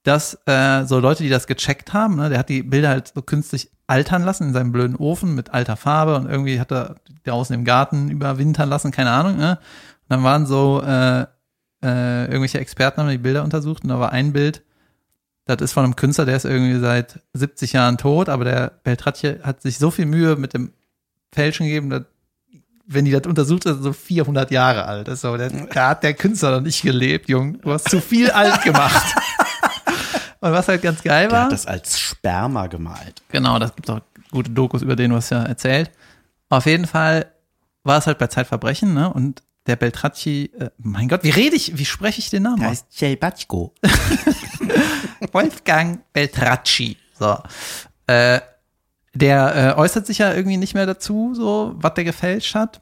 dass 0.04 0.38
äh, 0.46 0.86
so 0.86 1.00
Leute, 1.00 1.24
die 1.24 1.30
das 1.30 1.48
gecheckt 1.48 1.94
haben, 1.94 2.16
ne, 2.16 2.30
der 2.30 2.40
hat 2.40 2.50
die 2.50 2.64
Bilder 2.64 2.90
halt 2.90 3.12
so 3.14 3.22
künstlich 3.22 3.70
altern 3.88 4.24
lassen 4.24 4.48
in 4.48 4.54
seinem 4.54 4.72
blöden 4.72 4.96
Ofen 4.96 5.36
mit 5.36 5.54
alter 5.54 5.76
Farbe 5.76 6.16
und 6.16 6.30
irgendwie 6.30 6.60
hat 6.60 6.72
er 6.72 6.96
die 7.08 7.30
draußen 7.30 7.54
im 7.54 7.66
Garten 7.66 8.10
überwintern 8.10 8.70
lassen, 8.70 8.92
keine 8.92 9.12
Ahnung. 9.12 9.38
Ne? 9.38 9.52
Und 9.52 10.10
dann 10.10 10.24
waren 10.24 10.46
so 10.46 10.82
äh, 10.82 11.26
äh, 11.84 12.26
irgendwelche 12.26 12.60
Experten 12.60 13.02
haben 13.02 13.10
die 13.10 13.18
Bilder 13.18 13.44
untersucht 13.44 13.84
und 13.84 13.90
da 13.90 14.00
war 14.00 14.12
ein 14.12 14.32
Bild, 14.32 14.64
das 15.46 15.62
ist 15.62 15.74
von 15.74 15.84
einem 15.84 15.96
Künstler, 15.96 16.26
der 16.26 16.38
ist 16.38 16.46
irgendwie 16.46 16.80
seit 16.80 17.20
70 17.34 17.74
Jahren 17.74 17.98
tot, 17.98 18.30
aber 18.30 18.46
der 18.46 18.72
Beltratje 18.84 19.42
hat 19.44 19.62
sich 19.62 19.78
so 19.78 19.92
viel 19.92 20.06
Mühe 20.06 20.36
mit 20.36 20.54
dem 20.54 20.72
Fälschen 21.34 21.66
gegeben, 21.66 21.90
dass 21.90 22.04
wenn 22.86 23.06
die 23.06 23.12
das 23.12 23.26
untersucht, 23.26 23.66
ist 23.66 23.78
er 23.78 23.82
so 23.82 23.94
400 23.94 24.52
Jahre 24.52 24.86
alt. 24.86 25.08
Das 25.08 25.16
ist 25.16 25.22
so, 25.22 25.38
der, 25.38 25.50
da 25.50 25.90
hat 25.90 26.04
der 26.04 26.14
Künstler 26.14 26.52
noch 26.52 26.62
nicht 26.62 26.82
gelebt, 26.82 27.30
Jung. 27.30 27.62
Du 27.62 27.72
hast 27.72 27.90
zu 27.90 28.02
viel 28.02 28.30
alt 28.30 28.62
gemacht. 28.64 29.16
Und 30.42 30.52
was 30.52 30.68
halt 30.68 30.82
ganz 30.82 31.02
geil 31.02 31.30
Der 31.30 31.38
war, 31.38 31.44
hat 31.46 31.54
das 31.54 31.66
als 31.66 31.98
Sperma 31.98 32.68
gemalt. 32.68 33.22
genau, 33.30 33.60
das 33.60 33.74
gibt 33.76 33.90
auch 33.90 34.02
gute 34.32 34.52
Dokus 34.52 34.82
über 34.82 34.98
den, 34.98 35.12
du 35.12 35.16
hast 35.16 35.30
ja 35.30 35.44
erzählt. 35.44 35.92
Auf 36.50 36.66
jeden 36.66 36.86
Fall 36.86 37.28
war 37.84 37.98
es 37.98 38.08
halt 38.08 38.18
bei 38.18 38.28
Zeitverbrechen, 38.28 38.94
ne? 38.94 39.12
Und 39.12 39.42
der 39.68 39.76
Beltracci, 39.78 40.52
äh, 40.60 40.70
mein 40.78 41.08
Gott, 41.08 41.24
wie 41.24 41.30
rede 41.30 41.56
ich, 41.56 41.78
wie 41.78 41.86
spreche 41.86 42.20
ich 42.20 42.30
den 42.30 42.44
Namen 42.44 42.58
Der 42.60 42.68
aus? 42.70 42.72
heißt 42.84 43.00
Jay 43.02 43.16
Batschko. 43.16 43.74
Wolfgang 45.32 46.02
Beltracci. 46.14 46.98
So. 47.18 47.38
Äh, 48.08 48.42
der 49.14 49.76
äh, 49.76 49.80
äußert 49.80 50.08
sich 50.08 50.18
ja 50.18 50.34
irgendwie 50.34 50.58
nicht 50.58 50.74
mehr 50.74 50.86
dazu, 50.86 51.34
so, 51.36 51.74
was 51.78 51.94
der 51.94 52.04
gefälscht 52.04 52.56
hat. 52.56 52.82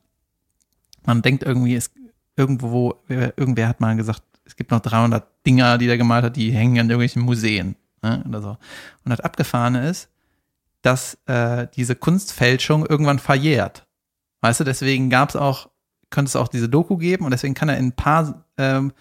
Man 1.05 1.21
denkt 1.21 1.43
irgendwie, 1.43 1.75
es 1.75 1.91
irgendwo, 2.37 2.95
wer- 3.07 3.37
irgendwer 3.37 3.67
hat 3.67 3.81
mal 3.81 3.95
gesagt, 3.95 4.23
es 4.45 4.55
gibt 4.55 4.71
noch 4.71 4.79
300 4.79 5.27
Dinger, 5.45 5.77
die 5.77 5.87
der 5.87 5.97
gemalt 5.97 6.23
hat, 6.25 6.35
die 6.35 6.51
hängen 6.51 6.75
in 6.77 6.89
irgendwelchen 6.89 7.21
Museen. 7.21 7.75
Ne, 8.03 8.23
oder 8.27 8.41
so. 8.41 8.49
Und 9.03 9.09
das 9.11 9.19
Abgefahrene 9.19 9.87
ist, 9.87 10.09
dass 10.81 11.15
äh, 11.27 11.67
diese 11.75 11.95
Kunstfälschung 11.95 12.85
irgendwann 12.85 13.19
verjährt. 13.19 13.85
Weißt 14.41 14.59
du, 14.59 14.63
deswegen 14.63 15.11
gab 15.11 15.29
es 15.29 15.35
auch, 15.35 15.69
könnte 16.11 16.29
es 16.29 16.35
auch 16.35 16.47
diese 16.47 16.69
Doku 16.69 16.97
geben 16.97 17.25
und 17.25 17.31
deswegen 17.31 17.53
kann 17.55 17.69
er 17.69 17.77
in 17.77 17.87
ein 17.87 17.91
paar, 17.93 18.45
ähm, 18.57 18.93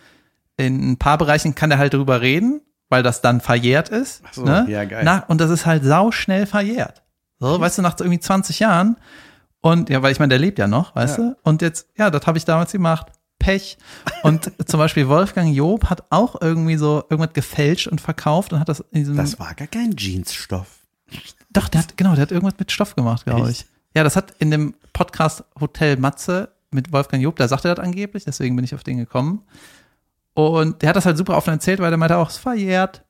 in 0.56 0.92
ein 0.92 0.96
paar 0.96 1.18
Bereichen 1.18 1.54
kann 1.54 1.70
er 1.70 1.78
halt 1.78 1.92
drüber 1.94 2.20
reden, 2.22 2.62
weil 2.88 3.02
das 3.02 3.20
dann 3.20 3.40
verjährt 3.40 3.88
ist. 3.90 4.22
Ach 4.26 4.32
so, 4.32 4.44
ne? 4.44 4.64
ja, 4.68 4.84
geil. 4.84 5.02
Na, 5.04 5.24
und 5.28 5.40
das 5.40 5.50
ist 5.50 5.66
halt 5.66 5.84
sauschnell 5.84 6.46
verjährt. 6.46 7.02
So, 7.38 7.58
weißt 7.61 7.78
du, 7.78 7.82
nach 7.82 7.98
irgendwie 7.98 8.20
20 8.20 8.58
Jahren. 8.58 8.96
Und 9.62 9.90
ja, 9.90 10.02
weil 10.02 10.12
ich 10.12 10.18
meine, 10.18 10.30
der 10.30 10.38
lebt 10.38 10.58
ja 10.58 10.66
noch, 10.66 10.94
weißt 10.94 11.18
Ja. 11.18 11.24
du? 11.24 11.36
Und 11.42 11.62
jetzt, 11.62 11.88
ja, 11.96 12.11
das 12.11 12.26
habe 12.26 12.38
ich 12.38 12.44
damals 12.44 12.72
gemacht. 12.72 13.08
Pech. 13.38 13.78
Und 14.22 14.52
zum 14.68 14.78
Beispiel 14.78 15.08
Wolfgang 15.08 15.54
Job 15.54 15.86
hat 15.88 16.04
auch 16.11 16.40
irgendwie 16.40 16.76
so 16.76 17.04
irgendwas 17.08 17.32
gefälscht 17.32 17.86
und 17.88 18.00
verkauft 18.00 18.52
und 18.52 18.61
hat 18.61 18.68
das 18.68 18.80
in 18.80 19.00
diesem. 19.00 19.16
Das 19.16 19.38
war 19.38 19.54
gar 19.54 19.66
kein 19.68 19.96
Jeansstoff. 19.96 20.66
Doch, 21.50 21.68
der 21.68 21.80
hat, 21.82 21.96
genau, 21.96 22.12
der 22.14 22.22
hat 22.22 22.32
irgendwas 22.32 22.58
mit 22.58 22.70
Stoff 22.70 22.94
gemacht, 22.94 23.24
glaube 23.24 23.50
ich. 23.50 23.66
Ja, 23.94 24.04
das 24.04 24.14
hat 24.16 24.34
in 24.38 24.50
dem 24.50 24.74
Podcast 24.92 25.44
Hotel 25.58 25.96
Matze 25.96 26.50
mit 26.71 26.93
Wolfgang 26.93 27.23
Job, 27.23 27.37
da 27.37 27.49
sagte 27.49 27.68
er 27.68 27.75
das 27.75 27.85
angeblich, 27.85 28.25
deswegen 28.25 28.57
bin 28.57 28.64
ich 28.64 28.75
auf 28.75 28.85
den 28.85 28.99
gekommen. 28.99 29.43
Und 30.35 30.83
der 30.83 30.91
hat 30.91 30.97
das 30.97 31.07
halt 31.07 31.16
super 31.16 31.37
offen 31.37 31.51
erzählt, 31.51 31.81
weil 31.81 31.91
der 31.91 31.99
meinte 31.99 32.16
auch, 32.16 32.31
es 32.31 32.37
verjährt. 32.37 33.05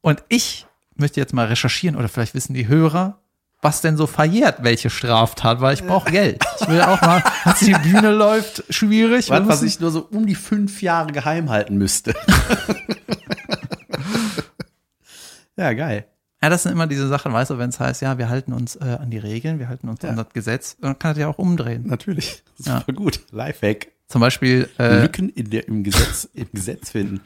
Und 0.00 0.24
ich 0.28 0.66
möchte 0.94 1.20
jetzt 1.20 1.34
mal 1.34 1.46
recherchieren 1.46 1.96
oder 1.96 2.08
vielleicht 2.08 2.34
wissen 2.34 2.54
die 2.54 2.68
Hörer, 2.68 3.20
was 3.62 3.82
denn 3.82 3.96
so 3.96 4.06
verjährt, 4.06 4.62
welche 4.62 4.88
Straftat, 4.88 5.60
weil 5.60 5.74
ich 5.74 5.84
brauche 5.84 6.10
Geld. 6.10 6.42
Ich 6.60 6.68
will 6.68 6.80
auch 6.80 7.00
mal, 7.02 7.22
als 7.44 7.60
die 7.60 7.72
Bühne 7.72 8.12
läuft, 8.12 8.64
schwierig. 8.70 9.28
Was, 9.28 9.46
was 9.46 9.62
ich 9.62 9.80
nur 9.80 9.90
so 9.90 10.08
um 10.10 10.26
die 10.26 10.34
fünf 10.34 10.82
Jahre 10.82 11.12
geheim 11.12 11.50
halten 11.50 11.76
müsste. 11.76 12.14
ja, 15.56 15.72
geil. 15.74 16.06
Ja, 16.42 16.48
das 16.48 16.62
sind 16.62 16.72
immer 16.72 16.86
diese 16.86 17.06
Sachen, 17.08 17.32
weißt 17.32 17.50
du, 17.50 17.58
wenn 17.58 17.68
es 17.68 17.78
heißt, 17.78 18.00
ja, 18.02 18.16
wir 18.16 18.28
halten 18.30 18.52
uns 18.54 18.76
äh, 18.76 18.96
an 19.00 19.10
die 19.10 19.18
Regeln, 19.18 19.58
wir 19.58 19.68
halten 19.68 19.88
uns 19.90 20.00
Ja. 20.02 20.08
an 20.10 20.16
das 20.16 20.30
Gesetz, 20.32 20.76
dann 20.80 20.98
kann 20.98 21.10
das 21.12 21.18
ja 21.18 21.28
auch 21.28 21.38
umdrehen. 21.38 21.84
Natürlich. 21.86 22.42
Ja. 22.64 22.80
Super 22.80 22.92
gut. 22.92 23.20
Lifehack. 23.30 23.88
Zum 24.06 24.20
Beispiel, 24.20 24.68
äh, 24.78 25.00
Lücken 25.02 25.28
in 25.30 25.48
der, 25.50 25.66
im, 25.68 25.82
Gesetz, 25.84 26.28
im 26.34 26.48
Gesetz 26.52 26.90
finden. 26.90 27.20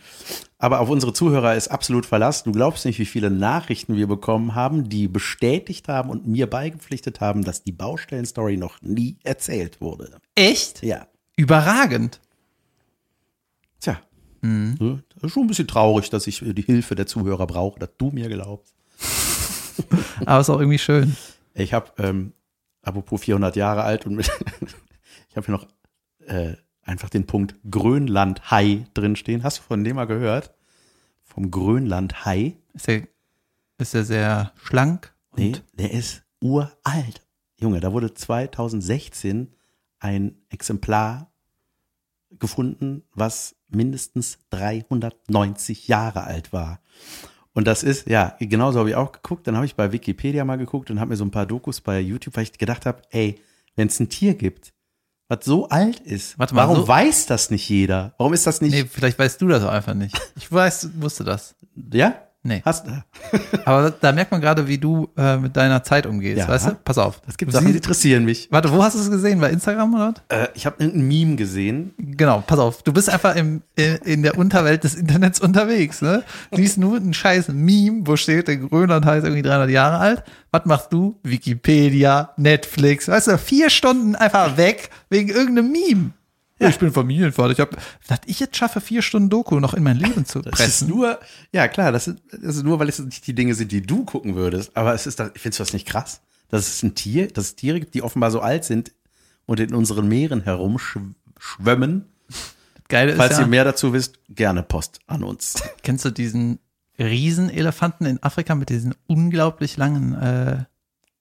Aber 0.58 0.78
auf 0.80 0.88
unsere 0.90 1.12
Zuhörer 1.12 1.56
ist 1.56 1.68
absolut 1.68 2.06
Verlass. 2.06 2.44
Du 2.44 2.52
glaubst 2.52 2.84
nicht, 2.84 2.98
wie 3.00 3.04
viele 3.06 3.30
Nachrichten 3.30 3.96
wir 3.96 4.06
bekommen 4.06 4.54
haben, 4.54 4.88
die 4.88 5.08
bestätigt 5.08 5.88
haben 5.88 6.08
und 6.10 6.26
mir 6.28 6.48
beigepflichtet 6.48 7.20
haben, 7.20 7.42
dass 7.42 7.64
die 7.64 7.72
Baustellenstory 7.72 8.56
noch 8.58 8.80
nie 8.82 9.16
erzählt 9.24 9.80
wurde. 9.80 10.18
echt 10.36 10.82
Ja. 10.84 11.06
überragend. 11.36 12.20
Tja. 13.80 13.98
Mhm. 14.42 15.02
Das 15.14 15.24
ist 15.24 15.32
schon 15.32 15.44
ein 15.44 15.48
bisschen 15.48 15.66
traurig, 15.68 16.10
dass 16.10 16.26
ich 16.26 16.44
die 16.46 16.62
Hilfe 16.62 16.94
der 16.94 17.06
Zuhörer 17.06 17.46
brauche, 17.46 17.80
dass 17.80 17.90
du 17.98 18.10
mir 18.10 18.28
glaubst. 18.28 18.74
Aber 20.26 20.40
ist 20.40 20.50
auch 20.50 20.60
irgendwie 20.60 20.78
schön. 20.78 21.16
Ich 21.54 21.72
habe, 21.72 21.90
ähm, 21.98 22.32
apropos 22.82 23.20
400 23.22 23.56
Jahre 23.56 23.84
alt 23.84 24.06
und 24.06 24.14
mit, 24.16 24.26
ich 25.28 25.36
habe 25.36 25.46
hier 25.46 25.54
noch 25.54 25.66
äh, 26.26 26.54
einfach 26.82 27.08
den 27.10 27.26
Punkt 27.26 27.56
Grönland-Hai 27.70 28.86
drinstehen. 28.94 29.42
Hast 29.42 29.58
du 29.58 29.62
von 29.62 29.84
dem 29.84 29.96
mal 29.96 30.06
gehört? 30.06 30.54
Vom 31.22 31.50
Grönland-Hai? 31.50 32.56
Ist 32.74 32.88
er, 32.88 33.02
ist 33.78 33.94
er 33.94 34.04
sehr 34.04 34.52
schlank 34.62 35.14
und 35.30 35.38
Nee, 35.40 35.52
der 35.74 35.92
ist 35.92 36.22
uralt. 36.40 37.22
Junge, 37.58 37.80
da 37.80 37.92
wurde 37.92 38.12
2016 38.12 39.52
ein 39.98 40.36
Exemplar 40.50 41.32
gefunden, 42.30 43.04
was 43.14 43.56
mindestens 43.68 44.38
390 44.50 45.88
Jahre 45.88 46.24
alt 46.24 46.52
war. 46.52 46.80
Und 47.54 47.66
das 47.66 47.82
ist, 47.82 48.08
ja, 48.08 48.36
genauso 48.40 48.80
habe 48.80 48.90
ich 48.90 48.96
auch 48.96 49.12
geguckt. 49.12 49.46
Dann 49.46 49.54
habe 49.56 49.64
ich 49.66 49.74
bei 49.76 49.92
Wikipedia 49.92 50.44
mal 50.44 50.58
geguckt 50.58 50.90
und 50.90 50.98
habe 51.00 51.10
mir 51.10 51.16
so 51.16 51.24
ein 51.24 51.30
paar 51.30 51.46
Dokus 51.46 51.80
bei 51.80 52.00
YouTube, 52.00 52.36
weil 52.36 52.42
ich 52.42 52.52
gedacht 52.58 52.84
habe, 52.84 53.00
ey, 53.10 53.40
wenn 53.76 53.86
es 53.88 53.98
ein 54.00 54.08
Tier 54.08 54.34
gibt, 54.34 54.72
was 55.28 55.44
so 55.44 55.68
alt 55.68 56.00
ist, 56.00 56.36
mal, 56.38 56.48
warum 56.52 56.76
so- 56.76 56.88
weiß 56.88 57.26
das 57.26 57.50
nicht 57.50 57.68
jeder? 57.68 58.14
Warum 58.18 58.32
ist 58.34 58.46
das 58.46 58.60
nicht, 58.60 58.72
Nee, 58.72 58.84
vielleicht 58.90 59.18
weißt 59.18 59.40
du 59.40 59.48
das 59.48 59.62
auch 59.64 59.70
einfach 59.72 59.94
nicht. 59.94 60.20
Ich 60.36 60.50
weiß, 60.50 60.90
wusste 61.00 61.22
das. 61.24 61.54
ja? 61.92 62.14
Nee. 62.46 62.60
Hast, 62.64 62.84
Aber 63.64 63.90
da 63.90 64.12
merkt 64.12 64.30
man 64.30 64.40
gerade, 64.42 64.68
wie 64.68 64.76
du 64.76 65.08
äh, 65.16 65.38
mit 65.38 65.56
deiner 65.56 65.82
Zeit 65.82 66.04
umgehst, 66.04 66.38
Ja. 66.38 66.46
weißt 66.46 66.66
du? 66.66 66.74
Pass 66.84 66.98
auf. 66.98 67.22
das 67.24 67.38
gibt 67.38 67.50
Du 67.50 67.56
Sachen, 67.56 67.68
die 67.68 67.72
interessieren 67.76 68.26
mich. 68.26 68.48
Warte, 68.50 68.70
wo 68.70 68.82
hast 68.84 68.94
du 68.96 69.00
es 69.00 69.10
gesehen? 69.10 69.40
Bei 69.40 69.48
Instagram 69.50 69.94
oder 69.94 70.14
was? 70.28 70.38
Äh, 70.38 70.48
ich 70.54 70.66
habe 70.66 70.76
irgendein 70.78 71.08
Meme 71.08 71.36
gesehen, 71.36 71.94
Genau, 71.98 72.44
pass 72.46 72.58
auf. 72.58 72.82
Du 72.82 72.92
bist 72.92 73.08
einfach 73.08 73.34
im, 73.34 73.62
in, 73.76 73.96
in 74.04 74.22
der 74.22 74.36
Unterwelt 74.36 74.84
des 74.84 74.94
Internets 74.94 75.40
unterwegs, 75.40 76.02
ne? 76.02 76.22
Siehst 76.52 76.76
nur 76.78 76.98
ein 76.98 77.14
scheiß 77.14 77.48
Meme, 77.48 78.02
wo 78.06 78.14
steht, 78.16 78.46
der 78.48 78.58
Grönland 78.58 79.06
heißt 79.06 79.24
irgendwie 79.24 79.42
300 79.42 79.70
Jahre 79.70 79.98
alt. 79.98 80.22
Was 80.50 80.66
machst 80.66 80.92
du? 80.92 81.18
Wikipedia, 81.22 82.30
Netflix, 82.36 83.08
weißt 83.08 83.28
du, 83.28 83.38
vier 83.38 83.70
Stunden 83.70 84.14
einfach 84.16 84.56
weg 84.58 84.90
wegen 85.08 85.30
irgendeinem 85.30 85.72
Meme. 85.72 86.10
Ja. 86.60 86.68
Ich 86.68 86.78
bin 86.78 86.92
Familienvater. 86.92 87.50
Ich 87.52 87.60
habe, 87.60 87.76
dass 88.06 88.20
ich 88.26 88.38
jetzt 88.38 88.56
schaffe, 88.56 88.80
vier 88.80 89.02
Stunden 89.02 89.28
Doku 89.28 89.58
noch 89.58 89.74
in 89.74 89.82
mein 89.82 89.96
Leben 89.96 90.24
zu 90.24 90.40
Das 90.40 90.52
ist 90.52 90.58
pressen. 90.58 90.88
nur, 90.88 91.18
ja 91.52 91.66
klar, 91.66 91.90
das 91.90 92.06
ist, 92.06 92.18
das 92.30 92.56
ist 92.56 92.62
nur, 92.62 92.78
weil 92.78 92.88
es 92.88 92.98
nicht 93.00 93.26
die 93.26 93.34
Dinge 93.34 93.54
sind, 93.54 93.72
die 93.72 93.82
du 93.82 94.04
gucken 94.04 94.36
würdest. 94.36 94.76
Aber 94.76 94.94
es 94.94 95.06
ist, 95.06 95.18
findest 95.34 95.58
du 95.58 95.62
das 95.62 95.72
nicht 95.72 95.86
krass? 95.86 96.20
Dass 96.48 96.68
es 96.68 96.82
ein 96.84 96.94
Tier, 96.94 97.26
dass 97.28 97.46
es 97.46 97.56
Tiere 97.56 97.80
gibt, 97.80 97.94
die 97.94 98.02
offenbar 98.02 98.30
so 98.30 98.40
alt 98.40 98.64
sind 98.64 98.92
und 99.46 99.58
in 99.58 99.74
unseren 99.74 100.06
Meeren 100.06 100.42
herumschwimmen. 100.42 102.06
Geil 102.88 103.08
ist 103.08 103.16
Falls 103.16 103.38
ja, 103.38 103.40
ihr 103.42 103.46
mehr 103.48 103.64
dazu 103.64 103.92
wisst, 103.92 104.20
gerne 104.28 104.62
Post 104.62 105.00
an 105.06 105.24
uns. 105.24 105.54
kennst 105.82 106.04
du 106.04 106.10
diesen 106.10 106.60
Riesenelefanten 106.98 108.06
in 108.06 108.22
Afrika 108.22 108.54
mit 108.54 108.68
diesen 108.68 108.94
unglaublich 109.06 109.76
langen, 109.76 110.14
äh, 110.14 110.64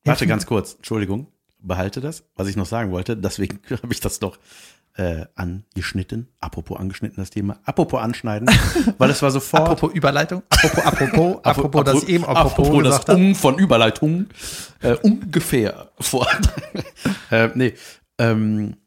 Warte 0.05 0.27
ganz 0.27 0.45
kurz, 0.45 0.75
Entschuldigung, 0.75 1.27
behalte 1.59 2.01
das, 2.01 2.23
was 2.36 2.47
ich 2.47 2.57
noch 2.57 2.65
sagen 2.65 2.91
wollte. 2.91 3.15
Deswegen 3.17 3.59
habe 3.69 3.93
ich 3.93 4.01
das 4.01 4.21
noch 4.21 4.38
äh, 4.96 5.26
angeschnitten. 5.36 6.30
Apropos 6.39 6.80
angeschnitten, 6.80 7.18
das 7.18 7.30
Thema. 7.30 7.60
Apropos 7.66 8.00
anschneiden, 8.00 8.50
weil 8.98 9.10
es 9.10 9.22
war 9.22 9.32
sofort. 9.32 9.64
apropos 9.64 9.94
Überleitung, 9.94 10.44
apropos, 10.50 10.86
apropos, 10.86 11.39
apropos, 11.44 11.84
dass 11.84 12.04
ich 12.04 12.10
eben 12.10 12.26
apropos, 12.26 12.68
apropos 12.68 13.06
das. 13.06 13.16
Um 13.16 13.36
von 13.36 13.58
Überleitung 13.58 14.28
äh, 14.82 14.94
ungefähr 14.94 15.91
vor. 16.00 16.28
äh, 17.32 17.50
nee, 17.56 17.74
ähm, 18.20 18.78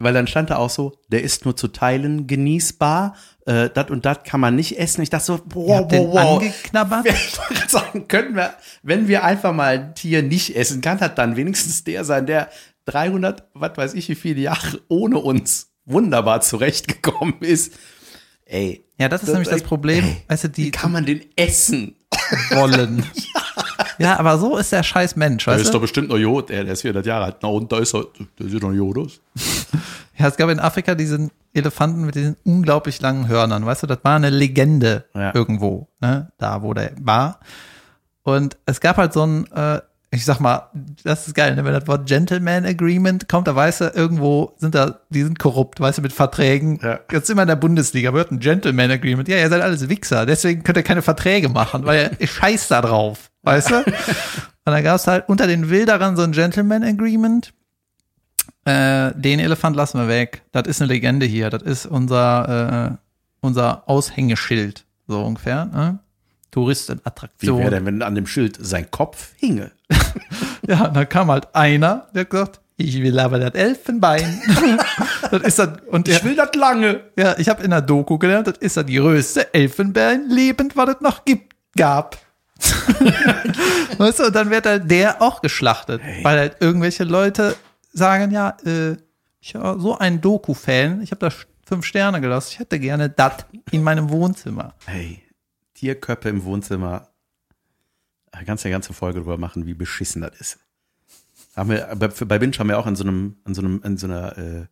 weil 0.00 0.14
dann 0.14 0.26
stand 0.28 0.50
da 0.50 0.56
auch 0.56 0.70
so, 0.70 1.00
der 1.08 1.22
ist 1.22 1.44
nur 1.44 1.56
zu 1.56 1.68
Teilen 1.68 2.26
genießbar, 2.28 3.16
äh, 3.46 3.68
das 3.68 3.90
und 3.90 4.06
das 4.06 4.18
kann 4.24 4.40
man 4.40 4.54
nicht 4.54 4.78
essen. 4.78 5.02
Ich 5.02 5.10
dachte 5.10 5.24
so, 5.24 5.34
Ihr 5.36 5.42
wow, 5.54 5.86
wow, 5.90 6.14
wow. 6.14 6.42
angeknabbert? 6.42 7.04
Gerade 7.04 7.68
sagen, 7.68 8.08
können 8.08 8.36
wir, 8.36 8.54
wenn 8.82 9.08
wir 9.08 9.24
einfach 9.24 9.52
mal 9.52 9.78
ein 9.78 9.94
Tier 9.94 10.22
nicht 10.22 10.56
essen, 10.56 10.80
kann 10.80 10.98
das 10.98 11.14
dann 11.14 11.36
wenigstens 11.36 11.82
der 11.84 12.04
sein, 12.04 12.26
der 12.26 12.48
300, 12.92 13.44
was 13.54 13.76
weiß 13.76 13.94
ich, 13.94 14.08
wie 14.08 14.14
viele 14.14 14.40
Jahre 14.40 14.80
ohne 14.88 15.18
uns 15.18 15.68
wunderbar 15.84 16.40
zurechtgekommen 16.40 17.36
ist. 17.40 17.74
Ey, 18.44 18.84
Ja, 18.98 19.08
das 19.08 19.22
ist 19.22 19.28
nämlich 19.30 19.48
das 19.48 19.62
Problem. 19.62 20.04
Weißt 20.28 20.44
du, 20.44 20.48
wie 20.48 20.52
die 20.64 20.70
kann 20.70 20.92
man 20.92 21.04
den 21.06 21.24
essen? 21.36 21.94
wollen. 22.50 23.04
ja, 23.98 24.18
aber 24.18 24.38
so 24.38 24.56
ist 24.58 24.72
der 24.72 24.82
scheiß 24.82 25.16
Mensch, 25.16 25.44
Der 25.44 25.54
weißt 25.54 25.64
ist 25.64 25.68
doch 25.70 25.74
du? 25.78 25.82
bestimmt 25.82 26.08
noch 26.08 26.16
Jod, 26.18 26.50
ey, 26.50 26.64
der 26.64 26.72
ist 26.74 26.82
400 26.82 27.06
Jahre 27.06 27.24
alt. 27.26 27.36
Na 27.42 27.48
und 27.48 27.70
da 27.72 27.78
ist 27.78 27.94
er, 27.94 28.04
der 28.38 28.48
sieht 28.48 28.62
doch 28.62 28.72
Jod 28.72 28.98
aus. 28.98 29.20
Ja, 30.18 30.26
es 30.28 30.36
gab 30.36 30.50
in 30.50 30.60
Afrika 30.60 30.94
diesen 30.94 31.30
Elefanten 31.54 32.04
mit 32.04 32.14
diesen 32.14 32.36
unglaublich 32.44 33.00
langen 33.00 33.28
Hörnern, 33.28 33.64
weißt 33.64 33.82
du, 33.84 33.86
das 33.86 33.98
war 34.02 34.16
eine 34.16 34.30
Legende 34.30 35.04
Ja. 35.14 35.34
irgendwo, 35.34 35.88
ne? 36.00 36.32
Da, 36.38 36.62
wo 36.62 36.74
der 36.74 36.92
war. 37.00 37.40
Und 38.24 38.56
es 38.66 38.80
gab 38.80 38.96
halt 38.98 39.12
so 39.14 39.24
ein, 39.24 39.50
äh, 39.52 39.80
ich 40.10 40.24
sag 40.24 40.40
mal, 40.40 40.70
das 41.04 41.26
ist 41.26 41.34
geil, 41.34 41.54
ne? 41.54 41.64
wenn 41.64 41.74
das 41.74 41.86
Wort 41.86 42.06
Gentleman 42.06 42.64
Agreement 42.64 43.28
kommt, 43.28 43.46
da 43.46 43.54
weißt 43.54 43.82
du, 43.82 43.84
irgendwo 43.94 44.54
sind 44.56 44.74
da, 44.74 45.00
die 45.10 45.22
sind 45.22 45.38
korrupt, 45.38 45.80
weißt 45.80 45.98
du, 45.98 46.02
mit 46.02 46.14
Verträgen. 46.14 46.80
Ja. 46.82 47.00
Jetzt 47.12 47.28
immer 47.28 47.42
in 47.42 47.48
der 47.48 47.56
Bundesliga 47.56 48.14
wird 48.14 48.30
ein 48.30 48.38
Gentleman 48.38 48.90
Agreement. 48.90 49.28
Ja, 49.28 49.36
ihr 49.36 49.48
seid 49.50 49.60
alles 49.60 49.88
Wichser, 49.88 50.24
deswegen 50.24 50.62
könnt 50.62 50.78
ihr 50.78 50.82
keine 50.82 51.02
Verträge 51.02 51.50
machen, 51.50 51.84
weil 51.84 52.16
ihr 52.18 52.26
scheißt 52.26 52.70
da 52.70 52.80
drauf, 52.80 53.30
weißt 53.42 53.70
du? 53.70 53.76
Und 54.64 54.74
dann 54.74 54.82
gab 54.84 54.96
es 54.96 55.06
halt 55.06 55.28
unter 55.28 55.46
den 55.46 55.68
Wilderern 55.70 56.16
so 56.16 56.22
ein 56.22 56.32
Gentleman 56.32 56.84
Agreement. 56.84 57.52
Äh, 58.64 59.12
den 59.14 59.40
Elefant 59.40 59.76
lassen 59.76 59.98
wir 59.98 60.08
weg. 60.08 60.42
Das 60.52 60.66
ist 60.66 60.82
eine 60.82 60.92
Legende 60.92 61.24
hier. 61.24 61.48
Das 61.48 61.62
ist 61.62 61.86
unser, 61.86 62.90
äh, 62.92 62.96
unser 63.40 63.88
Aushängeschild, 63.88 64.84
so 65.06 65.22
ungefähr. 65.22 65.66
Ne? 65.66 65.98
Wie 66.00 66.50
Touristenattraktion. 66.50 67.58
wäre 67.58 67.70
denn, 67.70 67.86
wenn 67.86 68.02
an 68.02 68.14
dem 68.14 68.26
Schild 68.26 68.58
sein 68.60 68.90
Kopf 68.90 69.32
hinge? 69.36 69.70
Ja, 70.66 70.84
und 70.86 70.94
dann 70.94 71.08
kam 71.08 71.30
halt 71.30 71.54
einer, 71.54 72.08
der 72.14 72.22
hat 72.22 72.30
gesagt, 72.30 72.60
ich 72.76 73.02
will 73.02 73.18
aber 73.18 73.38
das 73.38 73.54
Elfenbein. 73.54 74.40
das 75.30 75.42
ist 75.42 75.58
das, 75.58 75.70
und 75.88 76.06
der, 76.06 76.18
Ich 76.18 76.24
will 76.24 76.36
das 76.36 76.54
lange. 76.54 77.00
ja, 77.16 77.36
ich 77.38 77.48
habe 77.48 77.62
in 77.64 77.70
der 77.70 77.80
Doku 77.80 78.18
gelernt, 78.18 78.46
das 78.46 78.58
ist 78.58 78.76
das 78.76 78.86
größte 78.86 79.52
Elfenbein 79.54 80.28
lebend, 80.28 80.76
was 80.76 80.90
es 80.90 81.00
noch 81.00 81.24
gibt, 81.24 81.54
gab. 81.76 82.18
weißt 83.98 84.18
du, 84.20 84.26
und 84.26 84.34
dann 84.36 84.50
wird 84.50 84.66
halt 84.66 84.90
der 84.90 85.22
auch 85.22 85.40
geschlachtet, 85.40 86.00
weil 86.22 86.38
halt 86.38 86.56
irgendwelche 86.60 87.04
Leute 87.04 87.56
sagen, 87.92 88.30
ja, 88.30 88.56
äh, 88.64 88.96
ich 89.40 89.54
war 89.54 89.78
so 89.80 89.96
ein 89.98 90.20
Doku-Fan, 90.20 91.00
ich 91.02 91.10
habe 91.10 91.30
da 91.30 91.34
fünf 91.66 91.84
Sterne 91.86 92.20
gelassen, 92.20 92.50
ich 92.52 92.58
hätte 92.58 92.78
gerne 92.78 93.08
das 93.08 93.46
in 93.70 93.82
meinem 93.82 94.10
Wohnzimmer. 94.10 94.74
Hey, 94.86 95.22
Tierköpfe 95.74 96.28
im 96.28 96.44
Wohnzimmer. 96.44 97.07
Da 98.38 98.44
kannst 98.44 98.64
du 98.64 98.68
eine 98.68 98.74
ganze 98.74 98.92
Folge 98.92 99.18
drüber 99.18 99.36
machen, 99.36 99.66
wie 99.66 99.74
beschissen 99.74 100.22
das 100.22 100.40
ist. 100.40 100.58
Haben 101.56 101.70
wir, 101.70 101.86
bei, 101.96 102.06
bei 102.08 102.38
Binge 102.38 102.56
haben 102.58 102.68
wir 102.68 102.78
auch 102.78 102.86
an 102.86 102.94
so 102.94 103.02
einem, 103.02 103.36
an 103.44 103.54
so 103.54 103.62
einem, 103.62 103.80
an 103.82 103.96
so 103.96 104.06
einer, 104.06 104.38
äh, 104.38 104.66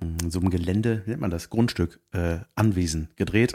in 0.00 0.30
so 0.30 0.40
einem 0.40 0.50
Gelände, 0.50 1.02
wie 1.06 1.10
nennt 1.10 1.22
man 1.22 1.30
das, 1.30 1.48
Grundstück, 1.48 2.00
äh, 2.12 2.40
Anwesen 2.54 3.08
gedreht, 3.16 3.54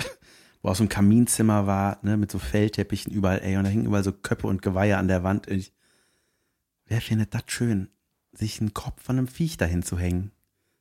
wo 0.64 0.70
auch 0.70 0.76
so 0.76 0.84
ein 0.84 0.90
Kaminzimmer 0.90 1.68
war, 1.68 2.00
ne, 2.02 2.18
mit 2.18 2.32
so 2.32 2.40
Fellteppichen 2.40 3.14
überall, 3.14 3.42
ey, 3.44 3.58
und 3.58 3.64
da 3.64 3.70
hingen 3.70 3.86
überall 3.86 4.04
so 4.04 4.12
Köpfe 4.12 4.48
und 4.48 4.64
Geweihe 4.64 4.98
an 4.98 5.08
der 5.08 5.24
Wand. 5.24 5.48
Ich, 5.48 5.72
wer 6.88 7.00
findet 7.00 7.36
das 7.36 7.44
schön, 7.46 7.90
sich 8.34 8.60
einen 8.60 8.74
Kopf 8.74 9.04
von 9.04 9.20
einem 9.20 9.28
Viech 9.28 9.58
dahin 9.58 9.84
zu 9.84 10.00
hängen? 10.00 10.32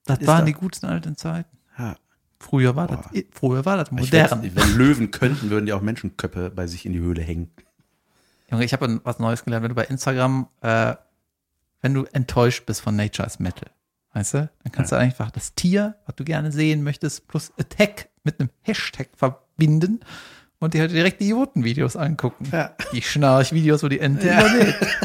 Das 0.07 0.21
Ist 0.21 0.27
waren 0.27 0.47
die 0.47 0.55
guten 0.55 0.87
alten 0.87 1.17
Zeiten. 1.17 1.59
Ja, 1.79 1.97
Früher 2.39 2.75
war 2.75 2.89
das, 2.89 3.03
Boah. 3.03 3.23
früher 3.33 3.65
war 3.67 3.77
das 3.77 3.91
modern. 3.91 4.43
wenn 4.43 4.77
Löwen 4.79 5.11
könnten, 5.11 5.51
würden 5.51 5.67
die 5.67 5.75
auch 5.75 5.83
Menschenköpfe 5.83 6.51
bei 6.51 6.67
sich 6.67 6.87
in 6.87 6.95
die 6.95 6.99
Höhle 6.99 7.21
hängen. 7.21 7.51
Junge, 8.51 8.65
ich 8.65 8.73
habe 8.73 9.01
was 9.05 9.19
Neues 9.19 9.45
gelernt, 9.45 9.63
wenn 9.63 9.71
du 9.71 9.75
bei 9.75 9.85
Instagram, 9.85 10.49
äh, 10.61 10.95
wenn 11.81 11.95
du 11.95 12.05
enttäuscht 12.13 12.67
bist 12.67 12.81
von 12.81 12.97
Nature 12.97 13.27
is 13.27 13.39
Metal, 13.39 13.71
weißt 14.13 14.35
du, 14.35 14.51
dann 14.63 14.73
kannst 14.73 14.93
du 14.93 14.97
einfach 14.97 15.31
das 15.31 15.55
Tier, 15.55 15.97
was 16.07 16.17
du 16.17 16.25
gerne 16.25 16.51
sehen 16.53 16.83
möchtest, 16.83 17.29
plus 17.29 17.53
Attack 17.59 18.09
mit 18.25 18.41
einem 18.41 18.51
Hashtag 18.63 19.09
verbinden 19.17 20.01
und 20.59 20.75
dir 20.75 20.83
halt 20.83 20.93
direkt 20.93 21.21
die 21.21 21.27
Idioten-Videos 21.27 21.97
angucken. 21.97 22.49
Ja. 22.53 22.75
Die 22.93 23.03
Schnarch-Videos, 23.03 23.83
wo 23.83 23.89
die 23.89 24.01
Ente 24.01 24.27
überlebt. 24.29 24.87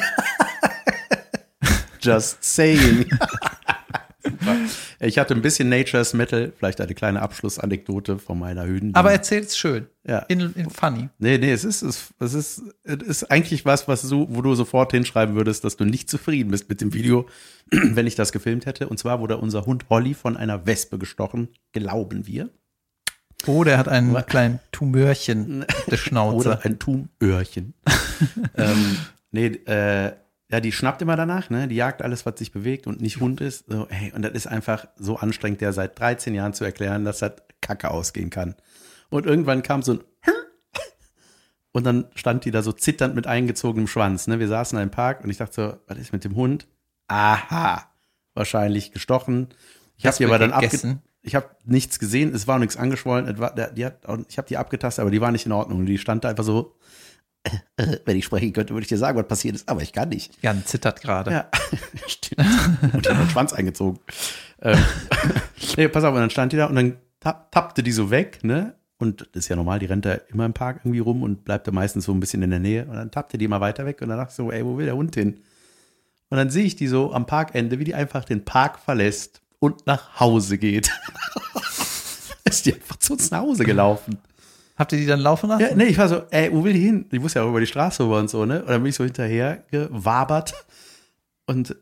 Just 2.01 2.43
saying. 2.43 3.09
Ich 5.05 5.19
hatte 5.19 5.35
ein 5.35 5.41
bisschen 5.41 5.69
Nature's 5.69 6.13
Metal, 6.13 6.51
vielleicht 6.57 6.81
eine 6.81 6.95
kleine 6.95 7.21
Abschlussanekdote 7.21 8.17
von 8.17 8.39
meiner 8.39 8.65
Hündin. 8.65 8.95
Aber 8.95 9.11
erzähl's 9.11 9.55
schön. 9.57 9.87
Ja. 10.07 10.19
In, 10.19 10.53
in 10.55 10.69
funny. 10.69 11.09
Nee, 11.19 11.37
nee, 11.37 11.51
es 11.51 11.63
ist, 11.63 11.81
es, 11.83 12.13
es 12.19 12.33
ist, 12.33 12.63
es 12.83 13.01
ist 13.01 13.31
eigentlich 13.31 13.65
was, 13.65 13.87
was 13.87 14.07
du, 14.07 14.27
wo 14.29 14.41
du 14.41 14.55
sofort 14.55 14.91
hinschreiben 14.91 15.35
würdest, 15.35 15.63
dass 15.63 15.77
du 15.77 15.85
nicht 15.85 16.09
zufrieden 16.09 16.51
bist 16.51 16.69
mit 16.69 16.81
dem 16.81 16.93
Video, 16.93 17.27
wenn 17.71 18.07
ich 18.07 18.15
das 18.15 18.31
gefilmt 18.31 18.65
hätte. 18.65 18.89
Und 18.89 18.97
zwar 18.97 19.19
wurde 19.19 19.37
unser 19.37 19.65
Hund 19.65 19.85
Holly 19.89 20.13
von 20.13 20.37
einer 20.37 20.65
Wespe 20.65 20.97
gestochen, 20.97 21.49
glauben 21.71 22.25
wir. 22.25 22.49
Oh, 23.47 23.63
der 23.63 23.77
hat 23.77 23.87
einen 23.87 24.15
kleinen 24.25 24.59
Tumörchen 24.71 25.65
der 25.87 25.97
Schnauze. 25.97 26.49
Oder 26.49 26.65
ein 26.65 26.79
Tumöhrchen. 26.79 27.75
ähm, 28.57 28.97
nee, 29.31 29.47
äh, 29.47 30.13
ja, 30.51 30.59
die 30.59 30.71
schnappt 30.71 31.01
immer 31.01 31.15
danach, 31.15 31.49
ne? 31.49 31.67
Die 31.67 31.75
jagt 31.75 32.01
alles, 32.01 32.25
was 32.25 32.37
sich 32.37 32.51
bewegt 32.51 32.85
und 32.85 33.01
nicht 33.01 33.19
Hund 33.19 33.41
ist. 33.41 33.65
So, 33.67 33.87
hey, 33.89 34.11
und 34.13 34.21
das 34.21 34.33
ist 34.33 34.47
einfach 34.47 34.87
so 34.95 35.17
anstrengend, 35.17 35.61
der 35.61 35.73
seit 35.73 35.99
13 35.99 36.35
Jahren 36.35 36.53
zu 36.53 36.63
erklären, 36.63 37.03
dass 37.03 37.19
das 37.19 37.33
Kacke 37.61 37.89
ausgehen 37.89 38.29
kann. 38.29 38.55
Und 39.09 39.25
irgendwann 39.25 39.63
kam 39.63 39.81
so 39.81 39.93
ein 39.93 39.99
und 41.71 41.83
dann 41.83 42.05
stand 42.15 42.45
die 42.45 42.51
da 42.51 42.61
so 42.61 42.71
zitternd 42.71 43.15
mit 43.15 43.25
eingezogenem 43.25 43.87
Schwanz. 43.87 44.27
Ne? 44.27 44.39
Wir 44.39 44.47
saßen 44.47 44.77
im 44.79 44.91
Park 44.91 45.23
und 45.23 45.29
ich 45.31 45.37
dachte 45.37 45.53
so, 45.53 45.77
was 45.87 45.97
ist 45.97 46.13
mit 46.13 46.23
dem 46.23 46.35
Hund? 46.35 46.67
Aha, 47.07 47.91
wahrscheinlich 48.35 48.91
gestochen. 48.91 49.49
Ich 49.97 50.05
habe 50.05 50.17
die 50.17 50.25
aber 50.25 50.39
dann 50.39 50.51
gegessen? 50.51 50.91
abge 50.91 51.01
ich 51.25 51.33
habe 51.33 51.49
nichts 51.63 51.97
gesehen, 51.97 52.35
es 52.35 52.45
war 52.45 52.59
nichts 52.59 52.77
angeschwollen. 52.77 53.27
Es 53.27 53.39
war, 53.39 53.53
der, 53.55 53.71
die 53.71 53.83
hat, 53.83 54.03
ich 54.29 54.37
habe 54.37 54.47
die 54.47 54.57
abgetastet, 54.57 55.01
aber 55.01 55.09
die 55.09 55.21
war 55.21 55.31
nicht 55.31 55.47
in 55.47 55.51
Ordnung. 55.51 55.87
Die 55.87 55.97
stand 55.97 56.23
da 56.23 56.29
einfach 56.29 56.43
so, 56.43 56.75
wenn 58.05 58.17
ich 58.17 58.25
sprechen 58.25 58.53
könnte, 58.53 58.73
würde 58.73 58.83
ich 58.83 58.89
dir 58.89 58.97
sagen, 58.97 59.17
was 59.17 59.27
passiert 59.27 59.55
ist, 59.55 59.69
aber 59.69 59.81
ich 59.81 59.93
kann 59.93 60.09
nicht. 60.09 60.31
Jan 60.41 60.65
zittert 60.65 61.01
gerade. 61.01 61.31
Ja, 61.31 61.49
stimmt. 62.07 62.47
Und 62.93 63.09
hat 63.09 63.19
den 63.19 63.29
Schwanz 63.29 63.53
eingezogen. 63.53 63.99
Ähm, 64.61 64.77
nee, 65.77 65.87
pass 65.87 66.03
auf, 66.03 66.13
und 66.13 66.21
dann 66.21 66.29
stand 66.29 66.53
die 66.53 66.57
da 66.57 66.67
und 66.67 66.75
dann 66.75 66.97
tapp, 67.19 67.51
tappte 67.51 67.83
die 67.83 67.91
so 67.91 68.09
weg, 68.09 68.43
ne? 68.43 68.75
Und 68.97 69.21
das 69.33 69.43
ist 69.43 69.49
ja 69.49 69.57
normal, 69.57 69.79
die 69.79 69.87
rennt 69.87 70.05
da 70.05 70.13
immer 70.29 70.45
im 70.45 70.53
Park 70.53 70.81
irgendwie 70.83 70.99
rum 70.99 71.21
und 71.21 71.43
bleibt 71.43 71.67
da 71.67 71.71
meistens 71.71 72.05
so 72.05 72.13
ein 72.13 72.19
bisschen 72.21 72.41
in 72.43 72.49
der 72.49 72.59
Nähe. 72.59 72.85
Und 72.85 72.95
dann 72.95 73.11
tappte 73.11 73.37
die 73.37 73.47
mal 73.47 73.59
weiter 73.59 73.85
weg 73.85 74.01
und 74.01 74.07
dann 74.07 74.17
dachte 74.17 74.31
ich 74.31 74.35
so, 74.35 74.51
ey, 74.51 74.65
wo 74.65 74.77
will 74.77 74.85
der 74.85 74.95
Hund 74.95 75.15
hin? 75.15 75.41
Und 76.29 76.37
dann 76.37 76.49
sehe 76.49 76.63
ich 76.63 76.77
die 76.77 76.87
so 76.87 77.13
am 77.13 77.25
Parkende, 77.25 77.77
wie 77.77 77.83
die 77.83 77.93
einfach 77.93 78.23
den 78.23 78.45
Park 78.45 78.79
verlässt 78.79 79.41
und 79.59 79.85
nach 79.85 80.19
Hause 80.19 80.57
geht. 80.57 80.91
ist 82.45 82.65
die 82.65 82.73
einfach 82.73 82.95
zu 82.97 83.13
uns 83.13 83.31
nach 83.31 83.41
Hause 83.41 83.65
gelaufen. 83.65 84.17
Habt 84.77 84.91
ihr 84.91 84.97
die 84.99 85.05
dann 85.05 85.21
laufen 85.21 85.49
lassen? 85.49 85.61
Ja, 85.61 85.75
nee, 85.75 85.85
ich 85.85 85.97
war 85.97 86.09
so, 86.09 86.23
ey, 86.31 86.51
wo 86.51 86.63
will 86.63 86.73
die 86.73 86.81
hin? 86.81 87.05
Die 87.11 87.19
muss 87.19 87.33
ja 87.33 87.43
auch 87.43 87.49
über 87.49 87.61
die 87.61 87.67
Straße 87.67 88.03
rüber 88.03 88.19
und 88.19 88.29
so, 88.29 88.45
ne? 88.45 88.61
Und 88.61 88.69
dann 88.69 88.81
bin 88.81 88.89
ich 88.89 88.95
so 88.95 89.03
hinterher 89.03 89.63
gewabert 89.71 90.53
und 91.45 91.75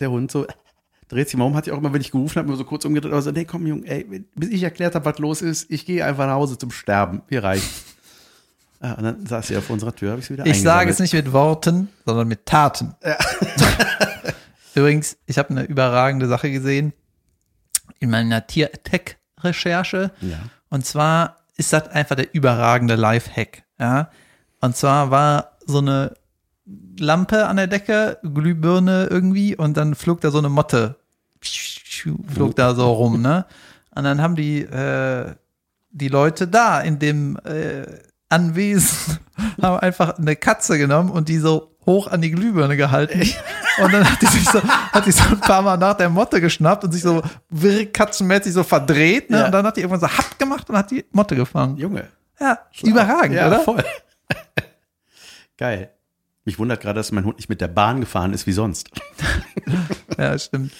der 0.00 0.10
Hund 0.10 0.30
so 0.30 0.46
dreht 1.08 1.28
sich 1.28 1.38
mal 1.38 1.44
um, 1.44 1.54
hat 1.54 1.64
sich 1.64 1.72
auch 1.72 1.78
immer, 1.78 1.92
wenn 1.92 2.00
ich 2.00 2.10
gerufen 2.10 2.36
habe, 2.36 2.48
immer 2.48 2.56
so 2.56 2.64
kurz 2.64 2.84
umgedreht, 2.84 3.12
aber 3.12 3.22
so, 3.22 3.30
nee, 3.30 3.44
komm, 3.44 3.66
Junge, 3.66 3.86
ey, 3.86 4.04
bis 4.34 4.48
ich 4.48 4.62
erklärt 4.62 4.94
habe, 4.94 5.04
was 5.04 5.18
los 5.18 5.42
ist, 5.42 5.70
ich 5.70 5.86
gehe 5.86 6.04
einfach 6.04 6.26
nach 6.26 6.34
Hause 6.34 6.58
zum 6.58 6.70
Sterben. 6.70 7.22
Mir 7.28 7.44
reicht. 7.44 7.68
Ja, 8.82 8.94
und 8.94 9.04
dann 9.04 9.26
saß 9.26 9.46
sie 9.46 9.56
auf 9.56 9.70
unserer 9.70 9.94
Tür, 9.94 10.10
habe 10.10 10.20
ich 10.20 10.26
sie 10.26 10.34
wieder 10.34 10.46
Ich 10.46 10.60
sage 10.60 10.90
es 10.90 10.98
nicht 10.98 11.14
mit 11.14 11.32
Worten, 11.32 11.88
sondern 12.04 12.28
mit 12.28 12.46
Taten. 12.46 12.94
Übrigens, 14.74 15.16
ich 15.26 15.38
habe 15.38 15.50
eine 15.50 15.62
überragende 15.64 16.26
Sache 16.26 16.50
gesehen 16.50 16.92
in 18.00 18.10
meiner 18.10 18.46
Tier-Tech-Recherche. 18.46 20.10
Ja. 20.20 20.38
Und 20.68 20.84
zwar 20.84 21.43
ist 21.56 21.72
das 21.72 21.88
einfach 21.88 22.16
der 22.16 22.34
überragende 22.34 22.94
Live-Hack. 22.96 23.64
Ja? 23.78 24.10
Und 24.60 24.76
zwar 24.76 25.10
war 25.10 25.52
so 25.66 25.78
eine 25.78 26.14
Lampe 26.98 27.46
an 27.46 27.56
der 27.56 27.66
Decke, 27.66 28.18
Glühbirne 28.22 29.08
irgendwie, 29.10 29.56
und 29.56 29.76
dann 29.76 29.94
flog 29.94 30.20
da 30.20 30.30
so 30.30 30.38
eine 30.38 30.48
Motte. 30.48 30.96
Flog 32.34 32.56
da 32.56 32.74
so 32.74 32.90
rum, 32.92 33.20
ne? 33.20 33.44
Und 33.94 34.04
dann 34.04 34.20
haben 34.20 34.34
die, 34.34 34.62
äh, 34.62 35.34
die 35.90 36.08
Leute 36.08 36.48
da 36.48 36.80
in 36.80 36.98
dem 36.98 37.38
äh, 37.44 37.84
Anwesen 38.28 39.18
haben 39.62 39.78
einfach 39.78 40.18
eine 40.18 40.36
Katze 40.36 40.78
genommen 40.78 41.10
und 41.10 41.28
die 41.28 41.38
so 41.38 41.73
hoch 41.86 42.06
an 42.08 42.20
die 42.22 42.30
Glühbirne 42.30 42.76
gehalten. 42.76 43.20
Und 43.78 43.92
dann 43.92 44.10
hat 44.10 44.20
die 44.22 44.26
sich 44.26 44.44
so, 44.48 44.62
hat 44.62 45.06
die 45.06 45.12
so 45.12 45.24
ein 45.28 45.40
paar 45.40 45.62
Mal 45.62 45.76
nach 45.76 45.94
der 45.94 46.08
Motte 46.08 46.40
geschnappt 46.40 46.84
und 46.84 46.92
sich 46.92 47.02
so 47.02 47.22
wirr 47.50 47.86
katzenmäßig 47.92 48.52
so 48.52 48.62
verdreht, 48.62 49.30
ne? 49.30 49.38
Ja. 49.38 49.46
Und 49.46 49.52
dann 49.52 49.66
hat 49.66 49.76
die 49.76 49.80
irgendwann 49.80 50.00
so 50.00 50.06
happ 50.08 50.38
gemacht 50.38 50.68
und 50.70 50.76
hat 50.76 50.90
die 50.90 51.04
Motte 51.12 51.36
gefangen. 51.36 51.76
Junge. 51.76 52.08
Ja, 52.40 52.58
überragend, 52.82 53.36
ja, 53.36 53.46
oder? 53.46 53.60
voll. 53.60 53.84
Geil. 55.58 55.90
Mich 56.44 56.58
wundert 56.58 56.80
gerade, 56.80 56.98
dass 56.98 57.10
mein 57.12 57.24
Hund 57.24 57.36
nicht 57.38 57.48
mit 57.48 57.60
der 57.60 57.68
Bahn 57.68 58.00
gefahren 58.00 58.32
ist 58.32 58.46
wie 58.46 58.52
sonst. 58.52 58.90
Ja, 60.18 60.38
stimmt. 60.38 60.70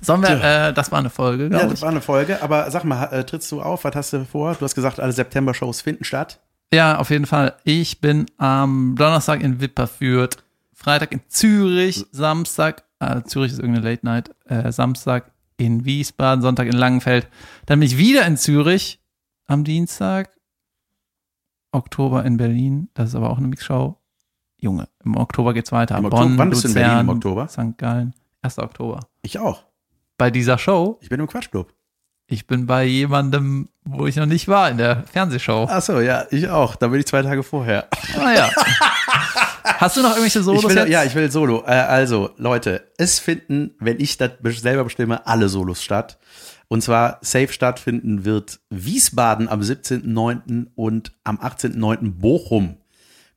Sollen 0.00 0.22
wir, 0.22 0.42
äh, 0.68 0.72
das 0.74 0.92
war 0.92 0.98
eine 1.00 1.10
Folge, 1.10 1.44
Ja, 1.44 1.64
das 1.64 1.72
ich. 1.74 1.82
war 1.82 1.88
eine 1.88 2.00
Folge, 2.02 2.40
aber 2.42 2.70
sag 2.70 2.84
mal, 2.84 3.06
äh, 3.06 3.24
trittst 3.24 3.50
du 3.50 3.62
auf? 3.62 3.84
Was 3.84 3.94
hast 3.96 4.12
du 4.12 4.24
vor? 4.26 4.54
Du 4.54 4.64
hast 4.64 4.74
gesagt, 4.74 5.00
alle 5.00 5.12
September-Shows 5.12 5.80
finden 5.80 6.04
statt. 6.04 6.40
Ja, 6.74 6.98
auf 6.98 7.10
jeden 7.10 7.26
Fall. 7.26 7.54
Ich 7.64 8.00
bin 8.00 8.26
am 8.36 8.96
Donnerstag 8.96 9.42
in 9.42 9.60
Wipperfürth, 9.60 10.42
Freitag 10.72 11.12
in 11.12 11.20
Zürich, 11.28 12.04
Samstag, 12.10 12.82
äh, 12.98 13.22
Zürich 13.22 13.52
ist 13.52 13.58
irgendeine 13.60 13.88
Late 13.90 14.04
Night, 14.04 14.30
äh, 14.46 14.72
Samstag 14.72 15.30
in 15.56 15.84
Wiesbaden, 15.84 16.42
Sonntag 16.42 16.66
in 16.66 16.72
Langenfeld. 16.76 17.28
Dann 17.66 17.78
bin 17.78 17.86
ich 17.86 17.96
wieder 17.96 18.26
in 18.26 18.36
Zürich 18.36 19.00
am 19.46 19.62
Dienstag, 19.62 20.30
Oktober 21.70 22.24
in 22.24 22.36
Berlin, 22.38 22.88
das 22.94 23.10
ist 23.10 23.14
aber 23.14 23.30
auch 23.30 23.38
eine 23.38 23.46
Mixshow. 23.48 23.96
Junge, 24.60 24.88
im 25.04 25.16
Oktober 25.16 25.54
geht's 25.54 25.70
weiter. 25.72 25.98
Im 25.98 26.06
Oktober- 26.06 26.22
Bonn, 26.24 26.38
wann 26.38 26.50
bist 26.50 26.64
du 26.64 26.68
in 26.68 26.74
Berlin 26.74 27.00
im 27.00 27.08
Oktober? 27.10 27.46
St. 27.48 27.76
Gallen, 27.78 28.14
1. 28.42 28.58
Oktober. 28.58 29.00
Ich 29.22 29.38
auch. 29.38 29.64
Bei 30.18 30.30
dieser 30.30 30.58
Show, 30.58 30.98
Ich 31.02 31.08
bin 31.08 31.20
im 31.20 31.26
Quatschclub. 31.26 31.72
Ich 32.26 32.46
bin 32.46 32.66
bei 32.66 32.84
jemandem, 32.84 33.68
wo 33.84 34.06
ich 34.06 34.16
noch 34.16 34.26
nicht 34.26 34.48
war, 34.48 34.70
in 34.70 34.78
der 34.78 35.04
Fernsehshow. 35.12 35.66
Ach 35.70 35.82
so, 35.82 36.00
ja, 36.00 36.24
ich 36.30 36.48
auch. 36.48 36.76
Da 36.76 36.88
bin 36.88 37.00
ich 37.00 37.06
zwei 37.06 37.22
Tage 37.22 37.42
vorher. 37.42 37.86
Ah 38.18 38.32
ja. 38.32 38.50
Hast 39.64 39.96
du 39.96 40.02
noch 40.02 40.10
irgendwelche 40.10 40.42
Solos 40.42 40.64
Ich 40.64 40.70
will, 40.76 40.90
ja, 40.90 41.04
ich 41.04 41.14
will 41.14 41.30
Solo. 41.30 41.62
Äh, 41.66 41.70
also, 41.72 42.30
Leute, 42.36 42.90
es 42.98 43.18
finden, 43.18 43.72
wenn 43.80 43.98
ich 44.00 44.16
das 44.16 44.30
be- 44.40 44.52
selber 44.52 44.84
bestimme, 44.84 45.26
alle 45.26 45.48
Solos 45.48 45.82
statt. 45.82 46.18
Und 46.68 46.82
zwar 46.82 47.18
safe 47.22 47.52
stattfinden 47.52 48.24
wird 48.24 48.60
Wiesbaden 48.70 49.48
am 49.48 49.60
17.09. 49.60 50.66
und 50.74 51.12
am 51.24 51.38
18.09. 51.38 52.12
Bochum. 52.18 52.76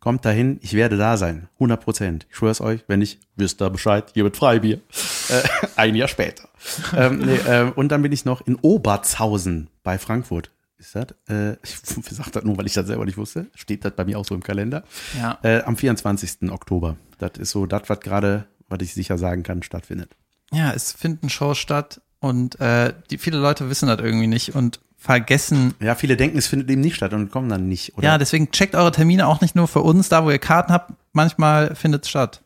Kommt 0.07 0.23
dahin, 0.23 0.57
ich 0.61 0.71
werde 0.71 0.95
da 0.95 1.17
sein. 1.17 1.49
100 1.55 1.83
Prozent. 1.83 2.27
Ich 2.29 2.37
schwör's 2.37 2.61
euch, 2.61 2.85
wenn 2.87 2.99
nicht, 2.99 3.19
wisst 3.35 3.61
ihr 3.61 3.69
Bescheid, 3.69 4.05
hier 4.13 4.23
wird 4.23 4.37
Freibier. 4.37 4.77
Äh, 4.77 5.43
ein 5.75 5.95
Jahr 5.95 6.07
später. 6.07 6.47
ähm, 6.95 7.19
nee, 7.25 7.35
äh, 7.35 7.69
und 7.75 7.89
dann 7.89 8.01
bin 8.03 8.13
ich 8.13 8.23
noch 8.23 8.39
in 8.47 8.55
Obertshausen 8.55 9.69
bei 9.83 9.97
Frankfurt. 9.97 10.49
Ist 10.77 10.95
das? 10.95 11.07
Äh, 11.27 11.57
ich 11.61 11.75
sag 12.09 12.31
das 12.31 12.45
nur, 12.45 12.57
weil 12.57 12.67
ich 12.67 12.73
das 12.73 12.87
selber 12.87 13.03
nicht 13.03 13.17
wusste. 13.17 13.47
Steht 13.53 13.83
das 13.83 13.97
bei 13.97 14.05
mir 14.05 14.17
auch 14.17 14.23
so 14.23 14.33
im 14.33 14.41
Kalender. 14.41 14.85
Ja. 15.17 15.39
Äh, 15.43 15.63
am 15.63 15.75
24. 15.75 16.53
Oktober. 16.53 16.95
Das 17.17 17.31
ist 17.37 17.51
so 17.51 17.65
das, 17.65 17.81
was 17.87 17.99
gerade, 17.99 18.45
was 18.69 18.79
ich 18.81 18.93
sicher 18.93 19.17
sagen 19.17 19.43
kann, 19.43 19.61
stattfindet. 19.61 20.15
Ja, 20.53 20.71
es 20.71 20.93
finden 20.93 21.27
Shows 21.27 21.57
statt 21.57 21.99
und 22.21 22.61
äh, 22.61 22.93
die, 23.09 23.17
viele 23.17 23.39
Leute 23.39 23.69
wissen 23.69 23.89
das 23.89 23.99
irgendwie 23.99 24.27
nicht 24.27 24.55
und 24.55 24.79
vergessen. 25.07 25.73
Ja, 25.79 25.95
viele 25.95 26.17
denken, 26.17 26.37
es 26.37 26.47
findet 26.47 26.69
eben 26.69 26.81
nicht 26.81 26.97
statt 26.97 27.13
und 27.13 27.31
kommen 27.31 27.47
dann 27.47 27.69
nicht. 27.69 27.97
Oder? 27.97 28.05
Ja, 28.05 28.17
deswegen 28.17 28.51
checkt 28.51 28.75
eure 28.75 28.91
Termine 28.91 29.25
auch 29.25 29.39
nicht 29.39 29.55
nur 29.55 29.69
für 29.69 29.79
uns, 29.79 30.09
da 30.09 30.25
wo 30.25 30.29
ihr 30.29 30.37
Karten 30.37 30.73
habt. 30.73 30.91
Manchmal 31.13 31.75
findet 31.75 32.03
es 32.03 32.09
statt. 32.09 32.41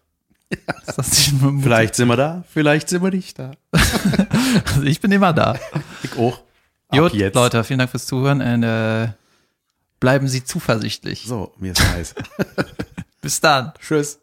Nur 1.41 1.61
vielleicht 1.61 1.95
sind 1.95 2.07
wir 2.07 2.17
da, 2.17 2.43
vielleicht 2.53 2.89
sind 2.89 3.01
wir 3.03 3.09
nicht 3.09 3.37
da. 3.39 3.51
Also 4.65 4.83
ich 4.83 4.99
bin 4.99 5.11
immer 5.11 5.33
da. 5.33 5.57
Ich 6.03 6.17
auch. 6.17 6.41
Gut, 6.89 7.13
jetzt. 7.13 7.35
Leute, 7.35 7.63
vielen 7.63 7.79
Dank 7.79 7.89
fürs 7.89 8.05
Zuhören 8.05 8.41
und 8.41 8.63
äh, 8.63 9.07
bleiben 9.99 10.27
Sie 10.27 10.43
zuversichtlich. 10.43 11.23
So, 11.25 11.53
mir 11.57 11.71
ist 11.71 11.81
heiß. 11.81 12.15
Bis 13.21 13.39
dann. 13.39 13.71
Tschüss. 13.79 14.19